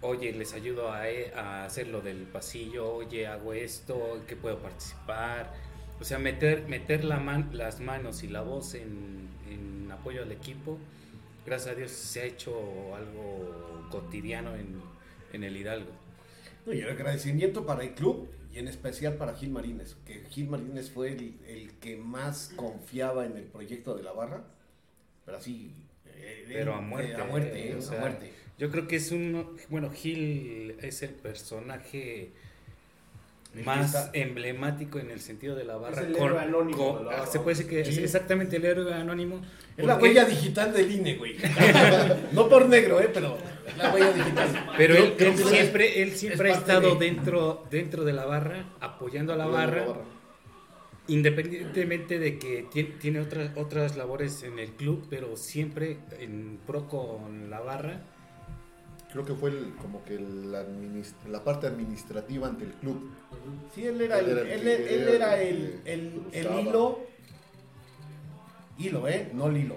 oye, 0.04 0.32
les 0.32 0.52
ayudo 0.54 0.92
a, 0.92 1.08
e- 1.08 1.32
a 1.34 1.64
hacer 1.64 1.88
lo 1.88 2.00
del 2.00 2.22
pasillo, 2.24 2.94
oye, 2.94 3.26
hago 3.26 3.52
esto, 3.52 4.22
¿qué 4.28 4.36
puedo 4.36 4.58
participar? 4.58 5.52
O 6.00 6.04
sea, 6.04 6.18
meter, 6.18 6.68
meter 6.68 7.04
la 7.04 7.18
man- 7.18 7.50
las 7.52 7.80
manos 7.80 8.22
y 8.22 8.28
la 8.28 8.42
voz 8.42 8.74
en, 8.74 9.28
en 9.50 9.90
apoyo 9.92 10.22
al 10.22 10.32
equipo, 10.32 10.78
gracias 11.46 11.74
a 11.74 11.76
Dios 11.78 11.90
se 11.90 12.20
ha 12.22 12.24
hecho 12.24 12.52
algo 12.96 13.86
cotidiano 13.90 14.54
en, 14.56 14.80
en 15.32 15.44
el 15.44 15.56
Hidalgo. 15.56 15.90
No, 16.66 16.72
y 16.72 16.80
el 16.80 16.90
agradecimiento 16.90 17.66
para 17.66 17.82
el 17.82 17.94
club 17.94 18.28
y 18.52 18.58
en 18.58 18.68
especial 18.68 19.14
para 19.14 19.34
Gil 19.34 19.50
Marínez, 19.50 19.96
que 20.06 20.24
Gil 20.30 20.48
Marínez 20.48 20.90
fue 20.90 21.08
el, 21.12 21.38
el 21.46 21.72
que 21.80 21.96
más 21.96 22.52
confiaba 22.56 23.26
en 23.26 23.36
el 23.36 23.44
proyecto 23.44 23.94
de 23.96 24.02
la 24.02 24.12
barra, 24.12 24.44
pero 25.24 25.38
así... 25.38 25.72
eh, 26.06 26.44
Pero 26.48 26.72
eh, 26.72 26.74
a 26.76 26.80
muerte, 26.80 27.14
a 27.14 27.24
muerte, 27.24 27.68
eh, 27.68 27.72
eh, 27.72 27.76
o 27.76 27.82
sea, 27.82 27.98
a 27.98 28.00
muerte. 28.00 28.32
Yo 28.58 28.70
creo 28.70 28.86
que 28.86 28.96
es 28.96 29.10
un, 29.10 29.56
bueno, 29.68 29.90
Gil 29.90 30.76
es 30.80 31.02
el 31.02 31.10
personaje 31.10 32.30
más 33.64 33.94
está- 33.94 34.10
emblemático 34.14 34.98
en 34.98 35.10
el 35.12 35.20
sentido 35.20 35.54
de 35.54 35.64
la 35.64 35.76
barra. 35.76 36.02
el 36.02 36.16
héroe 36.16 36.38
anónimo 36.40 36.98
la 37.04 37.06
barra, 37.10 37.26
se 37.26 37.38
puede 37.40 37.56
decir 37.56 37.68
que 37.70 37.80
es 37.82 37.98
exactamente 37.98 38.56
el 38.56 38.64
héroe 38.64 38.92
anónimo. 38.94 39.40
Es 39.76 39.84
la 39.86 39.96
huella 39.96 40.24
digital 40.24 40.72
del 40.72 40.90
INE, 40.90 41.14
güey. 41.16 41.36
no 42.32 42.48
por 42.48 42.68
negro, 42.68 43.00
¿eh? 43.00 43.10
Pero 43.12 43.38
la 43.76 43.92
huella 43.94 44.12
digital. 44.12 44.48
Pero 44.76 44.94
él, 44.96 45.14
siempre, 45.36 46.02
él 46.02 46.12
siempre 46.12 46.50
ha 46.52 46.54
estado 46.56 46.94
de- 46.96 47.06
dentro, 47.06 47.64
dentro 47.70 48.04
de 48.04 48.12
la 48.12 48.24
barra, 48.24 48.72
apoyando 48.80 49.32
a 49.32 49.36
la 49.36 49.46
barra, 49.46 49.80
la 49.82 49.86
barra. 49.86 50.00
independientemente 51.08 52.18
de 52.18 52.38
que 52.38 52.66
tie- 52.70 52.98
tiene 52.98 53.20
otras, 53.20 53.50
otras 53.56 53.96
labores 53.96 54.42
en 54.42 54.58
el 54.58 54.70
club, 54.72 55.06
pero 55.10 55.36
siempre 55.36 55.98
en 56.18 56.58
pro 56.66 56.88
con 56.88 57.50
la 57.50 57.60
barra. 57.60 58.02
Creo 59.14 59.24
que 59.24 59.34
fue 59.34 59.50
el- 59.50 59.72
como 59.80 60.02
que 60.04 60.18
la, 60.18 61.44
parte 61.44 61.68
administrativa 61.68 62.48
ante 62.48 62.64
el 62.64 62.72
club. 62.72 63.10
Sí, 63.72 63.86
él 63.86 64.00
era 64.00 64.18
el, 64.18 64.28
Él 64.28 64.38
era 64.38 64.50
el 64.50 64.66
él, 64.66 65.08
era 65.08 65.40
el 65.40 65.80
el, 66.32 66.60
hilo. 66.60 66.98
Hilo, 68.76 69.06
¿eh? 69.08 69.30
No 69.32 69.46
el 69.46 69.56
hilo. 69.56 69.76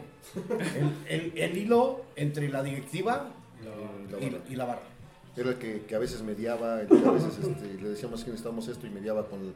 El, 1.08 1.56
hilo 1.56 2.02
entre 2.16 2.50
la 2.50 2.64
directiva 2.64 3.30
y 3.62 3.66
la 3.66 3.76
barra. 3.76 4.40
Y, 4.50 4.54
y 4.54 4.56
la 4.56 4.66
barra. 4.66 4.82
Era 5.36 5.50
el 5.50 5.58
que, 5.60 5.82
que 5.84 5.94
a 5.96 6.00
veces 6.00 6.24
mediaba, 6.24 6.82
el 6.82 6.88
que 6.88 6.96
a 7.08 7.12
veces 7.12 7.38
este, 7.38 7.76
le 7.80 7.90
decíamos 7.90 8.24
que 8.24 8.32
necesitamos 8.32 8.68
esto 8.70 8.88
y 8.88 8.90
mediaba 8.90 9.28
con 9.28 9.42
el, 9.42 9.54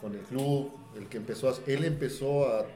con 0.00 0.12
el 0.12 0.22
club, 0.22 0.72
el 0.96 1.06
que 1.06 1.18
empezó 1.18 1.50
a, 1.50 1.54
él 1.68 1.84
empezó 1.84 2.48
a, 2.48 2.66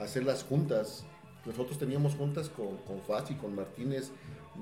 a 0.00 0.02
hacer 0.02 0.24
las 0.24 0.42
juntas. 0.42 1.04
Nosotros 1.46 1.78
teníamos 1.78 2.16
juntas 2.16 2.48
con, 2.48 2.78
con 2.78 3.00
Fachi, 3.02 3.34
con 3.34 3.54
Martínez, 3.54 4.10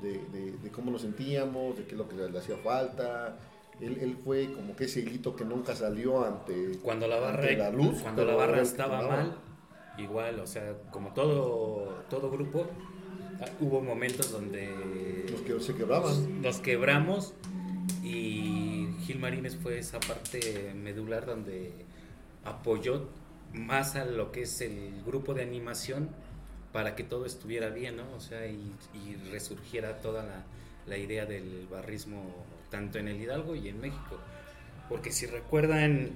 de, 0.02 0.12
de- 0.32 0.52
de 0.52 0.70
cómo 0.70 0.90
nos 0.90 1.02
sentíamos, 1.02 1.76
de 1.76 1.84
qué 1.84 1.92
es 1.92 1.98
lo 1.98 2.08
que 2.08 2.16
le, 2.16 2.30
le 2.30 2.38
hacía 2.38 2.56
falta. 2.58 3.36
Él, 3.80 3.96
él 4.00 4.16
fue 4.22 4.52
como 4.52 4.76
que 4.76 4.84
ese 4.84 5.00
hilito 5.00 5.34
que 5.34 5.44
nunca 5.44 5.74
salió 5.74 6.24
ante, 6.24 6.78
Cuando 6.82 7.06
la 7.08 7.16
barra, 7.18 7.40
ante 7.42 7.56
la 7.56 7.70
luz. 7.70 8.00
cuando 8.02 8.24
la 8.24 8.34
barra 8.34 8.60
estaba 8.60 9.02
mal, 9.08 9.36
igual, 9.98 10.38
o 10.40 10.46
sea, 10.46 10.74
como 10.90 11.12
todo, 11.14 12.02
todo 12.10 12.30
grupo, 12.30 12.66
ah, 13.40 13.46
hubo 13.60 13.80
momentos 13.80 14.30
donde 14.32 15.26
Los 15.30 15.40
que 15.42 15.58
se 15.60 15.74
quebraban. 15.74 16.42
nos 16.42 16.58
quebramos 16.60 17.32
y 18.02 18.88
Gil 19.06 19.18
Marínez 19.18 19.56
fue 19.62 19.78
esa 19.78 19.98
parte 20.00 20.72
medular 20.74 21.26
donde 21.26 21.72
apoyó 22.44 23.08
más 23.52 23.96
a 23.96 24.04
lo 24.04 24.30
que 24.30 24.42
es 24.42 24.60
el 24.60 25.02
grupo 25.04 25.34
de 25.34 25.42
animación 25.42 26.10
para 26.72 26.94
que 26.96 27.04
todo 27.04 27.26
estuviera 27.26 27.68
bien, 27.70 27.96
¿no? 27.96 28.04
O 28.16 28.20
sea, 28.20 28.46
y, 28.46 28.72
y 28.94 29.16
resurgiera 29.30 29.98
toda 30.00 30.22
la, 30.22 30.42
la 30.86 30.96
idea 30.98 31.26
del 31.26 31.66
barrismo 31.70 32.22
tanto 32.70 32.98
en 32.98 33.08
el 33.08 33.20
Hidalgo 33.20 33.54
y 33.56 33.68
en 33.68 33.80
México. 33.80 34.18
Porque 34.88 35.12
si 35.12 35.26
recuerdan, 35.26 36.10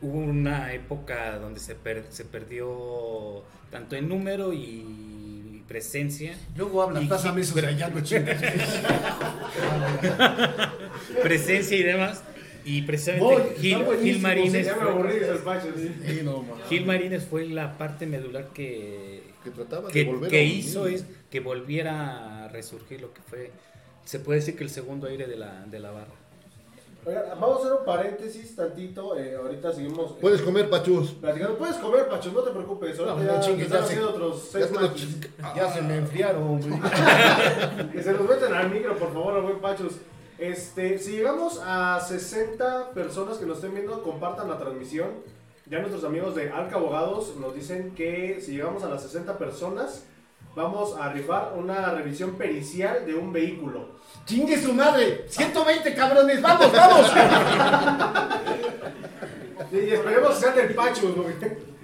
hubo 0.00 0.18
una 0.18 0.72
época 0.72 1.38
donde 1.38 1.60
se, 1.60 1.74
per- 1.74 2.06
se 2.10 2.24
perdió 2.24 3.42
tanto 3.70 3.96
en 3.96 4.08
número 4.08 4.52
y 4.52 5.62
presencia 5.66 6.36
Luego 6.56 6.82
habla, 6.82 7.02
Y- 7.02 7.06
pásame 7.08 7.40
esos 7.40 7.54
pero- 7.54 7.68
allá, 7.68 7.88
no 7.88 8.00
chingues. 8.00 8.40
presencia 11.22 11.76
y 11.76 11.82
demás. 11.82 12.22
Y 12.68 12.82
precisamente 12.82 13.54
Gil, 13.60 13.78
Gil 14.02 14.20
fue, 14.20 15.38
pachos. 15.44 15.70
Sí, 16.04 16.20
no. 16.24 16.44
Gil 16.68 16.84
Marínez 16.84 17.24
fue 17.24 17.46
la 17.46 17.78
parte 17.78 18.06
medular 18.06 18.48
que, 18.52 19.22
Que 19.44 19.50
trataba 19.50 19.86
de 19.86 19.92
que, 19.92 20.04
volver 20.04 20.28
que 20.28 20.38
a 20.38 20.42
hizo 20.42 20.88
es 20.88 21.06
que 21.30 21.38
volviera 21.38 22.44
a 22.44 22.48
resurgir 22.48 23.00
lo 23.00 23.14
que 23.14 23.20
fue, 23.22 23.52
se 24.04 24.18
puede 24.18 24.40
decir 24.40 24.56
que 24.56 24.64
el 24.64 24.70
segundo 24.70 25.06
aire 25.06 25.28
de 25.28 25.36
la, 25.36 25.64
de 25.66 25.78
la 25.78 25.92
barra. 25.92 26.10
Oigan, 27.04 27.22
vamos 27.40 27.58
a 27.58 27.60
hacer 27.60 27.72
un 27.78 27.84
paréntesis 27.84 28.56
tantito. 28.56 29.16
eh, 29.16 29.36
ahorita 29.36 29.72
seguimos. 29.72 30.10
eh, 30.10 30.14
Puedes 30.20 30.42
comer, 30.42 30.68
Pachus. 30.68 31.12
Platicando. 31.12 31.56
Puedes 31.58 31.76
comer, 31.76 32.08
Pacho, 32.08 32.32
no 32.32 32.40
te 32.40 32.50
preocupes. 32.50 32.98
Ahorita 32.98 33.14
No, 33.14 33.22
no 33.24 33.32
ya, 33.32 33.40
chingues, 33.40 33.66
están 33.66 33.82
ya 35.54 35.72
se 35.72 35.82
me 35.82 35.96
enfriaron, 35.98 36.60
güey. 36.60 36.80
Que 37.92 38.02
se 38.02 38.12
los 38.12 38.28
meten 38.28 38.52
al 38.52 38.70
micro, 38.70 38.98
por 38.98 39.12
favor, 39.12 39.40
buen 39.40 39.60
Pachos. 39.60 39.92
Este, 40.38 40.98
si 40.98 41.12
llegamos 41.12 41.60
a 41.64 41.98
60 42.00 42.90
personas 42.90 43.38
que 43.38 43.46
nos 43.46 43.56
estén 43.58 43.72
viendo, 43.74 44.02
compartan 44.02 44.48
la 44.48 44.58
transmisión. 44.58 45.08
Ya 45.68 45.78
nuestros 45.80 46.04
amigos 46.04 46.34
de 46.34 46.50
Alca 46.50 46.76
Abogados 46.76 47.34
nos 47.40 47.54
dicen 47.54 47.92
que 47.96 48.40
si 48.40 48.52
llegamos 48.52 48.84
a 48.84 48.88
las 48.88 49.02
60 49.02 49.36
personas, 49.38 50.04
vamos 50.54 50.94
a 51.00 51.10
rifar 51.12 51.54
una 51.56 51.90
revisión 51.92 52.32
pericial 52.36 53.04
de 53.06 53.14
un 53.14 53.32
vehículo. 53.32 53.96
¡Chingue 54.26 54.60
su 54.60 54.72
madre! 54.74 55.26
¡120 55.28 55.94
cabrones! 55.94 56.40
¡Vamos, 56.42 56.70
vamos! 56.72 57.10
Y 59.72 59.76
esperemos 59.90 60.34
que 60.34 60.40
sea 60.40 60.52
del 60.52 60.74
Pachos, 60.74 61.14
güey. 61.16 61.34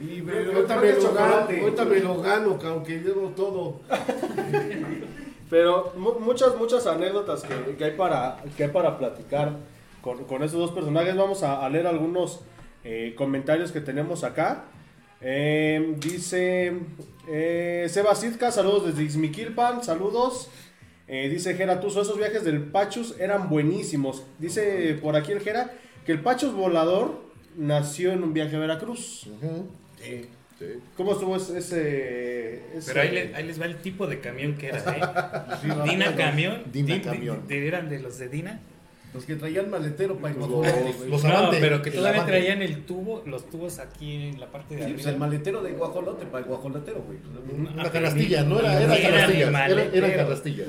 Y 0.01 0.23
me- 0.23 0.33
ahorita 0.55 0.81
que 0.81 0.87
me 0.87 0.93
lo 1.01 1.13
gano, 1.13 1.35
ahorita 1.63 1.85
me 1.85 2.01
lo 2.01 2.21
gano, 2.23 2.59
cabrón, 2.59 2.85
que 2.85 2.99
llevo 3.01 3.29
todo. 3.31 3.81
Pero 5.53 5.93
mu- 5.99 6.19
muchas, 6.19 6.57
muchas 6.57 6.87
anécdotas 6.87 7.43
que, 7.43 7.77
que 7.77 7.85
hay, 7.85 7.91
para, 7.91 8.43
que 8.57 8.65
hay 8.65 8.71
para 8.71 8.97
platicar 8.97 9.59
con, 10.01 10.25
con 10.25 10.43
estos 10.43 10.59
dos 10.59 10.71
personajes. 10.71 11.15
Vamos 11.15 11.43
a, 11.43 11.63
a 11.63 11.69
leer 11.69 11.87
algunos 11.87 12.41
eh, 12.85 13.13
comentarios 13.19 13.71
que 13.71 13.83
tenemos 13.83 14.25
acá. 14.25 14.65
Eh, 15.21 15.95
dice 15.99 16.73
eh, 17.29 17.87
Seba 17.91 18.15
Sitka, 18.15 18.51
saludos 18.51 18.87
desde 18.87 19.03
Ixmiquilpan, 19.05 19.85
saludos. 19.85 20.49
Eh, 21.07 21.29
dice 21.29 21.55
Gera 21.55 21.81
Tuzo, 21.81 22.01
esos 22.01 22.17
viajes 22.17 22.45
del 22.45 22.63
Pachus 22.65 23.15
eran 23.21 23.51
buenísimos. 23.51 24.25
Dice 24.39 24.99
por 25.03 25.17
aquí 25.17 25.33
el 25.33 25.41
Gera 25.41 25.71
que 26.07 26.13
el 26.13 26.23
Pachus 26.23 26.55
volador 26.55 27.21
nació 27.59 28.13
en 28.13 28.25
un 28.25 28.33
viaje 28.33 28.57
a 28.57 28.59
Veracruz. 28.59 29.29
Sí. 30.01 30.29
¿Cómo 30.97 31.13
estuvo 31.13 31.37
ese...? 31.37 31.59
ese- 31.59 32.63
Pero 32.87 33.01
ahí, 33.01 33.11
le- 33.11 33.35
ahí 33.35 33.45
les 33.47 33.61
va 33.61 33.67
el 33.67 33.77
tipo 33.77 34.07
de 34.07 34.21
camión 34.21 34.55
que 34.57 34.69
era, 34.69 34.79
¿eh? 34.79 35.61
Dina 35.89 36.15
Camión. 36.17 36.63
Dina 36.73 36.87
Di- 36.87 36.93
di- 36.95 37.01
Camión. 37.01 37.47
de- 37.49 37.67
eran 37.69 37.89
de 37.89 38.01
los 38.01 38.19
de 38.19 38.29
Dina. 38.29 38.61
Los 39.15 39.25
que 39.27 39.37
traían 39.37 39.69
maletero 39.71 40.17
para 40.17 40.33
Los- 40.35 40.49
los- 40.49 41.23
No, 41.25 41.29
Avante, 41.31 41.59
pero 41.61 41.83
que 41.83 41.91
todavía 41.91 42.23
Avante. 42.23 42.33
traían 42.39 42.63
el 42.63 42.85
tubo, 42.87 43.23
los 43.27 43.49
tubos 43.51 43.79
aquí 43.79 44.29
en 44.29 44.41
la 44.41 44.47
parte 44.47 44.75
de 44.75 44.85
Sí, 44.87 44.93
pues 44.95 45.07
arriba. 45.07 45.11
el 45.13 45.19
maletero 45.19 45.63
de 45.63 45.73
guajolote 45.73 46.25
para 46.27 46.39
el 46.39 46.45
guajolotero, 46.47 47.03
güey. 47.03 47.19
Una 47.75 47.91
canastilla, 47.91 48.43
no 48.43 48.59
era, 48.61 48.81
era 48.83 48.95
de 49.27 49.41
Era, 49.43 49.85
eran 49.93 50.13
canastillas. 50.13 50.69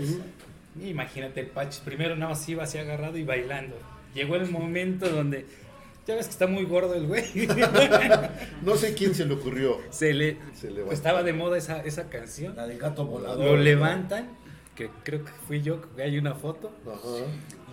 Imagínate 0.83 1.39
el 1.39 1.47
Pachis, 1.47 1.79
primero 1.81 2.15
nada 2.15 2.29
más 2.33 2.49
iba 2.49 2.63
así 2.63 2.77
agarrado 2.77 3.17
y 3.17 3.23
bailando. 3.23 3.77
Llegó 4.15 4.35
el 4.35 4.49
momento 4.49 5.07
donde, 5.07 5.45
ya 6.07 6.15
ves 6.15 6.25
que 6.25 6.31
está 6.31 6.47
muy 6.47 6.65
gordo 6.65 6.93
el 6.95 7.07
güey. 7.07 7.23
No 8.61 8.75
sé 8.75 8.93
quién 8.93 9.13
se 9.15 9.25
le 9.25 9.33
ocurrió. 9.35 9.77
Se 9.89 10.13
le, 10.13 10.37
Se 10.53 10.69
levantó. 10.71 10.93
estaba 10.93 11.23
de 11.23 11.33
moda 11.33 11.57
esa, 11.57 11.81
esa 11.81 12.09
canción. 12.09 12.55
La 12.55 12.67
del 12.67 12.77
gato 12.79 13.05
volador. 13.05 13.45
Lo 13.45 13.57
levantan, 13.57 14.37
que 14.75 14.89
creo 15.03 15.23
que 15.23 15.31
fui 15.47 15.61
yo, 15.61 15.79
que 15.95 16.03
hay 16.03 16.17
una 16.17 16.33
foto. 16.35 16.71
Ajá. 16.85 17.25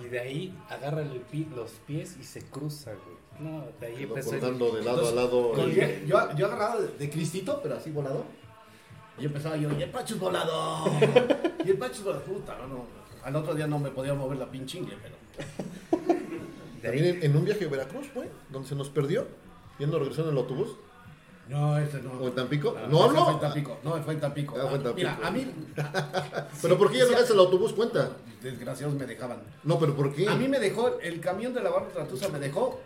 Y 0.05 0.09
de 0.09 0.21
ahí 0.21 0.55
agarra 0.69 1.03
el 1.03 1.21
pi- 1.31 1.49
los 1.55 1.71
pies 1.87 2.17
y 2.21 2.25
se 2.25 2.43
cruza, 2.43 2.93
güey. 2.93 3.21
No, 3.41 3.65
de 3.81 3.87
ahí 3.87 4.03
empezó. 4.03 4.33
de 4.33 4.83
lado 4.83 5.09
a 5.09 5.13
lado. 5.13 5.53
Con- 5.53 5.71
yo, 5.71 5.83
yo, 6.07 6.47
agarraba 6.47 6.81
de, 6.81 6.89
de 6.99 7.11
Cristito, 7.11 7.61
pero 7.63 7.77
así 7.77 7.91
volador. 7.91 8.25
Y 9.19 9.27
empezaba 9.27 9.57
yo, 9.57 9.69
y 9.79 9.83
el 9.83 9.91
Pacho 9.91 10.15
es 10.15 10.21
volador. 10.21 10.91
y 11.65 11.71
el 11.71 11.79
Pacho 11.79 11.93
es 11.95 12.05
volador. 12.05 12.25
Puta, 12.25 12.57
no, 12.59 12.67
no. 12.69 12.85
Al 13.23 13.37
otro 13.37 13.55
día 13.55 13.67
no 13.67 13.79
me 13.79 13.91
podía 13.91 14.15
mover 14.15 14.39
la 14.39 14.51
pinchingue, 14.51 14.95
pero. 15.03 15.15
También 16.83 17.05
en, 17.07 17.23
en 17.23 17.37
un 17.37 17.45
viaje 17.45 17.65
a 17.65 17.69
Veracruz, 17.69 18.07
fue, 18.13 18.29
donde 18.51 18.69
se 18.69 18.75
nos 18.75 18.89
perdió, 18.89 19.27
yendo 19.79 19.99
regresando 19.99 20.31
en 20.31 20.37
el 20.37 20.43
autobús. 20.43 20.69
No, 21.49 21.77
ese 21.79 22.01
no. 22.01 22.13
¿O 22.13 22.29
en 22.29 22.35
Tampico? 22.35 22.77
Ah, 22.79 22.87
No, 22.89 23.11
no. 23.13 23.25
Fue 23.25 23.33
en 23.35 23.41
Tampico. 23.41 23.79
No, 23.83 24.03
fue 24.03 24.15
en 24.15 24.21
Tampico. 24.21 24.55
Ah, 24.57 24.67
fue 24.69 24.77
en 24.79 24.83
Tampico. 24.85 25.09
Mira, 25.17 25.27
a 25.27 25.31
mí, 25.33 25.47
Pero 26.63 26.79
¿por 26.79 26.91
qué 26.93 26.99
ya 26.99 27.05
no 27.05 27.11
dejas 27.11 27.31
el 27.31 27.39
autobús? 27.41 27.73
Cuenta. 27.73 28.11
desgraciados 28.41 28.95
me 28.95 29.05
dejaban. 29.05 29.39
No, 29.65 29.79
pero 29.79 29.95
¿por 29.97 30.15
qué? 30.15 30.29
A 30.29 30.37
mí 30.37 30.47
me 30.47 30.61
dejó, 30.61 31.01
el 31.01 31.21
camión 31.21 31.53
de 31.53 31.61
la 31.63 31.71
barra 31.71 31.89
Tratusa 31.89 32.29
me 32.29 32.39
dejó. 32.39 32.81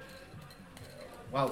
Wow. 1.31 1.49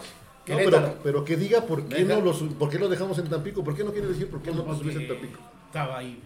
No, 0.46 0.56
pero, 0.56 0.94
pero 1.04 1.24
que 1.24 1.36
diga 1.36 1.60
por 1.66 1.84
qué, 1.84 2.02
Deja- 2.04 2.14
no 2.16 2.20
los, 2.22 2.38
por 2.58 2.68
qué 2.70 2.78
lo 2.78 2.88
dejamos 2.88 3.18
en 3.18 3.28
Tampico. 3.28 3.62
¿Por 3.62 3.76
qué 3.76 3.84
no 3.84 3.92
quiere 3.92 4.08
decir 4.08 4.28
por 4.30 4.40
qué 4.42 4.50
no 4.50 4.62
te 4.62 4.66
Porque 4.68 4.78
subiste 4.80 5.02
en 5.02 5.08
Tampico? 5.08 5.40
Estaba 5.66 5.98
ahí. 5.98 6.20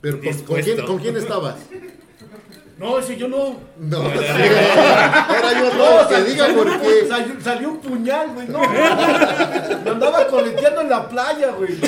Pero 0.00 0.16
¿con- 0.18 0.22
¿con, 0.28 0.32
Dispuesto. 0.36 0.74
quién, 0.74 0.86
¿con 0.86 0.98
quién 0.98 1.16
estabas? 1.16 1.56
No, 2.80 2.98
ese 2.98 3.14
yo 3.14 3.28
no. 3.28 3.56
No, 3.76 4.10
era 4.10 5.52
yo 5.52 5.74
no, 5.74 6.08
que 6.08 6.22
diga 6.24 6.48
por 6.48 6.80
qué. 6.80 7.06
Salió, 7.06 7.34
salió 7.42 7.68
un 7.72 7.78
puñal, 7.80 8.30
güey. 8.32 8.48
No, 8.48 8.60
me 8.60 9.90
andaba 9.90 10.26
coleteando 10.26 10.80
en 10.80 10.88
la 10.88 11.06
playa, 11.06 11.50
güey. 11.50 11.78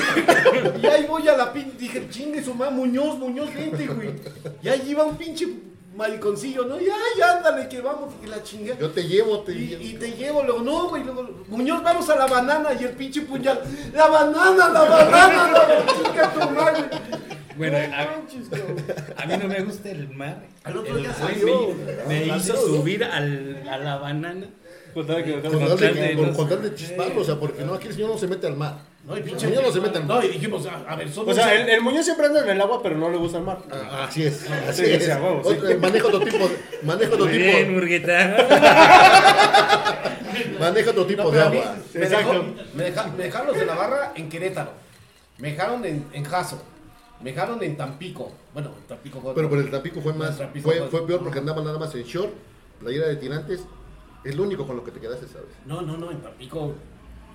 Y 0.83 0.87
ahí 0.87 1.07
voy 1.09 1.27
a 1.29 1.37
la 1.39 1.51
pinche. 1.51 1.79
Dije, 1.79 2.09
chingue 2.11 2.45
su 2.45 2.53
mamá, 2.55 2.71
Muñoz, 2.71 3.19
Muñoz, 3.19 3.55
vente, 3.55 3.87
güey. 3.87 4.11
Y 4.63 4.69
ahí 4.69 4.83
iba 4.91 5.05
un 5.05 5.17
pinche 5.17 5.47
mariconcillo, 5.97 6.67
¿no? 6.67 6.79
Y 6.79 6.85
ay, 6.85 7.23
ándale, 7.37 7.71
que 7.71 7.81
vamos, 7.81 8.13
que 8.21 8.27
la 8.29 8.43
chingue. 8.43 8.77
Yo 8.79 8.91
te 8.91 9.03
llevo, 9.05 9.41
te 9.41 9.53
Y, 9.53 9.69
llevo. 9.69 9.83
y 9.83 9.93
te 9.95 10.11
llevo, 10.13 10.43
luego, 10.43 10.61
no, 10.61 10.89
güey, 10.91 11.05
luego, 11.05 11.27
Muñoz, 11.49 11.83
vamos 11.83 12.09
a 12.11 12.17
la 12.17 12.27
banana, 12.27 12.69
y 12.79 12.85
el 12.85 12.91
pinche 12.91 13.23
puñal, 13.23 13.63
la 13.95 14.09
banana, 14.09 14.69
la 14.69 14.83
banana, 14.85 15.51
la 15.53 15.87
chica 15.87 16.33
tu 16.33 16.51
madre. 16.51 16.85
Bueno, 17.57 17.79
No 17.79 17.95
a, 17.95 19.23
a 19.23 19.27
mí 19.27 19.35
no 19.43 19.49
me 19.49 19.61
gusta 19.63 19.91
el 19.91 20.09
mar. 20.11 20.39
Al 20.65 20.77
otro 20.77 20.97
El 20.97 21.03
día 21.03 21.13
salió. 21.15 21.75
me, 22.09 22.21
me 22.21 22.37
hizo 22.37 22.53
¿no? 22.55 22.61
subir 22.61 23.05
al, 23.05 23.67
a 23.69 23.79
la 23.79 23.97
banana. 23.97 24.47
Con 24.95 25.07
tal 25.07 25.25
de, 25.25 25.37
de 25.37 25.43
con- 25.43 25.53
no- 26.31 26.35
con 26.37 26.49
tal 26.51 26.63
de 26.63 26.75
chisparlo, 26.75 27.23
o 27.23 27.25
sea, 27.25 27.37
porque 27.37 27.63
no, 27.65 27.73
aquí 27.75 27.89
el 27.89 27.95
señor 27.95 28.11
no 28.11 28.19
se 28.19 28.27
mete 28.27 28.47
al 28.47 28.57
mar. 28.57 28.77
No, 29.07 29.15
y 29.15 29.19
El 29.21 29.25
pinche. 29.25 29.49
señor 29.49 29.63
no 29.65 29.73
se 29.73 29.81
mete 29.81 29.97
al 29.99 30.05
mar. 30.05 30.19
No, 30.19 30.25
y 30.25 30.29
dijimos, 30.33 30.67
a, 30.67 30.85
a 30.87 30.97
ver, 30.97 31.11
somos. 31.11 31.31
O 31.33 31.35
sea, 31.35 31.55
el, 31.55 31.67
el 31.69 31.81
Muñoz 31.81 32.05
siempre 32.05 32.27
anda 32.27 32.43
en 32.45 32.51
el 32.51 32.61
agua, 32.61 32.83
pero 32.83 32.97
no 32.99 33.09
le 33.11 33.17
gusta 33.17 33.39
el 33.39 33.45
mar. 33.45 33.59
Ah, 33.73 34.05
Así 34.09 34.25
es, 34.25 34.51
así 34.69 34.85
Sí, 34.85 34.93
es. 34.93 35.09
a 35.09 35.21
huevo, 35.23 35.43
sí. 35.43 35.57
Otro- 35.57 35.79
Maneja 35.79 36.07
otro 36.07 36.21
tipo, 36.21 36.47
de- 36.47 36.59
maneja 36.83 37.15
otro 37.15 37.27
tipo, 37.27 37.39
bien, 37.39 37.73
Murgueta. 37.75 38.37
maneja 40.61 40.91
otro 40.91 41.07
tipo 41.07 41.23
No, 41.25 41.31
de 41.31 41.39
mí 41.51 41.59
agua. 41.59 41.77
me, 41.95 42.09
dejó- 42.09 42.45
me, 42.75 42.85
deja- 42.85 43.07
me 43.17 43.25
dejaron 43.25 43.47
los 43.49 43.57
de 43.57 43.67
la 43.67 43.75
barra 43.75 44.13
en 44.15 44.29
Querétaro. 44.29 44.73
Me 45.39 45.51
dejaron 45.53 45.85
en, 45.85 46.05
en 46.13 46.25
Jaso. 46.25 46.63
Me 47.23 47.31
dejaron 47.31 47.63
en 47.63 47.77
Tampico. 47.77 48.33
Bueno, 48.53 48.71
en 48.77 48.87
Tampico. 48.87 49.21
fue- 49.21 49.35
Pero 49.35 49.49
por 49.49 49.59
el 49.59 49.71
Tampico 49.71 50.01
fue 50.01 50.13
más, 50.15 50.37
Tampico 50.39 50.69
fue, 50.69 50.79
fue- 50.79 50.89
fue 50.89 51.07
peor 51.07 51.23
porque 51.23 51.39
andaba 51.39 51.63
nada 51.63 51.79
más 51.79 51.95
en 51.95 52.03
short, 52.05 52.33
playera 52.81 53.09
de 53.09 53.17
tirantes. 53.17 53.65
Es 54.25 54.37
lo 54.37 54.43
único 54.45 54.67
con 54.67 54.77
lo 54.77 54.85
que 54.85 54.91
te 54.93 55.01
quedaste, 55.01 55.27
¿sabes? 55.29 55.49
No, 55.67 55.83
no, 55.83 55.97
no, 55.97 56.11
en 56.11 56.21
Tampico 56.21 56.75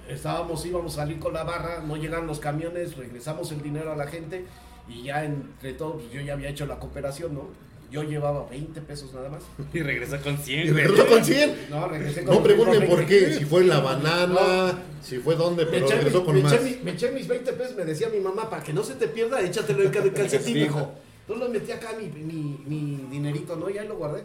estábamos, 0.07 0.65
íbamos 0.65 0.93
a 0.93 1.01
salir 1.01 1.19
con 1.19 1.33
la 1.33 1.43
barra, 1.43 1.81
no 1.85 1.97
llegaron 1.97 2.27
los 2.27 2.39
camiones, 2.39 2.95
regresamos 2.95 3.51
el 3.51 3.61
dinero 3.61 3.91
a 3.91 3.95
la 3.95 4.07
gente 4.07 4.45
Y 4.89 5.03
ya 5.03 5.25
entre 5.25 5.73
todos, 5.73 5.95
pues 6.01 6.13
yo 6.13 6.21
ya 6.21 6.31
había 6.31 6.47
hecho 6.47 6.65
la 6.65 6.79
cooperación, 6.79 7.33
¿no? 7.33 7.49
Yo 7.89 8.03
llevaba 8.03 8.45
20 8.49 8.81
pesos 8.81 9.13
nada 9.13 9.29
más. 9.29 9.41
Y 9.73 9.79
regresa 9.81 10.19
con 10.19 10.37
100, 10.37 10.67
Y 10.67 10.71
regresó 10.71 11.07
con 11.07 11.23
100. 11.23 11.55
No, 11.69 11.87
regresé 11.87 12.23
con 12.23 12.35
No 12.35 12.43
pregunten 12.43 12.87
por 12.87 12.97
20. 12.99 13.05
qué, 13.07 13.33
si 13.33 13.45
fue 13.45 13.61
en 13.61 13.69
la 13.69 13.79
banana, 13.79 14.77
si 15.01 15.17
fue 15.19 15.35
dónde, 15.35 15.65
pero 15.65 15.87
regresó 15.87 16.19
mi- 16.19 16.25
con 16.25 16.35
me 16.35 16.41
más. 16.43 16.53
eché 16.53 16.63
mi- 16.63 16.83
me 16.83 16.91
eché 16.91 17.11
mis 17.11 17.27
20 17.27 17.53
pesos, 17.53 17.75
me 17.75 17.85
decía 17.85 18.09
mi 18.09 18.19
mamá, 18.19 18.49
para 18.49 18.61
que 18.63 18.73
no 18.73 18.83
se 18.83 18.95
te 18.95 19.07
pierda, 19.07 19.39
échatelo 19.41 19.83
en 19.83 19.93
el 19.95 20.13
calcetín, 20.13 20.57
hijo. 20.57 20.91
Entonces 21.21 21.47
lo 21.47 21.53
metí 21.53 21.71
acá 21.71 21.89
mi, 21.99 22.07
mi, 22.07 22.59
mi 22.65 23.07
dinerito, 23.09 23.55
¿no? 23.55 23.69
Y 23.69 23.77
ahí 23.77 23.87
lo 23.87 23.95
guardé. 23.97 24.23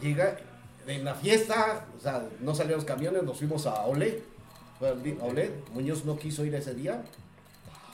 Llega 0.00 0.36
en 0.86 1.04
la 1.04 1.14
fiesta, 1.14 1.86
o 1.96 2.00
sea, 2.00 2.26
no 2.40 2.54
salieron 2.54 2.78
los 2.78 2.84
camiones, 2.86 3.22
nos 3.24 3.36
fuimos 3.38 3.66
a 3.66 3.84
Olé. 3.84 4.22
Olé. 5.20 5.50
Muñoz 5.72 6.04
no 6.04 6.16
quiso 6.18 6.44
ir 6.44 6.54
ese 6.54 6.74
día. 6.74 7.02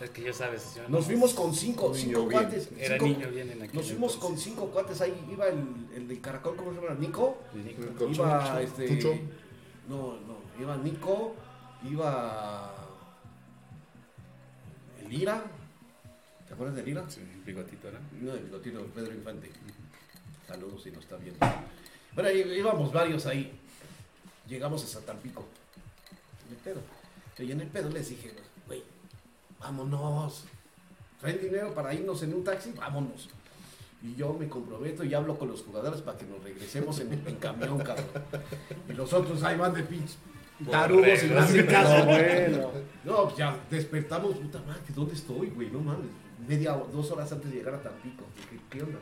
Es 0.00 0.10
que 0.10 0.22
ya 0.22 0.32
sabes. 0.32 0.74
yo 0.74 0.82
no- 0.84 0.88
Nos 0.90 1.06
fuimos 1.06 1.34
con 1.34 1.54
cinco, 1.54 1.94
cinco 1.94 2.26
bien. 2.26 2.40
cuates. 2.42 2.68
Era 2.76 2.94
cinco- 2.98 3.06
niño 3.06 3.30
bien 3.30 3.50
en 3.52 3.62
aquel 3.62 3.76
Nos 3.76 3.86
fuimos 3.86 4.16
con 4.16 4.36
cinco 4.38 4.66
cuates. 4.68 5.00
Ahí 5.00 5.14
iba 5.30 5.46
el, 5.48 5.64
el 5.94 6.08
de 6.08 6.20
Caracol, 6.20 6.56
¿cómo 6.56 6.72
se 6.74 6.80
llama? 6.80 6.94
Nico. 6.98 7.38
Con 7.98 8.12
Iba 8.14 8.60
este. 8.62 9.22
No, 9.88 10.18
no. 10.20 10.36
Iba 10.60 10.76
Nico. 10.78 11.34
Iba. 11.88 12.74
El 15.02 15.08
Lira. 15.10 15.42
¿Te 16.48 16.54
acuerdas 16.54 16.76
de 16.76 16.82
Lira? 16.82 17.04
Sí, 17.08 17.20
bigotito, 17.44 17.88
¿no? 17.90 17.98
No, 18.20 18.34
el 18.34 18.44
bigotito 18.44 18.84
Pedro 18.94 19.14
Infante. 19.14 19.50
Saludos 20.46 20.82
si 20.82 20.90
nos 20.90 21.02
está 21.04 21.16
viendo. 21.16 21.38
Bueno, 22.14 22.30
íbamos 22.30 22.92
varios 22.92 23.26
ahí. 23.26 23.58
Llegamos 24.48 24.84
a 24.84 24.86
Santampico. 24.86 25.44
En 26.46 26.54
el 26.56 26.60
pedo. 26.60 26.80
Y 27.38 27.50
en 27.50 27.60
el 27.60 27.68
pedo 27.68 27.88
les 27.90 28.08
dije, 28.10 28.28
güey, 28.30 28.44
vámonos. 29.60 30.44
¿Traen 31.20 31.40
dinero 31.40 31.74
para 31.74 31.94
irnos 31.94 32.22
en 32.22 32.34
un 32.34 32.44
taxi? 32.44 32.72
Vámonos. 32.72 33.28
Y 34.02 34.14
yo 34.14 34.34
me 34.34 34.48
comprometo 34.48 35.02
y 35.04 35.14
hablo 35.14 35.38
con 35.38 35.48
los 35.48 35.62
jugadores 35.62 36.02
para 36.02 36.18
que 36.18 36.26
nos 36.26 36.42
regresemos 36.42 37.00
en, 37.00 37.12
en 37.12 37.36
camión, 37.36 37.78
cabrón. 37.78 38.06
Y 38.88 38.92
los 38.92 39.12
otros 39.12 39.42
ahí 39.42 39.56
van 39.56 39.72
de 39.72 39.82
pinche 39.82 40.16
tarugos 40.70 41.22
y 41.22 41.32
hacen 41.32 41.66
caso. 41.66 42.04
bueno. 42.04 42.70
No, 43.04 43.24
pues 43.24 43.36
ya 43.36 43.56
despertamos, 43.70 44.36
puta 44.36 44.60
madre, 44.60 44.80
¿dónde 44.94 45.14
estoy, 45.14 45.50
güey? 45.50 45.70
No 45.70 45.80
mames. 45.80 46.10
Media 46.46 46.72
dos 46.92 47.10
horas 47.10 47.30
antes 47.32 47.50
de 47.50 47.58
llegar 47.58 47.74
a 47.74 47.82
Tampico. 47.82 48.24
¿Qué, 48.50 48.58
qué 48.70 48.82
onda? 48.82 48.98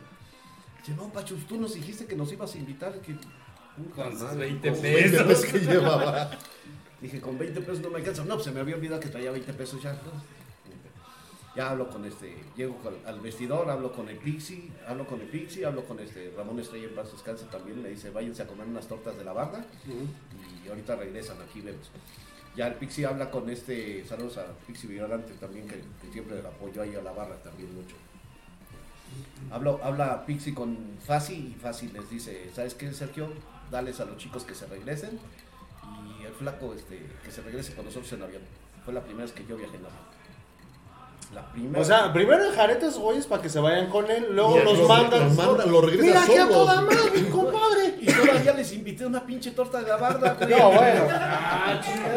Dice, 0.78 0.94
no, 0.96 1.12
Pacho, 1.12 1.36
tú 1.48 1.60
nos 1.60 1.74
dijiste 1.74 2.06
que 2.06 2.16
nos 2.16 2.32
ibas 2.32 2.54
a 2.54 2.58
invitar. 2.58 2.92
Que... 3.00 3.14
Puta 3.76 4.10
madre, 4.10 4.38
20 4.38 4.70
¿cómo? 4.70 4.82
pesos. 4.82 5.12
20 5.12 5.24
pesos 5.24 5.44
que 5.52 5.58
llevaba. 5.58 6.30
Dije, 7.00 7.20
con 7.20 7.38
20 7.38 7.60
pesos 7.60 7.80
no 7.80 7.90
me 7.90 7.98
alcanza. 7.98 8.24
No, 8.24 8.34
pues 8.34 8.44
se 8.44 8.52
me 8.52 8.60
había 8.60 8.76
olvidado 8.76 9.00
que 9.00 9.08
traía 9.08 9.30
20 9.30 9.52
pesos 9.54 9.82
ya. 9.82 9.92
No. 9.92 10.41
Ya 11.54 11.70
hablo 11.70 11.90
con 11.90 12.04
este, 12.06 12.34
llego 12.56 12.78
al 13.04 13.20
vestidor, 13.20 13.68
hablo 13.68 13.92
con 13.92 14.08
el 14.08 14.16
Pixie, 14.16 14.70
hablo 14.86 15.06
con 15.06 15.20
el 15.20 15.26
Pixie, 15.28 15.66
hablo 15.66 15.84
con 15.84 16.00
este 16.00 16.32
Ramón 16.34 16.58
Estrella 16.58 16.88
en 16.88 16.94
paz 16.94 17.12
descanse 17.12 17.44
también, 17.46 17.82
me 17.82 17.90
dice, 17.90 18.08
váyanse 18.08 18.42
a 18.42 18.46
comer 18.46 18.66
unas 18.66 18.88
tortas 18.88 19.18
de 19.18 19.24
la 19.24 19.34
barda 19.34 19.62
y 20.64 20.68
ahorita 20.68 20.96
regresan, 20.96 21.36
aquí 21.42 21.60
vemos. 21.60 21.90
Ya 22.56 22.68
el 22.68 22.74
Pixie 22.74 23.04
habla 23.04 23.30
con 23.30 23.50
este, 23.50 24.04
saludos 24.06 24.38
a 24.38 24.46
Pixie 24.66 24.88
Violante 24.88 25.34
también, 25.34 25.68
que, 25.68 25.76
que 26.00 26.12
siempre 26.12 26.38
apoyó 26.38 26.82
ahí 26.82 26.94
a 26.94 27.02
la 27.02 27.12
barra 27.12 27.36
también 27.42 27.74
mucho. 27.74 27.96
Hablo, 29.50 29.78
habla 29.82 30.24
Pixie 30.24 30.54
con 30.54 30.76
Fasi 31.04 31.34
y 31.34 31.58
Fasi 31.60 31.88
les 31.88 32.08
dice, 32.08 32.50
¿sabes 32.54 32.74
qué, 32.74 32.92
Sergio? 32.94 33.28
Dales 33.70 34.00
a 34.00 34.06
los 34.06 34.16
chicos 34.16 34.44
que 34.44 34.54
se 34.54 34.66
regresen 34.66 35.18
y 36.18 36.24
el 36.24 36.32
flaco 36.32 36.72
este, 36.74 37.06
que 37.22 37.30
se 37.30 37.42
regrese 37.42 37.74
con 37.74 37.84
nosotros 37.84 38.10
en 38.14 38.22
avión. 38.22 38.42
Fue 38.84 38.94
la 38.94 39.02
primera 39.02 39.24
vez 39.24 39.32
que 39.32 39.44
yo 39.46 39.56
viajé 39.56 39.76
en 39.76 39.84
avión. 39.84 40.21
La 41.34 41.50
primera. 41.50 41.80
O 41.80 41.84
sea, 41.84 42.12
primero 42.12 42.44
enjareta 42.44 42.86
a 42.86 42.90
güeyes 42.90 43.26
para 43.26 43.40
que 43.42 43.48
se 43.48 43.58
vayan 43.58 43.88
con 43.88 44.10
él, 44.10 44.26
luego 44.32 44.58
los 44.58 44.78
los- 44.78 44.88
mandan. 44.88 45.24
los 45.24 45.34
manda, 45.36 45.64
los 45.66 45.84
regresa 45.84 46.04
Mira, 46.06 46.22
aquí 46.24 46.32
a 46.34 46.42
solos. 46.42 46.52
toda 46.56 46.80
madre, 46.82 47.28
compadre. 47.30 47.94
y 48.00 48.06
todavía 48.06 48.52
les 48.52 48.72
invité 48.72 49.06
una 49.06 49.24
pinche 49.24 49.50
torta 49.52 49.80
de 49.80 49.88
la 49.88 49.96
barda. 49.96 50.34
güey. 50.34 50.50
No, 50.50 50.70
bueno. 50.72 51.08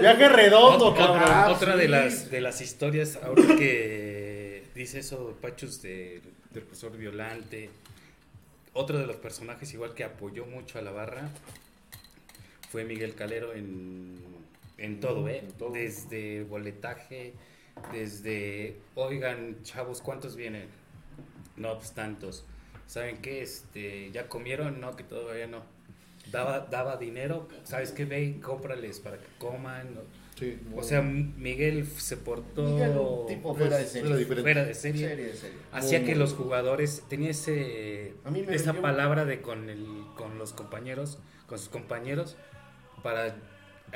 Viaje 0.01 0.29
redondo, 0.29 0.87
Otra, 0.87 1.05
cabrón. 1.05 1.23
otra- 1.23 1.51
otra 1.51 1.77
de 1.77 1.87
las 1.87 2.29
de 2.29 2.41
las 2.41 2.59
historias, 2.61 3.17
ahora 3.23 3.43
que 3.57 4.63
dice 4.75 4.99
eso 4.99 5.37
Pachus 5.41 5.81
de- 5.81 6.21
del 6.51 6.63
profesor 6.63 6.97
Violante, 6.97 7.69
otro 8.73 8.97
de 8.97 9.07
los 9.07 9.15
personajes 9.15 9.73
igual 9.73 9.93
que 9.93 10.03
apoyó 10.03 10.45
mucho 10.45 10.77
a 10.77 10.81
la 10.81 10.91
barra 10.91 11.29
fue 12.69 12.83
Miguel 12.83 13.15
Calero 13.15 13.53
en, 13.53 14.17
en 14.77 14.99
todo, 14.99 15.27
¿eh? 15.29 15.39
En 15.45 15.51
todo. 15.53 15.71
Desde 15.71 16.43
boletaje, 16.43 17.33
desde, 17.91 18.77
oigan, 18.95 19.57
chavos, 19.63 20.01
¿cuántos 20.01 20.35
vienen? 20.35 20.67
No, 21.57 21.77
pues 21.77 21.91
tantos. 21.93 22.45
¿Saben 22.87 23.17
qué? 23.17 23.41
Este, 23.41 24.11
¿Ya 24.11 24.27
comieron? 24.27 24.79
No, 24.79 24.95
que 24.95 25.03
todavía 25.03 25.47
no. 25.47 25.63
Daba, 26.31 26.61
daba 26.71 26.97
dinero, 26.97 27.47
¿sabes 27.63 27.91
qué? 27.91 28.05
Ve 28.05 28.23
y 28.23 28.33
cómprales 28.39 28.99
para 28.99 29.17
que 29.17 29.27
coman. 29.37 29.89
Sí, 30.37 30.59
O 30.75 30.83
sea, 30.83 31.01
Miguel 31.01 31.85
se 31.85 32.17
portó 32.17 32.63
Miguel, 32.63 32.91
tipo 33.27 33.55
fuera 33.55 33.77
de 33.77 33.85
serie. 33.85 34.25
fuera 34.25 34.65
de 34.65 34.73
serie. 34.73 35.07
Serie. 35.07 35.31
Hacía 35.71 36.03
que 36.03 36.15
los 36.15 36.33
jugadores 36.33 37.03
tenía 37.07 37.29
ese 37.29 38.15
A 38.25 38.31
mí 38.31 38.41
me 38.41 38.53
esa 38.55 38.73
vendió- 38.73 38.81
palabra 38.81 39.23
de 39.23 39.39
con 39.41 39.69
el 39.69 39.85
con 40.17 40.37
los 40.37 40.51
compañeros, 40.51 41.19
con 41.47 41.57
sus 41.57 41.69
compañeros 41.69 42.35
para 43.01 43.35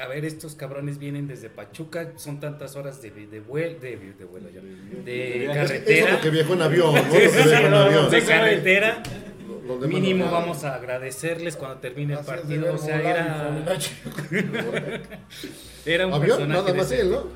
a 0.01 0.07
ver 0.07 0.25
estos 0.25 0.55
cabrones 0.55 0.97
vienen 0.97 1.27
desde 1.27 1.49
Pachuca, 1.49 2.13
son 2.15 2.39
tantas 2.39 2.75
horas 2.75 3.01
de 3.01 3.09
de 3.11 3.39
vuelo, 3.39 3.79
de, 3.79 3.97
de 4.17 4.25
vuelo 4.25 4.49
ya, 4.49 4.61
de. 4.61 5.45
Eso 5.45 5.53
carretera, 5.53 6.11
porque 6.13 6.29
viajó 6.29 6.53
en 6.53 6.61
avión, 6.61 6.95
¿no? 6.95 7.11
Que 7.11 7.27
viajó 7.27 7.65
en 7.67 7.73
avión. 7.73 8.09
de 8.09 8.23
carretera, 8.23 9.03
mínimo 9.87 10.31
vamos 10.31 10.63
a 10.63 10.75
agradecerles 10.75 11.55
cuando 11.55 11.77
termine 11.77 12.13
el 12.13 12.19
Así 12.19 12.31
es 12.31 12.47
de 12.47 12.55
partido, 12.57 12.73
o 12.73 12.77
sea, 12.77 13.01
era 13.01 13.51
de 13.51 15.01
era 15.93 16.07
un 16.07 16.13
Avión, 16.13 16.37
personaje 16.37 16.59
nada 16.59 16.71
de 16.71 16.77
más 16.77 16.91
él, 16.91 17.11
¿no? 17.11 17.27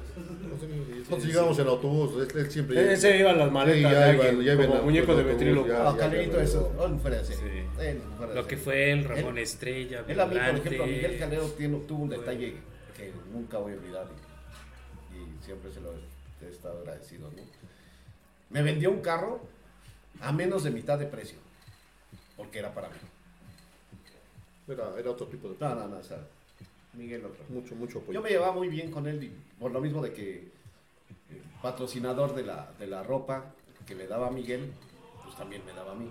Nosotros 1.16 1.34
llegamos 1.34 1.60
en 1.60 1.68
autobús, 1.68 2.14
él, 2.34 2.40
él 2.40 2.52
siempre. 2.52 2.94
Ese 2.94 3.18
iba 3.18 3.32
a 3.32 3.34
las 3.36 3.52
maletas 3.52 3.78
Sí, 3.78 3.84
de 3.84 3.92
ya 3.92 4.14
iban- 4.14 4.42
ya 4.44 4.54
iban 4.54 4.68
como 4.68 4.80
a- 4.80 4.82
muñeco 4.84 5.16
de 5.16 5.24
ventríloco. 5.24 5.68
ya. 5.68 5.84
No, 5.84 5.98
Calerito 5.98 6.40
eso, 6.42 6.74
no, 6.78 7.00
fuera 7.00 7.18
de 7.18 7.26
serie. 7.26 7.64
De 7.78 8.00
Lo 8.36 8.48
que 8.48 8.58
fue 8.58 8.92
el 8.92 9.04
Ramón 9.04 9.38
Estrella, 9.38 10.04
Él 10.08 10.20
a 10.20 10.26
mí, 10.26 10.36
por 10.36 10.56
ejemplo, 10.56 10.86
Miguel 10.88 11.20
Calero 11.20 11.46
tiene- 11.50 11.80
tuvo 11.88 12.04
un 12.04 12.10
detalle 12.10 12.56
que 12.96 13.12
nunca 13.32 13.58
voy 13.58 13.74
a 13.74 13.76
olvidar 13.76 14.08
y, 15.12 15.18
y 15.18 15.44
siempre 15.46 15.72
se 15.72 15.82
lo 15.82 15.92
he 16.42 16.50
estado 16.50 16.80
agradecido. 16.80 17.30
¿no? 17.30 17.44
Me 18.50 18.62
vendió 18.62 18.92
un 18.92 19.02
carro 19.02 19.42
a 20.22 20.32
menos 20.32 20.64
de 20.64 20.72
mitad 20.72 21.00
de 21.00 21.06
precio, 21.08 21.38
porque 22.38 22.60
era 22.60 22.74
para 22.74 22.90
mí. 22.90 22.96
Era, 24.68 24.98
era 24.98 25.10
otro 25.12 25.28
tipo 25.28 25.50
de. 25.50 25.56
No, 25.60 25.76
no, 25.76 25.88
no, 25.88 25.98
o 25.98 26.04
sea, 26.04 26.20
Miguel 26.94 27.26
otro. 27.26 27.44
Mucho, 27.50 27.76
mucho 27.76 27.98
apoyo. 28.00 28.14
Yo 28.14 28.22
me 28.22 28.30
llevaba 28.30 28.54
muy 28.54 28.70
bien 28.70 28.92
con 28.92 29.08
él, 29.08 29.22
y 29.24 29.32
por 29.60 29.72
lo 29.72 29.82
mismo 29.82 30.02
de 30.02 30.14
que 30.14 30.48
patrocinador 31.64 32.36
de 32.36 32.44
la, 32.44 32.70
de 32.78 32.88
la 32.88 33.02
ropa 33.02 33.46
que 33.88 33.96
me 33.96 34.06
daba 34.06 34.30
Miguel, 34.30 34.72
pues 35.24 35.36
también 35.36 35.66
me 35.66 35.74
daba 35.74 35.94
a 35.94 35.96
mí. 35.96 36.10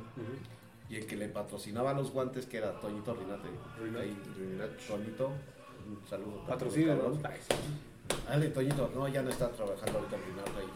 Y 0.88 0.96
el 0.96 1.06
que 1.06 1.16
le 1.16 1.28
patrocinaba 1.28 1.92
los 1.92 2.10
guantes, 2.10 2.46
que 2.46 2.56
era 2.56 2.72
Toñito 2.80 3.14
Rinate. 3.14 3.48
Rinate. 3.80 4.76
Toñito, 4.88 5.28
un 5.28 6.08
saludo. 6.08 6.44
Patrocinio, 6.46 6.88
cabrón. 6.96 7.20
¿no? 7.22 8.28
Dale, 8.28 8.48
Toñito, 8.48 8.90
no, 8.94 9.06
ya 9.08 9.22
no 9.22 9.30
está 9.30 9.50
trabajando 9.50 9.98
ahorita 9.98 10.16
Rinate 10.16 10.60
ahí. 10.60 10.70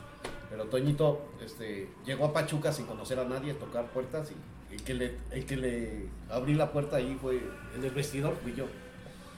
Pero 0.50 0.64
Toñito 0.66 1.22
este, 1.42 1.88
llegó 2.04 2.26
a 2.26 2.32
Pachuca 2.32 2.72
sin 2.72 2.86
conocer 2.86 3.18
a 3.18 3.24
nadie, 3.24 3.52
a 3.52 3.58
tocar 3.58 3.90
puertas 3.90 4.30
y 4.30 4.74
el 4.74 4.82
que 4.82 4.94
le, 4.94 5.16
el 5.30 5.46
que 5.46 5.56
le 5.56 6.08
abrí 6.30 6.54
la 6.54 6.70
puerta 6.70 6.96
ahí 6.96 7.16
fue 7.20 7.40
en 7.74 7.82
el 7.82 7.90
vestidor, 7.90 8.36
fui 8.42 8.54
yo. 8.54 8.66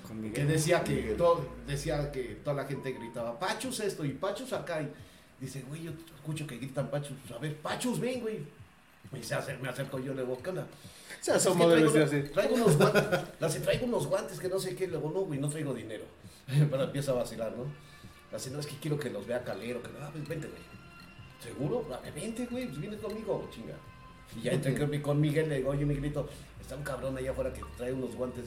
con 0.07 0.21
Que 0.33 0.45
decía 0.45 0.83
que, 0.83 1.15
todo, 1.17 1.45
decía 1.67 2.11
que 2.11 2.41
toda 2.45 2.57
la 2.57 2.65
gente 2.65 2.93
gritaba, 2.93 3.39
Pachus 3.39 3.81
esto 3.81 4.05
y 4.05 4.11
Pachus 4.11 4.53
acá. 4.53 4.83
Y 4.83 4.91
dice, 5.41 5.63
güey, 5.69 5.83
yo 5.85 5.93
escucho 6.15 6.47
que 6.47 6.57
gritan 6.57 6.91
Pachus. 6.91 7.17
A 7.35 7.39
ver, 7.39 7.57
Pachus, 7.57 7.99
ven, 8.01 8.21
güey. 8.21 8.39
Me, 9.13 9.23
se 9.23 9.35
acer- 9.35 9.59
me 9.61 9.69
acerco 9.69 9.99
yo, 9.99 10.13
le 10.15 10.23
digo, 10.23 10.39
¿qué 10.43 10.51
onda? 10.51 10.67
Se 11.21 11.31
Es 11.31 11.37
asomó 11.39 11.67
que 11.69 11.77
traigo, 11.77 12.05
así. 12.05 12.23
traigo 12.33 12.55
unos 12.57 12.77
guantes, 12.77 13.03
le 13.41 13.47
hace, 13.47 13.61
traigo 13.61 13.87
unos 13.87 14.07
guantes 14.07 14.39
que 14.41 14.49
no 14.49 14.59
sé 14.59 14.75
qué. 14.77 14.87
Le 14.87 14.97
digo, 14.97 15.11
no, 15.11 15.21
güey, 15.21 15.39
no 15.41 15.49
traigo 15.49 15.73
dinero. 15.75 16.05
Pero 16.47 16.83
empieza 16.83 17.13
a 17.13 17.15
vacilar, 17.15 17.53
¿no? 17.57 17.65
Hace, 18.37 18.51
no, 18.51 18.59
es 18.61 18.67
que 18.67 18.77
quiero 18.77 18.99
que 18.99 19.09
los 19.11 19.27
vea 19.27 19.43
Calero. 19.45 19.83
Que, 19.83 19.89
ah, 20.01 20.11
pues 20.13 20.29
vente, 20.29 20.47
güey. 20.49 20.61
¿Seguro? 21.43 21.87
Vente, 22.15 22.47
güey, 22.51 22.67
pues 22.67 22.81
vienes 22.81 23.01
conmigo, 23.01 23.49
chinga. 23.53 23.75
Y 24.37 24.43
ya 24.43 24.53
entré 24.53 25.01
con- 25.01 25.21
Miguel, 25.21 25.49
le 25.49 25.57
digo, 25.59 25.71
oye, 25.71 25.87
Miguelito, 25.87 26.29
está 26.61 26.77
un 26.77 26.83
cabrón 26.83 27.17
allá 27.17 27.31
afuera 27.31 27.53
que 27.53 27.63
trae 27.79 27.93
unos 27.93 28.15
guantes 28.15 28.45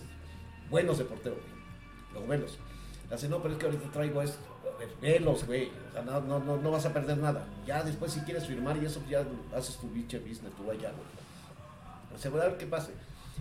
buenos 0.69 0.97
de 0.99 1.05
portero, 1.05 1.35
güey. 1.35 1.61
Los 2.13 2.27
velos. 2.27 2.57
Le 3.09 3.15
hace, 3.15 3.27
no, 3.29 3.41
pero 3.41 3.55
es 3.55 3.59
que 3.59 3.65
ahorita 3.65 3.91
traigo 3.91 4.21
esto. 4.21 4.37
Velos, 5.01 5.45
güey. 5.45 5.69
O 5.89 5.91
sea, 5.91 6.01
no, 6.01 6.21
no, 6.21 6.39
no, 6.57 6.71
vas 6.71 6.85
a 6.85 6.93
perder 6.93 7.17
nada. 7.17 7.45
Ya 7.65 7.83
después, 7.83 8.11
si 8.11 8.19
quieres 8.21 8.45
firmar 8.47 8.77
y 8.77 8.85
eso, 8.85 9.01
ya 9.09 9.25
haces 9.55 9.77
tu 9.77 9.89
biche 9.89 10.19
business, 10.19 10.53
tú 10.55 10.69
allá, 10.69 10.91
güey. 10.91 12.15
Asegurar 12.15 12.57
que 12.57 12.65
pase. 12.65 12.91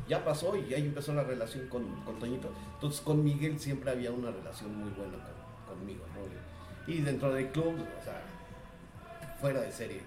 Ya 0.09 0.24
pasó 0.24 0.57
y 0.57 0.73
ahí 0.74 0.82
empezó 0.86 1.12
la 1.15 1.23
relación 1.24 1.69
con, 1.69 1.85
con 2.05 2.19
Toñito. 2.19 2.51
Entonces, 2.74 3.01
con 3.01 3.23
Miguel 3.24 3.59
siempre 3.61 3.90
había 3.90 4.11
una 4.12 4.31
relación 4.31 4.74
muy 4.77 4.90
buena 4.90 5.15
con- 5.66 5.77
conmigo, 5.77 6.05
¿no? 6.15 6.93
Y 6.93 7.01
dentro 7.02 7.32
del 7.32 7.48
club, 7.48 7.74
o 8.01 8.05
sea, 8.05 8.20
fuera 9.40 9.61
de 9.61 9.73
serie. 9.73 10.01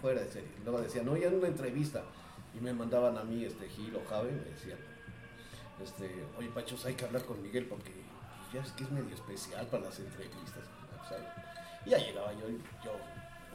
fuera 0.00 0.20
de 0.20 0.28
serie. 0.30 0.48
Luego 0.64 0.80
decían, 0.80 1.06
no, 1.06 1.16
ya 1.16 1.28
en 1.28 1.34
una 1.36 1.48
entrevista. 1.48 2.02
Y 2.54 2.60
me 2.60 2.72
mandaban 2.72 3.16
a 3.16 3.22
mí, 3.24 3.44
este, 3.44 3.68
Gil 3.68 3.94
o 3.96 4.08
Javi, 4.08 4.30
me 4.32 4.50
decían, 4.50 4.78
este, 5.82 6.24
oye, 6.38 6.48
Pachos, 6.48 6.84
hay 6.86 6.94
que 6.94 7.04
hablar 7.04 7.22
con 7.24 7.40
Miguel 7.42 7.66
porque 7.66 7.90
pues, 7.90 7.97
ya 8.52 8.60
es 8.62 8.72
que 8.72 8.84
es 8.84 8.90
medio 8.90 9.14
especial 9.14 9.66
para 9.66 9.84
las 9.84 9.98
entrevistas. 9.98 10.64
¿sabes? 11.08 11.24
Y 11.86 11.90
ya 11.90 11.98
llegaba 11.98 12.32
yo, 12.34 12.48
yo 12.84 12.92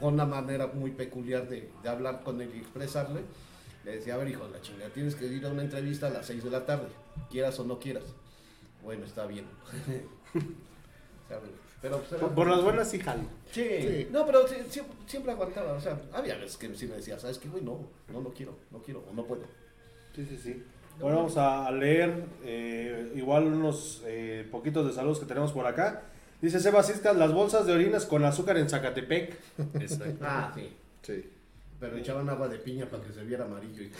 con 0.00 0.14
una 0.14 0.24
manera 0.26 0.66
muy 0.68 0.90
peculiar 0.90 1.48
de, 1.48 1.70
de 1.82 1.88
hablar 1.88 2.22
con 2.22 2.40
él 2.40 2.50
y 2.54 2.58
expresarle. 2.58 3.22
Le 3.84 3.96
decía, 3.96 4.14
a 4.14 4.16
ver, 4.16 4.28
hijo 4.28 4.46
de 4.46 4.52
la 4.52 4.60
chingada, 4.62 4.90
tienes 4.90 5.14
que 5.14 5.26
ir 5.26 5.44
a 5.46 5.50
una 5.50 5.62
entrevista 5.62 6.06
a 6.06 6.10
las 6.10 6.26
6 6.26 6.42
de 6.44 6.50
la 6.50 6.64
tarde, 6.64 6.88
quieras 7.30 7.58
o 7.60 7.64
no 7.64 7.78
quieras. 7.78 8.04
Bueno, 8.82 9.04
está 9.04 9.26
bien. 9.26 9.44
Pero, 11.80 12.00
pues, 12.00 12.20
Por, 12.20 12.34
por 12.34 12.46
las 12.46 12.62
buenas 12.62 12.90
sí 12.90 12.98
jalo. 12.98 13.24
Sí. 13.52 13.62
Sí. 13.80 14.08
No, 14.10 14.24
pero 14.24 14.46
sí- 14.48 14.56
siempre, 14.70 14.96
siempre 15.06 15.32
aguantaba. 15.32 15.72
O 15.72 15.80
sea, 15.80 16.00
había 16.12 16.34
veces 16.36 16.56
que 16.56 16.74
sí 16.74 16.86
me 16.86 16.96
decía, 16.96 17.18
¿sabes 17.18 17.38
qué, 17.38 17.48
güey? 17.48 17.62
No, 17.62 17.86
no, 18.08 18.20
no 18.22 18.30
quiero, 18.30 18.56
no 18.70 18.78
quiero, 18.82 19.04
o 19.10 19.12
no 19.12 19.24
puedo. 19.24 19.42
Sí, 20.14 20.24
sí, 20.26 20.38
sí. 20.38 20.64
Bueno, 21.00 21.16
vamos 21.16 21.36
a 21.36 21.70
leer 21.70 22.24
eh, 22.44 23.12
igual 23.16 23.44
unos 23.44 24.02
eh, 24.06 24.46
poquitos 24.50 24.86
de 24.86 24.92
saludos 24.92 25.18
que 25.20 25.26
tenemos 25.26 25.52
por 25.52 25.66
acá. 25.66 26.02
Dice 26.40 26.58
Iscas, 26.58 27.16
las 27.16 27.32
bolsas 27.32 27.66
de 27.66 27.72
orinas 27.72 28.04
con 28.06 28.24
azúcar 28.24 28.58
en 28.58 28.68
Zacatepec. 28.68 29.36
Exacto. 29.80 30.24
Ah, 30.24 30.52
sí. 30.54 30.72
Sí. 31.02 31.30
Pero 31.80 31.96
echaban 31.96 32.28
agua 32.28 32.48
de 32.48 32.58
piña 32.58 32.86
para 32.86 33.02
que 33.02 33.12
se 33.12 33.24
viera 33.24 33.44
amarillo. 33.44 33.82
Y... 33.82 33.90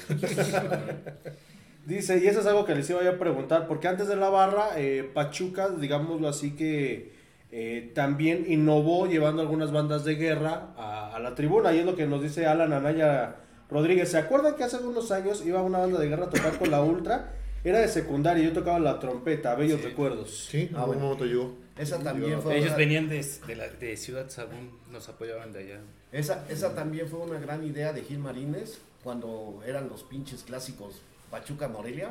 Dice, 1.86 2.18
y 2.18 2.26
eso 2.26 2.40
es 2.40 2.46
algo 2.46 2.64
que 2.64 2.74
les 2.74 2.88
iba 2.88 3.06
a 3.06 3.18
preguntar, 3.18 3.66
porque 3.66 3.88
antes 3.88 4.08
de 4.08 4.16
la 4.16 4.30
barra, 4.30 4.70
eh, 4.76 5.10
Pachuca, 5.12 5.68
digámoslo 5.68 6.28
así, 6.28 6.56
que 6.56 7.12
eh, 7.52 7.92
también 7.94 8.46
innovó 8.48 9.06
llevando 9.06 9.42
algunas 9.42 9.70
bandas 9.70 10.04
de 10.04 10.14
guerra 10.14 10.72
a, 10.78 11.14
a 11.14 11.18
la 11.18 11.34
tribuna, 11.34 11.74
y 11.74 11.80
es 11.80 11.86
lo 11.86 11.94
que 11.94 12.06
nos 12.06 12.22
dice 12.22 12.46
Alan 12.46 12.72
Anaya 12.72 13.36
Rodríguez. 13.74 14.10
¿Se 14.10 14.16
acuerdan 14.18 14.54
que 14.56 14.64
hace 14.64 14.76
algunos 14.76 15.10
años 15.10 15.42
iba 15.44 15.60
una 15.62 15.78
banda 15.78 15.98
de 16.00 16.08
guerra 16.08 16.26
a 16.26 16.30
tocar 16.30 16.58
con 16.58 16.70
la 16.70 16.80
Ultra? 16.82 17.32
Era 17.64 17.80
de 17.80 17.88
secundaria, 17.88 18.44
yo 18.44 18.52
tocaba 18.52 18.78
la 18.78 18.98
trompeta, 19.00 19.54
bellos 19.54 19.82
recuerdos. 19.82 20.46
Sí, 20.50 20.70
Ah, 20.74 20.78
a 20.78 20.80
un 20.82 20.86
bueno. 20.88 21.02
momento 21.02 21.24
llegó. 21.24 21.54
Esa 21.76 21.98
también 21.98 22.40
fue 22.40 22.56
Ellos 22.56 22.68
una- 22.68 22.76
venían 22.76 23.08
de, 23.08 23.26
de, 23.46 23.56
la, 23.56 23.68
de 23.68 23.96
Ciudad 23.96 24.28
Sagún, 24.30 24.70
nos 24.92 25.08
apoyaban 25.08 25.52
de 25.52 25.58
allá. 25.60 25.80
Esa, 26.12 26.46
esa 26.48 26.74
también 26.74 27.08
fue 27.08 27.18
una 27.20 27.38
gran 27.40 27.64
idea 27.64 27.92
de 27.92 28.02
Gil 28.02 28.18
Marínez 28.18 28.78
cuando 29.02 29.60
eran 29.66 29.88
los 29.88 30.02
pinches 30.04 30.44
clásicos 30.44 31.00
Pachuca 31.30 31.66
Morelia 31.68 32.10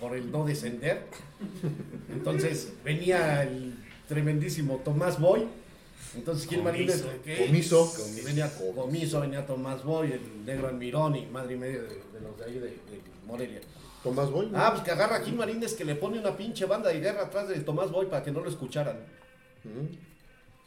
por 0.00 0.16
el 0.16 0.30
no 0.32 0.46
descender. 0.46 1.02
Entonces 2.12 2.72
venía 2.84 3.42
el 3.42 3.74
tremendísimo 4.08 4.80
Tomás 4.84 5.20
Boy. 5.20 5.46
Entonces 6.14 6.48
Gil 6.48 6.62
Marínez 6.62 7.04
¿qué? 7.24 7.46
Comiso. 7.46 7.92
venía 8.24 8.50
Comiso, 8.74 9.20
venía 9.20 9.44
Tomás 9.46 9.82
Boy, 9.84 10.12
el 10.12 10.44
negro 10.46 10.68
Almirón 10.68 11.16
y 11.16 11.26
madre 11.26 11.54
y 11.54 11.58
media 11.58 11.82
de, 11.82 11.88
de 11.88 12.20
los 12.22 12.38
de 12.38 12.44
ahí 12.44 12.54
de, 12.54 12.60
de 12.68 13.02
Morelia. 13.26 13.60
Tomás 14.02 14.30
Boy. 14.30 14.50
Ah, 14.54 14.70
pues 14.72 14.84
que 14.84 14.92
agarra 14.92 15.16
a 15.16 15.20
Gil 15.20 15.34
Marínez 15.34 15.74
que 15.74 15.84
le 15.84 15.96
pone 15.96 16.18
una 16.20 16.36
pinche 16.36 16.64
banda 16.64 16.90
de 16.90 17.00
guerra 17.00 17.24
atrás 17.24 17.48
de 17.48 17.58
Tomás 17.60 17.90
Boy 17.90 18.06
para 18.06 18.22
que 18.22 18.30
no 18.30 18.38
lo 18.40 18.48
escucharan. 18.48 18.96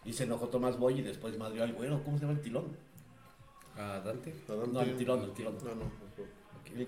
Y 0.04 0.12
se 0.12 0.26
enojó 0.26 0.50
Tomás 0.50 0.78
Boy 0.78 1.00
y 1.00 1.04
después 1.04 1.38
madrió 1.38 1.64
al 1.64 1.72
güero, 1.74 2.04
¿cómo 2.04 2.18
se 2.18 2.26
llama 2.26 2.38
el 2.38 2.44
tilón? 2.44 2.66
A 3.78 4.00
Dante. 4.00 4.34
No, 4.48 4.82
el 4.82 4.98
tirón, 4.98 5.24
el 5.24 5.32
tirón. 5.32 5.56
No, 5.64 5.74
no. 5.74 5.90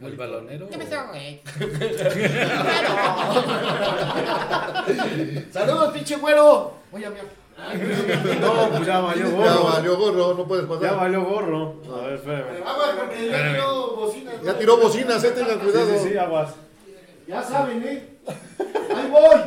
al 0.06 0.16
balonero. 0.18 0.68
¡Saludos, 5.52 5.94
pinche 5.94 6.18
güero! 6.18 6.74
Voy 6.92 7.04
a 7.06 7.10
mi... 7.10 7.16
No, 8.42 8.70
pues 8.70 8.86
ya 8.86 9.00
valió 9.00 9.26
Ya 9.26 9.32
gorro. 9.36 9.64
valió 9.66 9.98
gorro, 9.98 10.34
no 10.36 10.48
puedes 10.48 10.66
Ya 10.68 10.70
pasar. 10.80 10.96
valió 10.98 11.24
gorro. 11.24 11.76
A 11.96 12.06
ver, 12.08 12.14
espérame. 12.16 12.64
Aguas, 12.66 12.90
porque 13.00 13.28
ya 13.30 13.52
tiró 13.52 13.96
bocinas. 13.96 14.34
Ya 14.44 14.58
tiró 14.58 14.78
bocinas, 14.78 15.24
eh, 15.24 15.32
tengan 15.32 15.60
Sí, 15.60 15.66
cuidado. 15.66 15.88
sí, 16.00 16.10
sí, 16.10 16.18
aguas. 16.18 16.56
Ya 17.28 17.44
saben, 17.44 17.84
¿eh? 17.84 18.08
¡Ahí 18.96 19.10
voy! 19.10 19.42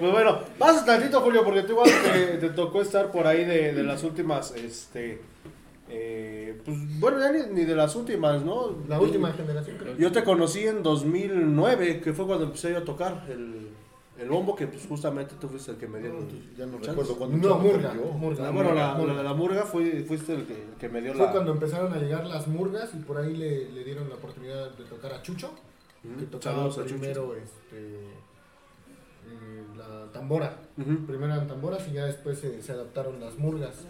Pues 0.00 0.12
bueno, 0.12 0.38
pasa 0.58 0.84
tantito, 0.84 1.20
Julio, 1.22 1.42
porque 1.44 1.62
tú 1.62 1.72
igual 1.72 1.90
te, 2.12 2.36
te 2.38 2.50
tocó 2.50 2.80
estar 2.82 3.10
por 3.10 3.26
ahí 3.26 3.44
de, 3.44 3.72
de 3.72 3.82
las 3.82 4.04
últimas, 4.04 4.52
este, 4.52 5.20
eh, 5.88 6.60
pues 6.64 6.76
bueno, 7.00 7.18
ya 7.18 7.32
ni, 7.32 7.52
ni 7.52 7.64
de 7.64 7.74
las 7.74 7.96
últimas, 7.96 8.42
¿no? 8.44 8.76
La 8.86 9.00
última 9.00 9.32
generación, 9.32 9.76
creo. 9.76 9.96
Yo 9.96 10.12
te 10.12 10.22
conocí 10.22 10.64
en 10.68 10.84
2009, 10.84 12.00
que 12.00 12.12
fue 12.12 12.26
cuando 12.26 12.44
empecé 12.44 12.70
yo 12.70 12.78
a 12.78 12.84
tocar 12.84 13.24
el, 13.28 13.70
el 14.18 14.28
bombo, 14.28 14.56
que 14.56 14.66
pues 14.66 14.86
justamente 14.86 15.34
tú 15.40 15.48
fuiste 15.48 15.70
el 15.72 15.76
que 15.76 15.86
me 15.86 16.00
dio. 16.00 16.12
Ya 16.56 16.66
no 16.66 16.72
chance. 16.78 16.90
recuerdo 16.90 17.16
cuándo. 17.16 17.48
No, 17.48 17.58
Murga. 17.58 17.94
yo. 17.94 18.02
Murga. 18.12 18.42
La- 18.44 18.50
bueno, 18.50 18.74
la, 18.74 18.94
Murga. 18.94 19.12
la, 19.14 19.22
la 19.22 19.34
murga 19.34 19.62
fue, 19.62 20.02
fuiste 20.02 20.34
el 20.34 20.44
que, 20.46 20.54
el 20.54 20.74
que 20.78 20.88
me 20.88 21.00
dio 21.00 21.14
Fue 21.14 21.26
la... 21.26 21.32
cuando 21.32 21.52
empezaron 21.52 21.92
a 21.92 21.96
llegar 21.98 22.26
las 22.26 22.48
murgas 22.48 22.90
y 22.94 22.98
por 22.98 23.18
ahí 23.18 23.36
le, 23.36 23.70
le 23.70 23.84
dieron 23.84 24.08
la 24.08 24.16
oportunidad 24.16 24.70
de 24.72 24.84
tocar 24.84 25.12
a 25.14 25.22
Chucho, 25.22 25.50
que 26.18 26.24
tocaba 26.26 26.70
Saludos 26.70 26.78
primero 26.92 27.34
este, 27.36 27.76
eh, 27.76 29.64
la 29.76 30.10
tambora. 30.12 30.56
Primero 30.76 31.26
eran 31.34 31.46
tamboras 31.46 31.86
y 31.88 31.92
ya 31.94 32.04
después 32.06 32.38
se, 32.38 32.62
se 32.62 32.72
adaptaron 32.72 33.20
las 33.20 33.36
murgas. 33.38 33.84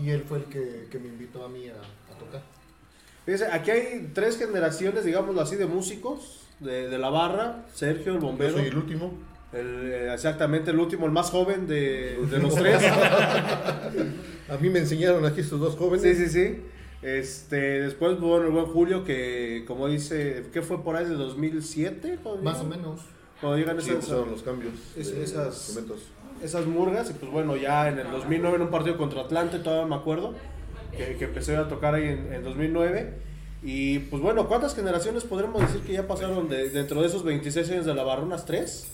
Y 0.00 0.10
él 0.10 0.22
fue 0.22 0.38
el 0.38 0.44
que, 0.44 0.86
que 0.90 0.98
me 0.98 1.08
invitó 1.08 1.44
a 1.44 1.48
mí 1.48 1.68
a, 1.68 1.74
a 1.74 2.18
tocar. 2.18 2.42
Fíjese, 3.24 3.46
aquí 3.46 3.70
hay 3.70 4.10
tres 4.14 4.38
generaciones, 4.38 5.04
digámoslo 5.04 5.40
así, 5.40 5.56
de 5.56 5.66
músicos 5.66 6.46
de, 6.60 6.88
de 6.88 6.98
la 6.98 7.10
barra. 7.10 7.66
Sergio, 7.74 8.14
el 8.14 8.20
Yo 8.20 8.26
bombero. 8.26 8.52
soy 8.56 8.66
el 8.66 8.76
último. 8.76 9.12
El, 9.52 9.90
eh, 9.92 10.14
exactamente, 10.14 10.70
el 10.70 10.78
último, 10.78 11.06
el 11.06 11.12
más 11.12 11.30
joven 11.30 11.66
de, 11.66 12.16
de 12.30 12.38
los 12.38 12.54
tres. 12.54 12.80
A 14.48 14.56
mí 14.60 14.68
me 14.70 14.80
enseñaron 14.80 15.24
aquí 15.24 15.40
estos 15.40 15.60
dos 15.60 15.76
jóvenes. 15.76 16.02
Sí, 16.16 16.26
sí, 16.26 16.28
sí. 16.30 16.60
Este, 17.02 17.56
después, 17.80 18.18
bueno, 18.20 18.46
el 18.46 18.52
buen 18.52 18.66
Julio, 18.66 19.04
que 19.04 19.64
como 19.66 19.88
dice, 19.88 20.44
¿qué 20.52 20.60
fue 20.62 20.82
por 20.82 20.96
ahí 20.96 21.04
de 21.06 21.14
2007? 21.14 22.18
Cuando 22.22 22.42
Más 22.42 22.60
o 22.60 22.64
menos. 22.64 23.00
Cuando 23.40 23.58
llegan 23.58 23.76
Sí, 23.80 23.90
esas, 23.90 23.94
empezaron 24.04 24.30
los 24.30 24.42
cambios. 24.42 24.74
es- 24.96 25.14
de 25.14 25.22
esas- 25.24 25.78
esas 26.42 26.66
murgas, 26.66 27.10
y 27.10 27.14
pues 27.14 27.30
bueno, 27.32 27.56
ya 27.56 27.88
en 27.88 27.98
el 27.98 28.10
2009 28.10 28.56
en 28.56 28.62
un 28.62 28.70
partido 28.70 28.96
contra 28.98 29.22
Atlante, 29.22 29.58
todavía 29.60 29.86
me 29.86 29.94
acuerdo, 29.96 30.34
que, 30.96 31.16
que 31.16 31.24
empecé 31.24 31.56
a 31.56 31.68
tocar 31.68 31.94
ahí 31.94 32.04
en, 32.08 32.32
en 32.32 32.42
2009. 32.44 33.14
Y 33.62 33.98
pues 34.00 34.22
bueno, 34.22 34.46
¿cuántas 34.48 34.74
generaciones 34.74 35.24
podremos 35.24 35.60
decir 35.62 35.80
que 35.82 35.92
ya 35.94 36.06
pasaron 36.06 36.48
de, 36.48 36.70
dentro 36.70 37.00
de 37.00 37.06
esos 37.08 37.22
26 37.24 37.70
años 37.70 37.86
de 37.86 37.94
la 37.94 38.02
barra? 38.04 38.22
¿Unas 38.22 38.44
tres? 38.46 38.88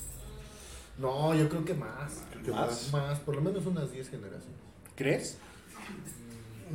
No, 0.99 1.35
yo 1.35 1.49
creo 1.49 1.65
que 1.65 1.75
más. 1.75 2.23
¿Qué 2.45 2.51
¿Más? 2.51 2.93
Más, 2.93 3.19
por 3.21 3.35
lo 3.37 3.43
menos 3.43 3.67
unas 3.67 3.93
10 3.93 4.09
generaciones. 4.09 4.57
¿Crees? 4.95 5.39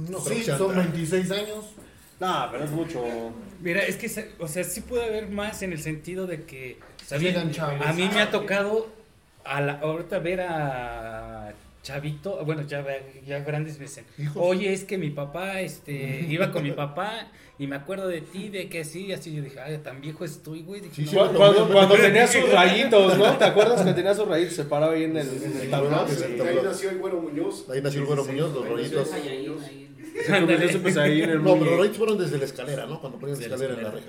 No 0.09 0.19
creo 0.19 0.37
sí, 0.37 0.43
son 0.43 0.75
tan- 0.75 0.83
26 0.91 1.31
años. 1.31 1.65
No, 2.19 2.47
pero 2.51 2.63
es 2.65 2.71
mucho. 2.71 3.03
Mira, 3.61 3.83
es 3.83 3.95
que, 3.97 4.07
se- 4.07 4.31
o 4.39 4.47
sea, 4.47 4.63
sí 4.63 4.81
puede 4.81 5.05
haber 5.05 5.29
más 5.29 5.63
en 5.63 5.73
el 5.73 5.81
sentido 5.81 6.27
de 6.27 6.43
que, 6.45 6.79
o 7.03 7.05
sea, 7.05 7.17
a 7.17 7.93
mí 7.93 8.09
me 8.13 8.21
ha 8.21 8.29
tocado 8.29 8.89
a 9.43 9.59
la, 9.59 9.79
ahorita 9.79 10.19
ver 10.19 10.41
a 10.41 11.53
Chavito, 11.83 12.43
bueno, 12.45 12.61
ya, 12.61 12.85
ya 13.25 13.39
grandes 13.39 13.77
me 13.79 13.85
dicen, 13.85 14.05
Hijos. 14.19 14.35
oye, 14.37 14.71
es 14.71 14.83
que 14.83 14.97
mi 14.99 15.09
papá, 15.09 15.61
este, 15.61 16.25
iba 16.29 16.51
con 16.51 16.61
mi 16.63 16.71
papá 16.71 17.31
y 17.57 17.65
me 17.67 17.75
acuerdo 17.75 18.07
de 18.07 18.21
ti, 18.21 18.49
de 18.49 18.69
que 18.69 18.81
así, 18.81 19.11
así, 19.11 19.33
yo 19.35 19.41
dije, 19.41 19.59
ay, 19.59 19.77
tan 19.79 19.99
viejo 20.01 20.23
estoy, 20.25 20.61
güey. 20.63 20.81
Dije, 20.81 21.05
Sí, 21.07 21.15
no, 21.15 21.27
sí, 21.29 21.35
Cuando, 21.35 21.95
tenía 21.95 22.27
sus 22.27 22.49
rayitos, 22.53 23.17
¿no? 23.17 23.37
¿Te 23.37 23.45
acuerdas 23.45 23.81
que 23.83 23.93
tenía 23.93 24.13
sus 24.13 24.27
rayitos? 24.27 24.53
Se 24.55 24.65
paraba 24.65 24.93
ahí 24.93 25.03
en 25.05 25.17
el, 25.17 25.27
en 25.27 25.57
el 25.61 25.69
tablón. 25.69 26.07
Sí, 26.07 26.15
Sí. 26.15 26.23
sí. 26.35 26.41
Ahí 26.41 26.59
nació 26.63 26.89
el 26.91 26.97
güero 26.99 27.19
Muñoz. 27.21 27.69
Ahí 27.69 27.81
nació 27.81 28.01
el 28.01 28.07
Güero 28.07 28.25
Muñoz, 28.25 28.51
los 28.53 28.65
pues, 30.81 30.97
ahí 30.97 31.21
en 31.21 31.29
el 31.29 31.43
No, 31.43 31.53
pero 31.53 31.65
los 31.71 31.77
rollitos 31.77 31.97
fueron 31.97 32.17
desde 32.17 32.37
la 32.37 32.45
escalera, 32.45 32.85
¿no? 32.85 32.99
Cuando 32.99 33.17
ponían 33.17 33.39
la 33.39 33.45
escalera 33.45 33.73
en 33.75 33.83
la 33.83 33.91
reja. 33.91 34.07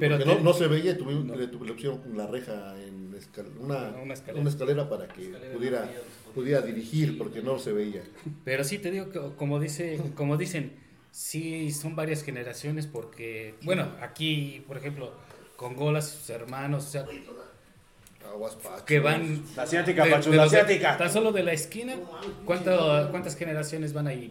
Pero 0.00 0.16
Porque 0.16 0.30
no, 0.30 0.36
te- 0.38 0.42
no 0.42 0.52
se 0.54 0.66
veía 0.68 0.96
tuvimos, 0.96 1.36
le, 1.36 1.48
tu- 1.48 1.62
le 1.64 1.72
pusieron 1.74 2.00
la 2.16 2.26
reja 2.26 2.74
en 2.82 3.12
escal- 3.12 3.50
una, 3.58 3.76
Una 3.76 4.02
una, 4.02 4.14
escalera. 4.14 4.48
escalera. 4.48 4.88
para 4.88 5.06
que 5.08 5.22
pudiera, 5.54 5.88
pudiera 6.36 6.60
dirigir, 6.60 7.16
porque 7.16 7.40
no 7.42 7.58
se 7.58 7.72
veía. 7.72 8.02
Pero 8.44 8.62
sí 8.62 8.78
te 8.78 8.90
digo 8.90 9.08
que 9.10 9.18
como 9.36 9.58
dice, 9.58 9.98
como 10.14 10.36
dicen, 10.36 10.72
sí 11.10 11.72
son 11.72 11.96
varias 11.96 12.22
generaciones 12.22 12.86
porque, 12.86 13.54
bueno, 13.62 13.88
aquí, 14.02 14.62
por 14.68 14.76
ejemplo, 14.76 15.12
con 15.56 15.74
Golas, 15.74 16.10
sus 16.10 16.28
hermanos, 16.30 16.84
o 16.84 16.90
sea, 16.90 17.06
Aguas 18.30 18.54
Pacho. 18.56 18.84
que 18.84 19.00
van 19.00 19.42
La 19.56 19.62
asiática, 19.62 20.04
de- 20.04 20.10
Pachu, 20.10 20.30
de 20.30 20.36
la 20.36 20.42
de- 20.42 20.48
asiática. 20.48 20.98
Tan 20.98 21.10
solo 21.10 21.32
de 21.32 21.42
la 21.42 21.52
esquina, 21.52 21.94
¿cuánto- 22.44 23.08
¿cuántas 23.10 23.34
generaciones 23.36 23.92
van 23.94 24.06
ahí? 24.08 24.30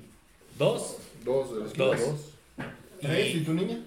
¿Dos? 0.59 0.97
Dos 1.23 1.53
de 1.55 1.59
la 1.61 1.65
esquina, 1.67 1.85
Dos. 1.87 1.99
dos. 2.01 2.33
¿Tres? 3.01 3.35
¿Y 3.35 3.39
tu 3.39 3.53
niña? 3.53 3.79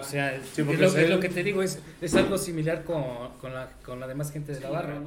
O 0.00 0.04
sea, 0.04 0.40
Sí, 0.54 0.62
es, 0.62 0.78
lo, 0.78 0.86
es 0.98 1.10
lo 1.10 1.20
que 1.20 1.28
te 1.28 1.42
digo, 1.42 1.62
es, 1.62 1.78
es 2.00 2.14
algo 2.14 2.38
similar 2.38 2.84
con, 2.84 3.02
con, 3.40 3.52
la, 3.52 3.72
con 3.84 3.98
la 4.00 4.06
demás 4.06 4.30
gente 4.32 4.52
de 4.52 4.60
la 4.60 4.70
barra. 4.70 5.00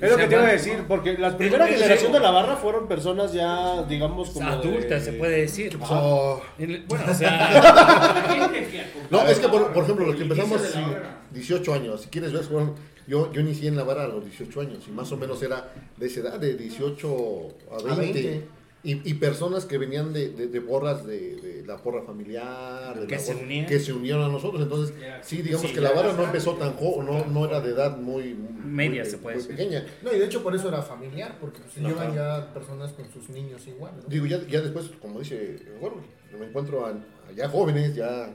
Es 0.00 0.10
lo 0.10 0.16
que 0.16 0.26
te 0.26 0.34
iba 0.34 0.44
a 0.46 0.52
decir, 0.52 0.84
porque 0.88 1.18
la 1.18 1.36
primera 1.36 1.66
generación 1.66 2.12
de 2.12 2.20
la 2.20 2.30
barra 2.30 2.56
fueron 2.56 2.86
personas 2.88 3.32
ya, 3.32 3.82
digamos, 3.84 4.30
como. 4.30 4.46
Adultas, 4.48 5.04
de- 5.04 5.12
se 5.12 5.18
puede 5.18 5.40
decir. 5.42 5.78
Oh, 5.88 6.40
bueno, 6.88 7.04
o 7.10 7.14
sea, 7.14 8.50
No, 9.10 9.22
es 9.26 9.38
que 9.38 9.48
por, 9.48 9.72
por 9.72 9.84
ejemplo, 9.84 10.06
los 10.06 10.16
que 10.16 10.22
empezamos 10.22 10.60
sí, 10.62 10.78
18 11.32 11.74
años, 11.74 12.00
si 12.02 12.08
quieres 12.08 12.32
ver, 12.32 12.42
fueron- 12.44 12.74
yo, 13.06 13.32
yo 13.32 13.40
inicié 13.40 13.68
en 13.68 13.76
la 13.76 13.84
barra 13.84 14.04
a 14.04 14.08
los 14.08 14.24
18 14.24 14.60
años 14.62 14.84
y 14.88 14.90
más 14.90 15.10
o 15.12 15.16
menos 15.16 15.40
era 15.42 15.72
de 15.96 16.06
esa 16.06 16.20
edad, 16.20 16.40
de 16.40 16.54
18 16.54 17.48
a 17.70 17.76
20. 17.76 17.90
A 17.90 17.94
20. 17.94 18.48
Y, 18.88 19.00
y 19.10 19.14
personas 19.14 19.64
que 19.64 19.78
venían 19.78 20.12
de, 20.12 20.28
de, 20.30 20.46
de 20.46 20.60
porras 20.60 21.04
de, 21.04 21.34
de 21.36 21.66
la 21.66 21.76
porra 21.78 22.02
familiar, 22.02 23.00
de 23.00 23.06
Que 23.08 23.16
la 23.16 23.20
se 23.20 23.66
que 23.66 23.80
se 23.80 23.92
unieron 23.92 24.22
a 24.24 24.28
nosotros. 24.28 24.62
Entonces, 24.62 24.94
sí, 25.22 25.42
digamos 25.42 25.66
Sí, 25.66 25.74
que 25.74 25.80
la 25.80 25.90
barra 25.90 26.12
no 26.12 26.22
empezó 26.22 26.54
tan 26.54 26.74
joven, 26.74 27.04
no, 27.06 27.24
no 27.26 27.46
era 27.46 27.60
de 27.60 27.70
edad 27.72 27.96
muy, 27.98 28.34
Media, 28.64 29.02
muy- 29.02 29.10
se 29.10 29.18
puede 29.18 29.36
muy 29.38 29.42
decir. 29.42 29.56
pequeña. 29.56 29.84
No, 30.02 30.12
y 30.14 30.18
de 30.20 30.26
hecho 30.26 30.40
por 30.40 30.54
eso 30.54 30.68
era 30.68 30.82
familiar, 30.82 31.36
porque 31.40 31.58
pues, 31.62 31.72
se 31.72 31.80
No, 31.80 31.88
llevan 31.88 32.12
claro. 32.12 32.44
ya 32.46 32.54
personas 32.54 32.92
con 32.92 33.10
sus 33.12 33.28
niños 33.30 33.66
igual. 33.66 33.92
¿no? 34.00 34.08
Digo, 34.08 34.26
ya, 34.26 34.38
ya 34.46 34.60
después, 34.60 34.88
como 35.02 35.18
dice, 35.18 35.58
bueno, 35.80 35.96
me 36.38 36.46
encuentro 36.46 36.86
a, 36.86 36.90
a 36.90 37.32
ya 37.34 37.48
jóvenes, 37.48 37.92
ya 37.96 38.30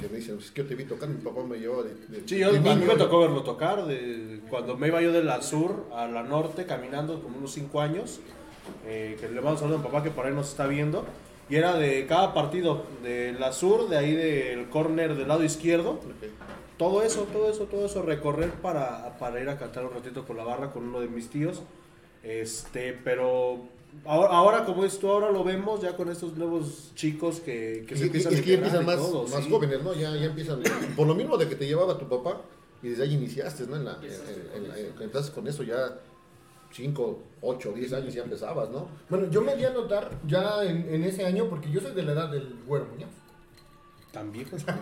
que 0.00 0.08
me 0.08 0.16
dicen, 0.18 0.38
es 0.38 0.50
que 0.50 0.62
yo 0.62 0.68
te 0.68 0.74
vi 0.74 0.86
tocar, 0.86 1.08
mi 1.08 1.22
papá 1.22 1.44
me 1.44 1.58
llevaba 1.58 1.84
de, 1.84 1.94
de- 2.08 2.26
Sí, 2.28 2.36
yo, 2.38 2.50
de 2.50 2.58
a 2.58 2.60
mí 2.60 2.68
niño". 2.74 2.86
me 2.86 2.96
tocó 2.96 3.20
verlo 3.20 3.44
tocar, 3.44 3.86
de, 3.86 4.40
cuando 4.50 4.76
me 4.76 4.88
iba 4.88 5.00
yo 5.00 5.12
de 5.12 5.22
la 5.22 5.40
sur 5.40 5.86
a 5.94 6.08
la 6.08 6.24
norte 6.24 6.66
caminando 6.66 7.22
como 7.22 7.38
unos 7.38 7.52
5 7.52 7.80
años, 7.80 8.18
eh, 8.86 9.16
que 9.20 9.28
le 9.28 9.34
mando 9.36 9.52
un 9.52 9.58
saludo 9.58 9.76
a 9.76 9.78
mi 9.78 9.84
papá 9.84 10.02
que 10.02 10.10
por 10.10 10.26
ahí 10.26 10.34
nos 10.34 10.48
está 10.50 10.66
viendo, 10.66 11.04
y 11.48 11.56
era 11.56 11.74
de 11.76 12.06
cada 12.06 12.32
partido, 12.34 12.84
de 13.02 13.32
la 13.32 13.52
sur, 13.52 13.88
de 13.88 13.96
ahí 13.98 14.12
del 14.14 14.68
corner 14.70 15.14
del 15.16 15.28
lado 15.28 15.44
izquierdo, 15.44 16.00
todo 16.78 17.02
eso, 17.02 17.22
todo 17.32 17.50
eso, 17.50 17.64
todo 17.64 17.86
eso, 17.86 18.02
recorrer 18.02 18.50
para, 18.52 19.16
para 19.18 19.40
ir 19.40 19.48
a 19.48 19.58
cantar 19.58 19.84
un 19.84 19.92
ratito 19.92 20.24
con 20.24 20.36
la 20.36 20.44
barra 20.44 20.70
con 20.70 20.84
uno 20.84 21.00
de 21.00 21.08
mis 21.08 21.28
tíos, 21.28 21.62
este, 22.22 22.92
pero... 23.04 23.60
Ahora, 24.06 24.30
ahora, 24.30 24.64
como 24.64 24.84
es 24.86 24.98
tú, 24.98 25.06
ahora 25.10 25.30
lo 25.30 25.44
vemos 25.44 25.82
ya 25.82 25.94
con 25.96 26.08
estos 26.10 26.34
nuevos 26.38 26.92
chicos 26.94 27.40
que, 27.40 27.84
que 27.86 27.94
Y- 27.94 27.98
se 27.98 28.04
y- 28.04 28.06
empiezan 28.06 28.32
es 28.32 28.40
a 28.40 28.42
que 28.42 28.48
ya 28.48 28.54
empiezan 28.56 28.86
más, 28.86 28.96
todo, 28.96 29.24
más 29.28 29.44
sí. 29.44 29.50
jóvenes, 29.50 29.82
¿no? 29.82 29.92
Ya, 29.92 30.16
ya 30.16 30.24
empiezan, 30.24 30.62
por 30.96 31.06
lo 31.06 31.14
mismo 31.14 31.36
de 31.36 31.46
que 31.46 31.56
te 31.56 31.66
llevaba 31.66 31.98
tu 31.98 32.08
papá, 32.08 32.40
y 32.82 32.88
desde 32.88 33.02
ahí 33.02 33.12
iniciaste, 33.14 33.66
¿no? 33.66 33.76
En 33.76 33.84
la, 33.84 33.98
en- 34.02 34.04
en- 34.04 34.64
en- 34.64 34.78
en- 34.96 35.02
entonces 35.02 35.30
con 35.30 35.46
eso 35.46 35.62
ya 35.62 35.98
5, 36.72 37.22
8, 37.42 37.72
10 37.74 37.92
años 37.92 38.14
ya 38.14 38.22
empezabas, 38.22 38.70
¿no? 38.70 38.88
Bueno, 39.10 39.28
yo 39.30 39.42
me 39.42 39.54
di 39.56 39.64
a 39.64 39.70
notar 39.70 40.10
ya 40.26 40.64
en, 40.64 40.88
en 40.92 41.04
ese 41.04 41.24
año, 41.26 41.46
porque 41.48 41.70
yo 41.70 41.80
soy 41.80 41.92
de 41.92 42.02
la 42.02 42.12
edad 42.12 42.30
del 42.30 42.54
güero 42.66 42.86
Muñoz. 42.86 43.10
Tan 44.12 44.32
viejos. 44.32 44.62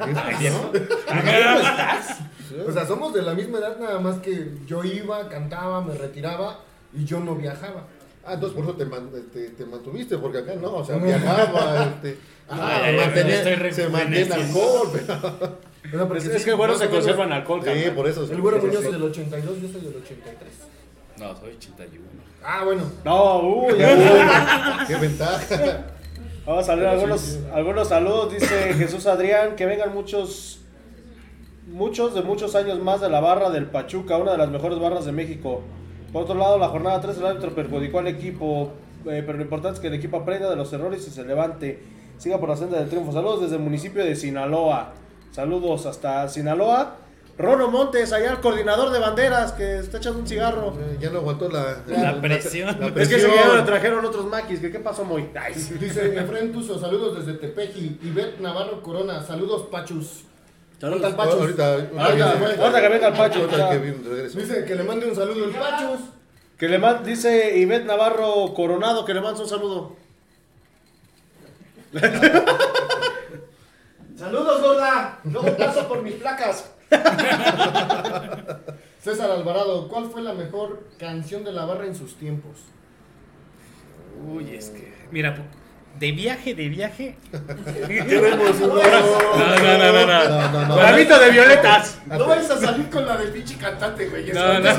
O 2.67 2.73
sea, 2.73 2.85
somos 2.85 3.15
de 3.15 3.23
la 3.23 3.33
misma 3.35 3.59
edad, 3.59 3.77
nada 3.79 4.01
más 4.01 4.19
que 4.19 4.55
yo 4.67 4.83
iba, 4.83 5.29
cantaba, 5.29 5.81
me 5.83 5.95
retiraba 5.95 6.59
y 6.93 7.05
yo 7.05 7.21
no 7.21 7.37
viajaba. 7.37 7.87
Ah, 8.25 8.35
entonces 8.35 8.57
por 8.57 8.65
eso 8.69 8.77
te, 8.77 8.85
man- 8.87 9.09
te, 9.33 9.51
te 9.51 9.65
mantuviste, 9.65 10.19
porque 10.19 10.39
acá 10.39 10.55
no, 10.57 10.77
o 10.79 10.85
sea, 10.85 10.97
viajaba, 10.97 11.85
este, 11.95 12.19
ah, 12.49 12.81
Ay, 12.83 12.97
mantenía- 12.97 13.73
se 13.73 13.89
mantiene 13.89 14.35
alcohol, 14.35 14.89
pero- 14.93 16.17
Es, 16.17 16.45
que 16.45 16.53
bueno 16.53 16.73
más 16.75 16.81
se 16.81 16.87
o 16.87 16.91
menos, 16.91 17.05
conservan 17.05 17.33
alcohol, 17.33 17.62
sí, 17.65 17.91
por 17.95 18.09
eso. 18.09 18.25
El 18.31 18.41
güero 18.41 18.59
Muñoz 18.59 18.85
es 18.85 18.93
del 18.93 19.03
82, 19.03 19.61
yo 19.62 19.69
soy 19.69 19.81
del 19.81 19.97
83. 19.97 20.53
No, 21.20 21.36
soy 21.36 21.51
81. 21.51 22.06
Ah, 22.42 22.62
bueno. 22.64 22.82
No, 23.05 23.40
uh, 23.40 23.76
ya. 23.76 24.84
Qué 24.88 24.94
ventaja. 24.97 25.84
Vamos 26.47 26.66
a 26.66 26.74
leer 26.74 26.88
algunos, 26.88 27.38
algunos 27.52 27.88
saludos. 27.88 28.32
Dice 28.32 28.72
Jesús 28.72 29.06
Adrián, 29.06 29.55
que 29.55 29.66
vengan 29.66 29.92
muchos, 29.92 30.62
muchos 31.70 32.14
de 32.14 32.22
muchos 32.22 32.55
años 32.55 32.80
más 32.80 33.02
de 33.02 33.10
la 33.10 33.20
barra 33.20 33.51
del 33.51 33.66
Pachuca, 33.66 34.16
una 34.16 34.32
de 34.32 34.38
las 34.38 34.48
mejores 34.48 34.78
barras 34.78 35.05
de 35.05 35.12
México. 35.12 35.60
Por 36.10 36.22
otro 36.22 36.36
lado, 36.36 36.59
la 36.59 36.68
jornada 36.68 37.02
3 37.02 37.18
el 37.18 37.26
árbitro 37.26 37.55
perjudicó 37.55 37.98
al 37.98 38.06
equipo, 38.06 38.72
eh, 39.05 39.22
pero 39.24 39.34
lo 39.34 39.44
importante 39.44 39.74
es 39.74 39.80
que 39.80 39.88
el 39.88 39.94
equipo 39.94 40.16
aprenda 40.16 40.48
de 40.48 40.56
los 40.56 40.72
errores 40.72 41.06
y 41.06 41.10
se 41.10 41.22
levante. 41.24 41.82
Siga 42.16 42.40
por 42.40 42.48
la 42.48 42.56
senda 42.56 42.78
del 42.78 42.88
triunfo. 42.88 43.12
Saludos 43.12 43.42
desde 43.42 43.56
el 43.56 43.62
municipio 43.62 44.02
de 44.02 44.16
Sinaloa. 44.16 44.94
Saludos 45.32 45.84
hasta 45.84 46.26
Sinaloa. 46.28 46.97
Rono 47.41 47.71
Montes, 47.71 48.12
allá 48.12 48.33
el 48.33 48.41
coordinador 48.41 48.91
de 48.91 48.99
banderas, 48.99 49.53
que 49.53 49.79
está 49.79 49.97
echando 49.97 50.19
un 50.19 50.27
cigarro. 50.27 50.75
Ya 51.01 51.11
no 51.11 51.19
aguantó 51.21 51.49
la, 51.49 51.79
La 51.87 52.21
presión. 52.21 52.77
la 52.79 52.89
Es 53.03 53.09
que 53.09 53.17
día 53.17 53.55
le 53.57 53.62
trajeron 53.62 54.05
otros 54.05 54.27
maquis. 54.27 54.61
que 54.61 54.71
¿Qué 54.71 54.79
pasó, 54.79 55.05
Moy? 55.05 55.29
Dice 55.81 56.19
Efraín 56.19 56.53
saludos 56.79 57.19
desde 57.25 57.39
Tepeji. 57.39 57.99
Ivette 58.03 58.41
Navarro 58.41 58.83
Corona, 58.83 59.23
saludos 59.25 59.67
Pachus. 59.71 60.25
Saludos. 60.79 61.01
¿Dónde 61.03 61.09
está 61.09 61.09
el 61.09 61.15
Pachus? 61.17 61.41
Ahorita, 61.41 61.75
Ahorita, 61.75 62.62
ahorita 62.62 62.81
que 62.83 62.89
venga 62.89 63.09
el 63.79 64.05
regreso. 64.05 64.39
Dice 64.39 64.65
que 64.65 64.75
le 64.75 64.83
mande 64.83 65.07
un 65.09 65.15
saludo 65.15 65.45
el 65.47 65.51
Pachus. 65.53 66.01
Que 66.59 66.69
le 66.69 66.79
man- 66.79 67.03
dice 67.05 67.57
Ivette 67.59 67.87
Navarro 67.87 68.53
Coronado 68.55 69.05
que 69.07 69.15
le 69.15 69.21
manda 69.23 69.41
un 69.41 69.49
saludo. 69.49 69.97
Saludos, 74.20 74.60
gorda. 74.60 75.18
Luego 75.24 75.56
paso 75.56 75.88
por 75.88 76.02
mis 76.02 76.12
placas. 76.16 76.70
César 79.01 79.30
Alvarado, 79.30 79.88
¿cuál 79.88 80.10
fue 80.10 80.20
la 80.20 80.34
mejor 80.34 80.90
canción 80.98 81.42
de 81.42 81.52
la 81.52 81.64
barra 81.64 81.86
en 81.86 81.94
sus 81.94 82.16
tiempos? 82.16 82.59
Uy, 84.30 84.55
es 84.55 84.68
que. 84.68 84.92
Mira, 85.10 85.34
de 85.98 86.12
viaje, 86.12 86.55
de 86.55 86.68
viaje. 86.68 87.16
Uno. 87.32 87.40
No, 88.60 89.56
no, 89.56 89.78
no, 89.78 89.90
no, 89.90 90.06
no. 90.06 90.28
No, 90.28 90.52
no, 90.52 90.66
no. 90.66 90.76
Ramito 90.76 91.18
de 91.18 91.30
violetas. 91.30 91.98
No 92.05 92.26
vayas 92.26 92.51
a 92.51 92.59
salir 92.59 92.90
con 92.90 93.06
la 93.06 93.16
del 93.16 93.32
pinche 93.32 93.56
cantante, 93.56 94.06
güey. 94.06 94.30
No, 94.34 94.60
no, 94.60 94.68
eh. 94.68 94.74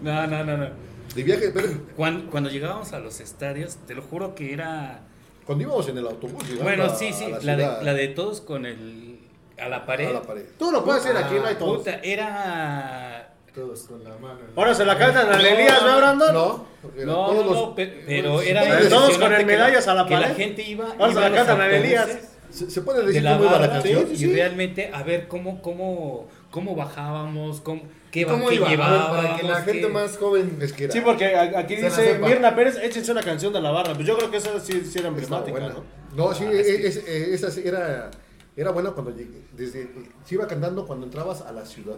No, 0.00 0.26
no, 0.26 0.44
no, 0.44 0.56
no. 0.56 0.70
De 1.14 1.22
viaje, 1.22 1.50
pero 1.52 1.68
Cuando, 1.94 2.30
cuando 2.30 2.48
llegábamos 2.48 2.94
a 2.94 3.00
los 3.00 3.20
estadios, 3.20 3.76
te 3.86 3.94
lo 3.94 4.00
juro 4.00 4.34
que 4.34 4.54
era. 4.54 5.02
Cuando 5.46 5.64
íbamos 5.64 5.88
en 5.88 5.98
el 5.98 6.06
autobús, 6.06 6.42
Bueno, 6.62 6.84
a- 6.84 6.94
sí, 6.94 7.12
sí, 7.12 7.24
a 7.24 7.28
la, 7.28 7.40
ciudad, 7.40 7.78
de, 7.78 7.84
la 7.84 7.94
de 7.94 8.08
todos 8.08 8.40
con 8.40 8.66
el. 8.66 9.20
a 9.58 9.68
la 9.68 9.86
pared. 9.86 10.08
a 10.08 10.12
la 10.14 10.22
pared. 10.22 10.44
Tú 10.58 10.70
lo 10.72 10.84
puedes 10.84 11.04
decir 11.04 11.16
aquí, 11.16 11.34
no 11.36 11.46
hay 11.46 11.54
todos. 11.54 11.78
Puta, 11.78 12.00
era. 12.02 13.32
Todos 13.54 13.84
con 13.84 14.04
la 14.04 14.10
mano. 14.18 14.40
Ahora 14.54 14.74
se 14.74 14.84
la 14.84 14.98
cantan 14.98 15.32
a 15.32 15.36
Elías, 15.40 15.82
¿no, 15.82 15.96
Brandon? 15.96 16.34
No, 16.34 16.66
porque 16.82 17.06
No, 17.06 17.32
no, 17.32 17.42
los- 17.42 17.54
no, 17.54 17.74
pe- 17.74 18.02
pero 18.06 18.42
era. 18.42 18.88
Todos 18.90 19.16
con 19.16 19.32
el 19.32 19.46
medallas 19.46 19.88
a 19.88 19.94
la 19.94 20.04
Que 20.06 20.14
la 20.14 20.20
pared. 20.22 20.36
gente 20.36 20.62
iba. 20.62 20.88
Ahora 20.98 21.12
se 21.14 21.20
la 21.20 21.32
cantan 21.32 21.60
a 21.62 21.66
Elías. 21.70 22.18
Se, 22.50 22.70
se 22.70 22.82
puede 22.82 23.00
de 23.00 23.06
decir 23.08 23.22
la 23.22 23.36
muy 23.36 23.46
buena 23.48 23.66
barra 23.66 23.72
canción. 23.82 24.06
y 24.14 24.26
realmente 24.32 24.90
a 24.92 25.02
ver 25.02 25.26
cómo 25.28 25.60
cómo 25.62 26.26
cómo 26.50 26.74
bajábamos 26.74 27.60
cómo 27.60 27.82
qué, 28.20 28.24
va- 28.24 28.32
¿Cómo 28.32 28.48
qué 28.48 28.54
iba? 28.56 28.66
A 28.66 28.70
ver, 28.70 28.78
llevábamos 28.78 29.16
para 29.16 29.36
que 29.36 29.42
la 29.46 29.62
gente 29.62 29.80
qué- 29.82 29.88
más 29.88 30.16
joven... 30.18 30.58
Es 30.60 30.72
que 30.72 30.84
era, 30.84 30.92
Sí, 30.92 31.00
porque 31.02 31.24
aquí 31.36 31.76
Se 31.76 31.84
dice. 31.84 32.18
Mirna 32.18 32.54
Pérez, 32.56 32.76
échense 32.82 33.12
una 33.12 33.22
canción 33.22 33.52
de 33.52 33.60
la 33.60 33.70
barra. 33.70 33.94
Pues 33.94 34.06
yo 34.06 34.16
creo 34.16 34.30
que 34.30 34.36
esa 34.38 34.58
sí, 34.60 34.82
sí 34.84 34.98
era 34.98 35.08
emblemática. 35.08 35.60
¿no? 35.68 35.84
No, 36.16 36.34
sí, 36.34 36.44
e- 36.44 36.86
es- 36.86 36.96
e- 37.06 37.34
esa 37.34 37.50
sí 37.50 37.62
era, 37.64 38.10
era 38.56 38.70
buena 38.70 38.90
cuando 38.92 39.10
llegué. 39.14 39.42
Desde, 39.56 39.88
se 40.24 40.34
iba 40.34 40.46
cantando 40.46 40.86
cuando 40.86 41.06
entrabas 41.06 41.42
a 41.42 41.52
la 41.52 41.64
ciudad 41.66 41.96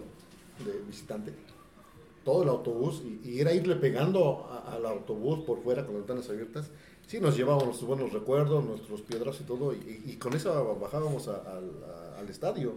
de 0.65 0.73
visitante. 0.87 1.33
Todo 2.25 2.43
el 2.43 2.49
autobús 2.51 3.03
y, 3.05 3.27
y 3.31 3.41
era 3.41 3.53
irle 3.55 3.77
pegando 3.77 4.49
a- 4.51 4.75
al 4.75 4.85
autobús 4.87 5.41
por 5.47 5.63
fuera 5.63 5.85
con 5.87 5.95
las 5.95 6.03
ventanas 6.07 6.29
abiertas. 6.29 6.71
Sí, 7.07 7.21
nos 7.21 7.37
llevábamos 7.37 7.65
nuestros 7.65 7.89
buenos 7.89 8.13
recuerdos, 8.13 8.63
nuestros 8.65 9.01
piedras 9.01 9.41
y 9.41 9.45
todo, 9.45 9.73
y, 9.73 10.03
y 10.05 10.17
con 10.17 10.35
eso 10.35 10.77
bajábamos 10.79 11.27
a- 11.29 11.37
al- 11.37 11.85
a- 12.17 12.19
al 12.21 12.29
estadio. 12.29 12.75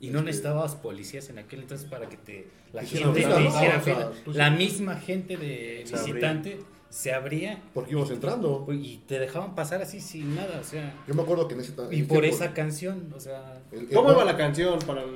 Y 0.00 0.10
no 0.10 0.22
necesitabas 0.22 0.74
policías 0.76 1.28
en 1.30 1.38
aquel 1.38 1.60
entonces 1.60 1.88
para 1.88 2.08
que 2.08 2.16
te 2.16 2.46
la 2.72 2.82
Hicieran 2.84 3.14
gente 3.14 3.28
te 3.28 3.34
¿no? 3.40 3.48
hiciera 3.48 3.78
O 3.78 3.84
sea, 3.84 3.94
fila. 4.24 4.34
la 4.34 4.50
misma 4.50 4.96
gente 4.96 5.36
de 5.36 5.82
Se 5.86 5.94
abría. 5.96 6.14
visitante 6.14 6.60
se 6.90 7.12
abría 7.12 7.60
Porque 7.74 7.90
íbamos 7.92 8.10
entrando. 8.10 8.62
pues, 8.64 8.78
y 8.80 9.02
te 9.06 9.18
dejaban 9.18 9.54
pasar 9.54 9.82
así 9.82 10.00
sin 10.00 10.34
nada 10.36 10.58
o 10.60 10.64
sea 10.64 10.94
Yo 11.06 11.14
me 11.14 11.22
acuerdo 11.22 11.48
que 11.48 11.54
en 11.54 11.60
ese 11.60 11.72
y 11.90 12.02
por 12.04 12.20
tiempo- 12.20 12.22
esa 12.36 12.54
canción 12.54 13.12
o 13.16 13.20
sea 13.20 13.58
el- 13.72 13.80
el- 13.80 13.88
¿Cómo 13.90 14.12
iba 14.12 14.24
la 14.24 14.36
canción 14.36 14.78
para 14.80 15.02
el... 15.02 15.10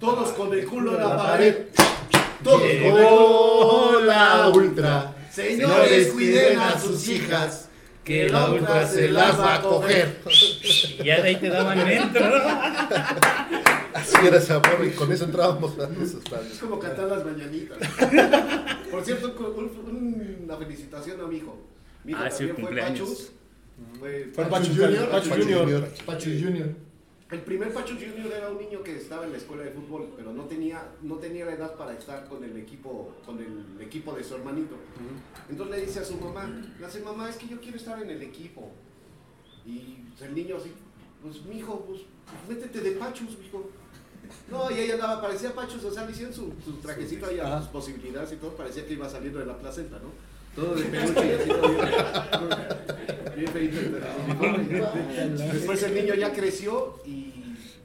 Todos 0.00 0.30
con 0.30 0.52
el 0.52 0.66
culo 0.66 0.96
en 0.96 1.08
la 1.08 1.16
pared. 1.16 1.56
Todos 2.42 2.60
con 2.62 4.00
el 4.00 4.06
la 4.06 4.48
ultra. 4.52 5.14
Señores, 5.30 6.08
cuiden 6.08 6.58
a 6.58 6.76
sus 6.78 7.06
hijas. 7.08 7.68
que 8.02 8.28
la 8.28 8.50
ultra 8.50 8.84
se 8.88 9.08
las 9.10 9.38
va 9.38 9.56
a 9.56 9.62
coger 9.62 10.18
y 10.98 11.04
ya 11.04 11.20
de 11.22 11.28
ahí 11.28 11.36
te 11.36 11.48
daban 11.50 11.78
dentro 11.86 12.20
Así 13.94 14.14
era 14.26 14.38
esa 14.38 14.60
porra 14.62 14.84
y 14.86 14.90
con 14.90 15.10
eso 15.12 15.24
entrábamos 15.24 15.78
a 15.78 15.88
los 15.88 15.98
Es 16.02 16.14
estadios. 16.14 16.58
como 16.58 16.78
cantar 16.78 17.06
las 17.08 17.24
mañanitas. 17.24 17.78
Por 18.90 19.04
cierto, 19.04 19.34
un- 19.56 19.64
un- 19.96 20.38
una 20.44 20.56
felicitación 20.56 21.20
a 21.20 21.26
mi 21.26 21.36
hijo. 21.38 21.56
Mi 22.04 22.12
hijo 22.12 22.20
Ah, 22.22 22.30
sí, 22.30 22.38
también 22.38 22.54
fue 22.56 22.64
cumpleaños. 22.64 23.08
Pachus. 23.08 23.32
Fue 23.98 24.30
Fue 24.34 24.44
Pachus 24.44 24.68
Pachus 24.68 24.84
Junior. 24.84 25.10
Pachus 25.10 25.28
Pachu 25.30 25.42
Junior. 25.42 25.88
Pachus 26.06 26.42
Junior. 26.42 26.68
El 27.30 27.40
primer 27.42 27.72
Pachus 27.72 27.96
Junior 27.98 28.32
era 28.36 28.48
un 28.50 28.58
niño 28.58 28.82
que 28.82 28.96
estaba 28.96 29.24
en 29.24 29.30
la 29.32 29.38
escuela 29.38 29.62
de 29.62 29.70
fútbol, 29.70 30.12
pero 30.16 30.32
no 30.32 30.44
tenía, 30.44 30.82
no 31.02 31.14
tenía 31.16 31.44
la 31.46 31.52
edad 31.54 31.76
para 31.76 31.92
estar 31.92 32.26
con 32.28 32.42
el 32.42 32.56
equipo, 32.56 33.14
con 33.24 33.38
el 33.38 33.80
equipo 33.80 34.12
de 34.14 34.24
su 34.24 34.34
hermanito. 34.34 34.74
Entonces 35.48 35.76
le 35.76 35.86
dice 35.86 36.00
a 36.00 36.04
su 36.04 36.16
mamá, 36.16 36.50
le 36.78 36.84
hace 36.86 37.00
mamá, 37.00 37.30
es 37.30 37.36
que 37.36 37.46
yo 37.46 37.60
quiero 37.60 37.76
estar 37.76 38.02
en 38.02 38.10
el 38.10 38.22
equipo. 38.22 38.72
Y 39.64 39.98
el 40.20 40.34
niño 40.34 40.56
así, 40.56 40.72
pues 41.22 41.44
mi 41.44 41.58
hijo, 41.58 41.84
pues 41.86 42.00
métete 42.48 42.80
de 42.80 42.92
Pachus, 42.92 43.38
mijo. 43.38 43.70
No, 44.50 44.70
y 44.70 44.80
ella 44.80 44.94
andaba, 44.94 45.20
parecía 45.22 45.54
Pachus, 45.54 45.84
o 45.84 45.90
sea, 45.92 46.04
le 46.06 46.12
hicieron 46.12 46.32
su, 46.34 46.52
su 46.64 46.72
trajecito 46.82 47.26
ahí 47.26 47.38
a 47.38 47.58
sus 47.60 47.68
posibilidades 47.68 48.32
y 48.32 48.36
todo, 48.36 48.52
parecía 48.56 48.84
que 48.86 48.94
iba 48.94 49.08
saliendo 49.08 49.38
de 49.38 49.46
la 49.46 49.56
placenta, 49.58 49.98
¿no? 49.98 50.10
Todo 50.54 50.74
de 50.74 50.84
peluche 50.84 51.26
y 51.26 51.32
así 51.40 51.48
todo 51.48 51.68
bien. 51.68 51.88
Bien 53.36 53.56
el 53.56 53.94
uniforme. 54.26 55.52
Después 55.52 55.82
el 55.84 55.94
niño 55.94 56.14
ya 56.14 56.32
creció 56.32 57.00
y 57.06 57.32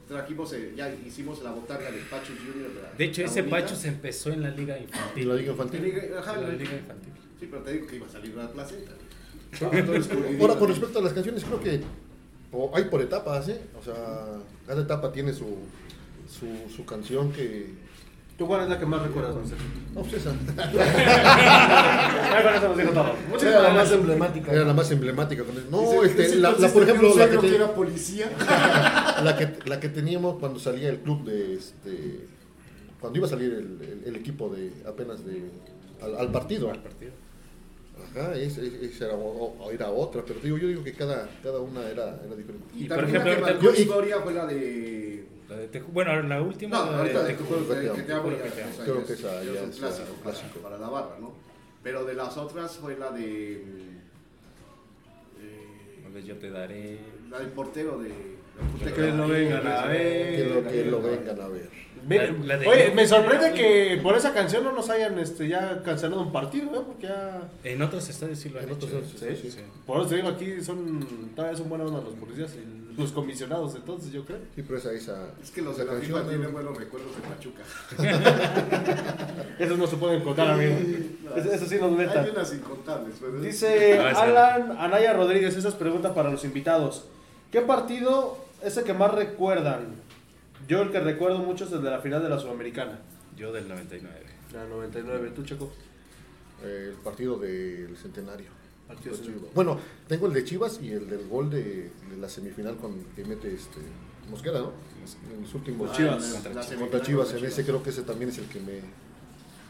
trajimos, 0.08 0.54
eh, 0.54 0.74
ya 0.76 0.90
hicimos 1.06 1.42
la 1.44 1.52
botarga 1.52 1.92
de 1.92 2.00
Pachus 2.10 2.38
Junior. 2.40 2.72
la- 2.82 2.98
de 2.98 3.06
hecho 3.06 3.22
la 3.22 3.28
ese 3.28 3.42
bonita. 3.42 3.60
Pacho 3.60 3.76
se 3.76 3.88
empezó 3.90 4.30
en 4.32 4.42
la 4.44 4.50
liga 4.50 4.78
infantil 4.78 5.28
la 5.30 5.36
liga 5.36 5.52
infantil. 5.52 6.02
Ajá, 6.18 6.36
la 6.38 6.42
la- 6.42 6.50
liga 6.56 6.74
infantil 6.76 7.14
Sí, 7.40 7.48
pero 7.52 7.62
te 7.64 7.74
digo 7.74 7.88
que 7.88 7.96
iba 7.98 8.08
a 8.08 8.10
salir 8.10 8.34
una 8.36 8.48
placenta. 8.50 8.92
Ahora, 10.42 10.56
con 10.60 10.68
respecto 10.70 11.00
a 11.00 11.02
las 11.02 11.14
canciones, 11.14 11.44
creo 11.46 11.60
que 11.62 11.82
hay 12.74 12.84
por 12.86 13.02
etapas, 13.02 13.48
¿eh? 13.50 13.62
O 13.80 13.84
sea, 13.84 13.94
cada 14.66 14.82
etapa 14.82 15.12
tiene 15.12 15.34
su, 15.34 15.46
su, 16.28 16.48
su 16.76 16.86
canción 16.86 17.32
que... 17.32 17.86
¿Tú 18.38 18.48
cuál 18.48 18.64
es 18.64 18.70
la 18.70 18.78
que 18.78 18.86
más 18.86 19.02
recuerdas? 19.02 19.34
No, 19.94 20.02
pues 20.02 20.14
esa. 20.16 20.34
Ya 20.58 22.44
con 22.44 22.54
eso 22.56 22.68
nos 22.68 22.78
dijo 22.78 22.90
todo. 22.92 23.16
Era 23.42 23.62
la 23.62 23.68
más 23.70 23.74
gracias. 23.76 24.00
emblemática. 24.00 24.52
Era 24.52 24.66
la 24.66 24.74
más 24.74 24.92
emblemática. 24.92 25.44
con 25.46 25.56
el- 25.58 25.72
No, 25.72 26.02
Dice- 26.02 26.24
este, 26.24 26.36
la, 26.38 26.52
por 26.52 26.60
que 26.60 26.82
ejemplo, 26.92 27.08
la 27.10 27.14
que, 27.16 27.20
suegro 27.22 27.42
te- 27.42 27.50
que 27.50 27.56
era 27.56 27.74
policía. 27.74 28.30
la, 29.24 29.38
que, 29.38 29.70
la 29.70 29.80
que 29.80 29.88
teníamos 29.90 30.38
cuando 30.40 30.60
salía 30.60 30.90
el 30.90 31.00
club 31.00 31.24
de... 31.24 31.54
Este, 31.56 32.26
cuando 33.00 33.18
iba 33.20 33.28
a 33.28 33.30
salir 33.30 33.54
el, 33.54 33.78
el- 33.82 34.04
el 34.06 34.16
equipo 34.18 34.50
de 34.50 34.72
apenas 34.86 35.26
de 35.26 35.44
al, 36.02 36.18
al 36.18 36.30
partido. 36.32 36.70
Al 36.72 36.80
partido. 36.82 37.12
Ajá, 38.16 38.36
esa, 38.36 38.62
esa 38.62 39.06
era, 39.06 39.14
o- 39.16 39.56
o- 39.60 39.72
era 39.72 39.90
otra, 39.90 40.24
pero 40.26 40.40
digo, 40.40 40.58
yo 40.58 40.68
digo 40.70 40.84
que 40.84 40.94
cada, 40.94 41.28
cada 41.44 41.60
una 41.60 41.82
era, 41.90 42.20
era 42.26 42.36
diferente. 42.36 42.66
Y, 42.76 42.86
Y, 42.86 42.88
por 42.88 42.98
también 42.98 43.22
ejemplo, 43.28 43.46
la 43.48 43.60
que 43.60 43.66
yo- 43.66 43.74
historia 43.74 44.20
fue 44.22 44.34
la 44.34 44.46
de... 44.46 45.26
La 45.50 45.58
de 45.58 45.72
Teju- 45.72 45.92
bueno, 45.94 46.22
la 46.24 46.42
última. 46.42 46.78
No, 46.78 46.86
la 46.86 46.92
de 46.92 46.98
ahorita 46.98 47.24
de 47.24 47.38
Teju- 47.38 47.68
que 47.68 47.76
te, 48.02 48.06
que 48.06 48.14
amo 48.14 48.30
que 48.30 48.84
Creo 48.84 49.06
que 49.06 49.14
esa 49.14 49.44
ya 49.44 49.52
es 49.62 49.76
clásico, 49.78 50.14
clásico. 50.24 50.60
Para, 50.60 50.78
la 50.78 50.90
barra, 50.90 51.18
¿no? 51.20 51.34
Pero 51.84 52.04
de 52.06 52.14
las 52.16 52.36
otras 52.38 52.78
fue 52.78 52.98
la 52.98 53.12
de... 53.12 53.54
eh, 55.40 56.24
yo 56.26 56.36
te 56.38 56.50
daré. 56.50 56.98
la 57.30 57.40
del 57.40 57.50
portero 57.50 58.00
de... 58.00 58.10
Que 58.96 59.12
lo 59.12 59.28
vengan 59.28 59.68
a 59.68 59.86
ver. 59.88 60.36
Que 60.36 60.46
lo, 60.64 60.68
que 60.72 60.86
lo 60.86 61.02
vengan 61.02 61.42
a 61.42 61.48
ver. 61.50 61.70
Mira, 62.08 62.28
La- 62.32 62.46
la 62.46 62.58
de- 62.58 62.68
oye, 62.68 62.92
me 62.94 63.08
sorprende 63.08 63.52
que 63.54 64.00
por 64.04 64.16
esa 64.16 64.34
canción 64.34 64.64
no 64.64 64.72
nos 64.72 64.90
hayan 64.90 65.18
este, 65.18 65.48
ya 65.48 65.82
cancelado 65.84 66.22
un 66.22 66.32
partido, 66.32 66.68
¿eh? 66.76 66.82
Porque 66.86 67.08
ya... 67.08 67.42
En 67.64 67.82
otros 67.82 68.08
estadios 68.10 68.38
sí 68.40 68.50
lo 68.50 68.60
han 68.60 68.66
En 68.66 68.72
otros 68.74 68.92
hecho. 68.92 69.18
sí, 69.42 69.50
sí. 69.52 69.60
Por 69.88 70.00
eso 70.02 70.10
te 70.10 70.16
digo, 70.18 70.28
aquí 70.30 70.62
son, 70.64 71.06
todavía 71.36 71.58
son 71.58 71.68
buenas 71.70 71.88
ondas 71.88 72.04
los 72.04 72.14
policías 72.14 72.52
y 72.56 72.86
los 73.02 73.12
comisionados, 73.12 73.76
entonces 73.76 74.12
yo 74.14 74.24
creo. 74.24 74.38
Sí, 74.56 74.62
pero 74.62 74.78
esa, 74.78 74.92
esa, 74.94 75.28
Es 75.44 75.52
que 75.52 75.62
los 75.62 75.78
de 75.78 75.86
la 75.86 75.94
FIFA 75.94 76.28
tienen 76.30 76.54
buenos 76.54 76.78
recuerdos 76.78 77.12
de 77.16 77.22
Pachuca. 77.24 77.64
Esos 79.60 79.78
no 79.78 79.88
se 79.88 79.98
pueden 79.98 80.22
contar, 80.24 80.50
amigo. 80.52 80.76
Eso, 81.36 81.52
eso 81.52 81.66
sí 81.66 81.76
nos 81.76 81.92
Hay 81.92 81.98
metan. 82.08 82.30
unas 82.30 82.54
incontables. 82.54 83.16
pero- 83.20 83.40
Dice. 83.42 84.00
Alan 84.16 84.76
Anaya 84.78 85.14
Rodríguez, 85.14 85.56
esa 85.56 85.70
es 85.70 85.76
pregunta 85.76 86.14
para 86.14 86.30
los 86.30 86.44
invitados. 86.46 87.06
¿Qué 87.52 87.62
partido 87.62 88.38
es 88.64 88.78
el 88.78 88.84
que 88.84 88.94
más 88.94 89.14
recuerdan? 89.14 89.88
Yo 90.68 90.82
el 90.82 90.92
que 90.92 91.00
recuerdo 91.00 91.40
mucho 91.40 91.66
es 91.66 91.72
el 91.72 91.82
de 91.84 91.90
la 91.92 92.00
final 92.00 92.22
de 92.24 92.30
la 92.30 92.40
Sudamericana. 92.40 93.00
Yo 93.38 93.52
del 93.52 93.68
99. 93.68 94.12
La 94.54 94.66
99, 94.66 95.32
tú 95.36 95.44
Checo. 95.44 95.72
eh, 96.64 96.88
el 96.92 96.96
partido 96.96 97.38
del 97.38 97.96
centenario. 97.98 98.48
Partido 98.88 99.16
del- 99.18 99.26
Chivas. 99.26 99.54
Bueno, 99.54 99.78
tengo 100.08 100.28
el 100.28 100.34
de 100.34 100.44
Chivas 100.46 100.80
y 100.82 100.92
el 100.92 101.10
del 101.10 101.28
gol 101.28 101.50
de, 101.50 101.92
de 102.10 102.18
la 102.20 102.30
semifinal 102.30 102.78
con 102.78 103.04
que 103.16 103.26
mete 103.26 103.54
este 103.54 103.80
Mosquera, 104.30 104.60
¿no? 104.60 104.72
En 105.36 105.42
los 105.44 105.54
últimos 105.54 105.88
Los 105.90 105.98
Chivas. 105.98 106.24
Ah, 106.30 106.34
Contra 106.34 106.54
la 106.54 106.62
Chivas. 106.62 106.80
contra 106.80 107.02
Chivas, 107.02 107.34
en 107.34 107.46
ese 107.46 107.64
creo 107.66 107.84
que 107.84 107.90
ese 107.90 108.04
también 108.04 108.30
es 108.30 108.38
el 108.38 108.46
que 108.46 108.60
me, 108.60 108.80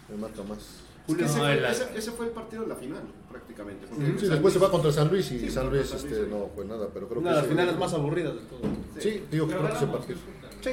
me 0.09 0.17
marca 0.21 0.43
más. 0.43 0.59
Es 1.07 1.15
que 1.15 1.23
ese, 1.25 1.37
No, 1.37 1.43
fue, 1.43 1.59
la- 1.61 1.71
ese- 1.71 1.89
ese 1.97 2.11
fue 2.11 2.25
el 2.27 2.31
partido 2.33 2.61
de 2.63 2.67
la 2.69 2.75
final, 2.75 3.03
prácticamente. 3.29 3.87
porque 3.87 4.19
Sí, 4.19 4.27
después 4.27 4.53
se 4.53 4.59
va 4.59 4.69
contra 4.71 4.91
San 4.91 5.07
Luis 5.09 5.31
y 5.31 5.39
Sí, 5.39 5.49
San 5.49 5.69
Luis 5.69 5.87
San 5.87 5.97
este, 5.99 6.15
Luis, 6.21 6.29
no 6.29 6.49
fue 6.55 6.65
nada, 6.65 6.87
pero 6.93 7.07
creo 7.07 7.19
Una 7.21 7.29
que 7.31 7.35
de 7.35 7.41
las 7.41 7.49
finales 7.49 7.77
más 7.79 7.93
aburridas 7.93 8.33
de 8.35 8.41
todo. 8.41 8.59
Sí, 8.99 9.23
digo 9.31 9.47
que 9.47 9.53
creo 9.55 9.67
que 9.67 9.75
ese 9.75 9.87
partido. 9.87 10.19
Sí, 10.65 10.71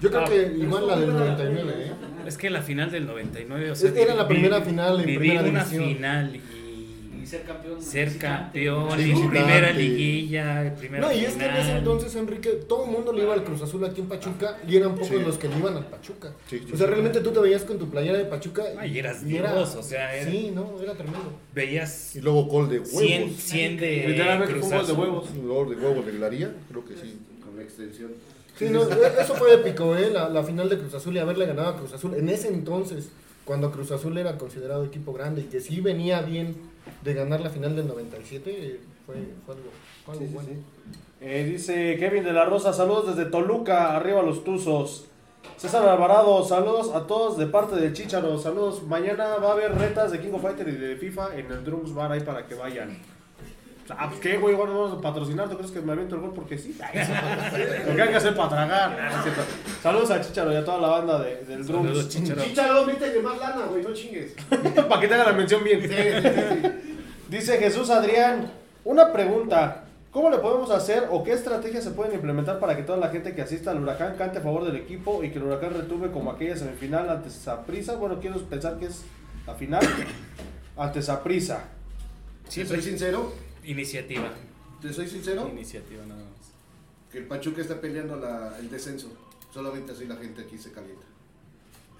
Yo 0.00 0.08
creo 0.10 0.22
Ah, 0.22 0.28
que 0.28 0.52
igual 0.58 0.86
la 0.86 0.98
del 0.98 1.12
99, 1.12 1.72
¿eh? 1.78 1.92
Es 2.26 2.36
que 2.38 2.48
la 2.50 2.62
final 2.62 2.90
del 2.90 3.06
99, 3.06 3.70
o 3.70 3.74
sea, 3.74 3.90
Era 3.94 4.14
la 4.14 4.24
vi- 4.24 4.34
primera 4.34 4.60
final 4.62 4.98
en 5.00 5.04
primera 5.04 5.40
una 5.42 5.62
división. 5.64 5.84
final 5.94 6.36
y 6.36 7.22
Y 7.22 7.26
ser 7.26 7.42
campeón. 7.42 7.82
ser 7.82 8.16
campeón, 8.16 8.98
Sí, 8.98 9.10
y 9.14 9.28
primera 9.28 9.70
liguilla, 9.72 10.74
primera 10.78 11.06
No, 11.06 11.12
y 11.12 11.24
es 11.26 11.34
que 11.34 11.44
en 11.44 11.50
ese 11.52 11.62
final. 11.62 11.78
entonces, 11.78 12.16
Enrique, 12.16 12.48
todo 12.66 12.86
el 12.86 12.90
mundo 12.92 13.12
le 13.12 13.22
iba 13.24 13.34
al 13.34 13.44
Cruz 13.44 13.60
Azul 13.60 13.84
aquí 13.84 14.00
en 14.00 14.08
Pachuca 14.08 14.56
y 14.66 14.76
eran 14.76 14.94
pocos 14.94 15.08
Sí. 15.08 15.14
los 15.24 15.36
que 15.36 15.48
le 15.48 15.58
iban 15.58 15.76
al 15.76 15.86
Pachuca. 15.86 16.32
Sí, 16.48 16.62
o 16.64 16.76
sea, 16.76 16.86
sí. 16.86 16.92
realmente 16.92 17.20
tú 17.20 17.30
te 17.30 17.40
veías 17.40 17.62
con 17.64 17.78
tu 17.78 17.90
playera 17.90 18.16
de 18.16 18.24
Pachuca 18.24 18.86
y 18.86 18.98
eras 18.98 19.22
era- 19.22 19.52
Dios, 19.54 19.76
o 19.76 19.82
sea, 19.82 20.16
era- 20.16 20.30
Sí, 20.30 20.50
no, 20.54 20.80
era 20.82 20.94
tremendo. 20.94 21.30
Veías 21.54 22.16
Y 22.16 22.22
luego 22.22 22.44
gol 22.44 22.70
de 22.70 22.78
huevos. 22.80 22.98
100, 23.00 23.30
100 23.34 23.76
de 23.76 23.86
de 23.86 24.44
Cruz 24.46 24.72
Azul. 24.72 24.98
huevos. 24.98 25.34
De 25.34 25.40
huevos 25.76 26.06
de 26.06 26.12
Glaría, 26.12 26.54
creo 26.70 26.84
que 26.86 26.94
sí. 26.94 27.18
Con 27.44 27.54
la 27.56 27.62
extensión. 27.62 28.12
Sí, 28.60 28.68
no, 28.68 28.82
e- 28.82 29.22
eso 29.22 29.34
fue 29.36 29.54
épico, 29.54 29.96
¿eh? 29.96 30.10
La, 30.10 30.28
la 30.28 30.42
final 30.42 30.68
de 30.68 30.76
Cruz 30.78 30.92
Azul 30.92 31.16
y 31.16 31.18
haberle 31.18 31.46
ganado 31.46 31.70
a 31.70 31.76
Cruz 31.78 31.94
Azul. 31.94 32.14
En 32.14 32.28
ese 32.28 32.48
entonces, 32.48 33.08
cuando 33.46 33.70
Cruz 33.70 33.90
Azul 33.90 34.18
era 34.18 34.36
considerado 34.36 34.84
equipo 34.84 35.14
grande 35.14 35.40
y 35.40 35.44
que 35.44 35.60
sí 35.60 35.80
venía 35.80 36.20
bien 36.20 36.56
de 37.02 37.14
ganar 37.14 37.40
la 37.40 37.48
final 37.48 37.74
del 37.74 37.88
97, 37.88 38.50
eh, 38.50 38.80
fue, 39.06 39.14
fue 39.46 39.54
algo, 39.54 39.70
fue 40.04 40.14
algo 40.14 40.26
bueno. 40.26 40.48
Eh, 41.22 41.48
dice 41.50 41.96
Kevin 41.98 42.22
de 42.22 42.34
la 42.34 42.44
Rosa, 42.44 42.74
saludos 42.74 43.16
desde 43.16 43.30
Toluca, 43.30 43.96
arriba 43.96 44.20
los 44.20 44.44
Tuzos. 44.44 45.06
César 45.56 45.88
Alvarado, 45.88 46.44
saludos 46.44 46.90
a 46.94 47.06
todos 47.06 47.38
de 47.38 47.46
parte 47.46 47.76
del 47.76 47.94
Chicharo, 47.94 48.38
saludos. 48.38 48.82
Mañana 48.82 49.36
va 49.36 49.48
a 49.48 49.52
haber 49.52 49.74
retas 49.74 50.12
de 50.12 50.20
King 50.20 50.32
of 50.34 50.42
Fighter 50.42 50.68
y 50.68 50.72
de 50.72 50.96
FIFA 50.96 51.38
en 51.38 51.50
el 51.50 51.64
Drums 51.64 51.94
Bar 51.94 52.12
ahí 52.12 52.20
para 52.20 52.46
que 52.46 52.54
vayan. 52.54 52.98
Ah, 53.98 54.08
pues 54.08 54.20
qué, 54.20 54.38
güey, 54.38 54.54
bueno, 54.54 54.78
vamos 54.78 54.98
a 54.98 55.00
patrocinar, 55.00 55.48
¿tú 55.48 55.56
crees 55.56 55.70
que 55.72 55.80
me 55.80 55.92
aviento 55.92 56.14
el 56.16 56.20
gol 56.22 56.32
porque 56.34 56.56
sí? 56.58 56.76
Lo 57.86 57.94
que 57.96 58.02
hay 58.02 58.08
que 58.08 58.16
hacer 58.16 58.34
para 58.36 58.48
tragar. 58.48 58.90
No. 58.90 59.32
Saludos 59.82 60.10
a 60.10 60.20
Chicharo 60.20 60.52
y 60.52 60.56
a 60.56 60.64
toda 60.64 60.78
la 60.78 60.88
banda 60.88 61.18
de- 61.20 61.44
del 61.44 61.64
Saludos, 61.64 61.92
Drums. 61.92 62.08
Chicharo. 62.08 62.42
Chicharo, 62.42 62.86
métele 62.86 63.20
más 63.22 63.38
lana, 63.38 63.66
güey, 63.66 63.82
no 63.82 63.92
chingues. 63.92 64.34
para 64.88 65.00
que 65.00 65.08
te 65.08 65.14
haga 65.14 65.24
la 65.26 65.32
mención 65.32 65.62
bien. 65.64 65.80
Dice 67.28 67.58
Jesús 67.58 67.90
Adrián, 67.90 68.50
una 68.84 69.12
pregunta. 69.12 69.84
¿Cómo 70.12 70.28
le 70.28 70.38
podemos 70.38 70.72
hacer 70.72 71.06
o 71.12 71.22
qué 71.22 71.32
estrategias 71.34 71.84
se 71.84 71.90
pueden 71.92 72.12
implementar 72.14 72.58
para 72.58 72.74
que 72.76 72.82
toda 72.82 72.98
la 72.98 73.10
gente 73.10 73.32
que 73.32 73.42
asista 73.42 73.70
al 73.70 73.80
huracán 73.80 74.16
cante 74.18 74.38
a 74.38 74.40
favor 74.40 74.64
del 74.64 74.74
equipo 74.74 75.22
y 75.22 75.30
que 75.30 75.38
el 75.38 75.44
huracán 75.44 75.72
retuve 75.72 76.10
como 76.10 76.32
aquella 76.32 76.56
semifinal 76.56 77.08
ante 77.08 77.30
Saprisa? 77.30 77.94
Bueno, 77.94 78.18
quiero 78.20 78.36
pensar 78.40 78.76
que 78.76 78.86
es 78.86 79.04
la 79.46 79.54
final 79.54 79.80
ante 80.76 81.00
Saprisa. 81.00 81.60
Si 82.48 82.66
soy 82.66 82.82
sincero, 82.82 83.32
Iniciativa. 83.64 84.30
te 84.80 84.92
soy 84.92 85.08
sincero, 85.08 85.48
Iniciativa 85.52 86.04
nada 86.06 86.22
más. 86.22 86.50
que 87.12 87.18
el 87.18 87.24
Pachuca 87.24 87.60
está 87.60 87.80
peleando 87.80 88.16
la- 88.16 88.56
el 88.58 88.70
descenso. 88.70 89.08
Solamente 89.52 89.92
así 89.92 90.04
la 90.06 90.16
gente 90.16 90.42
aquí 90.42 90.56
se 90.58 90.70
calienta. 90.72 91.04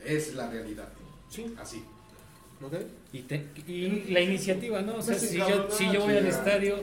Es 0.04 0.34
la 0.34 0.48
realidad. 0.50 0.88
Sí. 1.28 1.54
Así. 1.60 1.82
Y, 3.12 3.20
te- 3.22 3.46
y 3.66 4.10
la 4.12 4.20
iniciativa, 4.20 4.82
¿no? 4.82 4.96
O 4.96 5.02
sea, 5.02 5.14
si 5.18 5.26
sí, 5.28 5.36
yo, 5.38 5.68
si 5.70 5.86
no, 5.86 5.92
yo 5.94 6.00
voy 6.02 6.16
al 6.16 6.26
estadio 6.26 6.76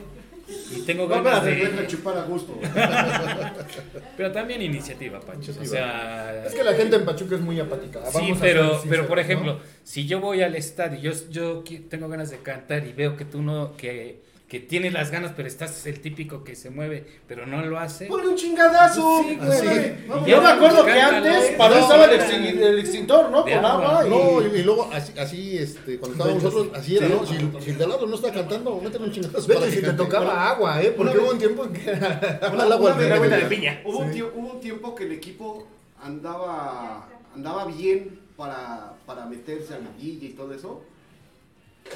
y 0.76 0.80
tengo 0.82 1.06
No, 1.06 1.22
ganas 1.22 1.44
déjame 1.44 1.82
de... 1.82 1.86
chupar 1.86 2.18
a 2.18 2.24
gusto. 2.24 2.58
Pero 4.16 4.32
también 4.32 4.60
iniciativa, 4.62 5.20
Pancho. 5.20 5.52
O 5.60 5.64
sea... 5.64 6.44
Es 6.46 6.54
que 6.54 6.64
la 6.64 6.74
gente 6.74 6.96
en 6.96 7.04
Pachuca 7.04 7.36
es 7.36 7.40
muy 7.40 7.60
apática. 7.60 8.04
Sí, 8.06 8.12
vamos 8.14 8.38
a 8.38 8.40
pero, 8.40 8.62
ser 8.62 8.70
pero 8.70 8.80
sinceros, 8.82 9.06
por 9.06 9.16
¿no? 9.18 9.22
ejemplo, 9.22 9.60
si 9.84 10.06
yo 10.06 10.20
voy 10.20 10.42
al 10.42 10.54
estadio, 10.56 10.98
yo, 11.00 11.12
yo 11.30 11.62
tengo 11.88 12.08
ganas 12.08 12.30
de 12.30 12.38
cantar 12.38 12.86
y 12.86 12.92
veo 12.92 13.16
que 13.16 13.24
tú 13.24 13.40
no, 13.42 13.76
que, 13.76 14.20
que 14.48 14.60
tienes 14.60 14.94
las 14.94 15.10
ganas, 15.10 15.32
pero 15.36 15.46
estás 15.46 15.84
el 15.86 16.00
típico 16.00 16.42
que 16.42 16.56
se 16.56 16.70
mueve, 16.70 17.06
pero 17.26 17.44
no 17.46 17.60
lo 17.66 17.78
hace. 17.78 18.06
¡Ponle 18.06 18.28
un 18.28 18.34
chingadazo! 18.34 19.22
Sí, 19.22 19.36
güey. 19.36 19.50
Así. 19.50 19.94
Vamos, 20.08 20.26
Yo 20.26 20.40
me 20.40 20.48
acuerdo 20.48 20.84
que 20.86 20.92
antes, 20.92 21.50
para 21.58 21.74
No, 21.74 21.80
estaba 21.82 22.04
el, 22.06 22.18
no, 22.18 22.24
extin- 22.24 22.58
el 22.62 22.78
extintor, 22.78 23.30
¿no? 23.30 23.42
Con 23.42 23.52
agua. 23.52 24.00
agua 24.00 24.06
y... 24.06 24.10
No, 24.10 24.40
y, 24.56 24.60
y 24.60 24.62
luego 24.62 24.88
así, 24.90 25.12
así 25.18 25.58
este, 25.58 25.98
cuando 25.98 26.16
estábamos 26.16 26.42
nosotros, 26.42 26.78
así 26.78 26.96
era, 26.96 27.08
¿no? 27.08 27.26
Si, 27.26 27.36
si 27.62 27.70
el 27.72 27.76
de 27.78 27.84
al 27.84 27.90
lado 27.90 28.06
no 28.06 28.14
está 28.14 28.32
cantando, 28.32 28.80
métele 28.80 29.04
un 29.04 29.12
chingazo 29.12 29.46
De 29.46 29.54
para 29.54 29.66
si 29.68 29.76
te 29.76 29.82
cante. 29.82 30.02
tocaba 30.02 30.48
agua, 30.50 30.82
¿eh? 30.82 30.94
Porque 30.96 31.12
Una 31.18 31.22
hubo 31.24 31.32
un 31.32 31.38
tiempo 31.38 31.64
en 31.66 31.72
que... 31.74 31.90
Una 32.52 32.64
agua 32.64 32.94
final. 32.94 33.30
de 33.30 33.40
piña. 33.54 33.82
Hubo, 33.84 33.98
un 33.98 34.10
tiempo, 34.10 34.32
hubo 34.34 34.52
un 34.54 34.60
tiempo 34.60 34.94
que 34.94 35.04
el 35.04 35.12
equipo 35.12 35.66
andaba, 36.02 37.06
andaba 37.34 37.66
bien 37.66 38.18
para, 38.34 38.94
para 39.04 39.26
meterse 39.26 39.74
a 39.74 39.78
la 39.78 39.90
liguilla 39.98 40.26
y 40.26 40.32
todo 40.32 40.54
eso. 40.54 40.82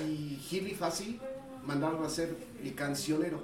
Y 0.07 0.37
Gil 0.37 0.69
y 0.69 0.75
Fassi 0.75 1.19
mandaron 1.67 2.03
a 2.03 2.07
hacer 2.07 2.35
el 2.63 2.75
cancionero. 2.75 3.43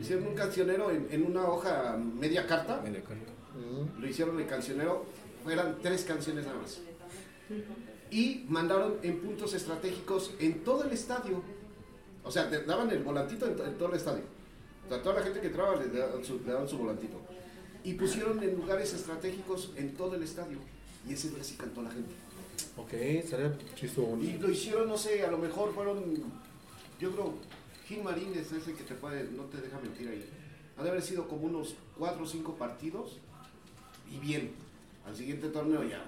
Hicieron 0.00 0.28
un 0.28 0.34
cancionero 0.34 0.90
en, 0.90 1.08
en 1.10 1.24
una 1.26 1.48
hoja 1.48 1.96
media 1.96 2.46
carta. 2.46 2.80
Medio 2.82 3.02
con- 3.04 3.18
Mm. 3.58 4.00
Lo 4.00 4.06
hicieron 4.08 4.38
el 4.38 4.46
cancionero. 4.46 5.04
Eran 5.50 5.78
tres 5.82 6.04
canciones 6.04 6.46
nada 6.46 6.58
más. 6.58 6.78
Y 8.10 8.44
mandaron 8.48 8.98
en 9.02 9.18
puntos 9.20 9.52
estratégicos 9.54 10.32
en 10.38 10.60
todo 10.62 10.84
el 10.84 10.92
estadio. 10.92 11.42
O 12.22 12.30
sea, 12.30 12.48
te 12.48 12.62
daban 12.62 12.88
el 12.90 13.02
volantito 13.02 13.46
en, 13.46 13.56
to- 13.56 13.64
en 13.66 13.74
todo 13.76 13.88
el 13.88 13.96
estadio. 13.96 14.22
O 14.86 14.88
sea, 14.88 15.02
toda 15.02 15.16
la 15.16 15.22
gente 15.22 15.40
que 15.40 15.48
entraba 15.48 15.74
le 15.76 15.88
daban 15.88 16.24
su, 16.24 16.38
le 16.46 16.52
daban 16.52 16.68
su 16.68 16.78
volantito. 16.78 17.20
Y 17.82 17.94
pusieron 17.94 18.40
en 18.42 18.54
lugares 18.54 18.92
estratégicos 18.94 19.72
en 19.76 19.94
todo 19.94 20.14
el 20.14 20.22
estadio. 20.22 20.58
Y 21.08 21.14
ese 21.14 21.30
día 21.30 21.42
sí 21.42 21.56
cantó 21.56 21.82
la 21.82 21.90
gente. 21.90 22.12
Ok, 22.76 22.92
estaría... 22.92 23.56
Estuvo 23.82 24.16
Y 24.22 24.38
lo 24.38 24.50
hicieron, 24.50 24.88
no 24.88 24.96
sé, 24.96 25.24
a 25.24 25.30
lo 25.30 25.38
mejor 25.38 25.72
fueron, 25.74 26.04
yo 26.98 27.10
creo, 27.12 27.34
Gil 27.86 28.02
Marín 28.02 28.32
es 28.34 28.52
ese 28.52 28.72
que 28.74 28.82
te 28.84 28.94
puede, 28.94 29.24
no 29.36 29.44
te 29.44 29.58
deja 29.60 29.78
mentir 29.80 30.08
ahí. 30.08 30.24
Ha 30.78 30.82
de 30.82 30.90
haber 30.90 31.02
sido 31.02 31.26
como 31.28 31.46
unos 31.46 31.74
4 31.98 32.22
o 32.22 32.26
5 32.26 32.54
partidos 32.56 33.18
y 34.12 34.18
bien. 34.18 34.52
Al 35.06 35.16
siguiente 35.16 35.48
torneo 35.48 35.82
ya. 35.84 36.02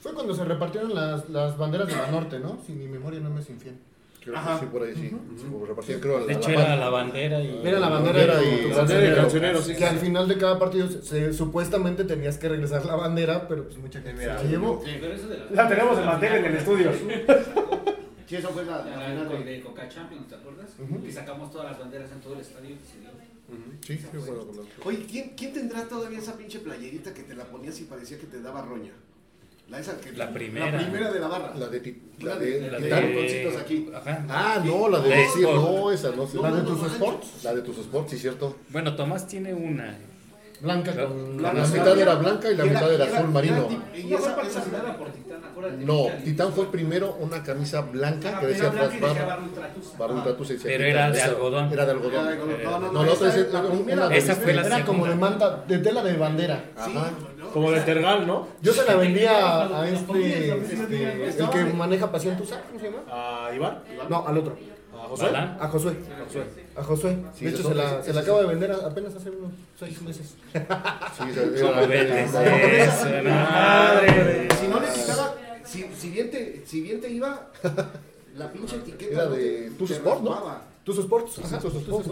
Fue 0.00 0.12
cuando 0.12 0.34
se 0.34 0.44
repartieron 0.44 0.94
las, 0.94 1.28
las 1.30 1.56
banderas 1.56 1.88
de 1.88 1.96
la 1.96 2.10
norte, 2.10 2.38
¿no? 2.38 2.58
Si 2.66 2.72
mi 2.72 2.86
memoria 2.86 3.18
no 3.18 3.30
me 3.30 3.40
es 3.40 3.48
infiel. 3.50 3.76
Creo 4.20 4.36
Ajá. 4.36 4.60
que 4.60 4.66
sí, 4.66 4.70
por 4.70 4.82
ahí 4.84 4.94
sí. 4.94 5.10
Sí, 5.36 5.44
como 5.50 5.66
repartían, 5.66 5.98
creo, 6.00 6.24
De 6.26 6.34
hecho, 6.34 6.50
la 6.50 6.62
era 6.62 6.76
la 6.76 6.90
bandera 6.90 7.40
y. 7.42 7.60
Era 7.64 7.80
la 7.80 7.88
bandera, 7.88 8.34
bandera 8.34 8.42
y, 8.44 8.54
y- 8.54 8.70
tu 8.70 8.76
bandera 8.76 8.76
y 8.76 8.76
cancionero. 8.76 9.16
cancionero, 9.16 9.62
sí. 9.62 9.74
Que 9.74 9.84
al 9.86 9.98
final 9.98 10.28
de 10.28 10.38
cada 10.38 10.58
partido 10.60 10.88
se, 10.88 11.02
se- 11.02 11.32
supuestamente 11.32 12.04
tenías 12.04 12.38
que 12.38 12.48
regresar 12.48 12.84
la 12.84 12.94
bandera, 12.94 13.48
pero 13.48 13.64
pues 13.64 13.78
mucha 13.78 14.00
gente 14.00 14.20
se 14.22 14.26
la 14.28 14.42
llevó. 14.44 14.80
Sí, 14.84 14.92
Pero 15.00 15.14
eso 15.14 15.26
de 15.26 15.38
la, 15.38 15.44
La 15.64 15.68
tenemos 15.68 15.98
en 15.98 16.06
mantel 16.06 16.32
en 16.34 16.44
el 16.44 16.54
estudio. 16.56 16.90
Sí, 18.32 18.36
eso 18.36 18.48
fue 18.50 18.64
la, 18.64 18.78
la 18.84 18.96
la, 18.96 19.06
final 19.24 19.28
de- 19.28 19.44
de 19.52 19.60
Coca 19.60 19.88
Champions, 19.88 20.28
¿te 20.28 20.34
acuerdas? 20.34 20.70
Ujú. 20.78 21.06
Y 21.06 21.12
sacamos 21.12 21.50
todas 21.50 21.70
las 21.70 21.78
banderas 21.78 22.10
en 22.12 22.20
todo 22.20 22.34
el 22.34 22.40
estadio. 22.40 22.70
y 22.70 22.78
se 22.78 22.98
dio. 23.00 23.10
Sí, 23.82 23.98
sí, 23.98 24.06
bueno, 24.16 24.46
con 24.46 24.56
la- 24.56 24.62
Oye, 24.86 25.04
¿quién, 25.10 25.32
¿quién 25.36 25.52
tendrá 25.52 25.84
todavía 25.86 26.18
esa 26.18 26.36
pinche 26.38 26.60
playerita 26.60 27.12
que 27.12 27.22
te 27.24 27.34
la 27.34 27.44
ponías 27.44 27.78
y 27.80 27.84
parecía 27.84 28.18
que 28.18 28.26
te 28.26 28.40
daba 28.40 28.62
roña? 28.62 28.92
La 29.68 29.78
esa 29.80 29.98
que 30.00 30.12
La 30.12 30.32
primera. 30.32 30.70
La 30.70 30.78
primera 30.78 31.12
de 31.12 31.20
la 31.20 31.28
barra. 31.28 31.54
La 31.56 31.68
de 31.68 31.96
la 32.20 32.36
de, 32.36 32.60
de- 32.60 32.70
la 32.70 32.78
que 32.78 32.84
de- 32.84 33.56
aquí. 33.58 33.88
Ajá. 33.94 34.26
Ah, 34.28 34.62
no, 34.64 34.88
la 34.88 35.00
de 35.00 35.08
De 35.10 35.16
decir, 35.16 35.42
no, 35.44 35.90
esa 35.90 36.10
no. 36.16 36.26
sí. 36.26 36.38
¿La 36.40 36.50
de 36.52 36.62
no, 36.62 36.68
tus 36.68 36.80
no, 36.82 36.86
sports? 36.88 37.44
La 37.44 37.54
de 37.54 37.62
tus 37.62 37.78
sports, 37.78 38.10
sí, 38.10 38.18
cierto. 38.18 38.56
Bueno, 38.70 38.96
Tomás 38.96 39.26
tiene 39.28 39.52
una. 39.54 39.96
Blanca 40.62 40.94
La- 40.94 41.06
con... 41.06 41.42
La 41.42 41.52
no, 41.52 41.66
mitad 41.66 41.98
era 41.98 42.14
blanca 42.14 42.48
y 42.50 42.54
la 42.56 42.62
era- 42.64 42.72
mitad 42.72 42.94
era 42.94 43.04
era- 43.04 43.16
azul 43.18 43.28
marino. 43.30 43.68
Y 43.94 44.04
No 44.04 44.18
fue 44.18 44.28
esa, 44.28 44.42
esa 44.42 44.60
patrocinada 44.60 44.96
por 44.96 45.08
Titán, 45.10 45.44
acuérdate. 45.44 45.84
No, 45.84 46.06
Titán. 46.24 46.52
Fue 46.52 46.70
primero 46.70 47.16
una 47.18 47.42
camisa 47.42 47.80
blanca 47.80 48.38
que 48.38 48.46
decía 48.46 48.68
y 48.68 48.70
decía 50.54 50.58
Pero 50.62 50.84
era 50.84 51.10
de 51.10 51.22
algodón. 51.22 51.72
Era 51.72 51.84
de 51.84 51.90
algodón. 51.90 52.26
No, 52.92 53.04
la 53.04 53.12
otra 53.12 53.30
fue 53.30 54.52
Era 54.52 54.84
como 54.84 55.06
de 55.06 55.16
manta, 55.16 55.64
de 55.66 55.78
tela 55.78 56.02
de 56.02 56.16
bandera. 56.16 56.64
Ajá. 56.76 57.10
Como 57.52 57.70
de 57.70 57.80
Tergal, 57.80 58.26
¿no? 58.26 58.48
Yo 58.62 58.72
se 58.72 58.84
la 58.84 58.94
vendía 58.94 59.62
a 59.80 59.88
este, 59.88 60.56
este, 61.28 61.42
el 61.42 61.50
que 61.50 61.64
maneja 61.74 62.10
Pasión 62.10 62.36
Tusa, 62.36 62.62
¿cómo 62.68 62.78
se 62.80 62.86
llama? 62.86 63.02
A 63.10 63.50
Iván. 63.54 63.78
No, 64.08 64.26
al 64.26 64.38
otro. 64.38 64.56
A 65.12 65.16
José. 65.16 65.24
Balán. 65.24 65.58
A 65.60 65.68
Josué. 65.68 65.96
A 66.76 66.82
Josué. 66.84 67.18
Sí, 67.36 67.44
De 67.44 67.50
hecho, 67.50 67.68
se 67.68 67.74
la, 67.74 68.02
se 68.02 68.12
la 68.12 68.20
sí. 68.22 68.26
acaba 68.28 68.40
de 68.42 68.46
vender 68.46 68.72
apenas 68.72 69.14
hace 69.14 69.30
unos 69.30 69.52
seis 69.78 70.00
meses. 70.02 70.34
Sí, 70.52 70.58
esa- 71.30 71.62
¿Cómo 71.66 71.80
era- 71.80 71.86
vendes 71.86 72.34
era- 72.34 72.84
eso? 72.84 73.24
Madre. 73.24 74.48
Si 74.60 74.68
no 74.68 74.80
necesitaba, 74.80 75.34
si, 75.64 75.84
si, 75.98 76.10
bien 76.10 76.30
te, 76.30 76.62
si 76.66 76.80
bien 76.80 77.00
te 77.00 77.10
iba, 77.10 77.50
la 78.36 78.52
pinche 78.52 78.76
etiqueta. 78.76 79.12
Era 79.12 79.26
de 79.28 79.70
Tus 79.78 79.90
Sport, 79.90 80.22
¿no? 80.22 80.72
Tus 80.84 80.98
Sports. 80.98 81.38
Ajá, 81.44 81.58
tus 81.60 81.74
sports. 81.76 82.08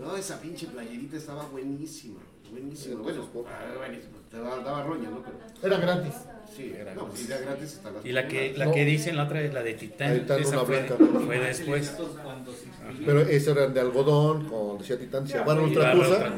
¿no? 0.00 0.16
Esa 0.16 0.40
pinche 0.40 0.66
playerita 0.66 1.16
estaba 1.16 1.44
buenísima. 1.46 2.20
Buenísima. 2.50 3.00
Bueno, 3.00 3.26
ah, 3.46 3.74
buenísima. 3.78 4.18
Te 4.30 4.36
daba, 4.38 4.58
daba 4.62 4.82
roña, 4.84 5.08
¿no? 5.10 5.22
Pero, 5.22 5.74
Era 5.74 5.80
gratis. 5.82 6.12
Sí, 6.56 6.74
no, 6.94 7.06
pues, 7.08 7.20
si 7.20 7.32
era 7.32 7.40
gratis 7.40 7.74
hasta 7.76 7.90
las 7.90 8.04
Y 8.06 8.12
la 8.12 8.28
que, 8.28 8.54
la 8.56 8.66
No. 8.66 8.72
que 8.72 8.84
dicen 8.84 9.16
la 9.16 9.24
otra 9.24 9.40
es 9.42 9.52
la 9.54 9.62
de 9.62 9.74
Titán. 9.74 10.08
La 10.08 10.14
de 10.14 10.20
Titán, 10.20 10.40
Esa 10.40 10.50
una 10.50 10.64
fue, 10.64 10.82
blanca. 10.82 10.96
fue 11.26 11.38
después. 11.38 11.90
Cuando 12.22 12.52
se 12.52 13.04
Pero 13.04 13.20
esas 13.20 13.56
eran 13.56 13.74
de 13.74 13.80
algodón, 13.80 14.48
con 14.48 14.78
decía 14.78 14.98
Titán, 14.98 15.24
decía 15.24 15.42
Barra 15.42 15.62
Barra 15.62 15.64
Ultratusa. 15.64 16.34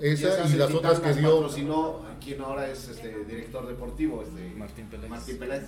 Esa 0.00 0.28
esas 0.28 0.54
y 0.54 0.56
las 0.56 0.68
Titán 0.68 0.76
otras 0.92 1.00
que 1.00 1.20
dio. 1.20 1.34
patrocinó 1.34 2.06
quien 2.24 2.40
ahora 2.40 2.68
es 2.68 2.88
este, 2.88 3.24
director 3.24 3.66
deportivo, 3.68 4.22
este, 4.22 4.54
Martín 4.56 4.86
Peláez. 4.86 5.10
Martín 5.10 5.38
Pérez. 5.38 5.62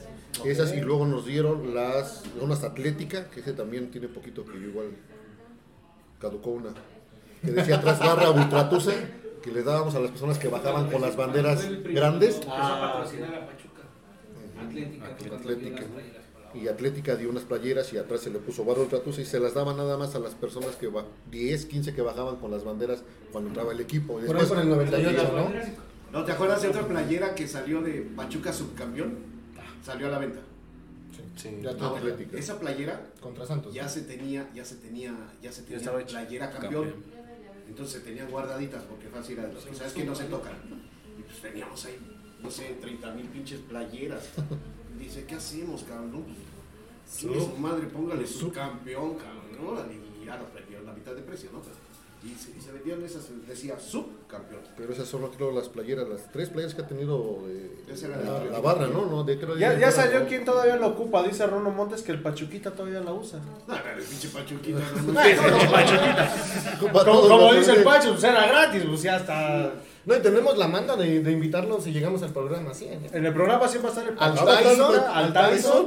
Esas 0.44 0.74
y 0.74 0.80
luego 0.80 1.06
nos 1.06 1.24
dieron 1.26 1.74
las 1.74 2.24
unas 2.40 2.64
Atlética, 2.64 3.28
que 3.30 3.40
ese 3.40 3.52
también 3.52 3.90
tiene 3.90 4.08
poquito 4.08 4.44
que 4.44 4.54
yo 4.60 4.66
igual 4.68 4.86
caducó 6.20 6.50
una. 6.50 6.70
Que 7.44 7.52
decía 7.52 7.76
atrás 7.76 8.00
barra 8.00 8.30
Ultratusa, 8.30 8.92
que 9.48 9.54
les 9.54 9.64
dábamos 9.64 9.94
a 9.94 10.00
las 10.00 10.10
personas 10.10 10.38
que 10.38 10.48
bajaban 10.48 10.90
con 10.90 11.00
las 11.00 11.16
banderas 11.16 11.66
grandes. 11.84 12.34
Empezó 12.36 12.52
a 12.52 12.92
patrocinar 12.92 13.34
a 13.34 13.46
Pachuca. 13.46 13.82
Atlética. 14.66 15.06
Atlética. 15.36 15.80
Ah, 15.82 15.86
para- 16.52 16.58
Y 16.62 16.68
Atlética 16.68 17.16
dio 17.16 17.30
unas 17.30 17.44
playeras 17.44 17.92
y 17.92 17.98
atrás 17.98 18.20
se 18.20 18.30
le 18.30 18.38
puso 18.38 18.64
barra 18.64 18.80
Ultratusa 18.82 19.20
y 19.20 19.24
se 19.24 19.38
las 19.38 19.54
daba 19.54 19.74
nada 19.74 19.96
más 19.98 20.14
a 20.14 20.18
las 20.18 20.34
personas 20.34 20.76
que 20.76 20.88
ba- 20.88 21.04
10, 21.30 21.66
15 21.66 21.94
que 21.94 22.02
bajaban 22.02 22.36
con 22.36 22.50
las 22.50 22.64
banderas 22.64 23.02
cuando 23.32 23.48
entraba 23.48 23.72
el 23.72 23.80
equipo. 23.80 24.20
Y 24.22 24.26
Por 24.26 24.36
ahí 24.36 24.46
por 24.46 24.58
el 24.58 24.68
98, 24.68 25.32
¿no? 25.34 26.18
¿No 26.18 26.24
te 26.24 26.32
acuerdas 26.32 26.62
de 26.62 26.68
otra 26.68 26.86
playera 26.86 27.34
que 27.34 27.46
salió 27.46 27.80
de 27.82 28.00
Pachuca 28.16 28.52
subcampeón? 28.52 29.18
Salió 29.84 30.06
a 30.06 30.10
la 30.10 30.18
venta. 30.18 30.40
Sí. 31.36 31.58
Ya 31.62 31.72
No, 31.72 31.92
te- 31.92 31.98
Atlética. 31.98 32.38
esa 32.38 32.58
playera 32.58 33.00
Contra 33.20 33.46
Santos. 33.46 33.72
ya 33.74 33.88
se 33.88 34.02
tenía, 34.02 34.48
ya 34.54 34.64
se 34.64 34.76
tenía, 34.76 35.14
ya 35.42 35.52
se 35.52 35.62
tenía 35.62 35.92
playera 36.06 36.50
campeón. 36.50 36.94
Entonces 37.68 38.00
se 38.00 38.00
tenían 38.00 38.30
guardaditas 38.30 38.82
porque 38.84 39.08
fácil 39.08 39.38
era 39.38 39.48
de 39.48 39.54
los 39.54 39.64
que 39.64 39.74
sabes 39.74 39.92
que 39.92 40.04
no 40.04 40.14
se 40.14 40.24
tocan. 40.24 40.54
Y 41.18 41.22
pues 41.22 41.40
teníamos 41.40 41.84
ahí, 41.84 41.98
no 42.40 42.50
sé, 42.50 42.78
30 42.80 43.12
mil 43.12 43.26
pinches 43.26 43.60
playeras. 43.60 44.28
Y 44.96 45.04
dice, 45.04 45.24
¿qué 45.26 45.34
hacemos, 45.36 45.84
cabrón? 45.84 46.24
Pues, 46.24 47.44
su 47.44 47.56
madre, 47.58 47.86
póngale 47.86 48.26
su 48.26 48.50
campeón, 48.50 49.14
cabrón. 49.16 49.38
¿no? 49.58 49.92
Y 49.92 50.24
ya 50.24 50.36
nos 50.36 50.48
la 50.84 50.92
mitad 50.92 51.14
de 51.14 51.22
precio, 51.22 51.50
¿no? 51.52 51.60
Pero- 51.60 51.87
y, 52.24 52.34
se, 52.34 52.50
y 52.56 52.60
se 52.60 52.72
vendían 52.72 53.02
esas, 53.04 53.22
decía 53.46 53.78
subcampeón. 53.78 54.60
Pero 54.76 54.92
esas 54.92 55.06
son 55.06 55.26
creo 55.28 55.52
las 55.52 55.68
playeras, 55.68 56.08
las 56.08 56.30
tres 56.32 56.48
playeras 56.50 56.74
que 56.74 56.82
ha 56.82 56.86
tenido 56.88 57.38
era 58.06 58.16
la, 58.16 58.24
la 58.24 58.30
la 58.30 58.36
Atlética. 58.38 58.60
barra, 58.60 58.86
¿no? 58.88 59.06
no 59.06 59.22
de, 59.24 59.38
creo 59.38 59.56
Ya, 59.56 59.70
de- 59.70 59.80
ya 59.80 59.86
de- 59.86 59.92
salió 59.92 60.26
quien 60.26 60.44
todavía 60.44 60.76
lo 60.76 60.88
ocupa, 60.88 61.22
dice 61.22 61.46
Rono 61.46 61.70
Montes 61.70 62.02
que 62.02 62.12
el 62.12 62.20
Pachuquita 62.20 62.72
todavía 62.72 63.00
la 63.00 63.12
usa. 63.12 63.38
No, 63.68 63.74
el 63.74 64.02
pinche 64.04 64.28
Pachuquita. 64.28 64.80
no, 65.06 65.12
Ocupa 66.76 67.04
Como, 67.04 67.04
todos 67.04 67.28
como 67.28 67.54
dice 67.54 67.72
el. 67.72 67.82
Pacho, 67.84 68.10
pues 68.12 68.24
era 68.24 68.46
gratis, 68.46 68.82
pues 68.88 69.02
ya 69.02 69.16
está. 69.16 69.72
No, 70.08 70.16
y 70.16 70.20
tenemos 70.20 70.56
la 70.56 70.66
manda 70.68 70.96
de, 70.96 71.20
de 71.20 71.32
invitarlos 71.32 71.84
si 71.84 71.92
llegamos 71.92 72.22
al 72.22 72.30
programa, 72.32 72.72
¿sí? 72.72 72.88
En 73.12 73.26
el 73.26 73.32
programa 73.34 73.68
siempre 73.68 73.90
va 73.90 73.96
a 73.96 74.00
estar 74.00 74.12
el 74.12 74.18
Al 74.18 74.64
Tyson, 74.64 75.00
al 75.12 75.32
Tyson, 75.34 75.86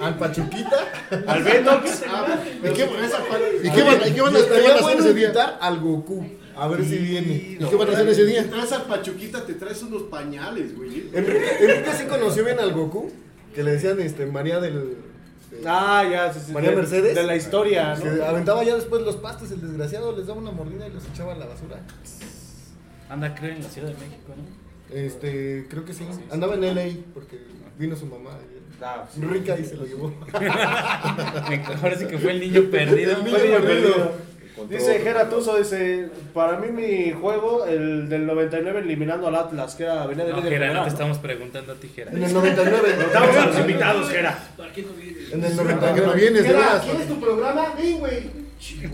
al 0.00 0.18
Pachuquita. 0.18 0.78
al 1.26 1.42
Venox. 1.42 2.02
Ah, 2.08 2.38
¿Y 2.62 2.72
qué- 2.74 2.86
con 2.86 3.02
esa 3.02 3.16
pa- 3.18 3.38
¿Y 3.62 3.70
qué 3.70 3.82
van, 3.82 4.08
y 4.08 4.12
qué 4.12 4.20
van 4.20 4.36
a, 4.36 4.38
Y 4.38 4.42
qué 4.42 4.46
estaría 4.46 4.62
van 4.68 4.70
a 4.70 4.74
hacer 4.74 4.82
bueno 4.82 5.00
ese 5.00 5.14
día? 5.14 5.24
invitar 5.28 5.58
al 5.60 5.80
Goku. 5.80 6.26
A 6.54 6.68
ver 6.68 6.84
si 6.84 6.96
viene. 6.98 7.56
¿Y 7.58 7.64
qué 7.68 7.76
van 7.76 7.88
a 7.88 7.92
hacer 7.92 8.08
ese 8.08 8.24
Si 8.26 8.30
día? 8.30 8.50
traes 8.50 8.72
al 8.72 8.82
Pachuquita, 8.82 9.44
te 9.46 9.54
traes 9.54 9.82
unos 9.82 10.02
pañales, 10.04 10.76
güey. 10.76 11.08
Enrique, 11.14 11.56
Enrique 11.60 11.90
sí 11.98 12.04
conoció 12.04 12.44
bien 12.44 12.58
al 12.60 12.72
Goku, 12.74 13.10
que 13.54 13.62
le 13.64 13.72
decían 13.72 13.98
este, 14.00 14.26
María 14.26 14.60
del... 14.60 14.74
de- 15.50 15.62
Ah, 15.66 16.04
ya, 16.10 16.30
sí, 16.32 16.40
sí, 16.46 16.52
María 16.52 16.70
de- 16.70 16.76
Mercedes. 16.76 17.14
De 17.14 17.22
la 17.22 17.36
historia, 17.36 17.96
Se 17.96 18.04
¿no? 18.04 18.24
aventaba 18.24 18.62
ya 18.64 18.74
después 18.74 19.00
los 19.02 19.16
pastos, 19.16 19.50
el 19.50 19.62
desgraciado 19.62 20.14
les 20.14 20.26
daba 20.26 20.40
una 20.40 20.50
mordida 20.52 20.86
y 20.86 20.92
los 20.92 21.04
echaba 21.06 21.32
a 21.32 21.36
la 21.36 21.46
basura. 21.46 21.78
Anda, 23.08 23.34
creo, 23.34 23.52
en 23.54 23.62
la 23.62 23.68
Ciudad 23.68 23.88
de 23.88 23.94
México, 23.94 24.32
¿no? 24.36 24.94
Este, 24.96 25.66
creo 25.68 25.84
que 25.84 25.92
sí. 25.92 26.04
Andaba 26.30 26.54
en 26.54 26.74
LA 26.74 26.84
porque 27.14 27.38
vino 27.78 27.96
su 27.96 28.06
mamá. 28.06 28.30
Ah, 28.82 29.04
sí. 29.12 29.20
Rica 29.22 29.58
y 29.58 29.64
se 29.64 29.74
lo 29.76 29.84
llevó. 29.86 30.12
Ahora 30.32 31.96
sí 31.98 32.06
que 32.06 32.18
fue 32.18 32.32
el 32.32 32.40
niño 32.40 32.62
perdido. 32.70 33.12
El 33.18 33.24
niño 33.24 33.36
Fue 33.38 33.48
niño 33.48 33.60
perdido. 33.60 33.94
perdido. 33.94 34.26
Dice 34.70 35.00
Geratuso, 35.00 35.56
dice, 35.58 36.08
para 36.32 36.58
mí 36.58 36.68
mi 36.72 37.12
juego, 37.12 37.66
el 37.66 38.08
del 38.08 38.26
99 38.26 38.80
eliminando 38.80 39.26
al 39.28 39.34
Atlas, 39.34 39.74
que 39.74 39.82
era 39.82 40.06
venía 40.06 40.24
de 40.24 40.30
No, 40.32 40.38
líder 40.38 40.52
Jera, 40.54 40.66
no 40.68 40.72
te 40.80 40.80
¿no? 40.80 40.86
estamos 40.86 41.18
preguntando 41.18 41.72
a 41.72 41.74
ti, 41.76 41.88
Jera. 41.94 42.10
En 42.10 42.22
el 42.24 42.32
99. 42.32 42.88
Estamos 43.06 43.36
a 43.36 43.46
los 43.46 43.58
invitados, 43.58 44.08
Gera. 44.10 44.38
¿Para 44.56 44.72
qué 44.72 44.82
no 44.82 44.92
viene? 44.94 45.18
En 45.32 45.44
el 45.44 45.56
¿Para 45.56 45.68
qué 45.94 46.00
no 46.00 46.06
99. 46.06 46.20
vienes 46.20 46.42
de 46.42 46.48
Mira, 46.48 46.58
veras? 46.60 46.84
¿quién 46.84 47.00
es 47.02 47.08
tu 47.08 47.20
programa? 47.20 47.74
Ven, 47.76 47.98
güey. 47.98 48.30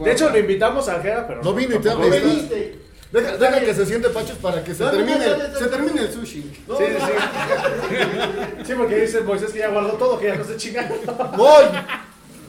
De 0.05 0.13
hecho, 0.13 0.31
lo 0.31 0.39
invitamos 0.39 0.89
a 0.89 1.01
Gera, 1.01 1.27
pero 1.29 1.43
No 1.45 1.55
vino 1.55 1.77
y 1.77 1.79
te 1.79 1.95
viniste. 1.95 2.79
Deja, 3.13 3.37
deja 3.37 3.61
que 3.61 3.75
se 3.75 3.85
siente 3.87 4.09
Pachos 4.09 4.39
para 4.39 4.65
que 4.65 4.75
se 4.75 4.85
termine, 4.85 5.19
dale, 5.19 5.55
se 5.55 5.67
termine 5.67 6.01
el 6.01 6.13
sushi. 6.13 6.65
No, 6.67 6.79
Sí, 6.79 6.85
no. 6.99 7.07
sí, 7.07 7.13
sí. 7.13 8.65
Sí, 8.67 8.73
porque 8.77 8.97
dice 8.97 9.21
Moisés 9.21 9.53
que 9.53 9.59
ya 9.59 9.69
guardó 9.69 9.91
todo, 9.93 10.19
que 10.19 10.29
ya 10.29 10.37
no 10.37 10.45
se 10.45 10.57
chinga. 10.57 10.91
Voy. 11.37 11.65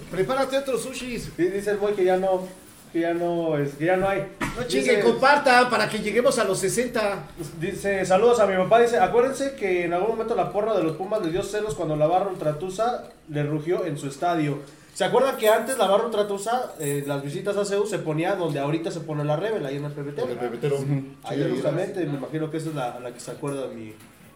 Prepárate 0.09 0.57
otros 0.57 0.81
sushis. 0.83 1.35
Dice 1.35 1.71
el 1.71 1.77
boy 1.77 1.93
que 1.93 2.05
ya 2.05 2.15
no, 2.17 2.47
que 2.93 3.01
ya 3.01 3.13
no, 3.13 3.57
es, 3.57 3.73
que 3.73 3.85
ya 3.85 3.97
no 3.97 4.07
hay. 4.07 4.25
No 4.55 4.63
chinguen, 4.67 5.01
compartan 5.01 5.69
para 5.69 5.89
que 5.89 5.99
lleguemos 5.99 6.37
a 6.39 6.43
los 6.45 6.59
60. 6.59 7.23
Dice, 7.59 8.05
saludos 8.05 8.39
a 8.39 8.45
mi 8.45 8.55
papá, 8.55 8.79
dice, 8.81 8.99
acuérdense 8.99 9.55
que 9.55 9.85
en 9.85 9.93
algún 9.93 10.11
momento 10.11 10.35
la 10.35 10.51
porra 10.51 10.77
de 10.77 10.83
los 10.83 10.95
Pumas 10.95 11.21
le 11.25 11.31
dio 11.31 11.41
celos 11.43 11.73
cuando 11.75 11.95
la 11.95 12.07
barra 12.07 12.27
Ultratusa 12.29 13.05
le 13.29 13.43
rugió 13.43 13.85
en 13.85 13.97
su 13.97 14.07
estadio. 14.07 14.59
¿Se 14.93 15.03
acuerdan 15.03 15.37
que 15.37 15.49
antes 15.49 15.77
la 15.77 15.87
barra 15.87 16.05
Ultratusa, 16.05 16.73
eh, 16.79 17.03
las 17.07 17.23
visitas 17.23 17.57
a 17.57 17.65
CEU 17.65 17.85
se 17.87 17.97
ponía 17.99 18.35
donde 18.35 18.59
ahorita 18.59 18.91
se 18.91 18.99
pone 18.99 19.23
la 19.23 19.35
Rebel, 19.35 19.65
ahí 19.65 19.77
en 19.77 19.85
el 19.85 19.91
PBT? 19.91 20.19
Con 20.21 20.29
el 20.31 20.37
pepetero. 20.37 20.77
Ahí 21.23 21.43
Sí, 21.43 21.49
justamente, 21.51 22.05
me 22.05 22.17
imagino 22.17 22.51
que 22.51 22.57
esa 22.57 22.69
es 22.69 22.75
la, 22.75 22.99
la 22.99 23.11
que 23.11 23.19
se 23.19 23.31
acuerda 23.31 23.67
mi, 23.67 23.93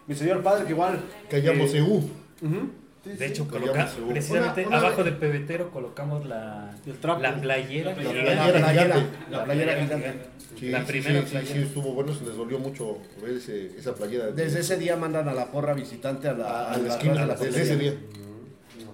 mi 0.07 0.15
señor 0.15 0.41
padre, 0.41 0.65
que 0.65 0.71
igual... 0.71 0.99
Callamos 1.29 1.73
eh, 1.73 1.77
EU. 1.77 1.85
ujú. 1.97 2.69
Sí, 3.03 3.11
De 3.13 3.25
hecho, 3.27 3.45
Callamos 3.47 3.69
coloca, 3.69 3.87
seguro. 3.87 4.11
precisamente 4.13 4.61
Una- 4.61 4.69
una 4.69 4.77
abajo 4.87 5.03
de- 5.03 5.11
del 5.11 5.19
pebetero 5.19 5.69
colocamos 5.69 6.25
la, 6.25 6.75
El 6.85 6.97
trapo. 6.97 7.21
la 7.21 7.39
playera. 7.39 7.91
La 7.91 7.95
que- 7.95 8.01
playera 8.01 8.69
gigante. 8.69 8.99
La 9.29 9.43
playera 9.45 9.73
gigante. 9.83 10.13
Sí, 10.59 10.69
La 10.71 10.83
primera 10.85 11.19
sí, 11.21 11.25
sí, 11.27 11.31
playera. 11.33 11.53
sí, 11.55 11.61
estuvo 11.61 11.93
bueno, 11.93 12.13
se 12.15 12.25
les 12.25 12.35
dolió 12.35 12.57
mucho 12.57 12.97
ver 13.21 13.35
ese, 13.37 13.77
esa 13.77 13.93
playera. 13.93 14.27
Desde 14.31 14.59
ese 14.61 14.75
día 14.77 14.95
mandan 14.97 15.29
a 15.29 15.33
la 15.33 15.51
porra 15.51 15.73
visitante 15.75 16.27
a 16.27 16.33
la, 16.33 16.45
a, 16.49 16.73
a 16.73 16.77
la 16.79 16.89
esquina, 16.89 17.21
de 17.21 17.27
la 17.27 17.35
desde 17.35 17.61
ese 17.61 17.77
día. 17.77 17.93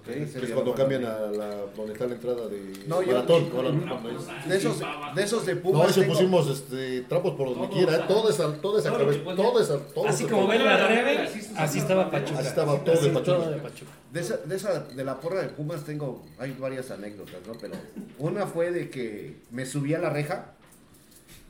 Ok, 0.06 0.10
ese 0.10 0.44
Es 0.44 0.50
cuando 0.50 0.74
cambian 0.74 1.02
a 1.06 1.18
la, 1.30 1.48
donde 1.74 1.94
está 1.94 2.06
la 2.06 2.14
entrada 2.14 2.46
de 2.46 2.60
No, 2.86 3.00
yo- 3.00 3.12
maratón. 3.12 3.44
es- 3.44 4.48
De 4.48 4.56
esos, 4.58 4.82
de 5.14 5.22
esos 5.22 5.46
de 5.46 5.56
Pumas. 5.56 5.82
No, 5.82 5.88
ese 5.88 6.00
tengo- 6.02 6.12
pusimos 6.12 6.46
este, 6.48 7.00
trapos 7.08 7.34
por 7.36 7.48
donde 7.48 7.68
Todo, 7.68 7.76
quiera, 7.76 7.92
o 7.92 7.96
sea, 7.96 8.06
toda 8.06 8.30
esa, 8.30 8.42
esa 8.44 8.60
todo 8.60 8.72
lo 8.74 8.82
cabeza, 8.84 9.24
que 9.24 9.62
esa, 9.62 9.78
todo 9.94 10.06
Así 10.08 10.24
como 10.26 10.46
ven 10.46 10.62
la 10.62 10.86
Rebe, 10.88 11.18
Así 11.56 11.78
estaba 11.78 12.10
Pachuca. 12.10 12.38
Así 12.38 12.48
estaba 12.48 12.84
todo 12.84 12.94
de 13.00 13.08
Pachuca. 13.10 13.22
todo 13.38 13.50
de 13.50 13.56
Pachuca. 13.56 13.90
De 14.12 14.20
esa, 14.20 14.36
de 14.36 14.56
esa, 14.56 14.80
de 14.80 15.04
la 15.04 15.18
porra 15.20 15.40
de 15.40 15.48
Pumas 15.48 15.84
tengo, 15.84 16.22
hay 16.38 16.52
varias 16.52 16.90
anécdotas, 16.90 17.36
¿no? 17.46 17.54
Pero 17.54 17.72
una 18.18 18.46
fue 18.46 18.72
de 18.72 18.90
que 18.90 19.38
me 19.52 19.64
subí 19.64 19.94
a 19.94 19.98
la 20.00 20.10
reja 20.10 20.52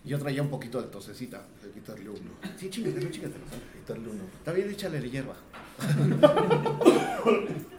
y 0.04 0.10
yo 0.10 0.18
traía 0.20 0.42
un 0.42 0.48
poquito 0.50 0.80
de 0.80 0.86
tosecita. 0.88 1.42
Que 1.60 1.70
quitarle 1.70 2.08
uno, 2.08 2.30
Sí, 2.56 2.70
chingatelo, 2.70 3.10
chingatelo. 3.10 3.44
quitarle 3.80 4.08
uno. 4.10 4.22
Está 4.38 4.52
bien, 4.52 4.70
échale 4.70 5.00
la 5.00 5.06
hierba. 5.08 5.34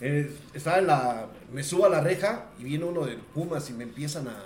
Eh, 0.00 0.30
estaba 0.52 0.78
en 0.78 0.86
la. 0.86 1.26
Me 1.52 1.62
subo 1.62 1.86
a 1.86 1.88
la 1.88 2.00
reja 2.00 2.46
y 2.58 2.64
viene 2.64 2.84
uno 2.84 3.06
de 3.06 3.16
Pumas 3.16 3.70
y 3.70 3.72
me 3.72 3.84
empiezan 3.84 4.28
a 4.28 4.36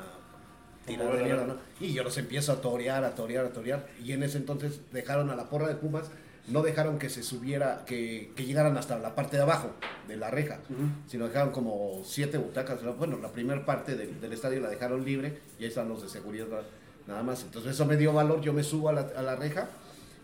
tirar 0.86 1.16
de 1.16 1.24
mierda, 1.24 1.46
¿no? 1.46 1.56
Y 1.80 1.92
yo 1.92 2.02
los 2.04 2.16
empiezo 2.18 2.52
a 2.52 2.60
torear, 2.60 3.04
a 3.04 3.14
torear, 3.14 3.46
a 3.46 3.50
torear. 3.50 3.86
Y 4.04 4.12
en 4.12 4.22
ese 4.22 4.38
entonces 4.38 4.80
dejaron 4.92 5.30
a 5.30 5.36
la 5.36 5.48
porra 5.50 5.68
de 5.68 5.74
Pumas, 5.74 6.04
no 6.48 6.62
dejaron 6.62 6.98
que 6.98 7.10
se 7.10 7.22
subiera, 7.22 7.84
que, 7.86 8.32
que 8.36 8.44
llegaran 8.44 8.76
hasta 8.78 8.98
la 8.98 9.14
parte 9.14 9.36
de 9.36 9.42
abajo 9.42 9.70
de 10.06 10.16
la 10.16 10.30
reja, 10.30 10.60
sino 11.06 11.26
dejaron 11.26 11.50
como 11.52 12.02
siete 12.04 12.38
butacas. 12.38 12.82
Bueno, 12.96 13.18
la 13.18 13.32
primera 13.32 13.64
parte 13.66 13.96
del, 13.96 14.20
del 14.20 14.32
estadio 14.32 14.60
la 14.60 14.70
dejaron 14.70 15.04
libre 15.04 15.38
y 15.58 15.64
ahí 15.64 15.68
están 15.68 15.88
los 15.88 16.02
de 16.02 16.08
seguridad 16.08 16.46
nada 17.06 17.22
más. 17.22 17.42
Entonces 17.42 17.72
eso 17.72 17.84
me 17.84 17.96
dio 17.96 18.12
valor, 18.12 18.40
yo 18.40 18.52
me 18.52 18.62
subo 18.62 18.88
a 18.88 18.92
la, 18.92 19.00
a 19.16 19.22
la 19.22 19.36
reja. 19.36 19.68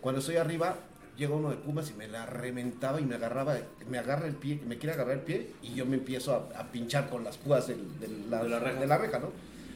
Cuando 0.01 0.19
estoy 0.19 0.37
arriba, 0.37 0.77
llega 1.17 1.33
uno 1.33 1.49
de 1.49 1.57
Pumas 1.57 1.89
y 1.89 1.93
me 1.93 2.07
la 2.07 2.25
reventaba 2.25 2.99
y 2.99 3.05
me 3.05 3.15
agarraba, 3.15 3.55
me 3.89 3.97
agarra 3.97 4.27
el 4.27 4.35
pie, 4.35 4.59
me 4.67 4.77
quiere 4.77 4.93
agarrar 4.93 5.15
el 5.15 5.21
pie 5.23 5.51
y 5.61 5.73
yo 5.73 5.85
me 5.85 5.95
empiezo 5.95 6.33
a, 6.33 6.59
a 6.59 6.71
pinchar 6.71 7.09
con 7.09 7.23
las 7.23 7.37
púas 7.37 7.67
del- 7.67 7.99
del- 7.99 8.29
la, 8.29 8.43
De 8.43 8.49
la 8.49 8.59
reja. 8.59 8.79
de 8.79 8.87
la 8.87 8.97
reja, 8.97 9.19
¿no? 9.19 9.29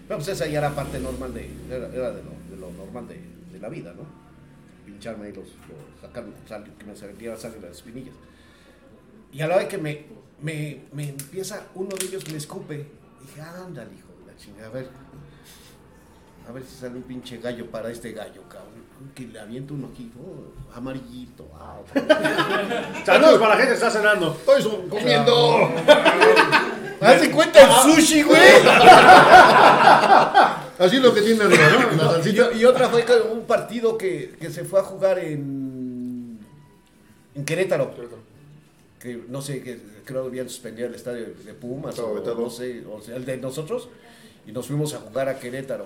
Pero 0.08 0.18
pues 0.18 0.28
esa 0.30 0.48
ya 0.48 0.58
era 0.60 0.76
parte 0.76 1.00
normal 1.00 1.34
de, 1.34 1.50
era, 1.70 1.88
era 1.88 2.12
de, 2.12 2.24
lo, 2.24 2.32
de 2.50 2.58
lo 2.60 2.72
normal 2.72 3.08
de, 3.08 3.20
de 3.52 3.60
la 3.60 3.70
vida, 3.70 3.94
¿no? 3.94 4.04
Pincharme 4.86 5.28
ahí 5.28 5.34
los, 5.34 5.46
los 5.46 6.02
sacar, 6.02 6.26
sal- 6.48 6.72
que 6.78 6.86
me 6.86 6.96
saliera 6.96 7.38
sangre 7.38 7.62
las 7.62 7.78
espinillas. 7.78 8.16
Y 9.32 9.42
a 9.42 9.48
la 9.48 9.58
vez 9.58 9.68
que 9.68 9.78
me, 9.78 10.06
me, 10.42 10.82
me 10.94 11.10
empieza, 11.10 11.68
uno 11.76 11.96
de 11.96 12.06
ellos 12.08 12.28
me 12.32 12.38
escupe, 12.38 12.88
dije, 13.22 13.40
ándale, 13.42 13.92
hijo 13.94 14.08
de 14.26 14.32
la 14.32 14.38
chingada, 14.38 14.68
a 14.68 14.72
ver, 14.72 14.90
a 16.48 16.52
ver 16.52 16.64
si 16.64 16.76
sale 16.76 16.96
un 16.96 17.04
pinche 17.04 17.38
gallo 17.38 17.70
para 17.70 17.92
este 17.92 18.12
gallo, 18.12 18.42
cabrón. 18.50 18.79
Que 19.16 19.28
le 19.28 19.40
aviento 19.40 19.74
uno 19.74 19.90
aquí, 19.94 20.12
oh, 20.20 20.76
amarillito. 20.76 21.48
Ah, 21.60 21.78
Saludos 23.06 23.40
para 23.40 23.50
la 23.56 23.56
gente 23.58 23.70
que 23.70 23.76
está 23.76 23.90
cenando. 23.92 24.32
Estoy 24.38 24.62
su- 24.62 24.88
comiendo. 24.90 25.70
Haz 27.02 27.22
de 27.22 27.32
cuenta 27.32 27.62
el 27.62 27.72
sushi, 27.96 28.24
güey. 28.24 28.40
Así 30.80 30.96
es 30.96 31.02
lo 31.02 31.14
que 31.14 31.22
tiene 31.22 31.44
arriba, 31.44 31.90
¿no? 31.96 32.04
La 32.04 32.20
y, 32.20 32.24
salsita. 32.24 32.52
y 32.54 32.66
otra 32.66 32.88
fue 32.90 33.04
que 33.04 33.14
un 33.14 33.42
partido 33.46 33.98
que, 33.98 34.36
que 34.40 34.50
se 34.50 34.64
fue 34.64 34.80
a 34.80 34.84
jugar 34.84 35.20
en, 35.20 36.40
en 37.36 37.46
Querétaro. 37.46 37.92
Que 39.00 39.22
no 39.30 39.42
sé, 39.42 39.62
que 39.64 39.80
creo 40.06 40.24
que 40.24 40.28
habían 40.30 40.50
suspendido 40.50 40.88
el 40.88 40.96
estadio 40.96 41.26
de 41.46 41.54
Pumas 41.54 41.92
Estaba 41.92 42.10
o 42.10 42.16
vetado. 42.16 42.40
no 42.42 42.50
sé, 42.50 42.84
o 42.90 43.02
sea, 43.02 43.16
el 43.16 43.26
de 43.26 43.38
nosotros. 43.38 43.90
Y 44.46 44.52
nos 44.52 44.68
fuimos 44.68 44.94
a 44.94 45.00
jugar 45.00 45.30
a 45.30 45.38
Querétaro. 45.40 45.86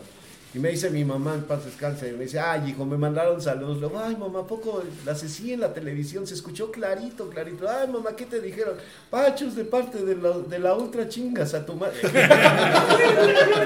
Y 0.55 0.59
me 0.59 0.69
dice 0.69 0.91
mi 0.91 1.03
mamá, 1.03 1.33
en 1.33 1.41
paz 1.45 1.65
descanse, 1.65 2.11
me 2.13 2.25
dice, 2.25 2.39
ay, 2.39 2.69
hijo, 2.69 2.85
me 2.85 2.95
mandaron 2.95 3.41
saludos. 3.41 3.79
Luego, 3.79 3.99
ay, 3.99 4.15
mamá, 4.15 4.41
¿a 4.41 4.45
poco 4.47 4.83
la 5.03 5.13
así 5.13 5.51
en 5.51 5.61
la 5.61 5.73
televisión? 5.73 6.27
Se 6.27 6.35
escuchó 6.35 6.69
clarito, 6.71 7.27
clarito. 7.29 7.67
Ay, 7.67 7.87
mamá, 7.91 8.15
¿qué 8.15 8.27
te 8.27 8.39
dijeron? 8.39 8.75
Pachos 9.09 9.55
de 9.55 9.65
parte 9.65 10.05
de 10.05 10.15
la, 10.15 10.37
de 10.37 10.59
la 10.59 10.75
ultra 10.75 11.09
chingas 11.09 11.55
a 11.55 11.65
tu 11.65 11.73
madre. 11.73 11.97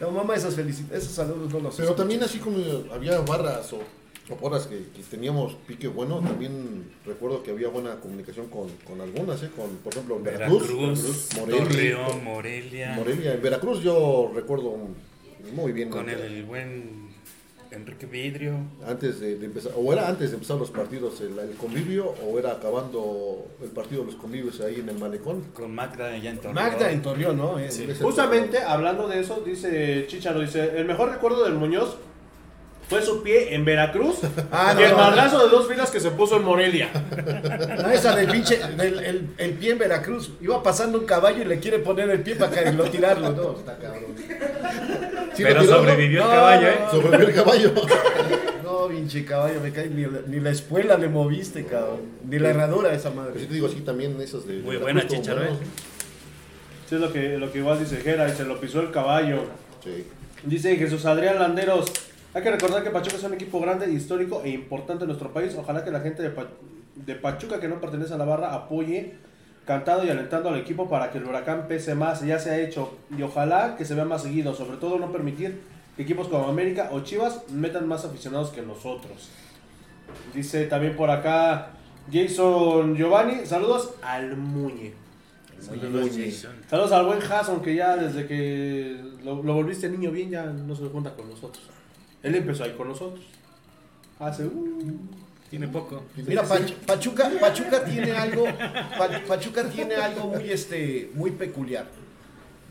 no, 0.00 0.10
mamá, 0.10 0.34
esos, 0.36 0.54
felici- 0.56 0.90
esos 0.92 1.12
saludos 1.12 1.50
no 1.52 1.60
los 1.60 1.74
Pero 1.74 1.84
escucho. 1.88 1.94
también 1.94 2.22
así 2.22 2.38
como 2.38 2.58
había 2.92 3.18
barras 3.20 3.72
o, 3.72 3.78
o 4.28 4.36
porras 4.36 4.66
que, 4.66 4.76
que 4.94 5.02
teníamos 5.10 5.54
pique 5.66 5.88
bueno, 5.88 6.20
también 6.20 6.84
recuerdo 7.06 7.42
que 7.42 7.52
había 7.52 7.68
buena 7.68 7.96
comunicación 8.00 8.48
con, 8.48 8.68
con 8.86 9.00
algunas, 9.00 9.42
¿eh? 9.42 9.50
Con, 9.56 9.70
por 9.76 9.92
ejemplo, 9.94 10.20
Veracruz, 10.20 10.68
Veracruz, 10.68 11.28
Morelia, 11.38 11.64
Torreón, 11.64 12.24
Morelia, 12.24 12.92
Morelia. 12.94 13.32
En 13.34 13.42
Veracruz 13.42 13.82
yo 13.82 14.30
recuerdo 14.34 14.76
muy 15.52 15.72
bien. 15.72 15.90
con 15.90 16.08
el 16.08 16.44
buen 16.44 17.06
Enrique 17.70 18.06
Vidrio. 18.06 18.54
Antes 18.86 19.20
de, 19.20 19.36
de 19.36 19.46
empezar, 19.46 19.72
o 19.76 19.92
era 19.92 20.08
antes 20.08 20.30
de 20.30 20.36
empezar 20.36 20.56
los 20.56 20.70
partidos 20.70 21.20
el, 21.20 21.38
el 21.38 21.56
convivio, 21.56 22.14
o 22.24 22.38
era 22.38 22.52
acabando 22.52 23.46
el 23.62 23.68
partido 23.70 24.02
de 24.02 24.06
los 24.12 24.16
convivios 24.16 24.60
ahí 24.60 24.76
en 24.80 24.88
el 24.88 24.98
malecón. 24.98 25.42
Con 25.52 25.74
Magda 25.74 26.06
allá 26.06 26.30
en 26.30 26.36
Torreón. 26.38 26.54
Magda 26.54 26.90
en 26.90 27.02
Torreón, 27.02 27.36
¿no? 27.36 27.56
Justamente 28.00 28.58
hablando 28.62 29.08
de 29.08 29.20
eso, 29.20 29.42
dice 29.44 30.06
Chicharo, 30.08 30.40
dice, 30.40 30.78
el 30.78 30.84
mejor 30.86 31.10
recuerdo 31.10 31.44
del 31.44 31.54
Muñoz 31.54 31.96
fue 32.88 33.02
su 33.02 33.20
pie 33.24 33.52
en 33.52 33.64
Veracruz 33.64 34.20
Ah, 34.52 34.72
y 34.78 34.82
el 34.84 34.90
no, 34.92 34.96
no. 34.98 35.02
madrazo 35.02 35.44
de 35.44 35.50
dos 35.50 35.66
filas 35.66 35.90
que 35.90 35.98
se 35.98 36.12
puso 36.12 36.36
en 36.36 36.44
Morelia. 36.44 36.88
No, 37.82 37.90
esa 37.90 38.14
del 38.14 38.30
pinche, 38.30 38.58
del 38.76 39.00
el, 39.00 39.28
el 39.38 39.52
pie 39.54 39.72
en 39.72 39.78
Veracruz. 39.78 40.30
Iba 40.40 40.62
pasando 40.62 40.98
un 41.00 41.04
caballo 41.04 41.42
y 41.42 41.46
le 41.46 41.58
quiere 41.58 41.80
poner 41.80 42.08
el 42.10 42.20
pie 42.22 42.36
para 42.36 42.62
que 42.64 42.72
lo 42.72 42.84
tirarlo. 42.84 43.30
No, 43.32 43.58
está 43.58 43.76
cabrón. 43.76 44.14
Sí, 45.36 45.42
Pero 45.42 45.60
tiró, 45.60 45.76
sobrevivió 45.76 46.20
No, 46.20 46.30
el 46.30 46.36
caballo, 46.36 46.68
¿eh? 46.68 46.78
no. 46.84 46.90
Sobrevivió 46.90 47.28
el 47.28 47.34
caballo. 47.34 47.72
No, 48.66 48.88
pinche 48.88 49.24
caballo, 49.24 49.60
me 49.60 49.70
cae. 49.70 49.88
Ni, 49.88 50.04
ni 50.26 50.40
la 50.40 50.50
espuela 50.50 50.98
le 50.98 51.08
moviste, 51.08 51.64
cabrón. 51.64 52.00
Ni 52.28 52.38
la 52.40 52.48
herradura 52.50 52.92
esa 52.92 53.10
Pero 53.10 53.22
sí 53.24 53.28
madre. 53.30 53.46
te 53.46 53.54
digo, 53.54 53.68
sí, 53.68 53.80
también 53.82 54.20
esas 54.20 54.44
de. 54.46 54.54
Muy 54.58 54.76
buena. 54.76 55.02
¿eh? 55.02 55.06
Sí, 56.88 56.94
es 56.94 57.00
lo 57.00 57.12
que, 57.12 57.36
lo 57.38 57.52
que 57.52 57.58
igual 57.58 57.78
dice 57.78 57.96
Jera, 57.98 58.28
y 58.28 58.32
se 58.32 58.44
lo 58.44 58.60
pisó 58.60 58.80
el 58.80 58.90
caballo. 58.90 59.42
Sí. 59.84 60.04
Dice 60.44 60.76
Jesús 60.76 61.04
Adrián 61.06 61.38
Landeros, 61.38 61.86
hay 62.34 62.42
que 62.42 62.50
recordar 62.50 62.82
que 62.84 62.90
Pachuca 62.90 63.16
es 63.16 63.22
un 63.24 63.34
equipo 63.34 63.60
grande, 63.60 63.90
histórico 63.90 64.42
e 64.44 64.50
importante 64.50 65.04
en 65.04 65.08
nuestro 65.08 65.32
país. 65.32 65.54
Ojalá 65.56 65.84
que 65.84 65.90
la 65.90 66.00
gente 66.00 66.22
de, 66.22 66.30
Pa- 66.30 66.48
de 66.94 67.14
Pachuca 67.14 67.60
que 67.60 67.68
no 67.68 67.80
pertenece 67.80 68.14
a 68.14 68.18
la 68.18 68.24
barra 68.24 68.52
apoye 68.54 69.14
cantando 69.66 70.04
y 70.04 70.10
alentando 70.10 70.48
al 70.48 70.56
equipo 70.56 70.88
para 70.88 71.10
que 71.10 71.18
el 71.18 71.24
huracán 71.24 71.66
pese 71.68 71.94
más. 71.94 72.24
Ya 72.24 72.38
se 72.38 72.50
ha 72.50 72.58
hecho 72.58 72.96
y 73.16 73.22
ojalá 73.22 73.76
que 73.76 73.84
se 73.84 73.94
vea 73.94 74.04
más 74.04 74.22
seguido. 74.22 74.54
Sobre 74.54 74.78
todo 74.78 74.98
no 74.98 75.12
permitir 75.12 75.60
que 75.96 76.02
equipos 76.02 76.28
como 76.28 76.46
América 76.46 76.90
o 76.92 77.00
Chivas 77.00 77.42
metan 77.50 77.86
más 77.88 78.04
aficionados 78.04 78.50
que 78.50 78.62
nosotros. 78.62 79.28
Dice 80.32 80.66
también 80.66 80.96
por 80.96 81.10
acá 81.10 81.72
Jason 82.12 82.96
Giovanni, 82.96 83.44
saludos 83.44 83.94
al 84.02 84.36
Muñe. 84.36 84.94
Saludos. 85.58 86.10
Saludos 86.68 86.92
al 86.92 87.06
buen 87.06 87.20
Jason 87.20 87.60
que 87.62 87.74
ya 87.74 87.96
desde 87.96 88.26
que 88.26 89.00
lo, 89.24 89.42
lo 89.42 89.54
volviste 89.54 89.88
niño 89.88 90.10
bien 90.10 90.30
ya 90.30 90.44
no 90.44 90.76
se 90.76 90.86
junta 90.88 91.14
con 91.14 91.28
nosotros. 91.28 91.64
Él 92.22 92.34
empezó 92.34 92.64
ahí 92.64 92.74
con 92.76 92.88
nosotros. 92.88 93.24
Hace 94.18 94.44
uh, 94.44 95.00
Tiene 95.50 95.68
poco. 95.68 96.04
Mira, 96.16 96.42
Pach- 96.42 96.74
Pachuca, 96.86 97.30
Pachuca 97.40 97.84
tiene 97.84 98.10
algo, 98.12 98.44
Pa- 98.98 99.22
Pachuca 99.28 99.68
tiene 99.70 99.94
algo 99.94 100.26
muy, 100.28 100.50
este, 100.50 101.10
muy 101.14 101.30
peculiar. 101.30 101.88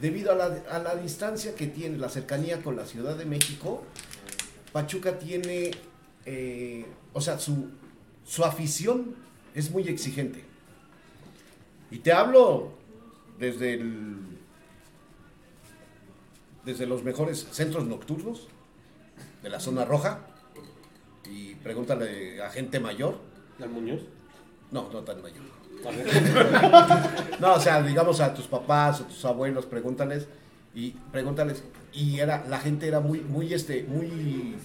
Debido 0.02 0.34
a 0.34 0.35
la, 0.35 0.45
a 0.69 0.80
la 0.80 0.95
distancia 0.95 1.56
que 1.56 1.68
tiene, 1.68 1.97
la 1.97 2.10
cercanía 2.10 2.61
con 2.61 2.76
la 2.76 2.85
Ciudad 2.85 3.15
de 3.15 3.23
México, 3.26 3.84
Pachuca 4.73 5.18
tiene, 5.18 5.72
eh, 6.26 6.85
o 7.14 7.22
sea, 7.22 7.39
su, 7.39 7.69
su 8.26 8.43
afición 8.43 9.15
es 9.53 9.72
muy 9.72 9.88
exigente. 9.88 10.43
Y 11.91 11.99
te 11.99 12.11
hablo 12.11 12.73
desde 13.39 13.76
el, 13.76 14.18
desde 16.65 16.85
los 16.85 17.03
mejores 17.03 17.47
centros 17.52 17.85
nocturnos 17.85 18.47
de 19.43 19.49
la 19.49 19.61
zona 19.61 19.85
roja 19.85 20.19
y 21.27 21.56
pregúntale 21.56 22.41
a 22.41 22.49
gente 22.49 22.80
mayor. 22.80 23.19
al 23.61 23.69
Muñoz. 23.69 24.02
No, 24.72 24.89
no 24.91 25.02
tan 25.02 25.22
mayor. 25.22 25.43
No, 27.39 27.53
o 27.53 27.60
sea, 27.60 27.81
digamos 27.84 28.19
a 28.22 28.34
tus 28.34 28.47
papás, 28.47 29.02
a 29.02 29.07
tus 29.07 29.23
abuelos, 29.26 29.65
pregúntales 29.65 30.27
y 30.73 30.91
pregúntales 31.11 31.64
y 31.93 32.19
era 32.19 32.45
la 32.49 32.60
gente 32.60 32.88
era 32.88 32.99
muy 32.99 33.19
muy 33.22 33.53
este 33.53 33.84
muy 33.84 34.56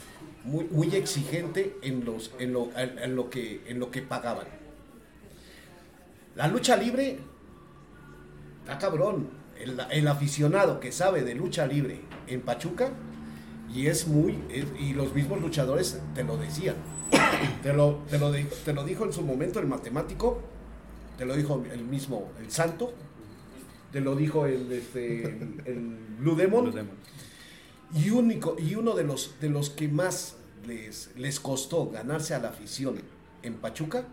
muy 0.45 0.65
muy 0.65 0.95
exigente 0.95 1.77
en 1.83 2.05
los 2.05 2.33
en 2.39 2.53
lo 2.53 2.71
en, 2.77 2.99
en 2.99 3.17
lo 3.17 3.29
que 3.29 3.63
en 3.67 3.79
lo 3.79 3.91
que 3.91 4.03
pagaban. 4.03 4.47
La 6.37 6.49
lucha 6.49 6.77
libre 6.77 7.19
está 8.63 8.79
cabrón. 8.79 9.29
El, 9.59 9.79
el 9.91 10.09
aficionado 10.09 10.81
que 10.81 10.91
sabe 10.91 11.23
de 11.23 11.35
lucha 11.35 11.67
libre 11.67 12.01
en 12.27 12.41
Pachuca 12.41 12.91
y 13.75 13.87
es 13.87 14.07
muy 14.09 14.39
es- 14.51 14.67
y 14.81 14.93
los 14.95 15.15
mismos 15.15 15.41
luchadores 15.41 15.99
te 16.15 16.25
lo 16.25 16.37
decían. 16.37 16.77
Te 17.63 17.73
lo, 17.73 18.03
te 18.09 18.19
lo, 18.19 18.31
te 18.65 18.73
lo 18.73 18.85
dijo 18.85 19.05
en 19.05 19.13
su 19.13 19.23
momento 19.23 19.59
el 19.61 19.67
matemático, 19.67 20.41
te 21.19 21.25
lo 21.25 21.35
dijo 21.37 21.63
el 21.73 21.85
mismo, 21.85 22.31
el 22.41 22.51
santo, 22.51 22.93
te 23.93 24.01
lo 24.01 24.15
dijo 24.17 24.47
el, 24.47 24.71
este, 24.73 25.25
el, 25.25 25.63
el 25.67 25.97
Blue 26.19 26.37
Demon, 26.37 26.73
y, 27.95 28.11
único, 28.11 28.57
y 28.59 28.75
uno 28.77 28.95
de 28.95 29.05
los, 29.05 29.35
de 29.41 29.49
los 29.51 29.71
que 29.71 29.89
más 29.89 30.37
les, 30.67 31.11
les 31.17 31.41
costó 31.41 31.91
ganarse 31.91 32.35
a 32.35 32.39
la 32.39 32.49
afición 32.51 33.01
en 33.43 33.55
Pachuca 33.55 34.05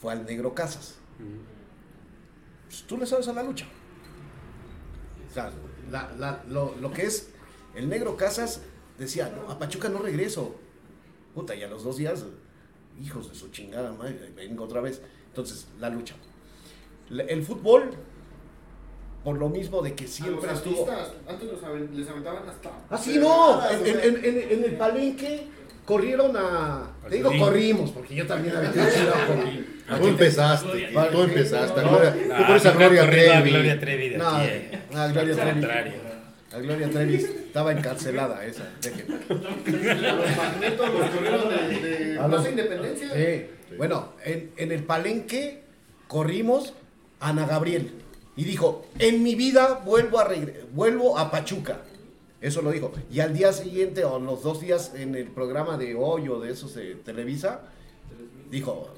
fue 0.00 0.12
al 0.12 0.24
Negro 0.26 0.54
Casas. 0.54 0.96
pues, 2.66 2.82
tú 2.86 2.96
le 2.98 3.06
sabes 3.06 3.26
a 3.28 3.32
la 3.32 3.42
lucha. 3.42 3.66
O 5.30 5.34
sea, 5.34 5.50
la- 5.90 6.12
la- 6.18 6.44
lo, 6.48 6.74
lo 6.80 6.92
que 6.92 7.06
es 7.06 7.28
el 7.74 7.88
negro 7.88 8.16
Casas 8.16 8.60
decía, 8.98 9.32
no, 9.34 9.50
a 9.50 9.58
Pachuca 9.58 9.88
no 9.88 9.98
regreso. 9.98 10.54
Puta, 11.34 11.54
y 11.54 11.62
a 11.62 11.68
los 11.68 11.82
dos 11.84 11.96
días, 11.96 12.24
hijos 13.02 13.28
de 13.28 13.34
su 13.34 13.48
chingada 13.50 13.92
madre, 13.92 14.32
vengo 14.36 14.64
otra 14.64 14.80
vez. 14.80 15.02
Entonces, 15.28 15.66
la 15.80 15.88
lucha. 15.90 16.14
El 17.10 17.42
fútbol, 17.42 17.90
por 19.24 19.36
lo 19.36 19.48
mismo 19.48 19.82
de 19.82 19.94
que 19.94 20.04
A 20.04 20.06
los 20.06 20.14
siempre 20.14 20.52
estuvo... 20.52 20.88
artistas, 20.88 21.12
antes 21.28 21.48
los 21.50 21.90
les 21.90 22.08
aventaban 22.08 22.48
hasta. 22.48 22.70
Ah, 22.90 22.96
sí, 22.98 23.18
no. 23.18 23.68
En, 23.70 23.82
o 23.82 23.84
sea, 23.84 24.04
en- 24.04 24.24
en- 24.24 24.52
en 24.52 24.64
el 24.64 24.76
palenque 24.76 25.46
corrieron 25.84 26.36
a. 26.36 26.90
Te 27.08 27.16
digo, 27.16 27.30
corrimos, 27.38 27.90
porque 27.90 28.14
yo 28.14 28.26
también 28.26 28.56
aventé 28.56 28.80
un 28.80 28.86
chilo 28.90 29.12
con- 29.26 30.00
Tú 30.00 30.06
empezaste, 30.08 30.88
tú 31.12 31.22
empezaste. 31.22 31.80
Tú 31.82 31.88
por 32.46 32.56
esa 32.56 32.70
Gloria 32.72 33.10
Trevi. 33.10 33.50
Gloria 33.50 33.80
Trevi 33.80 34.08
de 34.10 34.18
No, 34.18 34.28
aquí, 34.28 34.46
eh. 34.48 34.82
a 34.94 35.08
Gloria 35.08 35.34
Al 35.34 35.60
Trevi. 35.60 35.92
A 36.54 36.58
Gloria 36.60 36.88
Trevi 36.90 37.14
estaba 37.16 37.72
encarcelada 37.72 38.44
esa. 38.44 38.68
déjenla. 38.80 39.20
A 40.08 40.14
los 40.14 40.36
magnetos 40.36 40.94
los 40.94 41.10
corrieron 41.10 41.48
de, 41.48 41.80
de 41.80 42.18
A 42.18 42.26
Plaza 42.26 42.42
los- 42.42 42.48
Independencia. 42.50 43.10
Sí. 43.12 43.74
Bueno, 43.76 44.12
en, 44.24 44.52
en 44.56 44.70
el 44.72 44.84
palenque 44.84 45.62
corrimos 46.06 46.72
a 47.20 47.30
Ana 47.30 47.46
Gabriel. 47.46 47.92
Y 48.36 48.44
dijo, 48.44 48.86
en 48.98 49.22
mi 49.22 49.34
vida 49.34 49.82
vuelvo 49.84 50.18
a, 50.20 50.28
vuelvo 50.72 51.18
a 51.18 51.30
Pachuca. 51.30 51.82
Eso 52.40 52.62
lo 52.62 52.70
dijo. 52.72 52.92
Y 53.10 53.20
al 53.20 53.32
día 53.36 53.52
siguiente, 53.52 54.04
o 54.04 54.18
los 54.18 54.42
dos 54.42 54.60
días 54.60 54.92
en 54.94 55.14
el 55.14 55.26
programa 55.28 55.76
de 55.78 55.94
hoy 55.94 56.28
o 56.28 56.40
de 56.40 56.50
esos 56.52 56.74
de 56.74 56.94
Televisa, 56.96 57.62
dijo, 58.50 58.88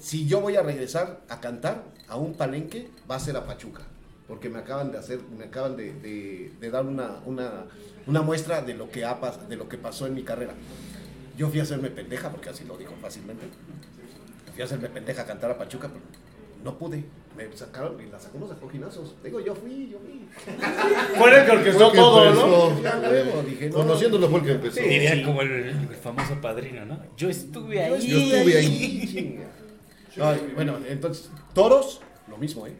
si 0.00 0.26
yo 0.26 0.40
voy 0.40 0.56
a 0.56 0.62
regresar 0.62 1.20
a 1.28 1.40
cantar 1.40 1.82
a 2.08 2.16
un 2.16 2.34
palenque, 2.34 2.88
va 3.10 3.16
a 3.16 3.20
ser 3.20 3.36
a 3.36 3.44
Pachuca. 3.46 3.82
Porque 4.28 4.48
me 4.50 4.58
acaban 4.58 4.92
de 4.92 4.98
hacer, 4.98 5.20
me 5.36 5.44
acaban 5.46 5.76
de, 5.76 5.94
de- 5.94 6.52
de 6.60 6.70
dar 6.70 6.84
una, 6.84 7.20
una, 7.24 7.64
una 8.06 8.20
muestra 8.22 8.60
de 8.60 8.74
lo, 8.74 8.90
que 8.90 9.04
ha, 9.04 9.18
pas- 9.20 9.48
de 9.48 9.56
lo 9.56 9.68
que 9.68 9.78
pasó 9.78 10.06
en 10.06 10.14
mi 10.14 10.22
carrera. 10.22 10.52
Yo 11.36 11.48
fui 11.48 11.60
a 11.60 11.62
hacerme 11.62 11.88
pendeja, 11.90 12.30
porque 12.30 12.50
así 12.50 12.64
lo 12.64 12.76
dijo 12.76 12.92
fácilmente. 13.00 13.46
Fui 14.52 14.60
a 14.62 14.64
hacerme 14.66 14.88
pendeja 14.90 15.22
a 15.22 15.26
cantar 15.26 15.50
a 15.50 15.56
Pachuca, 15.58 15.88
pero 15.88 16.00
no 16.62 16.76
pude. 16.78 17.04
Me 17.36 17.56
sacaron 17.56 17.96
y 18.04 18.10
la 18.10 18.18
sacó 18.18 18.36
unos 18.38 18.50
acoginazos. 18.50 19.14
Digo, 19.22 19.38
yo 19.40 19.54
fui, 19.54 19.88
yo 19.90 19.98
fui. 20.00 20.28
Fue 21.16 21.38
el 21.40 21.46
que 21.46 21.52
orquestó 21.52 21.92
todo, 21.92 22.34
¿no? 22.34 22.70
empezó. 22.70 22.82
Ya, 22.82 23.42
dije, 23.42 23.68
no. 23.70 23.76
Conociéndolo 23.76 24.28
fue 24.28 24.40
el 24.40 24.44
que 24.44 24.52
empezó. 24.52 24.80
Diría 24.80 25.24
como 25.24 25.42
el, 25.42 25.52
el 25.52 25.88
famoso 26.02 26.34
padrino, 26.40 26.84
¿no? 26.84 26.98
Yo 27.16 27.28
estuve 27.30 27.80
ahí. 27.82 28.06
Yo 28.08 28.18
estuve 28.18 28.58
ahí. 28.58 29.40
Ay, 30.20 30.52
bueno, 30.56 30.78
entonces, 30.88 31.30
toros, 31.54 32.00
lo 32.28 32.36
mismo, 32.38 32.66
¿eh? 32.66 32.72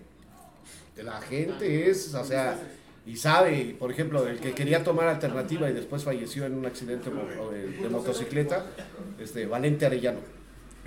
La 1.05 1.21
gente 1.21 1.91
es, 1.91 2.15
o 2.15 2.25
sea, 2.25 2.59
y 3.07 3.17
sabe, 3.17 3.77
por 3.79 3.91
ejemplo, 3.91 4.27
el 4.27 4.39
que 4.39 4.53
quería 4.53 4.85
tomar 4.85 5.09
alternativa 5.09 5.71
y 5.71 5.73
después 5.73 6.05
falleció 6.05 6.45
en 6.45 6.55
un 6.55 6.67
accidente 6.67 7.11
de 7.11 7.89
motocicleta, 7.89 8.67
este, 9.19 9.47
Valente 9.47 9.87
Arellano. 9.87 10.38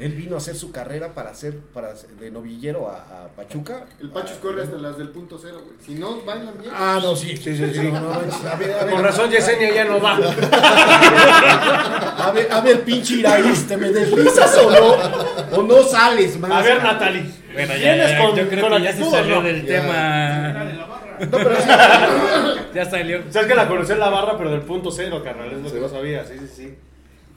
Él 0.02 0.14
vino 0.14 0.36
a 0.36 0.40
hacer 0.40 0.56
su 0.56 0.72
carrera 0.72 1.14
para 1.14 1.30
hacer, 1.30 1.57
para 1.73 1.94
de 2.19 2.32
novillero 2.32 2.90
a, 2.90 3.26
a 3.26 3.28
Pachuca. 3.36 3.86
El 3.99 4.10
Pachos 4.10 4.38
corre 4.40 4.64
hasta 4.64 4.78
las 4.78 4.98
del 4.98 5.10
punto 5.10 5.38
cero, 5.41 5.61
güey. 5.64 5.76
Si 5.86 5.94
no, 5.94 6.22
bailan 6.26 6.56
bien. 6.60 6.73
Ah, 6.76 6.99
no, 7.02 7.15
sí, 7.15 7.38
sí, 7.38 7.56
sí, 7.56 7.72
sí. 7.73 7.91
no, 7.91 7.99
no, 8.02 8.11
a 8.14 8.56
ver, 8.56 8.72
a 8.73 8.84
ver, 8.84 8.90
Con 8.94 9.03
razón 9.03 9.30
Yesenia 9.30 9.73
ya 9.73 9.86
no 9.86 10.02
va. 10.02 10.18
A 12.22 12.32
ver, 12.34 12.52
a 12.52 12.61
ver, 12.61 12.82
pinche 12.84 13.15
Iraíz, 13.15 13.68
¿te 13.68 13.78
me 13.78 13.90
deslizas 13.90 14.56
o 14.57 14.69
no? 14.72 15.57
¿O 15.57 15.64
no 15.64 15.84
sales, 15.84 16.38
más? 16.40 16.52
A 16.52 16.61
ver, 16.61 16.84
Natalie. 16.84 17.26
Bueno, 17.53 17.73
ya, 17.73 17.94
¿Vienes 17.94 18.11
ya, 18.11 18.18
con- 18.19 18.36
yo 18.36 18.49
creo 18.49 18.69
con 18.69 18.78
que 18.78 18.84
ya 18.84 18.94
se 18.94 19.10
salió 19.10 19.36
no? 19.38 19.41
del 19.41 19.65
Ya. 19.65 19.82
tema. 19.82 20.53
No, 21.19 21.38
pero 21.38 21.56
sí. 21.56 21.69
Ya 22.73 22.86
salió. 22.90 23.22
Sabes 23.30 23.48
que 23.49 23.56
la 23.56 23.68
conocí 23.68 23.91
en 23.91 23.99
la 23.99 24.10
barra, 24.10 24.38
pero 24.38 24.52
del 24.52 24.61
punto 24.61 24.91
cero, 24.91 25.22
carnal. 25.23 25.52
Es 25.52 25.60
lo 25.61 25.72
que 25.73 25.80
no 25.80 25.90
sabía, 25.90 26.23
sí, 26.26 26.34
sí, 26.40 26.48
sí. 26.56 26.76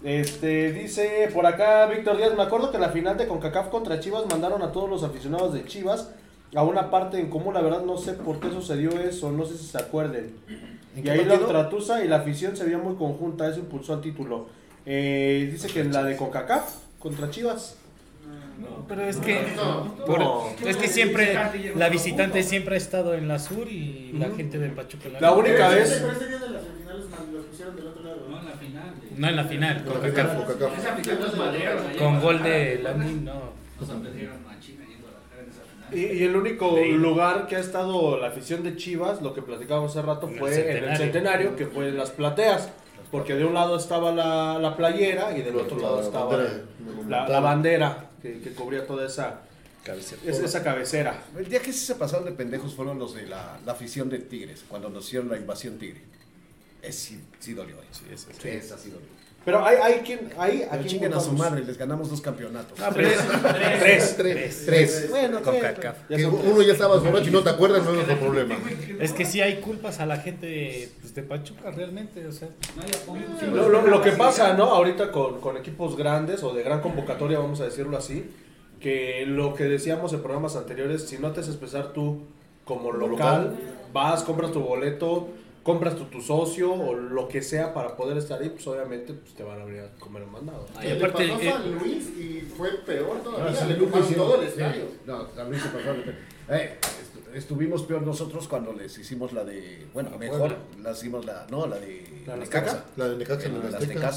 Este, 0.05 0.72
dice 0.72 1.31
por 1.32 1.47
acá 1.47 1.86
Víctor 1.86 2.18
Díaz, 2.18 2.36
me 2.36 2.43
acuerdo 2.43 2.70
que 2.70 2.76
en 2.76 2.82
la 2.82 2.90
final 2.90 3.16
de 3.16 3.26
CONCACAF 3.26 3.68
contra 3.68 4.01
Chivas 4.01 4.24
mandaron 4.31 4.60
a 4.62 4.70
todos 4.70 4.89
los 4.90 5.02
aficionados 5.02 5.55
de 5.55 5.64
Chivas 5.64 6.10
a 6.55 6.62
una 6.62 6.90
parte 6.90 7.18
en 7.18 7.31
común, 7.31 7.55
la 7.55 7.62
verdad 7.62 7.82
no 7.85 7.97
sé 7.97 8.12
por 8.12 8.39
qué 8.39 8.51
sucedió 8.51 8.90
eso, 9.01 9.32
no 9.32 9.47
sé 9.47 9.56
si 9.56 9.64
se 9.66 9.78
acuerden. 9.78 10.35
¿En 10.94 11.05
Y 11.06 11.09
ahí 11.09 11.24
la 11.24 11.31
partido? 11.31 11.48
Tratusa 11.48 12.05
y 12.05 12.09
la 12.09 12.16
afición 12.16 12.55
se 12.56 12.64
veía 12.64 12.78
muy 12.78 12.94
conjunta, 12.97 13.48
eso 13.48 13.59
impulsó 13.60 13.94
al 13.94 14.02
título. 14.02 14.47
Eh, 14.86 15.48
dice 15.51 15.68
que 15.68 15.81
en 15.81 15.90
la 15.93 16.05
de 16.05 16.16
CONCACAF 16.16 16.74
contra 16.98 17.31
Chivas. 17.31 17.78
Pero 18.86 19.02
es 19.02 19.16
que, 19.16 19.40
No. 19.56 19.97
por- 20.06 20.18
No. 20.20 20.43
es 20.64 20.76
que 20.76 20.86
siempre 20.86 21.35
la 21.76 21.89
visitante 21.89 22.43
siempre 22.43 22.74
ha 22.74 22.78
estado 22.78 23.14
en 23.14 23.26
la 23.26 23.39
sur 23.39 23.66
y 23.66 24.12
la 24.18 24.28
gente 24.31 24.59
del 24.59 24.72
Pachuca. 24.72 25.09
La 25.18 25.32
única 25.32 25.68
Pero 25.68 25.70
vez... 25.70 25.90
ese- 25.90 26.01
pero 26.02 26.12
ese 26.12 26.28
día 26.28 26.39
de 26.39 26.51
las 26.51 26.62
semifinales 26.62 27.09
man- 27.10 27.32
los 27.32 27.44
pusieron 27.47 27.74
del 27.74 27.86
otro 27.89 28.02
lado. 28.05 28.16
No, 28.28 28.39
en 28.39 28.44
la 28.47 28.52
final. 28.52 28.94
de- 29.01 29.03
No 29.16 29.28
en 29.28 29.36
la 29.36 29.45
final, 29.45 29.85
con, 31.99 32.20
gol 32.20 32.43
de. 32.43 32.81
Lamin, 32.82 33.24
no. 33.24 33.53
Y, 35.93 35.99
y 35.99 36.23
el 36.24 36.35
único 36.35 36.77
lugar 36.77 37.47
que 37.47 37.57
ha 37.57 37.61
estado 37.61 38.19
la 38.19 38.28
afición 38.28 38.62
de 38.62 38.77
Chivas, 38.77 39.23
lo 39.23 39.35
que 39.35 39.43
platicábamos 39.43 39.93
hace 39.97 40.03
rato, 40.05 40.27
En 40.27 40.32
el 40.35 40.39
fue 40.39 40.78
en 40.78 40.85
el 40.85 40.97
Centenario. 40.97 41.57
que 41.57 41.66
fue 41.66 41.89
en 41.89 41.97
las 41.97 42.11
plateas. 42.11 42.70
Porque 43.11 43.35
de 43.36 43.45
un 43.45 43.55
lado 43.55 43.77
estaba 43.77 44.11
la, 44.11 44.59
la 44.59 44.77
playera 44.77 45.36
y 45.39 45.43
del 45.43 45.55
otro 45.55 45.78
lado 45.78 45.99
La 46.01 46.03
estaba 46.03 46.36
la, 47.09 47.28
la 47.28 47.41
bandera 47.41 48.07
que, 48.20 48.41
que 48.41 48.51
cubría 48.55 48.85
toda 48.89 49.07
esa, 49.07 49.43
esa, 49.86 50.45
esa 50.45 50.65
cabecera. 50.65 51.23
El 51.39 51.49
día 51.49 51.61
que 51.61 51.73
sí 51.73 51.86
se 51.86 51.95
pasaron 51.95 52.24
de 52.24 52.32
pendejos 52.32 52.74
fueron 52.74 52.99
los 52.99 53.15
de 53.15 53.27
la, 53.27 53.59
la 53.65 53.73
afición 53.73 54.09
de 54.11 54.19
Tigres, 54.19 54.65
cuando 54.69 54.89
nos 54.89 55.07
hicieron 55.07 55.28
la 55.28 55.36
invasión 55.36 55.78
Tigre. 55.78 56.01
Es 56.86 56.94
sí, 56.97 57.20
sí 57.39 57.55
dolió. 57.55 57.77
eh. 57.77 57.85
Sí, 57.93 58.48
esa 58.48 58.78
sí 58.78 58.90
dolió. 58.90 59.06
Pero 59.44 59.62
hay, 59.65 59.77
hay 59.77 59.94
quien. 60.01 60.31
Hay, 60.39 60.62
a 60.62 60.70
quien 60.70 60.86
chinguen 60.86 61.12
a 61.12 61.20
su 61.20 61.32
madre, 61.32 61.62
les 61.65 61.77
ganamos 61.77 62.09
dos 62.09 62.20
campeonatos. 62.23 62.78
Ah, 62.81 62.90
tres. 62.93 63.19
Tres. 64.16 64.62
Tres. 64.65 65.11
bueno, 65.11 65.43
Con 65.43 65.55
uno 66.47 66.62
ya 66.62 66.73
estabas 66.73 67.02
borracho 67.02 67.28
y 67.28 67.32
no 67.32 67.43
te 67.43 67.51
acuerdas, 67.51 67.85
no 67.85 67.90
es 67.90 67.97
nuestro 67.97 68.19
problema. 68.19 68.56
Es 69.01 69.12
que 69.12 69.24
sí 69.27 69.40
hay 69.43 69.61
culpas 69.61 70.01
a 70.01 70.06
la 70.06 70.16
gente 70.19 70.89
pues, 71.01 71.15
de 71.15 71.23
Pachuca 71.23 71.70
realmente, 71.70 72.27
o 72.27 72.32
sea. 72.32 72.48
No 72.77 72.82
hay 72.82 72.90
apoyo. 72.90 73.52
Lo, 73.55 73.69
lo- 73.69 73.86
lo 73.86 74.01
que 74.02 74.12
pasa, 74.12 74.55
¿no? 74.55 74.65
Ahorita 74.65 75.12
con, 75.12 75.40
con 75.40 75.56
equipos 75.59 75.97
grandes 75.97 76.43
o 76.43 76.55
de 76.55 76.62
gran 76.62 76.81
convocatoria, 76.81 77.39
vamos 77.39 77.61
a 77.61 77.65
decirlo 77.65 77.97
así, 77.98 78.24
que 78.81 79.24
lo 79.27 79.55
que 79.55 79.65
decíamos 79.65 80.12
en 80.15 80.20
programas 80.23 80.56
anteriores, 80.56 81.02
si 81.06 81.19
no 81.19 81.32
te 81.32 81.40
haces 81.40 81.52
expresar 81.55 81.93
tú 81.93 82.23
como 82.65 82.93
local, 82.93 83.44
local. 83.44 83.56
vas, 83.93 84.23
compras 84.23 84.52
tu 84.52 84.61
boleto, 84.61 85.28
compras 85.65 85.97
tu, 85.97 86.05
tu 86.05 86.20
socio 86.20 86.73
o 86.73 86.95
lo 86.95 87.27
que 87.27 87.43
sea 87.43 87.74
para 87.74 87.97
poder 87.97 88.16
estar 88.19 88.41
ahí, 88.41 88.51
pues 88.51 88.65
obviamente 88.69 89.12
pues, 89.15 89.35
te 89.35 89.43
van 89.43 89.61
a 89.61 89.65
venir 89.65 89.81
a 89.81 89.91
comer 89.99 90.23
un 90.23 90.31
mandado. 90.31 90.66
Y 90.81 90.86
Le 90.86 90.93
aparte, 90.99 91.27
pasó 91.28 91.41
a 91.41 91.43
eh, 91.43 91.51
San 91.53 91.74
Luis 91.78 92.09
y 92.16 92.41
fue 92.57 92.70
peor 92.86 93.16
No, 93.16 93.23
todavía. 93.23 93.61
Le 93.65 93.66
Luis 93.74 93.82
ocuparon 93.82 94.07
hicieron- 94.07 94.27
todo 94.28 94.43
el 94.43 94.49
sí, 94.49 94.53
estadio. 94.61 94.85
No, 95.07 95.27
San 95.35 95.51
Luis 95.51 95.62
se 95.62 95.69
pasó 95.70 95.91
eh, 96.51 96.78
estu- 96.82 97.35
estuvimos 97.35 97.82
peor 97.85 98.03
nosotros 98.03 98.47
cuando 98.47 98.73
les 98.74 98.97
hicimos 98.99 99.32
la 99.32 99.43
de. 99.45 99.86
Bueno, 99.95 100.11
mejor 100.19 100.57
la 100.82 100.93
hicimos 100.93 101.24
la. 101.24 101.47
No, 101.51 101.66
la 101.66 101.77
de. 101.78 102.23
¿La 102.27 102.36
Necaxa. 102.36 102.85
La 102.97 103.09
de 103.09 103.16
Necaxa 103.16 103.47
en 103.49 103.55
La 103.61 103.70
de 103.70 103.77
Azteca. 103.78 104.12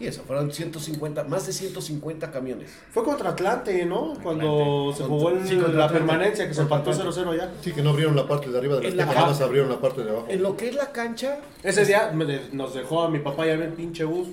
Y 0.00 0.06
eso, 0.08 0.22
fueron 0.26 0.50
150, 0.52 1.22
más 1.24 1.46
de 1.46 1.52
150 1.52 2.30
camiones. 2.32 2.68
Fue 2.90 3.04
contra 3.04 3.30
Atlante, 3.30 3.84
¿no? 3.86 4.14
Cuando 4.22 4.92
se 4.96 5.04
jugó 5.04 5.30
el- 5.30 5.46
Sí, 5.46 5.54
la 5.54 5.66
Atlante. 5.68 5.94
permanencia, 5.94 6.48
que 6.48 6.54
se 6.54 6.62
empató 6.62 6.90
Atlante. 6.90 7.12
0-0 7.20 7.34
ya. 7.36 7.52
Sí, 7.62 7.72
que 7.72 7.80
no 7.82 7.90
abrieron 7.90 8.16
la 8.16 8.26
parte 8.26 8.50
de 8.50 8.58
arriba 8.58 8.76
de 8.76 8.82
la 8.82 8.88
En 8.88 8.96
la- 8.96 9.02
Azteca, 9.04 9.20
nada 9.20 9.32
más 9.32 9.40
abrieron 9.40 9.70
la 9.70 9.78
parte 9.80 10.02
de 10.02 10.10
abajo. 10.10 10.26
En 10.28 10.42
lo 10.42 10.56
que 10.56 10.68
es 10.68 10.74
la 10.74 10.90
cancha, 10.90 11.38
Ese 11.62 11.84
día 11.84 12.10
me 12.12 12.24
de- 12.24 12.48
nos 12.52 12.74
dejó 12.74 13.02
a 13.02 13.08
mi 13.08 13.20
papá 13.20 13.46
ya 13.46 13.52
ver 13.56 13.68
el 13.68 13.72
pinche 13.74 14.02
bus. 14.04 14.28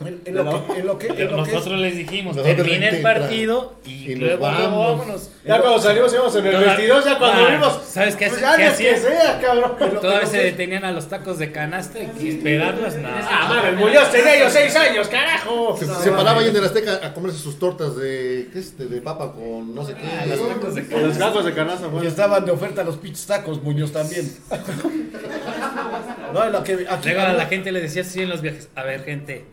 En, 0.00 0.20
en 0.24 0.34
lo, 0.34 0.66
que, 0.66 0.80
en 0.80 0.86
lo 0.86 0.98
que, 0.98 1.06
en 1.08 1.30
lo 1.36 1.42
que 1.44 1.50
es- 1.50 1.54
nosotros 1.56 1.78
les 1.80 1.96
dijimos, 1.96 2.36
Nosotros 2.36 2.56
termina 2.66 2.88
el 2.88 3.02
partido 3.02 3.74
y, 3.84 4.12
Y 4.12 4.14
luego, 4.16 4.40
vamos. 4.42 4.98
vámonos. 4.98 5.30
Ya 5.44 5.60
cuando 5.60 5.78
salimos 5.80 6.12
íbamos 6.12 6.36
en 6.36 6.46
el 6.46 6.52
Toda- 6.52 6.66
22, 6.76 7.04
ya 7.04 7.18
cuando 7.18 7.44
Ah, 7.46 7.50
vimos. 7.50 7.80
¿sabes 7.86 8.16
qué 8.16 8.28
Pues 8.28 8.42
hace- 8.42 8.42
ya 8.42 8.56
qué 8.56 8.62
ni 8.62 8.68
que 8.68 8.90
hacían? 8.94 9.00
sea, 9.20 9.40
cabrón. 9.40 10.00
Todavía 10.00 10.26
se 10.26 10.38
detenían 10.42 10.84
a 10.84 10.92
los 10.92 11.08
tacos 11.08 11.38
de 11.38 11.52
canasta 11.52 11.98
y 12.20 12.28
esperarlas, 12.30 12.96
nada. 12.96 13.28
Ah, 13.30 13.48
mames, 13.48 13.78
Muñoz 13.78 14.10
tenía 14.10 14.38
yo 14.38 14.50
6 14.50 14.74
años, 14.76 15.08
carajo. 15.08 15.76
Se, 15.78 15.86
se 15.86 16.10
paraba 16.12 16.40
ahí 16.40 16.48
en 16.48 16.56
el 16.56 16.64
Azteca 16.64 17.00
a 17.02 17.12
comerse 17.14 17.38
sus 17.38 17.58
tortas 17.58 17.96
de, 17.96 18.48
¿qué 18.52 18.58
es? 18.58 18.76
de, 18.78 18.86
de 18.86 19.00
papa 19.02 19.32
con 19.32 19.74
no 19.74 19.84
sé 19.84 19.94
qué. 19.94 20.02
Ah, 20.06 20.26
los 20.26 20.48
tacos 20.48 20.74
de 20.74 20.80
Los 20.82 20.90
canasta. 20.90 21.24
gajos 21.26 21.44
de 21.44 21.54
canasta, 21.54 21.86
y 21.86 21.90
bueno. 21.90 22.08
estaban 22.08 22.44
de 22.44 22.50
oferta 22.52 22.82
los 22.84 22.96
pinches 22.96 23.26
tacos, 23.26 23.62
Muñoz 23.62 23.92
también. 23.92 24.30
no, 26.32 26.44
en 26.44 26.52
lo 26.52 26.62
que 26.64 26.86
aquí 26.88 27.08
Luego 27.10 27.20
a 27.22 27.32
la 27.32 27.46
gente 27.46 27.72
le 27.72 27.80
decía 27.80 28.02
así 28.02 28.22
en 28.22 28.28
los 28.28 28.40
viajes, 28.40 28.68
a 28.74 28.82
ver 28.84 29.04
gente, 29.04 29.44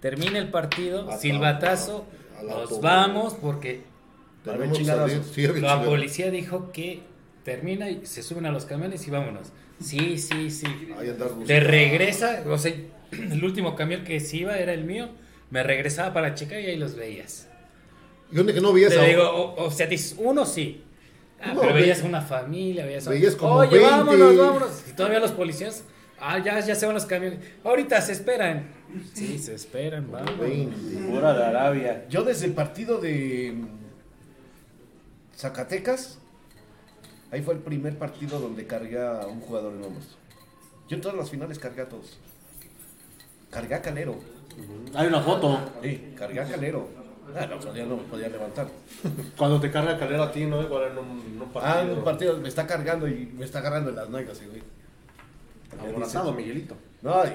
termina 0.00 0.38
el 0.38 0.50
partido, 0.50 1.08
silbatazo, 1.18 2.04
a 2.38 2.42
la 2.42 2.54
nos 2.54 2.68
toma. 2.68 2.80
vamos 2.82 3.34
porque 3.34 3.82
salir. 4.44 5.22
Sí, 5.34 5.46
la 5.60 5.82
policía 5.82 6.30
dijo 6.30 6.70
que 6.72 7.02
termina 7.44 7.90
y 7.90 8.04
se 8.06 8.22
suben 8.22 8.46
a 8.46 8.50
los 8.52 8.64
camiones 8.64 9.06
y 9.06 9.10
vámonos. 9.10 9.48
Sí, 9.82 10.18
sí, 10.18 10.50
sí. 10.50 10.66
Te 11.46 11.60
regresa, 11.60 12.42
o 12.48 12.58
sea, 12.58 12.74
el 13.12 13.44
último 13.44 13.74
camión 13.76 14.04
que 14.04 14.20
se 14.20 14.38
iba 14.38 14.58
era 14.58 14.72
el 14.72 14.84
mío, 14.84 15.08
me 15.50 15.62
regresaba 15.62 16.12
para 16.12 16.34
checar 16.34 16.60
y 16.60 16.66
ahí 16.66 16.76
los 16.76 16.94
veías. 16.96 17.48
¿Y 18.30 18.36
dónde 18.36 18.52
que 18.52 18.60
no 18.60 18.72
vi 18.72 18.86
Te 18.86 19.06
digo, 19.06 19.22
o, 19.30 19.64
o 19.66 19.70
sea, 19.70 19.86
dices, 19.86 20.14
uno 20.18 20.44
sí, 20.44 20.82
Ah, 21.40 21.52
No, 21.54 21.60
pero 21.60 21.72
ve- 21.72 21.82
veías 21.82 22.02
una 22.02 22.20
familia, 22.20 22.84
veías 22.84 23.06
a- 23.06 23.10
veías 23.10 23.36
como 23.36 23.54
Oye, 23.54 23.78
20. 23.78 23.88
vámonos, 23.88 24.36
vámonos. 24.36 24.82
Y 24.90 24.92
todavía 24.94 25.20
los 25.20 25.30
policías, 25.30 25.84
ah, 26.20 26.38
ya, 26.38 26.60
ya 26.60 26.74
se 26.74 26.86
van 26.86 26.94
los 26.94 27.06
camiones. 27.06 27.40
Ahorita 27.64 28.00
se 28.00 28.12
esperan. 28.12 28.68
Sí, 29.14 29.38
se 29.38 29.54
esperan, 29.54 30.10
vamos. 30.10 30.32
Pura 31.08 31.34
de 31.34 31.44
Arabia. 31.44 32.06
Yo 32.08 32.22
desde 32.22 32.46
el 32.46 32.52
partido 32.52 32.98
de 32.98 33.54
mm, 33.54 33.68
Zacatecas, 35.36 36.18
ahí 37.30 37.42
fue 37.42 37.54
el 37.54 37.60
primer 37.60 37.98
partido 37.98 38.40
donde 38.40 38.66
cargué 38.66 39.00
a 39.00 39.26
un 39.26 39.40
jugador 39.40 39.74
en 39.74 39.84
hombros. 39.84 40.16
Yo 40.88 40.96
en 40.96 41.02
todas 41.02 41.16
las 41.16 41.30
finales 41.30 41.58
cargué 41.58 41.82
a 41.82 41.88
todos. 41.88 42.18
Cargué 43.50 43.74
a 43.74 43.82
Calero. 43.82 44.16
Hay 44.94 45.06
una 45.06 45.20
foto. 45.20 45.60
Sí, 45.82 46.14
cargué 46.16 46.40
a 46.40 46.44
Calero. 46.44 46.88
Ah, 47.36 47.46
no, 47.46 47.58
pues 47.58 47.74
ya 47.74 47.84
no 47.84 47.96
me 47.96 48.04
podía 48.04 48.28
levantar. 48.28 48.68
Cuando 49.36 49.60
te 49.60 49.70
carga 49.70 49.98
Calero 49.98 50.22
a 50.22 50.32
ti, 50.32 50.46
¿no? 50.46 50.62
Igual 50.62 50.92
en 50.92 50.98
un, 50.98 51.20
en 51.34 51.42
un 51.42 51.48
partido. 51.50 51.74
Ah, 51.74 51.82
en 51.82 51.90
un 51.90 52.04
partido 52.04 52.36
me 52.38 52.48
está 52.48 52.66
cargando 52.66 53.06
y 53.06 53.26
me 53.36 53.44
está 53.44 53.58
agarrando 53.58 53.90
en 53.90 53.96
las 53.96 54.08
nalgas, 54.08 54.40
y, 54.42 54.46
güey. 54.46 54.62
Aborazado, 55.80 56.32
Miguelito. 56.32 56.76
No, 57.02 57.24
y 57.24 57.30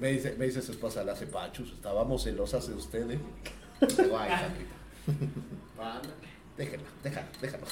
me 0.00 0.08
dice, 0.12 0.34
me 0.38 0.46
dice 0.46 0.62
su 0.62 0.72
esposa, 0.72 1.04
la 1.04 1.14
Pachus, 1.14 1.72
estábamos 1.72 2.22
celosas 2.24 2.66
de 2.68 2.74
ustedes. 2.74 3.18
Digo, 3.96 4.18
ay, 4.18 4.30
papita. 4.30 6.00
Déjala, 6.58 6.82
déjala. 7.40 7.64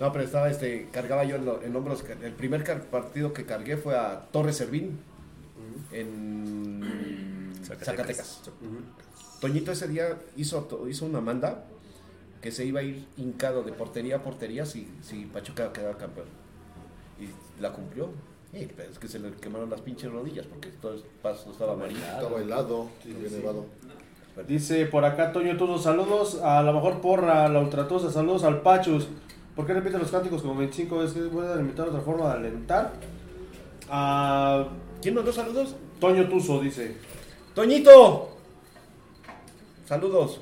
No, 0.00 0.12
pero 0.12 0.24
estaba, 0.24 0.50
este, 0.50 0.88
cargaba 0.92 1.24
yo 1.24 1.36
en, 1.36 1.46
lo- 1.46 1.62
en 1.62 1.74
hombros. 1.74 2.04
El 2.22 2.32
primer 2.32 2.62
partido 2.90 3.32
que 3.32 3.46
cargué 3.46 3.76
fue 3.78 3.96
a 3.96 4.26
Torres 4.32 4.56
Servín 4.58 4.98
en 5.92 7.52
Zacatecas. 7.64 7.86
Zacatecas. 7.86 8.42
Toñito 9.40 9.72
ese 9.72 9.88
día 9.88 10.18
hizo, 10.36 10.86
hizo 10.88 11.06
una 11.06 11.20
manda 11.20 11.64
que 12.42 12.50
se 12.52 12.64
iba 12.66 12.80
a 12.80 12.82
ir 12.82 13.06
hincado 13.16 13.62
de 13.62 13.72
portería 13.72 14.16
a 14.16 14.22
portería 14.22 14.66
si, 14.66 14.88
si 15.02 15.24
Pachuca 15.26 15.72
quedaba 15.72 15.96
campeón. 15.96 16.26
La 17.60 17.72
cumplió. 17.72 18.08
Sí, 18.52 18.68
pero 18.76 18.90
es 18.90 18.98
que 18.98 19.08
se 19.08 19.18
le 19.18 19.32
quemaron 19.32 19.68
las 19.70 19.80
pinches 19.80 20.12
rodillas 20.12 20.46
porque 20.46 20.68
todo 20.80 20.94
el 20.94 21.02
paso 21.22 21.50
estaba 21.50 21.72
amarillo. 21.72 22.00
Estaba 22.00 22.40
helado. 22.40 22.86
Dice 24.48 24.86
por 24.86 25.04
acá 25.04 25.32
Toño 25.32 25.56
Tuzo, 25.56 25.78
saludos 25.78 26.40
a 26.42 26.62
la 26.62 26.72
mejor 26.72 27.00
porra, 27.00 27.48
la 27.48 27.60
ultratusa, 27.60 28.10
saludos 28.10 28.44
al 28.44 28.62
Pachus. 28.62 29.06
¿Por 29.54 29.66
qué 29.66 29.74
repite 29.74 29.98
los 29.98 30.10
cánticos 30.10 30.42
como 30.42 30.56
25 30.56 30.98
veces? 30.98 31.30
Voy 31.30 31.46
a 31.46 31.60
invitar 31.60 31.88
otra 31.88 32.00
forma 32.00 32.28
de 32.28 32.32
alentar. 32.34 32.92
A 33.88 34.66
¿Quién 35.00 35.14
mandó 35.14 35.32
saludos? 35.32 35.76
Toño 36.00 36.28
Tuzo 36.28 36.60
dice. 36.60 36.96
¡Toñito! 37.54 38.30
Saludos. 39.86 40.40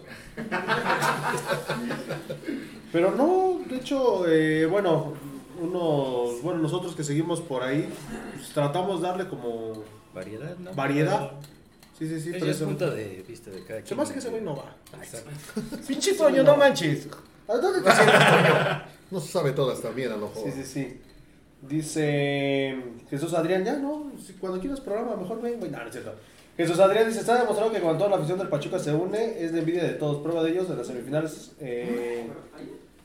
Pero 2.92 3.10
no, 3.10 3.60
de 3.68 3.76
hecho, 3.76 4.26
eh, 4.28 4.66
bueno, 4.66 5.14
unos, 5.62 6.42
bueno, 6.42 6.60
nosotros 6.60 6.94
que 6.94 7.04
seguimos 7.04 7.40
por 7.40 7.62
ahí, 7.62 7.88
pues, 8.34 8.48
tratamos 8.50 9.00
de 9.00 9.08
darle 9.08 9.28
como 9.28 9.72
Variedad, 10.14 10.56
¿no? 10.58 10.74
variedad. 10.74 11.32
Sí, 11.98 12.08
sí, 12.08 12.20
sí, 12.20 12.30
pero 12.32 12.46
es 12.50 12.56
punto 12.58 12.90
de 12.90 13.24
vista 13.28 13.50
de 13.50 13.62
cada 13.64 13.78
Se 13.80 13.84
quien. 13.86 13.96
me 13.96 14.02
hace 14.02 14.12
que 14.14 14.18
ese 14.18 14.28
güey 14.30 14.42
no 14.42 14.56
va. 14.56 14.76
Pinche 15.86 16.14
Toño, 16.14 16.42
no 16.42 16.56
manches. 16.56 17.08
¿A 17.48 17.56
dónde 17.56 17.80
te 17.80 17.92
sientas, 17.92 18.82
No 19.10 19.20
se 19.20 19.28
sabe 19.32 19.52
todas 19.52 19.80
también, 19.80 20.10
a 20.12 20.16
lo 20.16 20.28
mejor. 20.28 20.44
Sí, 20.44 20.62
sí, 20.62 20.64
sí. 20.64 21.00
Dice 21.68 22.76
Jesús 23.08 23.32
Adrián, 23.34 23.64
ya, 23.64 23.76
¿no? 23.76 24.10
Si 24.24 24.32
cuando 24.34 24.58
quieras 24.60 24.80
programa, 24.80 25.16
mejor 25.16 25.40
ven, 25.40 25.58
güey. 25.60 25.70
No, 25.70 25.78
no 25.78 25.86
es 25.86 25.92
cierto. 25.92 26.12
Jesús 26.56 26.78
Adrián 26.80 27.06
dice, 27.08 27.20
está 27.20 27.38
demostrado 27.38 27.70
que 27.72 27.80
cuando 27.80 27.98
toda 27.98 28.10
la 28.10 28.16
afición 28.16 28.38
del 28.38 28.48
Pachuca 28.48 28.78
se 28.78 28.92
une, 28.92 29.42
es 29.42 29.52
de 29.52 29.60
envidia 29.60 29.84
de 29.84 29.90
todos. 29.94 30.22
Prueba 30.22 30.42
de 30.42 30.50
ellos 30.50 30.68
en 30.70 30.78
las 30.78 30.86
semifinales. 30.86 31.52
eh, 31.60 32.28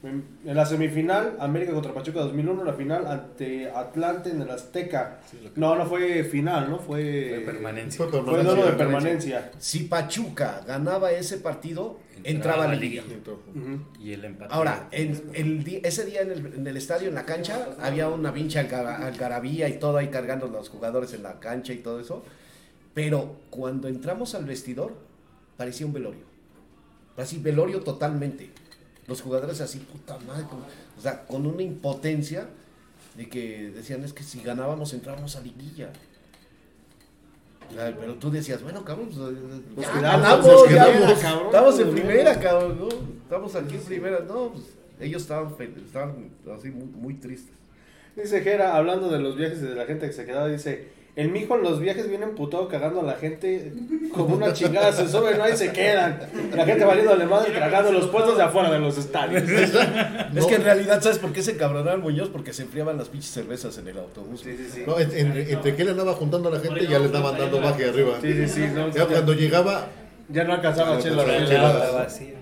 en 0.04 0.24
en 0.46 0.56
la 0.56 0.66
semifinal, 0.66 1.36
América 1.40 1.74
contra 1.74 1.94
Pachuca 1.94 2.20
2001, 2.22 2.64
la 2.64 2.74
final 2.74 3.06
ante 3.08 3.70
Atlante 3.72 4.30
en 4.30 4.42
el 4.42 4.50
Azteca. 4.50 5.20
No, 5.56 5.76
no 5.76 5.86
fue 5.86 6.24
final, 6.24 6.70
¿no? 6.70 6.78
Fue, 6.80 7.34
Fue 7.44 7.54
permanencia. 7.54 7.98
Fue 8.06 8.12
Fue 8.12 8.44
duelo 8.44 8.66
de 8.66 8.72
permanencia. 8.74 9.52
Si 9.58 9.84
Pachuca 9.86 10.62
ganaba 10.68 11.12
ese 11.12 11.38
partido, 11.38 12.00
entraba 12.24 12.64
a 12.66 12.68
la. 12.68 12.74
Ujú. 13.56 14.02
Y 14.04 14.14
el 14.14 14.24
empate. 14.26 14.54
Ahora, 14.54 14.88
en, 14.92 15.22
el 15.34 15.82
ese 15.84 16.06
día 16.06 16.22
en 16.22 16.32
el, 16.32 16.46
en 16.54 16.68
el 16.68 16.78
estadio, 16.78 17.10
en 17.10 17.16
la 17.16 17.26
cancha, 17.26 17.68
había 17.82 18.08
una 18.08 18.34
pinche 18.34 18.60
alga- 18.60 18.98
algarabía 19.06 19.68
y 19.68 19.80
todo 19.80 19.98
ahí 19.98 20.08
cargando 20.10 20.48
los 20.48 20.70
jugadores 20.70 21.14
en 21.14 21.24
la 21.24 21.40
cancha 21.40 21.74
y 21.74 21.78
todo 21.78 22.00
eso. 22.00 22.24
Pero 22.94 23.36
cuando 23.50 23.88
entramos 23.88 24.34
al 24.36 24.46
vestidor, 24.46 24.94
parecía 25.58 25.86
un 25.86 25.94
velorio. 25.94 26.22
Así, 27.18 27.40
velorio 27.40 27.82
totalmente. 27.82 28.50
Los 29.08 29.22
jugadores 29.22 29.62
así, 29.62 29.80
puta 29.80 30.18
madre, 30.28 30.44
con- 30.50 30.60
o 30.60 31.02
sea, 31.02 31.26
con 31.26 31.46
una 31.46 31.62
impotencia 31.62 32.48
de 33.16 33.30
que 33.30 33.72
decían, 33.74 34.04
es 34.04 34.14
que 34.14 34.24
si 34.24 34.42
ganábamos 34.42 34.94
entrábamos 34.94 35.36
a 35.36 35.42
liguilla. 35.42 35.90
Pero 38.00 38.16
tú 38.16 38.32
decías, 38.32 38.62
bueno, 38.64 38.84
cabrón, 38.86 39.10
pues, 39.14 39.18
eh, 39.18 39.62
ya 39.78 39.92
quedamos, 39.94 40.02
ganamos, 40.02 40.46
nos 40.48 40.70
ya, 40.70 40.86
quedamos, 40.94 41.20
cabrón. 41.20 41.46
estamos 41.48 41.80
en 41.80 41.92
primera, 41.92 42.40
cabrón, 42.40 42.80
¿no? 42.80 42.88
Estamos 43.24 43.56
aquí 43.56 43.76
en 43.76 43.82
primera, 43.82 44.20
no, 44.22 44.52
pues, 44.54 44.66
ellos 45.02 45.22
estaban, 45.24 45.54
estaban 45.86 46.30
así 46.58 46.70
muy, 46.70 46.86
muy 46.86 47.14
tristes. 47.16 47.54
Dice 48.16 48.42
Jera, 48.42 48.76
hablando 48.78 49.10
de 49.10 49.20
los 49.20 49.36
viajes 49.36 49.60
y 49.60 49.66
de 49.66 49.76
la 49.76 49.86
gente 49.86 50.08
que 50.08 50.14
se 50.14 50.26
quedaba, 50.26 50.48
dice, 50.48 50.88
el 51.18 51.30
mijo 51.30 51.56
en 51.56 51.64
los 51.64 51.80
viajes 51.80 52.08
viene 52.08 52.26
emputado 52.26 52.68
cagando 52.68 53.02
a 53.02 53.04
la 53.04 53.14
gente 53.16 53.74
como 54.14 54.36
una 54.36 54.54
chingada, 54.54 54.94
se 54.94 55.10
suben 55.10 55.40
¿no? 55.40 55.50
y 55.50 55.58
se 55.58 55.72
quedan. 55.74 56.20
La 56.56 56.64
gente 56.64 56.86
valiéndole 56.86 57.26
madre 57.26 57.52
tragando 57.52 57.92
los 57.92 58.06
puestos 58.08 58.38
de 58.38 58.44
afuera 58.44 58.70
de 58.72 58.78
los 58.80 58.98
estadios. 59.00 59.42
Es 60.36 60.46
que 60.46 60.56
en 60.56 60.64
realidad, 60.64 61.02
¿sabes 61.02 61.18
por 61.18 61.34
qué 61.34 61.42
se 61.42 61.52
encabronaron 61.54 62.02
Muñoz? 62.02 62.30
Porque 62.30 62.54
se 62.54 62.62
enfriaban 62.62 62.98
las 63.00 63.10
pinches 63.10 63.32
cervezas 63.32 63.76
en 63.80 63.88
el 63.88 63.98
autobús. 63.98 64.42
Sí, 64.42 64.56
sí, 64.56 64.70
sí. 64.72 64.84
No, 64.86 65.00
en- 65.00 65.12
entre, 65.12 65.52
entre 65.52 65.76
que 65.76 65.82
él 65.82 65.90
andaba 65.90 66.14
juntando 66.14 66.50
a 66.50 66.52
la 66.52 66.60
gente, 66.60 66.86
ya 66.88 67.00
le 67.00 67.08
estaban 67.08 67.36
dando 67.36 67.60
baje 67.62 67.86
arriba. 67.90 68.14
Sí, 68.22 68.34
sí, 68.34 68.48
sí, 68.48 68.68
no, 68.74 68.90
Ya 68.92 69.08
cuando 69.08 69.34
llegaba, 69.34 69.88
ya 70.30 70.44
no 70.44 70.54
alcanzaba 70.54 71.00
chela. 71.00 71.16
no 71.24 71.26
la 71.28 71.46
chela. 71.48 71.92
vacía. 71.94 72.36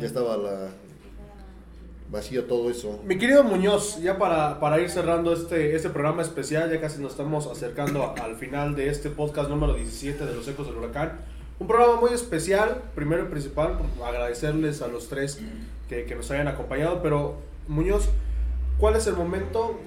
ya 0.00 0.06
estaba 0.06 0.38
la 0.38 0.68
vacía 2.12 2.46
todo 2.46 2.70
eso. 2.70 3.00
Mi 3.04 3.16
querido 3.18 3.42
Muñoz, 3.42 4.00
ya 4.02 4.18
para, 4.18 4.60
para 4.60 4.78
ir 4.80 4.88
cerrando 4.90 5.32
este, 5.32 5.74
este 5.74 5.88
programa 5.88 6.22
especial, 6.22 6.70
ya 6.70 6.80
casi 6.80 7.00
nos 7.00 7.12
estamos 7.12 7.46
acercando 7.46 8.02
a- 8.04 8.12
al 8.22 8.36
final 8.36 8.76
de 8.76 8.88
este 8.88 9.08
podcast 9.10 9.48
número 9.48 9.74
17 9.74 10.24
de 10.26 10.34
Los 10.34 10.46
Ecos 10.46 10.66
del 10.66 10.76
Huracán. 10.76 11.18
Un 11.58 11.66
programa 11.66 11.98
muy 12.00 12.10
especial, 12.12 12.82
primero 12.94 13.24
y 13.24 13.28
principal, 13.28 13.78
agradecerles 14.04 14.82
a 14.82 14.88
los 14.88 15.08
tres 15.08 15.40
que, 15.88 16.04
que 16.04 16.14
nos 16.14 16.30
hayan 16.30 16.48
acompañado, 16.48 17.02
pero 17.02 17.36
Muñoz, 17.66 18.08
¿cuál 18.78 18.96
es 18.96 19.06
el 19.06 19.14
momento 19.14 19.80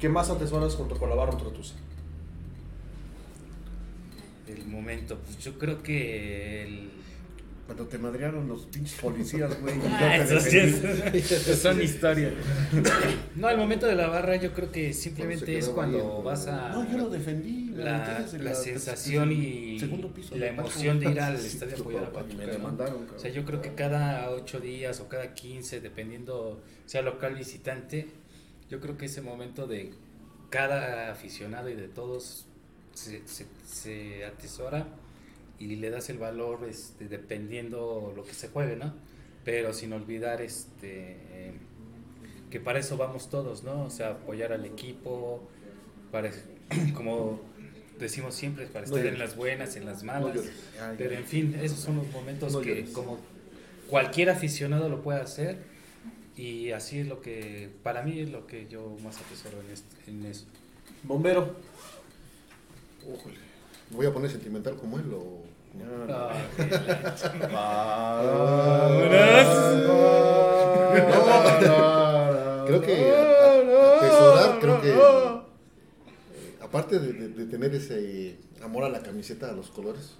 que 0.00 0.08
más 0.08 0.30
atesoras 0.30 0.74
junto 0.74 0.98
con 0.98 1.08
la 1.10 1.14
barra 1.16 1.32
Ultratusa? 1.34 1.74
El 4.48 4.66
momento, 4.66 5.16
pues 5.24 5.38
yo 5.38 5.58
creo 5.58 5.82
que 5.82 6.62
el... 6.64 6.90
Cuando 7.66 7.84
te 7.86 7.98
madrearon 7.98 8.46
los 8.46 8.66
pinches 8.66 9.00
policías, 9.00 9.60
güey. 9.60 9.74
Ah, 9.86 10.16
eso 10.18 10.38
sí 10.40 10.56
es- 10.58 11.58
son 11.60 11.82
historias. 11.82 12.32
No, 13.34 13.50
el 13.50 13.58
momento 13.58 13.86
de 13.86 13.96
la 13.96 14.06
barra 14.06 14.36
yo 14.36 14.52
creo 14.52 14.70
que 14.70 14.92
simplemente 14.92 15.58
es 15.58 15.68
cuando 15.70 16.22
vas 16.22 16.46
a... 16.46 16.68
No, 16.70 16.88
yo 16.88 16.96
lo 16.98 17.08
defendí. 17.10 17.70
la, 17.74 18.24
sensación 18.54 19.32
y 19.32 19.78
segundo 19.80 20.14
piso 20.14 20.36
la 20.36 20.46
emoción 20.46 21.00
de 21.00 21.10
ir 21.10 21.20
al 21.20 21.38
Sí, 21.38 21.48
estadio 21.48 21.76
a 21.76 21.80
apoyar 21.80 22.04
a 22.04 22.12
Pachuca, 22.12 22.34
Me 22.46 22.46
¿no? 22.58 22.68
O 23.16 23.18
sea, 23.18 23.30
yo 23.32 23.44
creo 23.44 23.60
que 23.60 23.74
cada 23.74 24.30
ocho 24.30 24.60
días 24.60 25.00
o 25.00 25.08
cada 25.08 25.34
15, 25.34 25.80
dependiendo 25.80 26.62
sea 26.86 27.02
local 27.02 27.34
visitante, 27.34 28.06
yo 28.70 28.80
creo 28.80 28.96
que 28.96 29.06
ese 29.06 29.22
momento 29.22 29.66
de 29.66 29.90
cada 30.50 31.10
aficionado 31.10 31.68
y 31.68 31.74
de 31.74 31.88
todos 31.88 32.46
se, 32.94 33.26
se- 33.26 33.46
se 33.68 34.24
atesora 34.24 34.86
y 35.58 35.76
le 35.76 35.90
das 35.90 36.10
el 36.10 36.18
valor 36.18 36.66
este, 36.68 37.08
dependiendo 37.08 38.12
lo 38.14 38.24
que 38.24 38.34
se 38.34 38.48
juegue, 38.48 38.76
¿no? 38.76 38.94
Pero 39.44 39.72
sin 39.72 39.92
olvidar 39.92 40.42
este 40.42 41.16
eh, 41.30 41.52
que 42.50 42.60
para 42.60 42.78
eso 42.78 42.96
vamos 42.96 43.30
todos, 43.30 43.64
¿no? 43.64 43.84
O 43.84 43.90
sea, 43.90 44.10
apoyar 44.10 44.52
al 44.52 44.64
equipo, 44.64 45.48
para, 46.12 46.30
como 46.94 47.40
decimos 47.98 48.34
siempre, 48.34 48.66
para 48.66 48.86
No 48.86 48.96
estar 48.96 48.98
en 49.06 49.14
llores. 49.14 49.18
las 49.18 49.36
buenas, 49.36 49.76
en 49.76 49.86
las 49.86 50.02
No 50.02 50.12
malas. 50.12 50.34
llores. 50.36 50.52
Pero 50.98 51.14
en 51.14 51.24
fin, 51.24 51.58
esos 51.62 51.78
son 51.78 51.96
los 51.96 52.08
momentos 52.10 52.52
No 52.52 52.60
que 52.60 52.68
llores. 52.68 52.90
como 52.90 53.18
cualquier 53.88 54.30
aficionado 54.30 54.88
lo 54.88 55.02
puede 55.02 55.20
hacer 55.20 55.58
y 56.36 56.72
así 56.72 56.98
es 56.98 57.06
lo 57.06 57.20
que, 57.22 57.70
para 57.82 58.02
mí 58.02 58.20
es 58.20 58.30
lo 58.30 58.46
que 58.46 58.66
yo 58.68 58.96
más 59.02 59.16
atesoro 59.20 59.60
en, 59.62 59.70
este- 59.72 60.10
en 60.10 60.26
eso. 60.26 60.44
Bombero. 61.04 61.56
Újole. 63.06 63.36
¿Me 63.90 63.96
voy 63.96 64.06
a 64.06 64.12
poner 64.12 64.30
sentimental 64.30 64.76
como 64.76 64.98
él 64.98 65.12
o...? 65.14 65.44
Que 65.76 65.84
la- 67.52 67.66
Creo 72.66 72.80
que 72.82 73.14
atesorar, 73.14 74.58
creo 74.60 74.80
que 74.80 74.90
eh, 74.90 75.40
aparte 76.62 76.98
de, 76.98 77.12
de- 77.28 77.44
tener 77.46 77.74
ese 77.74 78.38
amor 78.62 78.84
a 78.84 78.88
la 78.88 79.02
camiseta, 79.02 79.50
a 79.50 79.52
los 79.52 79.70
colores, 79.70 80.14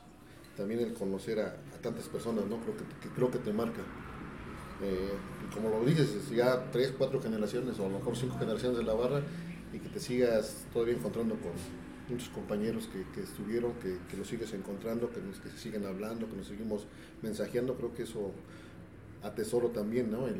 también 0.56 0.80
el 0.80 0.93
conocer 0.94 1.40
a, 1.40 1.56
tantas 1.82 2.05
personas, 2.05 2.44
¿no? 2.47 2.59
Creo 2.60 2.76
que, 2.76 3.09
creo 3.14 3.30
que 3.30 3.38
te 3.38 3.52
marca. 3.52 3.80
eh, 4.82 5.10
como 5.55 5.70
lo 5.70 5.84
dices, 5.84 6.10
es 6.14 6.30
ya 6.30 6.70
tres, 6.70 6.93
cuatro 6.97 7.20
generaciones 7.20 7.78
o 7.78 7.86
a 7.86 7.88
lo 7.88 7.98
mejor 7.98 8.16
cinco 8.16 8.38
generaciones 8.38 8.78
de 8.78 8.84
la 8.84 8.94
barra 8.94 9.22
y 9.72 9.78
que 9.78 9.88
te 9.88 9.98
sigas 10.01 10.66
todavía 10.72 10.94
encontrando 10.94 11.34
con 11.36 11.52
muchos 12.09 12.28
compañeros 12.31 12.89
que, 12.93 13.05
que 13.15 13.23
estuvieron, 13.23 13.73
que, 13.74 13.99
los 14.16 14.28
sigues 14.28 14.53
encontrando, 14.55 15.11
que, 15.11 15.20
nos- 15.20 15.41
que 15.41 15.51
siguen 15.51 15.85
hablando, 15.87 16.28
que 16.28 16.37
nos 16.37 16.47
seguimos 16.47 16.87
mensajeando, 17.23 17.77
creo 17.77 17.95
que 17.95 18.05
eso 18.05 18.33
atesoro 19.23 19.69
también, 19.70 20.11
¿no? 20.11 20.27
El, 20.27 20.37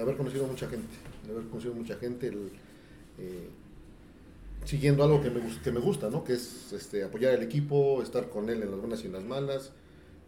haber 0.00 0.16
conocido 0.16 0.46
mucha 0.46 0.68
gente, 0.68 0.94
el 1.24 1.30
haber 1.30 1.44
conocido 1.48 1.74
mucha 1.74 1.96
gente, 1.96 2.28
el, 2.28 2.50
eh, 3.18 3.48
siguiendo 4.64 5.04
algo 5.04 5.20
que 5.22 5.30
me, 5.30 5.40
que 5.62 5.70
me 5.72 5.80
gusta, 5.80 6.10
¿no? 6.10 6.24
Que 6.24 6.34
es 6.34 6.72
este, 6.72 7.04
apoyar 7.04 7.34
al 7.34 7.42
equipo, 7.42 8.02
estar 8.02 8.28
con 8.28 8.48
él 8.50 8.62
en 8.62 8.70
las 8.70 8.80
buenas 8.80 9.02
y 9.04 9.06
en 9.06 9.12
las 9.12 9.24
malas, 9.24 9.72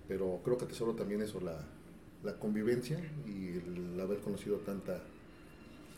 pero 0.09 0.41
creo 0.45 0.59
que 0.59 0.65
atesoro 0.65 0.95
también 0.95 1.23
eso, 1.23 1.41
la, 1.41 1.59
la 2.25 2.39
convivencia 2.39 2.99
y 3.27 3.49
el 3.59 4.01
haber 4.01 4.19
conocido 4.21 4.59
tanta, 4.59 5.03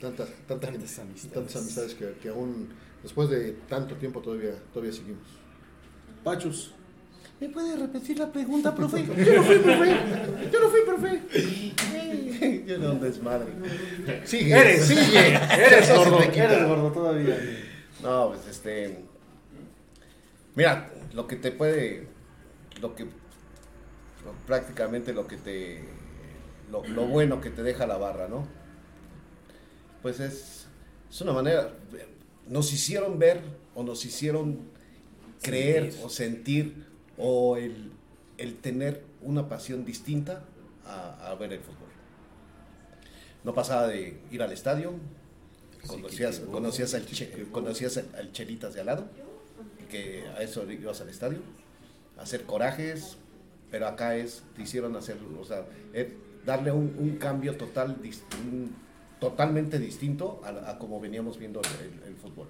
tanta, 0.00 0.24
tanta 0.46 0.66
Tantas 0.68 0.98
amistades. 0.98 1.32
tantas 1.32 1.56
amistades 1.56 1.94
que, 1.94 2.12
que 2.22 2.28
aún 2.28 2.68
después 3.02 3.28
de 3.30 3.52
tanto 3.68 3.94
tiempo 3.96 4.20
todavía, 4.20 4.52
todavía 4.72 4.92
seguimos. 4.92 5.22
Pachus. 6.24 6.72
¿Me 7.40 7.48
puede 7.48 7.74
repetir 7.76 8.18
la 8.18 8.30
pregunta, 8.30 8.74
profe? 8.74 9.04
Yo 9.24 9.34
no 9.36 9.42
fui, 9.42 9.56
profe. 9.58 9.96
Yo 10.52 10.60
no 10.60 10.68
fui, 10.68 10.80
profe. 10.84 11.20
Yo 12.66 12.78
no, 12.78 12.94
desmadre. 12.96 13.46
Sigue, 14.24 14.52
Eres, 14.52 14.84
sigue. 14.86 15.28
Eres 15.34 15.94
gordo, 15.94 16.20
eres 16.22 16.66
gordo 16.68 16.92
todavía. 16.92 17.38
No, 18.02 18.28
pues 18.28 18.46
este. 18.48 19.04
Mira, 20.54 20.90
lo 21.14 21.26
que 21.26 21.36
te 21.36 21.50
puede. 21.52 22.08
Lo 22.80 22.94
que. 22.94 23.04
lo- 23.04 23.10
prácticamente 24.46 25.12
lo 25.14 25.26
que 25.26 25.36
te. 25.36 25.84
Lo, 26.70 26.86
lo 26.86 27.06
bueno 27.06 27.40
que 27.40 27.50
te 27.50 27.62
deja 27.62 27.86
la 27.86 27.96
barra, 27.96 28.28
¿no? 28.28 28.46
Pues 30.02 30.20
es. 30.20 30.66
Es 31.10 31.20
una 31.20 31.32
manera. 31.32 31.72
Nos 32.48 32.72
hicieron 32.72 33.18
ver 33.18 33.40
o 33.74 33.82
nos 33.82 34.04
hicieron 34.04 34.58
creer 35.42 35.84
Sentir. 35.92 36.04
o 36.04 36.08
sentir 36.10 36.86
o 37.18 37.56
el, 37.56 37.92
el 38.38 38.56
tener 38.56 39.02
una 39.22 39.48
pasión 39.48 39.84
distinta 39.84 40.44
a, 40.84 41.30
a 41.30 41.34
ver 41.34 41.52
el 41.52 41.60
fútbol. 41.60 41.88
No 43.44 43.54
pasaba 43.54 43.86
de 43.88 44.18
ir 44.30 44.42
al 44.42 44.52
estadio, 44.52 44.92
conocías, 45.86 46.40
conocías, 46.40 46.94
al, 46.94 47.06
che- 47.06 47.46
conocías 47.50 47.96
al, 47.96 48.06
al 48.16 48.32
Chelitas 48.32 48.74
de 48.74 48.80
al 48.80 48.86
lado, 48.86 49.06
que 49.90 50.24
a 50.36 50.42
eso 50.42 50.70
ibas 50.70 51.00
al 51.00 51.08
estadio, 51.08 51.38
a 52.18 52.22
hacer 52.22 52.42
corajes, 52.44 53.16
pero 53.70 53.86
acá 53.86 54.16
es, 54.16 54.42
te 54.56 54.62
hicieron 54.62 54.94
hacer, 54.96 55.16
o 55.40 55.44
sea, 55.44 55.64
eh, 55.94 56.14
darle 56.44 56.70
un, 56.72 56.94
un 56.98 57.16
cambio 57.16 57.56
total, 57.56 57.96
un- 58.44 58.74
totalmente 59.20 59.78
distinto 59.78 60.40
a, 60.44 60.78
como 60.78 61.00
veníamos 61.00 61.38
viendo 61.38 61.60
el, 61.60 62.14
fútbol. 62.16 62.48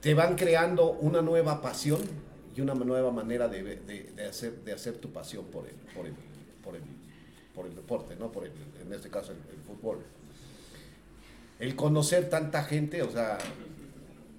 Te 0.00 0.14
van 0.14 0.36
creando 0.36 0.92
una 0.92 1.22
nueva 1.22 1.60
pasión 1.60 2.00
y 2.56 2.60
una 2.60 2.74
nueva 2.74 3.10
manera 3.12 3.48
de, 3.48 3.62
de- 3.62 4.26
hacer, 4.28 4.64
de 4.64 4.72
hacer 4.72 4.96
tu 4.96 5.10
pasión 5.12 5.44
por 5.46 5.66
el, 5.66 5.74
por 5.94 6.06
el, 6.06 6.12
por 6.64 6.76
el, 6.76 6.82
por 7.54 7.66
el 7.66 7.74
deporte, 7.74 8.16
¿no? 8.16 8.30
Por 8.32 8.44
el, 8.46 8.52
en 8.84 8.92
este 8.92 9.10
caso 9.10 9.32
el- 9.32 9.38
el 9.56 9.62
fútbol 9.64 9.98
el 11.58 11.74
conocer 11.74 12.30
tanta 12.30 12.62
gente, 12.62 13.02
o 13.02 13.10
sea, 13.10 13.36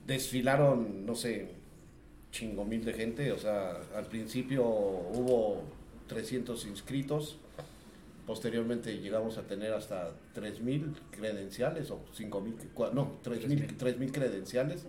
desfilaron, 0.08 1.06
no 1.06 1.16
sé, 1.16 1.50
chingo 2.32 2.64
mil 2.64 2.86
de 2.86 2.94
gente, 2.94 3.32
o 3.34 3.38
sea, 3.38 3.82
al 3.94 4.06
principio 4.06 4.64
hubo 4.64 5.62
300 6.08 6.66
inscritos, 6.66 7.38
posteriormente 8.30 9.00
llegamos 9.00 9.40
a 9.40 9.48
tener 9.48 9.74
hasta 9.74 10.12
3000 10.36 10.94
credenciales 11.10 11.90
o 11.90 12.00
5000, 12.14 12.56
cua- 12.76 12.92
no, 12.94 13.18
3000 13.24 13.76
3000 13.76 14.12
credenciales, 14.12 14.86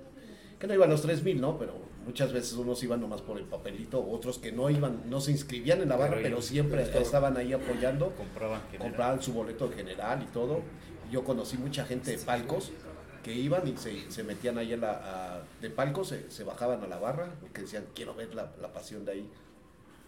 que 0.59 0.67
no 0.67 0.75
iban 0.75 0.91
los 0.91 1.01
3000, 1.01 1.41
¿no? 1.41 1.57
Pero 1.59 1.73
muchas 2.05 2.35
veces 2.35 2.53
unos 2.53 2.83
iban 2.83 3.01
nomás 3.01 3.23
por 3.23 3.39
el 3.39 3.45
papelito, 3.47 4.07
otros 4.07 4.39
que 4.39 4.53
no 4.53 4.69
iban, 4.69 5.09
no 5.09 5.23
se 5.23 5.31
inscribían 5.31 5.81
en 5.81 5.89
la 5.89 5.97
barra, 5.97 6.17
Pero 6.23 6.43
siempre 6.43 6.83
estaban 7.03 7.35
ahí 7.39 7.55
apoyando 7.55 8.11
Compraban 8.15 8.61
compraban 8.79 9.23
su 9.23 9.33
boleto 9.33 9.65
en 9.65 9.73
general 9.73 10.23
y 10.23 10.27
todo. 10.35 10.61
Yo 11.11 11.25
conocí 11.25 11.57
mucha 11.57 11.87
gente 11.87 12.11
de 12.11 12.19
palcos 12.19 12.73
que 13.25 13.33
iban 13.33 13.67
y 13.67 13.75
se, 13.79 14.11
se 14.11 14.23
metían 14.23 14.59
ahí 14.59 14.75
en 14.75 14.83
la, 14.83 14.91
a- 15.39 15.43
de 15.63 15.71
palcos, 15.71 16.09
se, 16.09 16.31
se 16.31 16.45
bajaban 16.45 16.83
a 16.85 16.87
la 16.89 16.99
barra, 16.99 17.33
porque 17.41 17.63
decían, 17.63 17.87
quiero 17.95 18.15
ver 18.15 18.35
la, 18.35 18.53
la 18.61 18.71
pasión 18.75 19.07
de 19.07 19.13
ahí. 19.13 19.31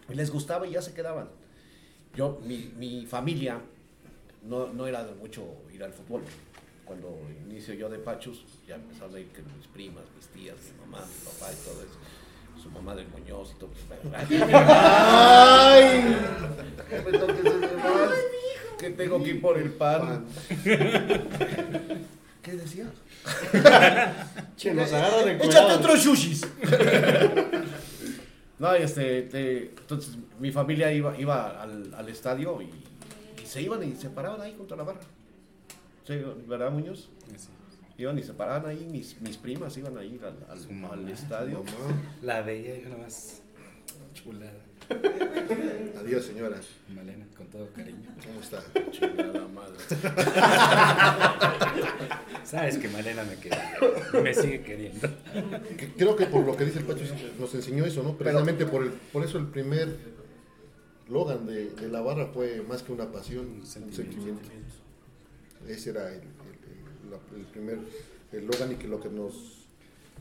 Y 0.07 0.13
les 0.13 0.29
gustaba 0.29 0.67
y 0.67 0.73
ya 0.73 0.83
se 0.83 0.93
quedaban. 0.93 1.29
Yo, 2.15 2.39
mi, 2.45 2.71
mi 2.77 3.05
familia 3.07 3.59
no, 4.43 4.67
no 4.67 4.85
era 4.85 5.03
de 5.03 5.15
mucho 5.15 5.43
ir 5.73 5.83
al 5.83 5.91
fútbol. 5.91 6.21
Cuando 6.85 7.19
inicio 7.49 7.73
yo 7.73 7.89
de 7.89 7.97
Pachus, 7.97 8.43
ya 8.67 8.75
empezaron 8.75 9.15
a 9.15 9.19
ir 9.19 9.27
que 9.27 9.41
mis 9.41 9.65
primas, 9.67 10.03
mis 10.15 10.27
tías, 10.27 10.55
mi 10.73 10.79
mamá, 10.85 11.03
mi 11.05 11.25
papá 11.25 11.51
y 11.51 11.55
todo 11.65 11.81
eso. 11.81 11.97
Su 12.61 12.69
mamá 12.69 12.93
del 12.95 13.07
Muñoz 13.07 13.53
y 13.55 13.59
todo. 13.59 13.71
¡Ay! 14.53 16.15
Ese 16.91 17.77
mal, 17.77 18.13
Que 18.77 18.89
tengo 18.91 19.23
que 19.23 19.29
ir 19.29 19.41
por 19.41 19.57
el 19.57 19.71
pan. 19.71 20.25
¿Qué 22.43 22.51
decías? 22.51 22.89
Che, 24.57 24.73
nos 24.73 24.91
agarran 24.93 25.29
en 25.29 25.41
Échate 25.41 25.73
otros 25.73 26.03
sushis. 26.03 26.45
no, 28.63 28.73
este, 28.75 29.23
te- 29.23 29.69
entonces 29.71 30.17
mi 30.39 30.51
familia 30.51 30.91
iba, 30.91 31.17
iba 31.19 31.61
al, 31.61 31.93
al 31.93 32.07
estadio 32.09 32.61
y, 32.61 32.69
y 33.41 33.45
se 33.45 33.61
iban 33.61 33.83
y 33.83 33.95
se 33.95 34.09
paraban 34.09 34.39
ahí 34.41 34.53
contra 34.53 34.77
la 34.77 34.83
barra. 34.83 35.01
Sí, 36.07 36.15
¿Verdad, 36.47 36.71
Muñoz? 36.71 37.09
Sí. 37.37 37.49
Iban 37.97 38.17
y 38.17 38.23
se 38.23 38.33
paraban 38.33 38.65
ahí, 38.71 38.87
mis, 38.91 39.19
mis 39.21 39.37
primas 39.37 39.77
iban 39.77 39.97
a 39.97 40.03
ir 40.03 40.21
al, 40.23 40.37
al- 40.49 41.09
estadio. 41.09 41.63
La 42.21 42.41
veía 42.41 42.77
y 42.79 42.83
nada 42.83 42.97
más 42.97 43.41
chulada. 44.13 44.51
Adiós, 45.99 46.25
señora. 46.25 46.59
Malena, 46.93 47.25
con 47.37 47.47
todo 47.47 47.67
cariño. 47.75 48.09
¿Cómo 48.25 48.39
está? 48.41 48.61
Chingada 48.91 49.47
madre. 49.47 49.77
Sabes 52.43 52.77
que 52.77 52.87
Malena 52.89 53.23
me 53.23 53.35
quería. 53.37 53.73
Me 54.21 54.33
sigue 54.33 54.61
queriendo. 54.63 55.07
Que- 55.77 55.93
Creo 55.93 56.15
que 56.15 56.25
por 56.25 56.45
lo 56.45 56.55
que 56.55 56.65
dice 56.65 56.79
el 56.79 56.85
Pacho 56.85 57.03
nos 57.39 57.53
enseñó 57.55 57.85
eso, 57.85 58.03
¿no? 58.03 58.15
Precisamente 58.17 58.65
por, 58.65 58.83
el, 58.83 58.89
por 58.91 59.23
eso 59.23 59.37
el 59.37 59.47
primer 59.47 59.95
Logan 61.09 61.45
de, 61.47 61.69
de 61.71 61.89
la 61.89 62.01
barra 62.01 62.27
fue 62.27 62.61
más 62.67 62.83
que 62.83 62.91
una 62.91 63.11
pasión, 63.11 63.47
un 63.61 63.65
sentimiento. 63.65 64.49
Ese 65.67 65.91
era 65.91 66.09
el, 66.09 66.15
el- 66.15 66.21
el- 66.21 67.11
la- 67.11 67.37
el 67.37 67.45
primer 67.45 67.79
el 68.31 68.45
Logan 68.47 68.71
y 68.73 68.75
que 68.75 68.87
lo 68.87 68.99
que 68.99 69.09
nos, 69.09 69.62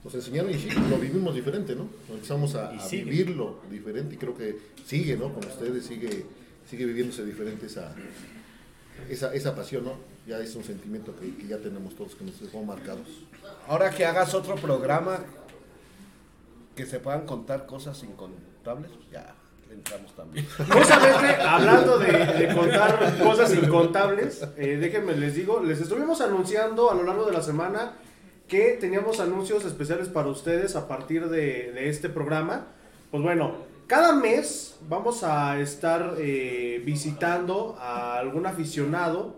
nos 0.05 0.15
enseñaron 0.15 0.51
y 0.51 0.55
sí, 0.55 0.69
lo 0.91 0.99
vivimos 0.99 1.35
diferente, 1.35 1.77
¿no? 1.77 1.89
Empezamos 2.11 2.55
a, 2.57 2.73
vivirlo 2.91 3.61
diferente 3.71 4.17
y 4.17 4.19
creo 4.19 4.37
que 4.37 4.59
sigue, 4.85 5.17
¿no? 5.17 5.33
Con 5.33 5.45
ustedes 5.47 5.87
sigue, 5.87 6.27
sigue 6.69 6.87
viviéndose 6.87 7.25
diferente 7.25 7.67
esa, 7.67 7.95
esa, 9.09 9.33
esa 9.33 9.55
pasión, 9.55 9.85
¿no? 9.85 9.95
Ya 10.27 10.39
es 10.41 10.55
un 10.57 10.65
sentimiento 10.65 11.15
que, 11.17 11.37
que 11.37 11.47
ya 11.47 11.59
tenemos 11.59 11.95
todos, 11.95 12.15
que 12.15 12.25
nos 12.25 12.41
dejó 12.41 12.63
marcados. 12.65 13.07
Ahora 13.69 13.91
que 13.91 14.05
hagas 14.05 14.35
otro 14.35 14.57
programa 14.57 15.21
que 16.75 16.87
se 16.87 16.99
puedan 16.99 17.27
contar 17.27 17.67
cosas 17.67 18.03
incontables, 18.03 18.91
ya 19.11 19.35
entramos 19.71 20.15
también. 20.17 20.47
Justamente 20.57 21.35
hablando 21.43 21.99
de, 21.99 22.13
de 22.13 22.55
contar 22.55 23.19
cosas 23.23 23.55
incontables, 23.55 24.43
eh, 24.57 24.79
déjenme 24.81 25.15
les 25.15 25.37
digo, 25.37 25.61
les 25.61 25.81
estuvimos 25.81 26.21
anunciando 26.21 26.91
a 26.91 26.95
lo 26.95 27.05
largo 27.05 27.27
de 27.27 27.33
la 27.33 27.43
semana 27.43 27.93
que 28.53 28.77
teníamos 28.79 29.19
anuncios 29.19 29.65
especiales 29.65 30.11
para 30.11 30.29
ustedes 30.29 30.77
a 30.77 30.87
partir 30.87 31.31
de, 31.31 31.89
este 31.89 32.11
programa. 32.11 32.67
Pues 33.11 33.23
bueno, 33.23 33.55
cada 33.87 34.15
mes 34.15 34.77
vamos 34.91 35.25
a 35.25 35.59
estar 35.59 36.17
eh, 36.19 36.83
visitando 36.85 37.79
a 37.81 38.19
algún 38.19 38.45
aficionado 38.45 39.37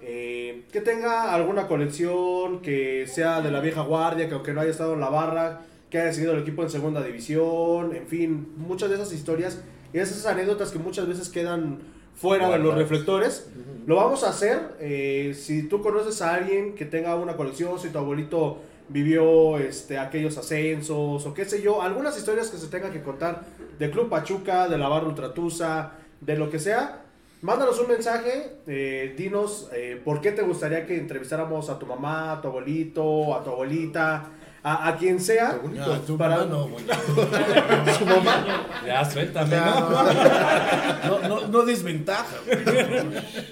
eh, 0.00 0.66
que 0.70 0.80
tenga 0.80 1.34
alguna 1.34 1.66
colección, 1.66 2.62
que 2.62 3.08
sea 3.08 3.40
de 3.40 3.50
la 3.50 3.58
vieja 3.58 3.82
guardia, 3.82 4.28
que 4.28 4.34
aunque 4.34 4.52
no 4.52 4.60
haya 4.60 4.70
estado 4.70 4.94
en 4.94 5.00
la 5.00 5.08
barra, 5.08 5.62
que 5.90 5.98
haya 5.98 6.12
seguido 6.12 6.34
el 6.34 6.42
equipo 6.42 6.62
en 6.62 6.70
segunda 6.70 7.02
división, 7.02 7.92
en 7.92 8.06
fin, 8.06 8.54
muchas 8.56 8.88
de 8.88 8.94
esas 8.94 9.12
historias 9.12 9.64
y 9.92 9.98
esas 9.98 10.24
anécdotas 10.26 10.70
que 10.70 10.78
muchas 10.78 11.08
veces 11.08 11.28
quedan 11.28 11.80
fuera 12.14 12.50
de 12.50 12.58
los 12.58 12.74
reflectores. 12.74 13.48
Lo 13.86 13.96
vamos 13.96 14.24
a 14.24 14.30
hacer. 14.30 14.76
eh, 14.80 15.34
si 15.34 15.68
tú 15.68 15.82
conoces 15.82 16.22
a 16.22 16.34
alguien 16.34 16.74
que 16.74 16.84
tenga 16.84 17.14
una 17.16 17.36
colección, 17.36 17.78
si 17.78 17.90
tu 17.90 17.98
abuelito 17.98 18.58
vivió 18.88 19.58
este, 19.58 19.98
aquellos 19.98 20.36
ascensos 20.36 21.24
o 21.24 21.34
qué 21.34 21.44
sé 21.44 21.62
yo, 21.62 21.82
algunas 21.82 22.16
historias 22.18 22.50
que 22.50 22.58
se 22.58 22.68
tengan 22.68 22.92
que 22.92 23.02
contar 23.02 23.42
de 23.78 23.90
Club 23.90 24.08
Pachuca, 24.08 24.68
de 24.68 24.78
la 24.78 24.88
Barra 24.88 25.06
Ultratusa, 25.06 25.92
de 26.20 26.36
lo 26.36 26.50
que 26.50 26.58
sea, 26.58 27.04
Mándanos 27.44 27.78
un 27.78 27.88
mensaje, 27.88 28.56
eh, 28.66 29.14
dinos 29.18 29.68
eh, 29.74 30.00
por 30.02 30.22
qué 30.22 30.32
te 30.32 30.40
gustaría 30.40 30.86
que 30.86 30.96
entrevistáramos 30.96 31.68
a 31.68 31.78
tu 31.78 31.84
mamá, 31.84 32.32
a 32.32 32.40
tu 32.40 32.48
abuelito, 32.48 33.34
a 33.34 33.44
tu 33.44 33.50
abuelita, 33.50 34.30
a, 34.64 34.88
a 34.88 34.96
quien 34.96 35.20
sea. 35.20 35.60
Tu 36.06 36.16
Para- 36.18 36.38
mamá 36.38 36.46
no, 36.50 36.68
güey. 36.68 36.84
Su 37.98 38.06
mamá. 38.06 38.66
Ya, 38.84 39.04
suéltame, 39.04 39.56
¿no? 39.56 41.18
no, 41.20 41.28
no, 41.28 41.46
no 41.48 41.62
desventaja, 41.62 42.36
güey. 42.46 42.58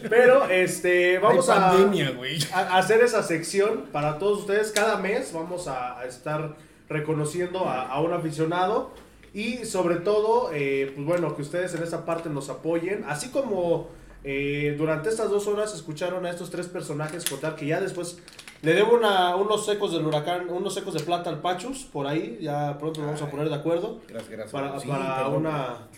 Pero 0.09 0.47
este, 0.49 1.19
vamos 1.19 1.49
Hay 1.49 1.59
a, 1.59 1.69
pandemia, 1.71 2.11
güey. 2.13 2.39
a 2.53 2.79
hacer 2.79 3.01
esa 3.03 3.23
sección 3.23 3.85
para 3.93 4.19
todos 4.19 4.41
ustedes. 4.41 4.73
Cada 4.73 4.97
mes 4.97 5.33
vamos 5.33 5.69
a, 5.69 5.99
a 6.01 6.07
estar 6.07 6.57
reconociendo 6.89 7.69
a, 7.69 7.83
a 7.89 8.01
un 8.01 8.13
aficionado. 8.13 8.91
Y 9.35 9.65
sobre 9.65 9.97
todo, 9.97 10.51
eh, 10.53 10.93
pues 10.95 11.07
bueno, 11.07 11.35
que 11.37 11.41
ustedes 11.43 11.75
en 11.75 11.83
esa 11.83 12.05
parte 12.05 12.29
nos 12.29 12.51
apoyen. 12.51 13.05
Así 13.09 13.29
como 13.31 13.89
eh, 14.25 14.75
durante 14.79 15.09
estas 15.09 15.31
dos 15.31 15.47
horas 15.47 15.75
escucharon 15.75 16.25
a 16.27 16.31
estos 16.31 16.51
tres 16.51 16.67
personajes 16.69 17.25
contar 17.29 17.57
que 17.57 17.67
ya 17.67 17.81
después 17.81 18.19
le 18.63 18.75
debo 18.75 18.95
una- 18.95 19.35
unos 19.37 19.67
secos 19.67 19.93
del 19.93 20.07
huracán, 20.07 20.49
unos 20.49 20.75
secos 20.75 20.95
de 20.95 21.01
plata 21.01 21.29
al 21.31 21.41
Pachus, 21.41 21.85
por 21.85 22.07
ahí. 22.07 22.39
Ya 22.41 22.79
pronto 22.79 23.01
nos 23.01 23.07
vamos 23.09 23.23
a 23.23 23.31
poner 23.31 23.49
de 23.49 23.55
acuerdo. 23.57 24.01
Gracias, 24.09 24.31
gracias. 24.31 24.53
para, 24.53 24.79
Sí, 24.79 24.87
para 24.89 25.29
una, 25.29 25.89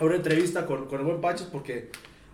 una 0.00 0.14
entrevista 0.14 0.66
con, 0.66 0.86
con 0.86 1.00
el 1.00 1.06
buen 1.06 1.20
Pachos 1.20 1.48
porque 1.50 1.90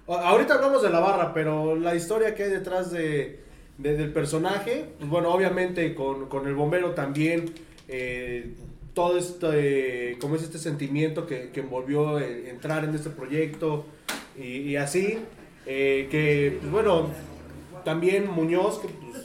ahorita 0.07 0.55
hablamos 0.55 0.83
de 0.83 0.91
la 0.91 1.01
barra, 1.01 1.33
pero 1.33 1.75
la 1.77 1.95
historia 1.95 2.35
que 2.35 2.45
hay 2.45 2.51
detrás 2.51 2.91
de, 2.91 3.41
de- 3.79 3.97
del 3.97 4.13
personaje, 4.13 4.91
pues 4.99 5.09
bueno, 5.11 5.31
obviamente 5.33 5.95
con, 5.95 6.29
con 6.29 6.47
el 6.47 6.55
bombero 6.55 6.91
también, 6.93 7.53
eh, 7.89 8.55
todo 8.93 9.17
este, 9.19 10.17
como 10.21 10.37
es 10.37 10.43
este 10.43 10.59
sentimiento 10.59 11.27
que, 11.27 11.51
que 11.51 11.61
envolvió 11.61 12.19
eh, 12.19 12.51
entrar 12.51 12.85
en 12.85 12.95
este 12.95 13.11
proyecto 13.11 13.85
y, 14.39 14.59
y 14.59 14.77
así, 14.77 15.19
eh, 15.67 16.09
que 16.11 16.59
pues 16.61 16.71
bueno, 16.71 17.11
también 17.85 18.31
Muñoz, 18.31 18.79
que 18.79 18.89
pues, 18.89 19.25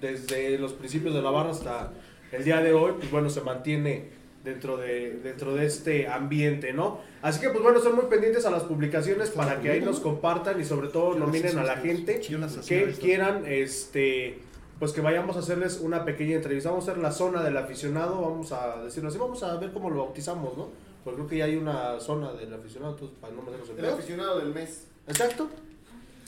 desde 0.00 0.58
los 0.58 0.72
principios 0.72 1.14
de 1.14 1.22
la 1.22 1.30
barra 1.30 1.50
hasta 1.50 1.92
el 2.32 2.44
día 2.44 2.60
de 2.60 2.72
hoy, 2.72 2.92
pues 2.98 3.10
bueno, 3.10 3.30
se 3.30 3.40
mantiene 3.40 4.18
dentro 4.44 4.76
de, 4.76 5.18
dentro 5.22 5.54
de 5.54 5.66
este 5.66 6.08
ambiente, 6.08 6.72
¿no? 6.72 7.00
Así 7.22 7.40
que 7.40 7.50
pues 7.50 7.62
bueno, 7.62 7.78
estén 7.78 7.94
muy 7.94 8.06
pendientes 8.06 8.46
a 8.46 8.50
las 8.50 8.64
publicaciones 8.64 9.30
para 9.30 9.60
que 9.60 9.70
ahí 9.70 9.80
nos 9.80 10.00
compartan 10.00 10.60
y 10.60 10.64
sobre 10.64 10.88
todo 10.88 11.14
nominen 11.14 11.58
a 11.58 11.64
la 11.64 11.76
gente 11.76 12.20
que 12.20 12.92
quieran, 13.00 13.44
este, 13.46 14.38
pues 14.78 14.92
que 14.92 15.00
vayamos 15.00 15.36
a 15.36 15.40
hacerles 15.40 15.80
una 15.80 16.04
pequeña 16.04 16.36
entrevista. 16.36 16.70
Vamos 16.70 16.88
a 16.88 16.92
hacer 16.92 17.02
la 17.02 17.12
zona 17.12 17.42
del 17.42 17.56
aficionado, 17.56 18.20
vamos 18.20 18.52
a 18.52 18.84
decirlo 18.84 19.08
así, 19.08 19.18
vamos 19.18 19.42
a 19.42 19.56
ver 19.56 19.72
cómo 19.72 19.90
lo 19.90 20.04
bautizamos, 20.04 20.56
¿no? 20.56 20.68
Porque 21.08 21.16
creo 21.16 21.28
que 21.30 21.36
ya 21.38 21.44
hay 21.46 21.56
una 21.56 21.98
zona 22.00 22.32
del 22.34 22.52
aficionado, 22.52 22.92
entonces 22.92 23.16
para 23.18 23.32
no 23.34 23.40
meternos 23.42 23.66
en 23.70 23.76
El 23.76 23.80
pedos. 23.80 23.98
aficionado 23.98 24.38
del 24.40 24.48
mes. 24.52 24.84
Exacto. 25.06 25.48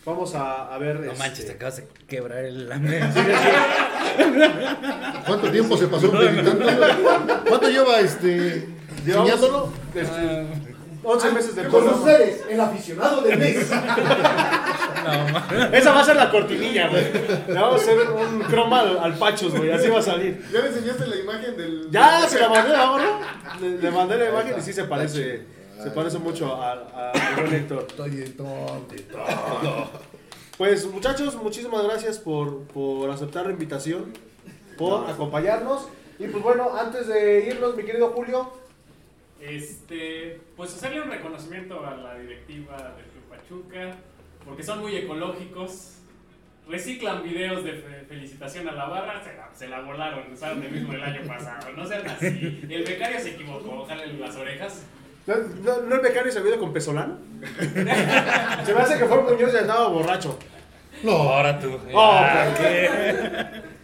Vamos 0.06 0.34
a, 0.34 0.74
a 0.74 0.78
ver. 0.78 1.00
No 1.00 1.04
este, 1.12 1.18
manches, 1.18 1.46
te 1.46 1.52
acabas 1.52 1.76
de 1.76 1.86
quebrar 2.08 2.44
el 2.46 2.66
¿Cuánto 5.26 5.50
tiempo 5.50 5.76
se 5.76 5.86
pasó 5.88 6.10
meditando? 6.10 6.64
¿Cuánto 7.46 7.68
lleva 7.68 8.00
este 8.00 8.66
Llevamos, 9.04 9.30
enseñándolo? 9.30 9.72
este, 9.94 10.69
11 11.12 11.32
meses 11.32 11.56
de 11.56 11.62
Con 11.62 11.70
programa. 11.84 11.96
ustedes, 11.98 12.44
el 12.48 12.60
aficionado 12.60 13.20
del 13.22 13.38
mes. 13.38 13.56
Esa 15.72 15.92
va 15.92 16.00
a 16.00 16.04
ser 16.04 16.16
la 16.16 16.30
cortinilla, 16.30 16.88
güey. 16.88 17.04
Le 17.48 17.54
vamos 17.54 17.80
a 17.80 17.82
hacer 17.82 17.98
un 18.10 18.40
croma 18.42 18.80
al, 18.80 18.98
al 18.98 19.14
Pachos, 19.18 19.54
güey. 19.56 19.70
Así 19.72 19.88
va 19.88 19.98
a 19.98 20.02
salir. 20.02 20.44
¿Ya 20.52 20.60
le 20.60 20.68
enseñaste 20.68 21.06
la 21.06 21.16
imagen 21.16 21.56
del. 21.56 21.90
Ya 21.90 22.26
se 22.28 22.38
la 22.38 22.48
mandé 22.48 22.74
ahora. 22.76 23.06
Le, 23.60 23.78
le 23.78 23.90
mandé 23.90 24.16
la 24.18 24.28
imagen 24.30 24.54
y 24.58 24.62
sí 24.62 24.72
se 24.72 24.84
parece. 24.84 25.42
Se 25.82 25.90
parece 25.92 26.18
mucho 26.18 26.54
a- 26.54 26.72
a- 26.72 27.10
al 27.12 27.34
buen 27.36 27.54
Héctor. 27.54 27.86
Estoy 27.88 28.10
de 28.10 28.28
tonto. 28.30 28.94
Pues 30.58 30.84
muchachos, 30.86 31.34
muchísimas 31.36 31.82
gracias 31.84 32.18
por, 32.18 32.64
por 32.64 33.08
aceptar 33.10 33.46
la 33.46 33.52
invitación, 33.52 34.12
por 34.76 35.08
acompañarnos. 35.08 35.86
Y 36.18 36.26
pues 36.26 36.44
bueno, 36.44 36.70
antes 36.78 37.06
de 37.08 37.46
irnos, 37.46 37.74
mi 37.76 37.82
querido 37.84 38.08
Julio, 38.10 38.52
Este, 39.40 40.40
pues 40.56 40.74
hacerle 40.74 41.02
un 41.02 41.10
reconocimiento 41.10 41.84
a 41.86 41.96
la 41.96 42.18
directiva 42.18 42.76
de 42.76 43.02
Club 43.10 43.24
Pachuca, 43.30 43.96
porque 44.44 44.62
son 44.62 44.80
muy 44.80 44.94
ecológicos, 44.96 45.94
reciclan 46.68 47.22
videos 47.22 47.64
de 47.64 47.72
fe- 47.72 48.04
felicitación 48.08 48.68
a 48.68 48.72
la 48.72 48.84
barra, 48.86 49.22
se 49.24 49.34
la, 49.36 49.48
se 49.54 49.68
la 49.68 49.80
volaron, 49.80 50.32
usaron 50.32 50.62
el 50.62 50.70
mismo 50.70 50.92
del 50.92 51.02
año 51.02 51.22
pasado, 51.26 51.72
no 51.74 51.86
sean 51.86 52.06
así. 52.06 52.60
El 52.68 52.84
becario 52.84 53.18
se 53.18 53.30
equivocó, 53.30 53.84
jalen 53.86 54.20
las 54.20 54.36
orejas. 54.36 54.82
¿no, 55.26 55.34
no, 55.62 55.82
no 55.82 55.94
el 55.96 56.00
becario 56.00 56.30
se 56.32 56.40
vio 56.42 56.58
con 56.58 56.72
Pesolán? 56.72 57.18
se 58.64 58.74
me 58.74 58.80
hace 58.80 58.98
que 58.98 59.04
fue 59.06 59.22
Muñoz 59.22 59.54
y 59.54 59.56
andaba 59.56 59.88
borracho. 59.88 60.38
No, 61.02 61.12
Ahora 61.12 61.58
tú. 61.58 61.78
Oh, 61.94 62.20
Ah, 62.22 62.46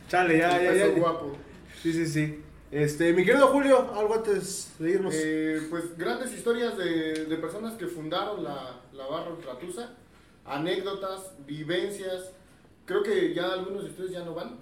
Chale, 0.09 0.39
ya, 0.39 0.51
ya, 0.51 0.63
ya. 0.63 0.73
Eso 0.85 0.93
guapo. 0.97 1.37
Sí, 1.83 1.93
sí, 1.93 2.07
sí. 2.07 2.43
Este, 2.71 3.13
mi 3.13 3.25
querido 3.25 3.47
Julio, 3.49 3.93
algo 3.95 4.15
antes 4.15 4.73
de 4.79 4.91
irnos. 4.91 5.15
Eh, 5.17 5.67
pues 5.71 5.97
grandes 5.97 6.33
historias 6.33 6.77
de, 6.77 7.27
de 7.27 7.37
personas 7.37 7.75
que 7.75 7.87
fundaron 7.87 8.43
la, 8.43 8.81
la 8.93 9.07
barra 9.07 9.31
Ultratusa, 9.31 9.91
anécdotas, 10.45 11.33
vivencias. 11.47 12.33
Creo 12.85 13.03
que 13.03 13.33
ya 13.35 13.53
algunos 13.53 13.85
de 13.85 13.91
ustedes 13.91 14.11
ya 14.11 14.25
no 14.25 14.35
van. 14.35 14.57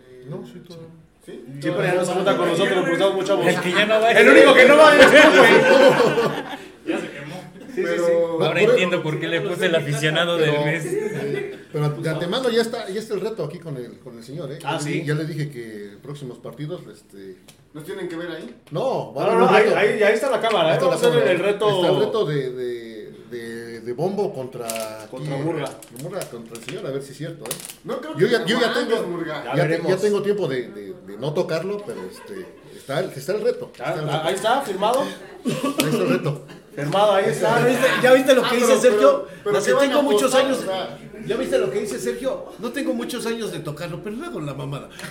Eh, 0.00 0.26
no, 0.28 0.44
sí, 0.44 0.60
todo. 0.66 0.78
¿Sí? 1.24 1.44
Sí, 1.60 1.70
pero 1.70 1.82
ya 1.84 1.94
no 1.94 2.04
se 2.04 2.12
junta 2.14 2.36
con 2.36 2.48
nosotros, 2.48 2.78
porque 2.78 2.92
estamos 2.92 3.14
mucha 3.14 3.34
voz. 3.34 3.46
El 3.46 3.60
que 3.60 3.70
ya 3.70 3.86
no 3.86 4.00
va 4.00 4.10
El 4.12 4.28
único 4.28 4.54
que 4.54 4.64
no 4.66 4.76
va 4.76 4.96
es 4.96 5.06
tú, 5.06 5.38
güey. 5.38 5.52
Ya 6.86 6.98
se 6.98 7.10
quemó. 7.10 7.42
Sí, 7.78 7.86
sí, 7.86 7.98
sí. 7.98 8.04
Pero, 8.06 8.42
Ahora 8.44 8.60
entiendo 8.62 9.02
por 9.02 9.18
qué 9.20 9.28
le 9.28 9.40
puse 9.40 9.66
el 9.66 9.74
aficionado 9.74 10.36
del 10.36 10.52
mes. 10.64 10.84
eh, 10.86 11.58
pero 11.72 11.88
de 11.90 12.08
antemano 12.10 12.48
ya 12.50 12.62
está, 12.62 12.88
ya 12.88 12.98
está 13.00 13.14
el 13.14 13.20
reto 13.20 13.44
aquí 13.44 13.58
con 13.58 13.76
el, 13.76 13.98
con 13.98 14.16
el 14.16 14.24
señor, 14.24 14.50
¿eh? 14.52 14.58
Ah, 14.64 14.78
¿sí? 14.80 15.04
Ya 15.04 15.14
le 15.14 15.24
dije 15.24 15.50
que 15.50 15.96
próximos 16.02 16.38
partidos, 16.38 16.82
este... 16.92 17.36
¿Nos 17.74 17.84
tienen 17.84 18.08
que 18.08 18.16
ver 18.16 18.30
ahí? 18.30 18.56
No, 18.70 19.12
va 19.12 19.26
No, 19.26 19.38
no, 19.40 19.48
ahí, 19.50 19.64
reto. 19.64 19.76
ahí, 19.76 20.02
ahí 20.02 20.14
está 20.14 20.30
la 20.30 20.40
cámara, 20.40 20.70
Ahí 20.70 20.76
¿eh? 20.76 20.80
Vamos 20.80 21.04
a 21.04 21.08
hacer 21.08 21.28
el 21.28 21.38
reto. 21.38 21.68
Está 21.68 21.88
el 21.92 22.00
reto 22.00 22.24
de, 22.24 22.50
de, 22.50 23.12
de, 23.30 23.80
de 23.82 23.92
bombo 23.92 24.32
contra... 24.32 24.66
Contra 25.10 25.34
aquí, 25.34 25.44
Murga. 25.44 25.70
Murga 26.02 26.20
contra 26.30 26.56
el 26.58 26.64
señor, 26.64 26.86
a 26.86 26.90
ver 26.90 27.02
si 27.02 27.12
es 27.12 27.18
cierto, 27.18 27.44
¿eh? 27.44 27.54
No 27.84 28.00
creo 28.00 28.16
Yo 28.16 28.26
que 28.26 28.32
ya, 28.32 28.44
yo 28.46 28.58
ya 28.60 28.70
aguantes, 28.70 28.94
tengo, 28.96 29.08
Murga. 29.08 29.54
Ya 29.86 29.96
tengo 29.98 30.22
tiempo 30.22 30.48
de, 30.48 30.68
de- 30.68 30.94
de 31.06 31.16
no 31.18 31.34
tocarlo, 31.34 31.82
pero 31.86 32.00
este, 32.10 32.46
está, 32.74 33.00
el, 33.00 33.10
está 33.10 33.32
el 33.34 33.42
reto. 33.42 33.70
Está 33.74 33.94
el 33.94 34.00
reto. 34.06 34.20
ahí 34.24 34.34
está, 34.34 34.60
firmado. 34.62 35.00
Ahí 35.02 35.52
está 35.52 35.86
el 35.86 36.08
reto. 36.08 36.46
Firmado, 36.84 37.14
ahí 37.14 37.24
está. 37.26 37.58
¿Ya 37.60 37.66
viste, 37.66 37.86
ya 38.02 38.12
viste 38.12 38.34
lo 38.34 38.42
que 38.42 38.48
Ah, 38.48 38.52
dice 38.54 38.66
pero- 38.68 38.80
Sergio? 38.80 38.98
pero- 39.26 39.40
pero 39.44 39.52
No 39.56 39.60
sé, 39.60 39.66
¿qué 39.66 39.72
van 39.74 39.84
a 39.84 39.88
tengo 39.88 40.02
muchos 40.02 40.34
apostar? 40.34 40.44
años. 40.44 40.58
O 40.58 40.62
sea, 40.64 40.98
¿Ya 41.26 41.36
viste 41.36 41.58
lo 41.58 41.70
que 41.70 41.80
dice 41.80 41.98
Sergio? 41.98 42.46
No 42.58 42.70
tengo 42.70 42.94
muchos 42.94 43.26
años 43.26 43.50
de 43.52 43.58
tocarlo, 43.58 44.00
pero 44.02 44.16
luego 44.16 44.40
la 44.40 44.54
mamada. 44.54 44.88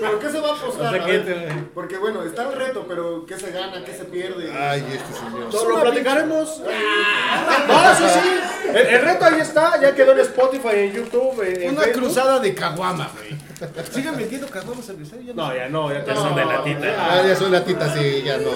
¿Pero 0.00 0.18
qué 0.18 0.28
se 0.30 0.40
va 0.40 0.48
a 0.48 0.52
apostar? 0.52 0.94
O 1.00 1.06
sea, 1.06 1.06
te- 1.24 1.48
Porque 1.74 1.96
bueno, 1.98 2.22
está 2.24 2.50
el 2.50 2.56
reto, 2.56 2.84
pero 2.88 3.24
¿qué 3.26 3.38
se 3.38 3.50
gana? 3.52 3.82
¿Qué 3.84 3.92
se 3.94 4.04
pierde? 4.04 4.52
Ay, 4.52 4.84
este 4.92 5.14
señor. 5.18 5.50
Todo 5.50 5.68
lo 5.70 5.80
platicaremos. 5.80 6.60
No, 6.60 7.94
sí, 7.96 8.04
sí. 8.12 8.68
El, 8.70 8.76
el 8.76 9.00
reto 9.02 9.24
ahí 9.24 9.40
está, 9.40 9.80
ya 9.80 9.94
quedó 9.94 10.12
en 10.12 10.20
Spotify, 10.20 10.68
en 10.74 10.92
YouTube, 10.92 11.40
en, 11.42 11.62
en 11.62 11.70
Una 11.70 11.82
Facebook. 11.82 12.02
cruzada 12.04 12.40
de 12.40 12.54
caguama, 12.54 13.10
güey. 13.14 13.43
Sigan 13.92 14.16
vendiendo 14.16 14.46
caguamas 14.48 14.88
al 14.90 14.98
ya 15.02 15.32
no. 15.32 15.34
No, 15.34 15.54
ya 15.54 15.68
no, 15.68 15.92
ya 15.92 16.04
Ya 16.04 16.14
son 16.16 16.34
de 16.34 16.44
latita. 16.44 16.86
Ah, 16.98 17.22
ya 17.26 17.36
soy 17.36 17.50
la 17.50 17.64
tita, 17.64 17.94
sí, 17.94 18.22
ya 18.24 18.38
no. 18.38 18.50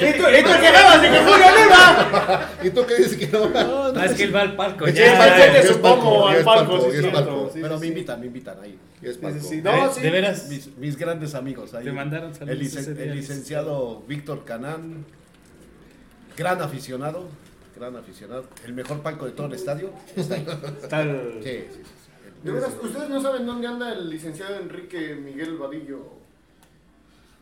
¿Y 0.00 0.12
tú, 0.12 0.22
y 0.28 0.42
tú 0.44 0.50
qué 0.60 0.72
dabas 0.72 1.02
de 1.02 1.08
que 1.10 1.20
no? 1.20 1.30
¿Y 2.62 2.70
tú 2.70 2.86
qué 2.86 2.94
dices 2.96 3.16
que 3.16 3.26
no? 3.28 3.50
Ah, 3.54 4.04
es 4.04 4.12
que 4.14 4.24
él 4.24 4.34
va 4.34 4.42
al 4.42 4.54
palco. 4.56 4.86
Ya, 4.86 4.92
que 4.92 5.00
ya 5.02 5.52
te 5.52 5.58
es 5.60 5.68
supongo 5.68 6.24
palco, 6.24 6.28
al 6.28 6.38
ya 6.38 6.44
palco, 6.44 6.90
sí, 6.90 7.02
ya 7.02 7.12
palco. 7.12 7.50
Sí, 7.52 7.58
pero 7.62 7.74
sí, 7.74 7.80
me 7.80 7.86
sí. 7.86 7.86
invitan, 7.88 8.20
me 8.20 8.26
invitan 8.26 8.60
ahí. 8.62 8.78
Ya 9.02 9.08
es 9.10 9.16
Sí, 9.16 9.20
palco. 9.22 9.40
sí, 9.40 9.46
sí. 9.48 9.60
¿De- 9.60 9.72
No, 9.72 9.92
sí. 9.92 10.00
de 10.00 10.10
veras? 10.10 10.48
Mis, 10.48 10.76
mis 10.76 10.96
grandes 10.96 11.34
amigos 11.34 11.74
ahí. 11.74 11.84
Te 11.84 11.92
mandaron 11.92 12.32
saludos 12.34 12.86
el, 12.86 13.14
licenciado 13.14 14.02
Víctor 14.06 14.44
Canán, 14.44 15.04
gran 16.36 16.62
aficionado, 16.62 17.28
gran 17.76 17.96
aficionado. 17.96 18.44
El 18.64 18.74
mejor 18.74 19.00
palco 19.02 19.26
de 19.26 19.32
todo 19.32 19.46
el 19.48 19.54
estadio. 19.54 19.90
Está 20.16 20.34
ahí. 20.36 20.46
Está 20.82 21.02
el- 21.02 21.40
sí, 21.42 21.64
sí. 21.74 21.82
De 22.42 22.52
veras, 22.52 22.72
¿ustedes 22.82 23.08
no 23.08 23.20
saben 23.20 23.46
dónde 23.46 23.66
anda 23.66 23.92
el 23.92 24.08
licenciado 24.10 24.56
Enrique 24.60 25.14
Miguel 25.16 25.56
Vadillo? 25.56 25.98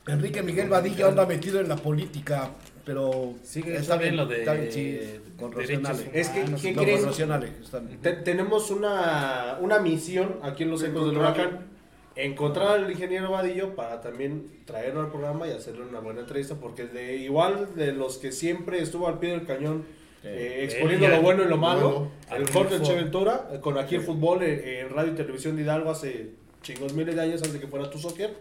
Enrique 0.06 0.42
Miguel 0.42 0.68
Vadillo 0.68 1.08
anda 1.08 1.26
metido 1.26 1.60
en 1.60 1.68
la 1.68 1.76
política, 1.76 2.50
pero 2.84 3.34
Sigue, 3.42 3.76
está 3.76 3.96
bien 3.96 4.16
lo 4.16 4.24
de 4.26 4.38
está 4.40 4.54
bien, 4.54 4.72
sí, 4.72 5.00
con 5.38 5.52
Rocionale. 5.52 6.10
Es 6.12 6.28
que, 6.28 6.40
humanos. 6.42 6.60
¿quién 6.62 6.76
No, 6.76 6.82
creen? 6.82 8.00
Te- 8.00 8.12
tenemos 8.12 8.70
una, 8.70 9.58
una 9.60 9.78
misión 9.80 10.36
aquí 10.42 10.62
en 10.62 10.70
los 10.70 10.80
De 10.80 10.88
ecos 10.88 11.06
del 11.06 11.16
encontrar- 11.16 11.46
huracán. 11.48 11.66
Encontrar 12.14 12.68
al 12.68 12.90
ingeniero 12.90 13.30
Vadillo 13.32 13.74
para 13.74 14.00
también 14.00 14.50
traerlo 14.64 15.00
al 15.02 15.10
programa 15.10 15.46
y 15.46 15.50
hacerle 15.50 15.82
una 15.82 16.00
buena 16.00 16.20
entrevista, 16.20 16.54
porque 16.54 16.86
de 16.86 17.16
igual 17.16 17.74
de 17.76 17.92
los 17.92 18.16
que 18.16 18.32
siempre 18.32 18.80
estuvo 18.80 19.06
al 19.08 19.18
pie 19.18 19.32
del 19.32 19.44
cañón 19.44 19.84
eh, 20.26 20.64
exponiendo 20.64 21.08
lo 21.08 21.22
bueno 21.22 21.44
y 21.44 21.48
lo 21.48 21.56
malo, 21.56 21.90
bueno. 21.90 22.10
el 22.30 22.42
Aquí 22.42 22.52
Jorge 22.52 22.74
el 22.74 22.80
fútbol. 22.80 22.94
Cheventura, 22.96 23.48
eh, 23.52 23.60
con 23.60 23.78
aquí 23.78 23.94
el 23.94 24.02
fútbol 24.02 24.42
eh, 24.42 24.80
en 24.80 24.90
radio 24.90 25.12
y 25.12 25.16
televisión 25.16 25.56
de 25.56 25.62
Hidalgo 25.62 25.90
hace 25.90 26.30
chingos 26.62 26.92
miles 26.94 27.14
de 27.14 27.22
años 27.22 27.36
antes 27.36 27.54
de 27.54 27.60
que 27.60 27.66
fuera 27.68 27.88
tu 27.90 27.98
soccer, 27.98 28.34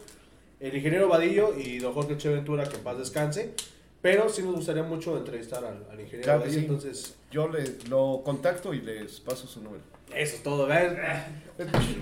el 0.59 0.75
ingeniero 0.75 1.07
Vadillo 1.07 1.53
y 1.57 1.77
don 1.77 1.93
Jorge 1.93 2.17
Cheventura, 2.17 2.67
que 2.67 2.77
en 2.77 2.83
paz 2.83 2.97
descanse. 2.97 3.53
Pero 4.05 4.29
sí 4.29 4.43
nos 4.43 4.57
gustaría 4.57 4.83
mucho 4.83 5.17
entrevistar 5.17 5.65
al, 5.65 5.83
al 5.91 5.99
ingeniero 5.99 6.21
Claro 6.21 6.43
que 6.43 6.49
ahí, 6.49 6.53
sí. 6.53 6.59
entonces... 6.59 7.15
Yo 7.31 7.47
le, 7.47 7.63
lo 7.89 8.21
contacto 8.23 8.71
y 8.71 8.81
les 8.81 9.19
paso 9.19 9.47
su 9.47 9.63
número. 9.63 9.81
Eso 10.13 10.35
es 10.35 10.43
todo, 10.43 10.67
ve. 10.67 10.95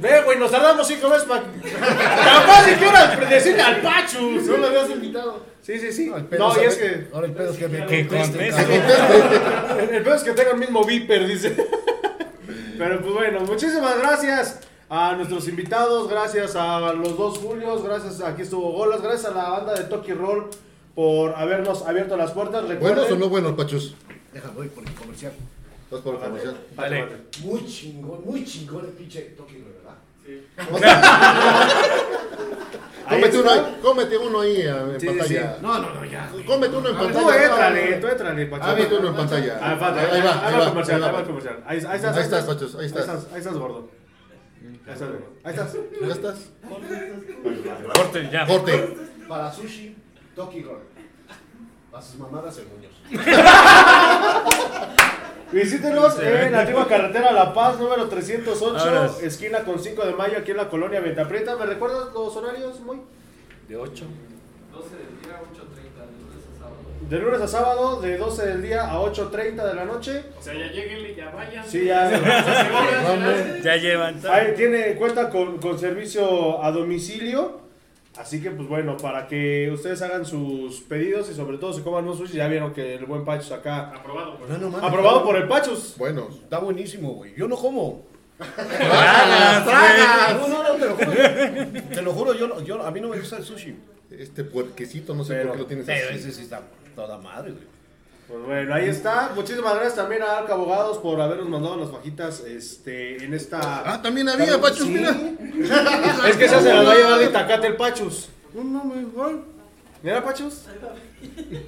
Ve, 0.02 0.22
güey, 0.26 0.38
nos 0.38 0.52
tardamos 0.52 0.86
cinco 0.86 1.08
meses 1.08 1.24
para. 1.24 1.44
Capaz 1.44 2.66
de 2.66 2.76
que 2.76 2.86
ahora 2.86 3.16
decirle 3.26 3.62
al 3.62 3.82
Pachus. 3.82 4.44
No 4.44 4.58
lo 4.58 4.68
habías 4.68 4.90
invitado. 4.90 5.46
Sí, 5.62 5.80
sí, 5.80 5.94
sí. 5.94 6.08
No, 6.08 6.28
pedo 6.28 6.62
y 6.62 6.66
es 6.66 6.76
que. 6.76 7.08
Ahora 7.14 7.28
el 7.28 7.34
pedo 7.34 7.54
es 7.54 7.58
que 7.58 7.68
me 7.70 7.86
Que. 7.88 8.00
El, 9.96 10.04
peor 10.04 10.18
es 10.18 10.24
que 10.24 10.32
tenga 10.34 10.52
el 10.52 10.58
mismo 10.58 10.84
viper, 10.84 11.26
dice. 11.26 11.56
Pero 12.78 13.02
pues 13.02 13.14
bueno, 13.14 13.40
muchísimas 13.46 13.98
gracias 13.98 14.60
a 14.90 15.16
nuestros 15.16 15.48
invitados, 15.48 16.10
gracias 16.10 16.58
a 16.58 16.92
los 16.92 17.18
dos 17.18 17.38
Julios, 17.38 17.82
gracias 17.82 18.20
a 18.20 18.28
aquí 18.28 18.42
estuvo 18.42 18.74
Golas, 18.74 19.02
gracias 19.02 19.32
a 19.32 19.34
la 19.34 19.50
banda 19.50 19.74
de 19.74 19.86
Toki 19.86 20.12
Roll 20.12 20.50
por 20.96 21.34
habernos 21.36 21.82
abierto 21.88 22.16
las 22.18 22.32
puertas. 22.32 22.68
Recuerden, 22.68 22.96
¿Buenos 22.98 23.12
o 23.12 23.16
no 23.18 23.30
buenos, 23.30 23.54
Pachus? 23.54 23.96
Deja, 24.34 24.50
voy 24.56 24.68
por 24.68 24.84
el 24.88 24.94
comercial. 24.94 25.34
Vas 25.92 26.02
por 26.02 26.16
el 26.16 26.20
comercial. 26.22 26.58
Vale, 26.76 27.02
vale. 27.02 27.16
Muy 27.44 27.66
chingón, 27.66 28.22
muy 28.26 28.46
chingón 28.46 28.86
el 28.86 28.92
pinche 28.92 29.22
Toki, 29.38 29.56
¿verdad? 29.58 29.96
Ahí 33.06 33.20
Cómete 33.20 33.38
uno, 33.40 33.52
ahí, 33.52 33.78
cómete 33.82 34.18
uno 34.18 34.40
ahí 34.40 34.62
eh, 34.62 34.70
en 34.94 35.00
Sí, 35.00 35.08
pantalla. 35.08 35.58
No, 35.62 35.80
no, 35.80 35.94
no, 35.94 36.06
ya. 36.06 36.32
Cómete 36.48 36.76
uno 36.78 36.90
en 36.90 36.96
Tú 36.98 37.04
pantalla. 37.04 37.46
éntrale, 37.46 37.94
tú 37.98 38.08
éntrale, 38.08 38.46
Pachus. 38.46 38.68
Cómete 38.68 38.96
uno 38.96 39.08
en 39.10 39.16
pantalla. 39.16 39.60
Ah, 39.62 39.76
falta, 39.78 40.02
Ahí 40.02 40.08
va, 40.08 40.16
ahí 40.16 40.22
ahí 40.24 40.42
va 40.42 40.50
el 40.52 40.60
va. 40.62 40.70
comercial, 40.70 41.04
ahí 41.04 41.10
ahí 41.10 41.14
va 41.14 41.20
el 41.20 41.26
comercial. 41.28 41.64
Ahí, 41.66 41.78
ahí 41.78 41.96
estás, 41.98 42.16
Ahí 42.18 42.24
estás, 42.24 42.46
Pachos, 42.46 42.76
ahí 42.76 42.86
estás. 42.86 43.10
Ahí 43.10 43.38
estás, 43.40 43.54
gordo. 43.58 43.90
Ahí 44.88 44.94
estás, 44.94 45.10
gordo. 45.10 45.26
Ahí 45.44 45.52
estás. 45.54 45.74
¿Ya 46.02 46.14
estás? 46.14 46.36
Corte, 47.94 48.30
ya. 48.32 48.48
Corte. 48.48 48.98
Para 49.28 49.52
sushi, 49.52 49.93
Toki 50.36 50.62
Roll. 50.64 50.82
A 51.94 52.02
sus 52.02 52.16
mamadas 52.20 52.58
el 52.58 52.66
Muñoz. 52.70 52.92
Visítenos 55.52 56.20
en 56.20 56.52
la 56.52 56.62
antigua 56.62 56.88
carretera 56.88 57.32
La 57.32 57.54
Paz, 57.54 57.78
número 57.80 58.10
308, 58.10 58.74
Vámonos. 58.74 59.22
esquina 59.22 59.60
con 59.60 59.80
5 59.80 60.04
de 60.06 60.14
mayo, 60.14 60.40
aquí 60.40 60.50
en 60.52 60.58
la 60.58 60.68
colonia 60.70 61.00
Ventaprieta. 61.00 61.56
¿Me 61.56 61.68
recuerdas 61.68 62.12
los 62.14 62.36
horarios, 62.36 62.80
muy? 62.80 62.98
De 63.68 63.78
8. 63.78 64.06
12 64.72 64.90
del 64.96 65.22
día, 65.22 65.40
8.30 65.54 66.00
de 66.10 66.18
lunes 66.18 66.42
a 66.48 66.58
sábado. 66.60 66.78
De 67.08 67.20
lunes 67.20 67.42
a 67.42 67.48
sábado, 67.48 68.02
de 68.02 68.18
12 68.18 68.46
del 68.48 68.62
día 68.64 68.92
a 68.92 69.00
8.30 69.00 69.64
de 69.68 69.74
la 69.76 69.86
noche. 69.86 70.24
O 70.40 70.42
sea, 70.42 70.54
ya 70.56 70.72
lleguenle, 70.72 71.14
ya 71.16 71.30
vayan. 71.30 71.68
Sí, 71.68 71.86
ya. 71.86 73.60
Ya 73.64 73.76
llevan. 73.76 74.20
Ahí 74.28 74.56
tiene, 74.56 74.96
cuenta 74.96 75.30
con, 75.30 75.60
con 75.60 75.78
servicio 75.78 76.64
a 76.64 76.72
domicilio. 76.72 77.62
Así 78.18 78.42
que, 78.42 78.52
pues 78.52 78.68
bueno, 78.68 78.96
para 78.98 79.28
que 79.28 79.72
ustedes 79.74 80.02
hagan 80.04 80.24
sus 80.26 80.82
pedidos 80.82 81.30
y 81.32 81.34
sobre 81.34 81.58
todo 81.58 81.74
se 81.74 81.82
coman 81.82 82.08
un 82.08 82.16
sushi, 82.16 82.38
ya 82.38 82.48
vieron 82.48 82.72
que 82.74 82.96
el 82.96 83.06
buen 83.06 83.26
Pachus 83.26 83.52
acá. 83.52 83.90
Aprobado 83.90 84.38
por 84.38 84.50
No, 84.50 84.58
no 84.60 84.70
mames. 84.70 84.88
Aprobado 84.90 85.24
por 85.24 85.36
el 85.36 85.48
Pachus. 85.48 85.96
Buenos. 85.98 86.36
Está 86.36 86.60
buenísimo, 86.60 87.14
güey. 87.14 87.34
Yo 87.36 87.48
no 87.48 87.56
como. 87.58 88.04
Tragas, 88.38 90.38
No, 90.40 90.48
no, 90.48 90.64
no, 90.64 90.76
te 90.76 90.86
lo 90.86 90.96
juro. 90.96 91.82
Te 91.90 92.02
lo 92.02 92.12
juro, 92.14 92.34
yo, 92.34 92.48
no- 92.48 92.62
yo, 92.62 92.84
a 92.84 92.92
mí 92.92 93.02
no 93.02 93.10
me 93.10 93.18
gusta 93.20 93.38
el 93.38 93.44
sushi. 93.44 93.76
Este 94.12 94.44
puerquecito, 94.44 95.16
no 95.16 95.24
sé 95.24 95.34
Pero- 95.34 95.48
por 95.50 95.54
qué 95.56 95.62
lo 95.64 95.68
tienes 95.68 95.86
Pero 95.88 96.10
así. 96.10 96.20
ese 96.20 96.32
sí 96.32 96.42
está 96.44 96.62
toda 96.96 97.18
madre, 97.18 97.52
güey. 97.52 97.73
Pues 98.28 98.46
bueno, 98.46 98.74
ahí 98.74 98.88
está. 98.90 99.32
Muchísimas 99.36 99.74
gracias 99.76 99.96
también 99.96 100.24
a 100.24 100.38
Alca 100.40 100.54
Abogados 100.54 100.98
por 101.00 101.20
habernos 101.22 101.48
mandado 101.50 101.78
las 101.78 101.92
fajitas 101.92 102.40
este, 102.42 103.24
en 103.24 103.34
esta. 103.34 103.84
Ah, 103.86 104.02
también 104.02 104.28
había, 104.30 104.60
Pachus, 104.60 104.88
Sí. 104.88 104.90
mira. 104.90 105.12
Es 106.30 106.38
que 106.38 106.46
esa 106.46 106.62
se 106.62 106.74
las 106.74 106.88
va 106.88 106.92
a 106.94 106.96
llevar 106.96 107.20
de 107.20 107.26
Itacate 107.26 107.68
el 107.68 107.76
Pachus. 107.76 108.30
No 108.54 108.64
mames, 108.64 109.12
güey. 109.14 109.36
Mira, 110.02 110.24
Pachus. 110.24 110.64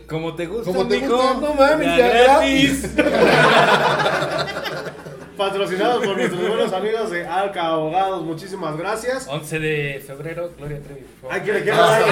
Como 0.09 0.35
te 0.35 0.45
gusta, 0.45 0.65
Como 0.65 0.87
te 0.87 0.99
gusta, 0.99 1.33
no 1.39 1.53
mames, 1.53 1.87
Ya 1.87 1.97
ya 1.97 2.07
gratis. 2.09 2.89
Patrocinados 5.37 6.05
por 6.05 6.15
nuestros 6.17 6.47
buenos 6.47 6.71
amigos 6.73 7.11
de 7.11 7.27
Alca 7.27 7.67
Abogados. 7.67 8.23
Muchísimas 8.23 8.77
gracias. 8.77 9.27
11 9.27 9.59
de 9.59 10.03
febrero, 10.05 10.49
Gloria 10.57 10.79
Trevi. 10.81 11.05
Hay 11.29 11.41
quien 11.41 11.55
le 11.55 11.63
quiera, 11.63 11.95
hay, 11.95 12.03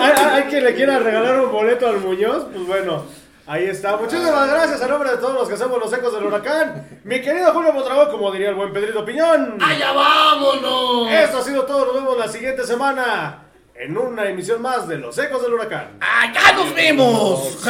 hay- 0.00 0.12
hay 0.34 0.42
quien 0.44 0.64
le 0.64 0.74
quiera 0.74 0.98
regalar 0.98 1.40
un 1.40 1.50
boleto 1.52 1.88
al 1.88 1.98
Muñoz. 2.00 2.46
Pues 2.52 2.66
bueno, 2.66 3.04
ahí 3.46 3.64
está. 3.64 3.96
Muchísimas 3.96 4.48
gracias 4.50 4.82
a 4.82 4.88
nombre 4.88 5.10
de 5.10 5.16
todos 5.18 5.34
los 5.34 5.48
que 5.48 5.54
hacemos 5.54 5.78
los 5.78 5.92
ecos 5.92 6.12
del 6.14 6.24
huracán. 6.24 7.00
Mi 7.04 7.20
querido 7.20 7.52
Julio 7.52 7.72
Mondragón, 7.72 8.10
como 8.10 8.30
diría 8.32 8.50
el 8.50 8.54
buen 8.54 8.72
Pedrito 8.72 9.04
Piñón. 9.04 9.58
¡Allá 9.62 9.92
vámonos! 9.92 11.10
Esto 11.10 11.38
ha 11.38 11.42
sido 11.42 11.62
todo. 11.64 11.86
Nos 11.86 11.94
vemos 11.94 12.18
la 12.18 12.28
siguiente 12.28 12.64
semana 12.66 13.44
en 13.74 13.96
una 13.96 14.28
emisión 14.28 14.60
más 14.62 14.86
de 14.86 14.98
los 14.98 15.16
ecos 15.18 15.42
del 15.42 15.54
huracán. 15.54 15.98
¡Allá 16.00 16.52
nos 16.54 16.74
vemos! 16.74 17.66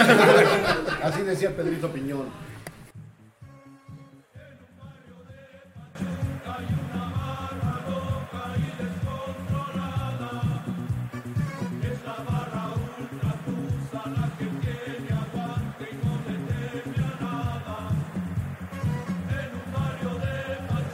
Así 1.03 1.23
decía 1.23 1.51
Pedrito 1.57 1.89
Piñón. 1.89 2.42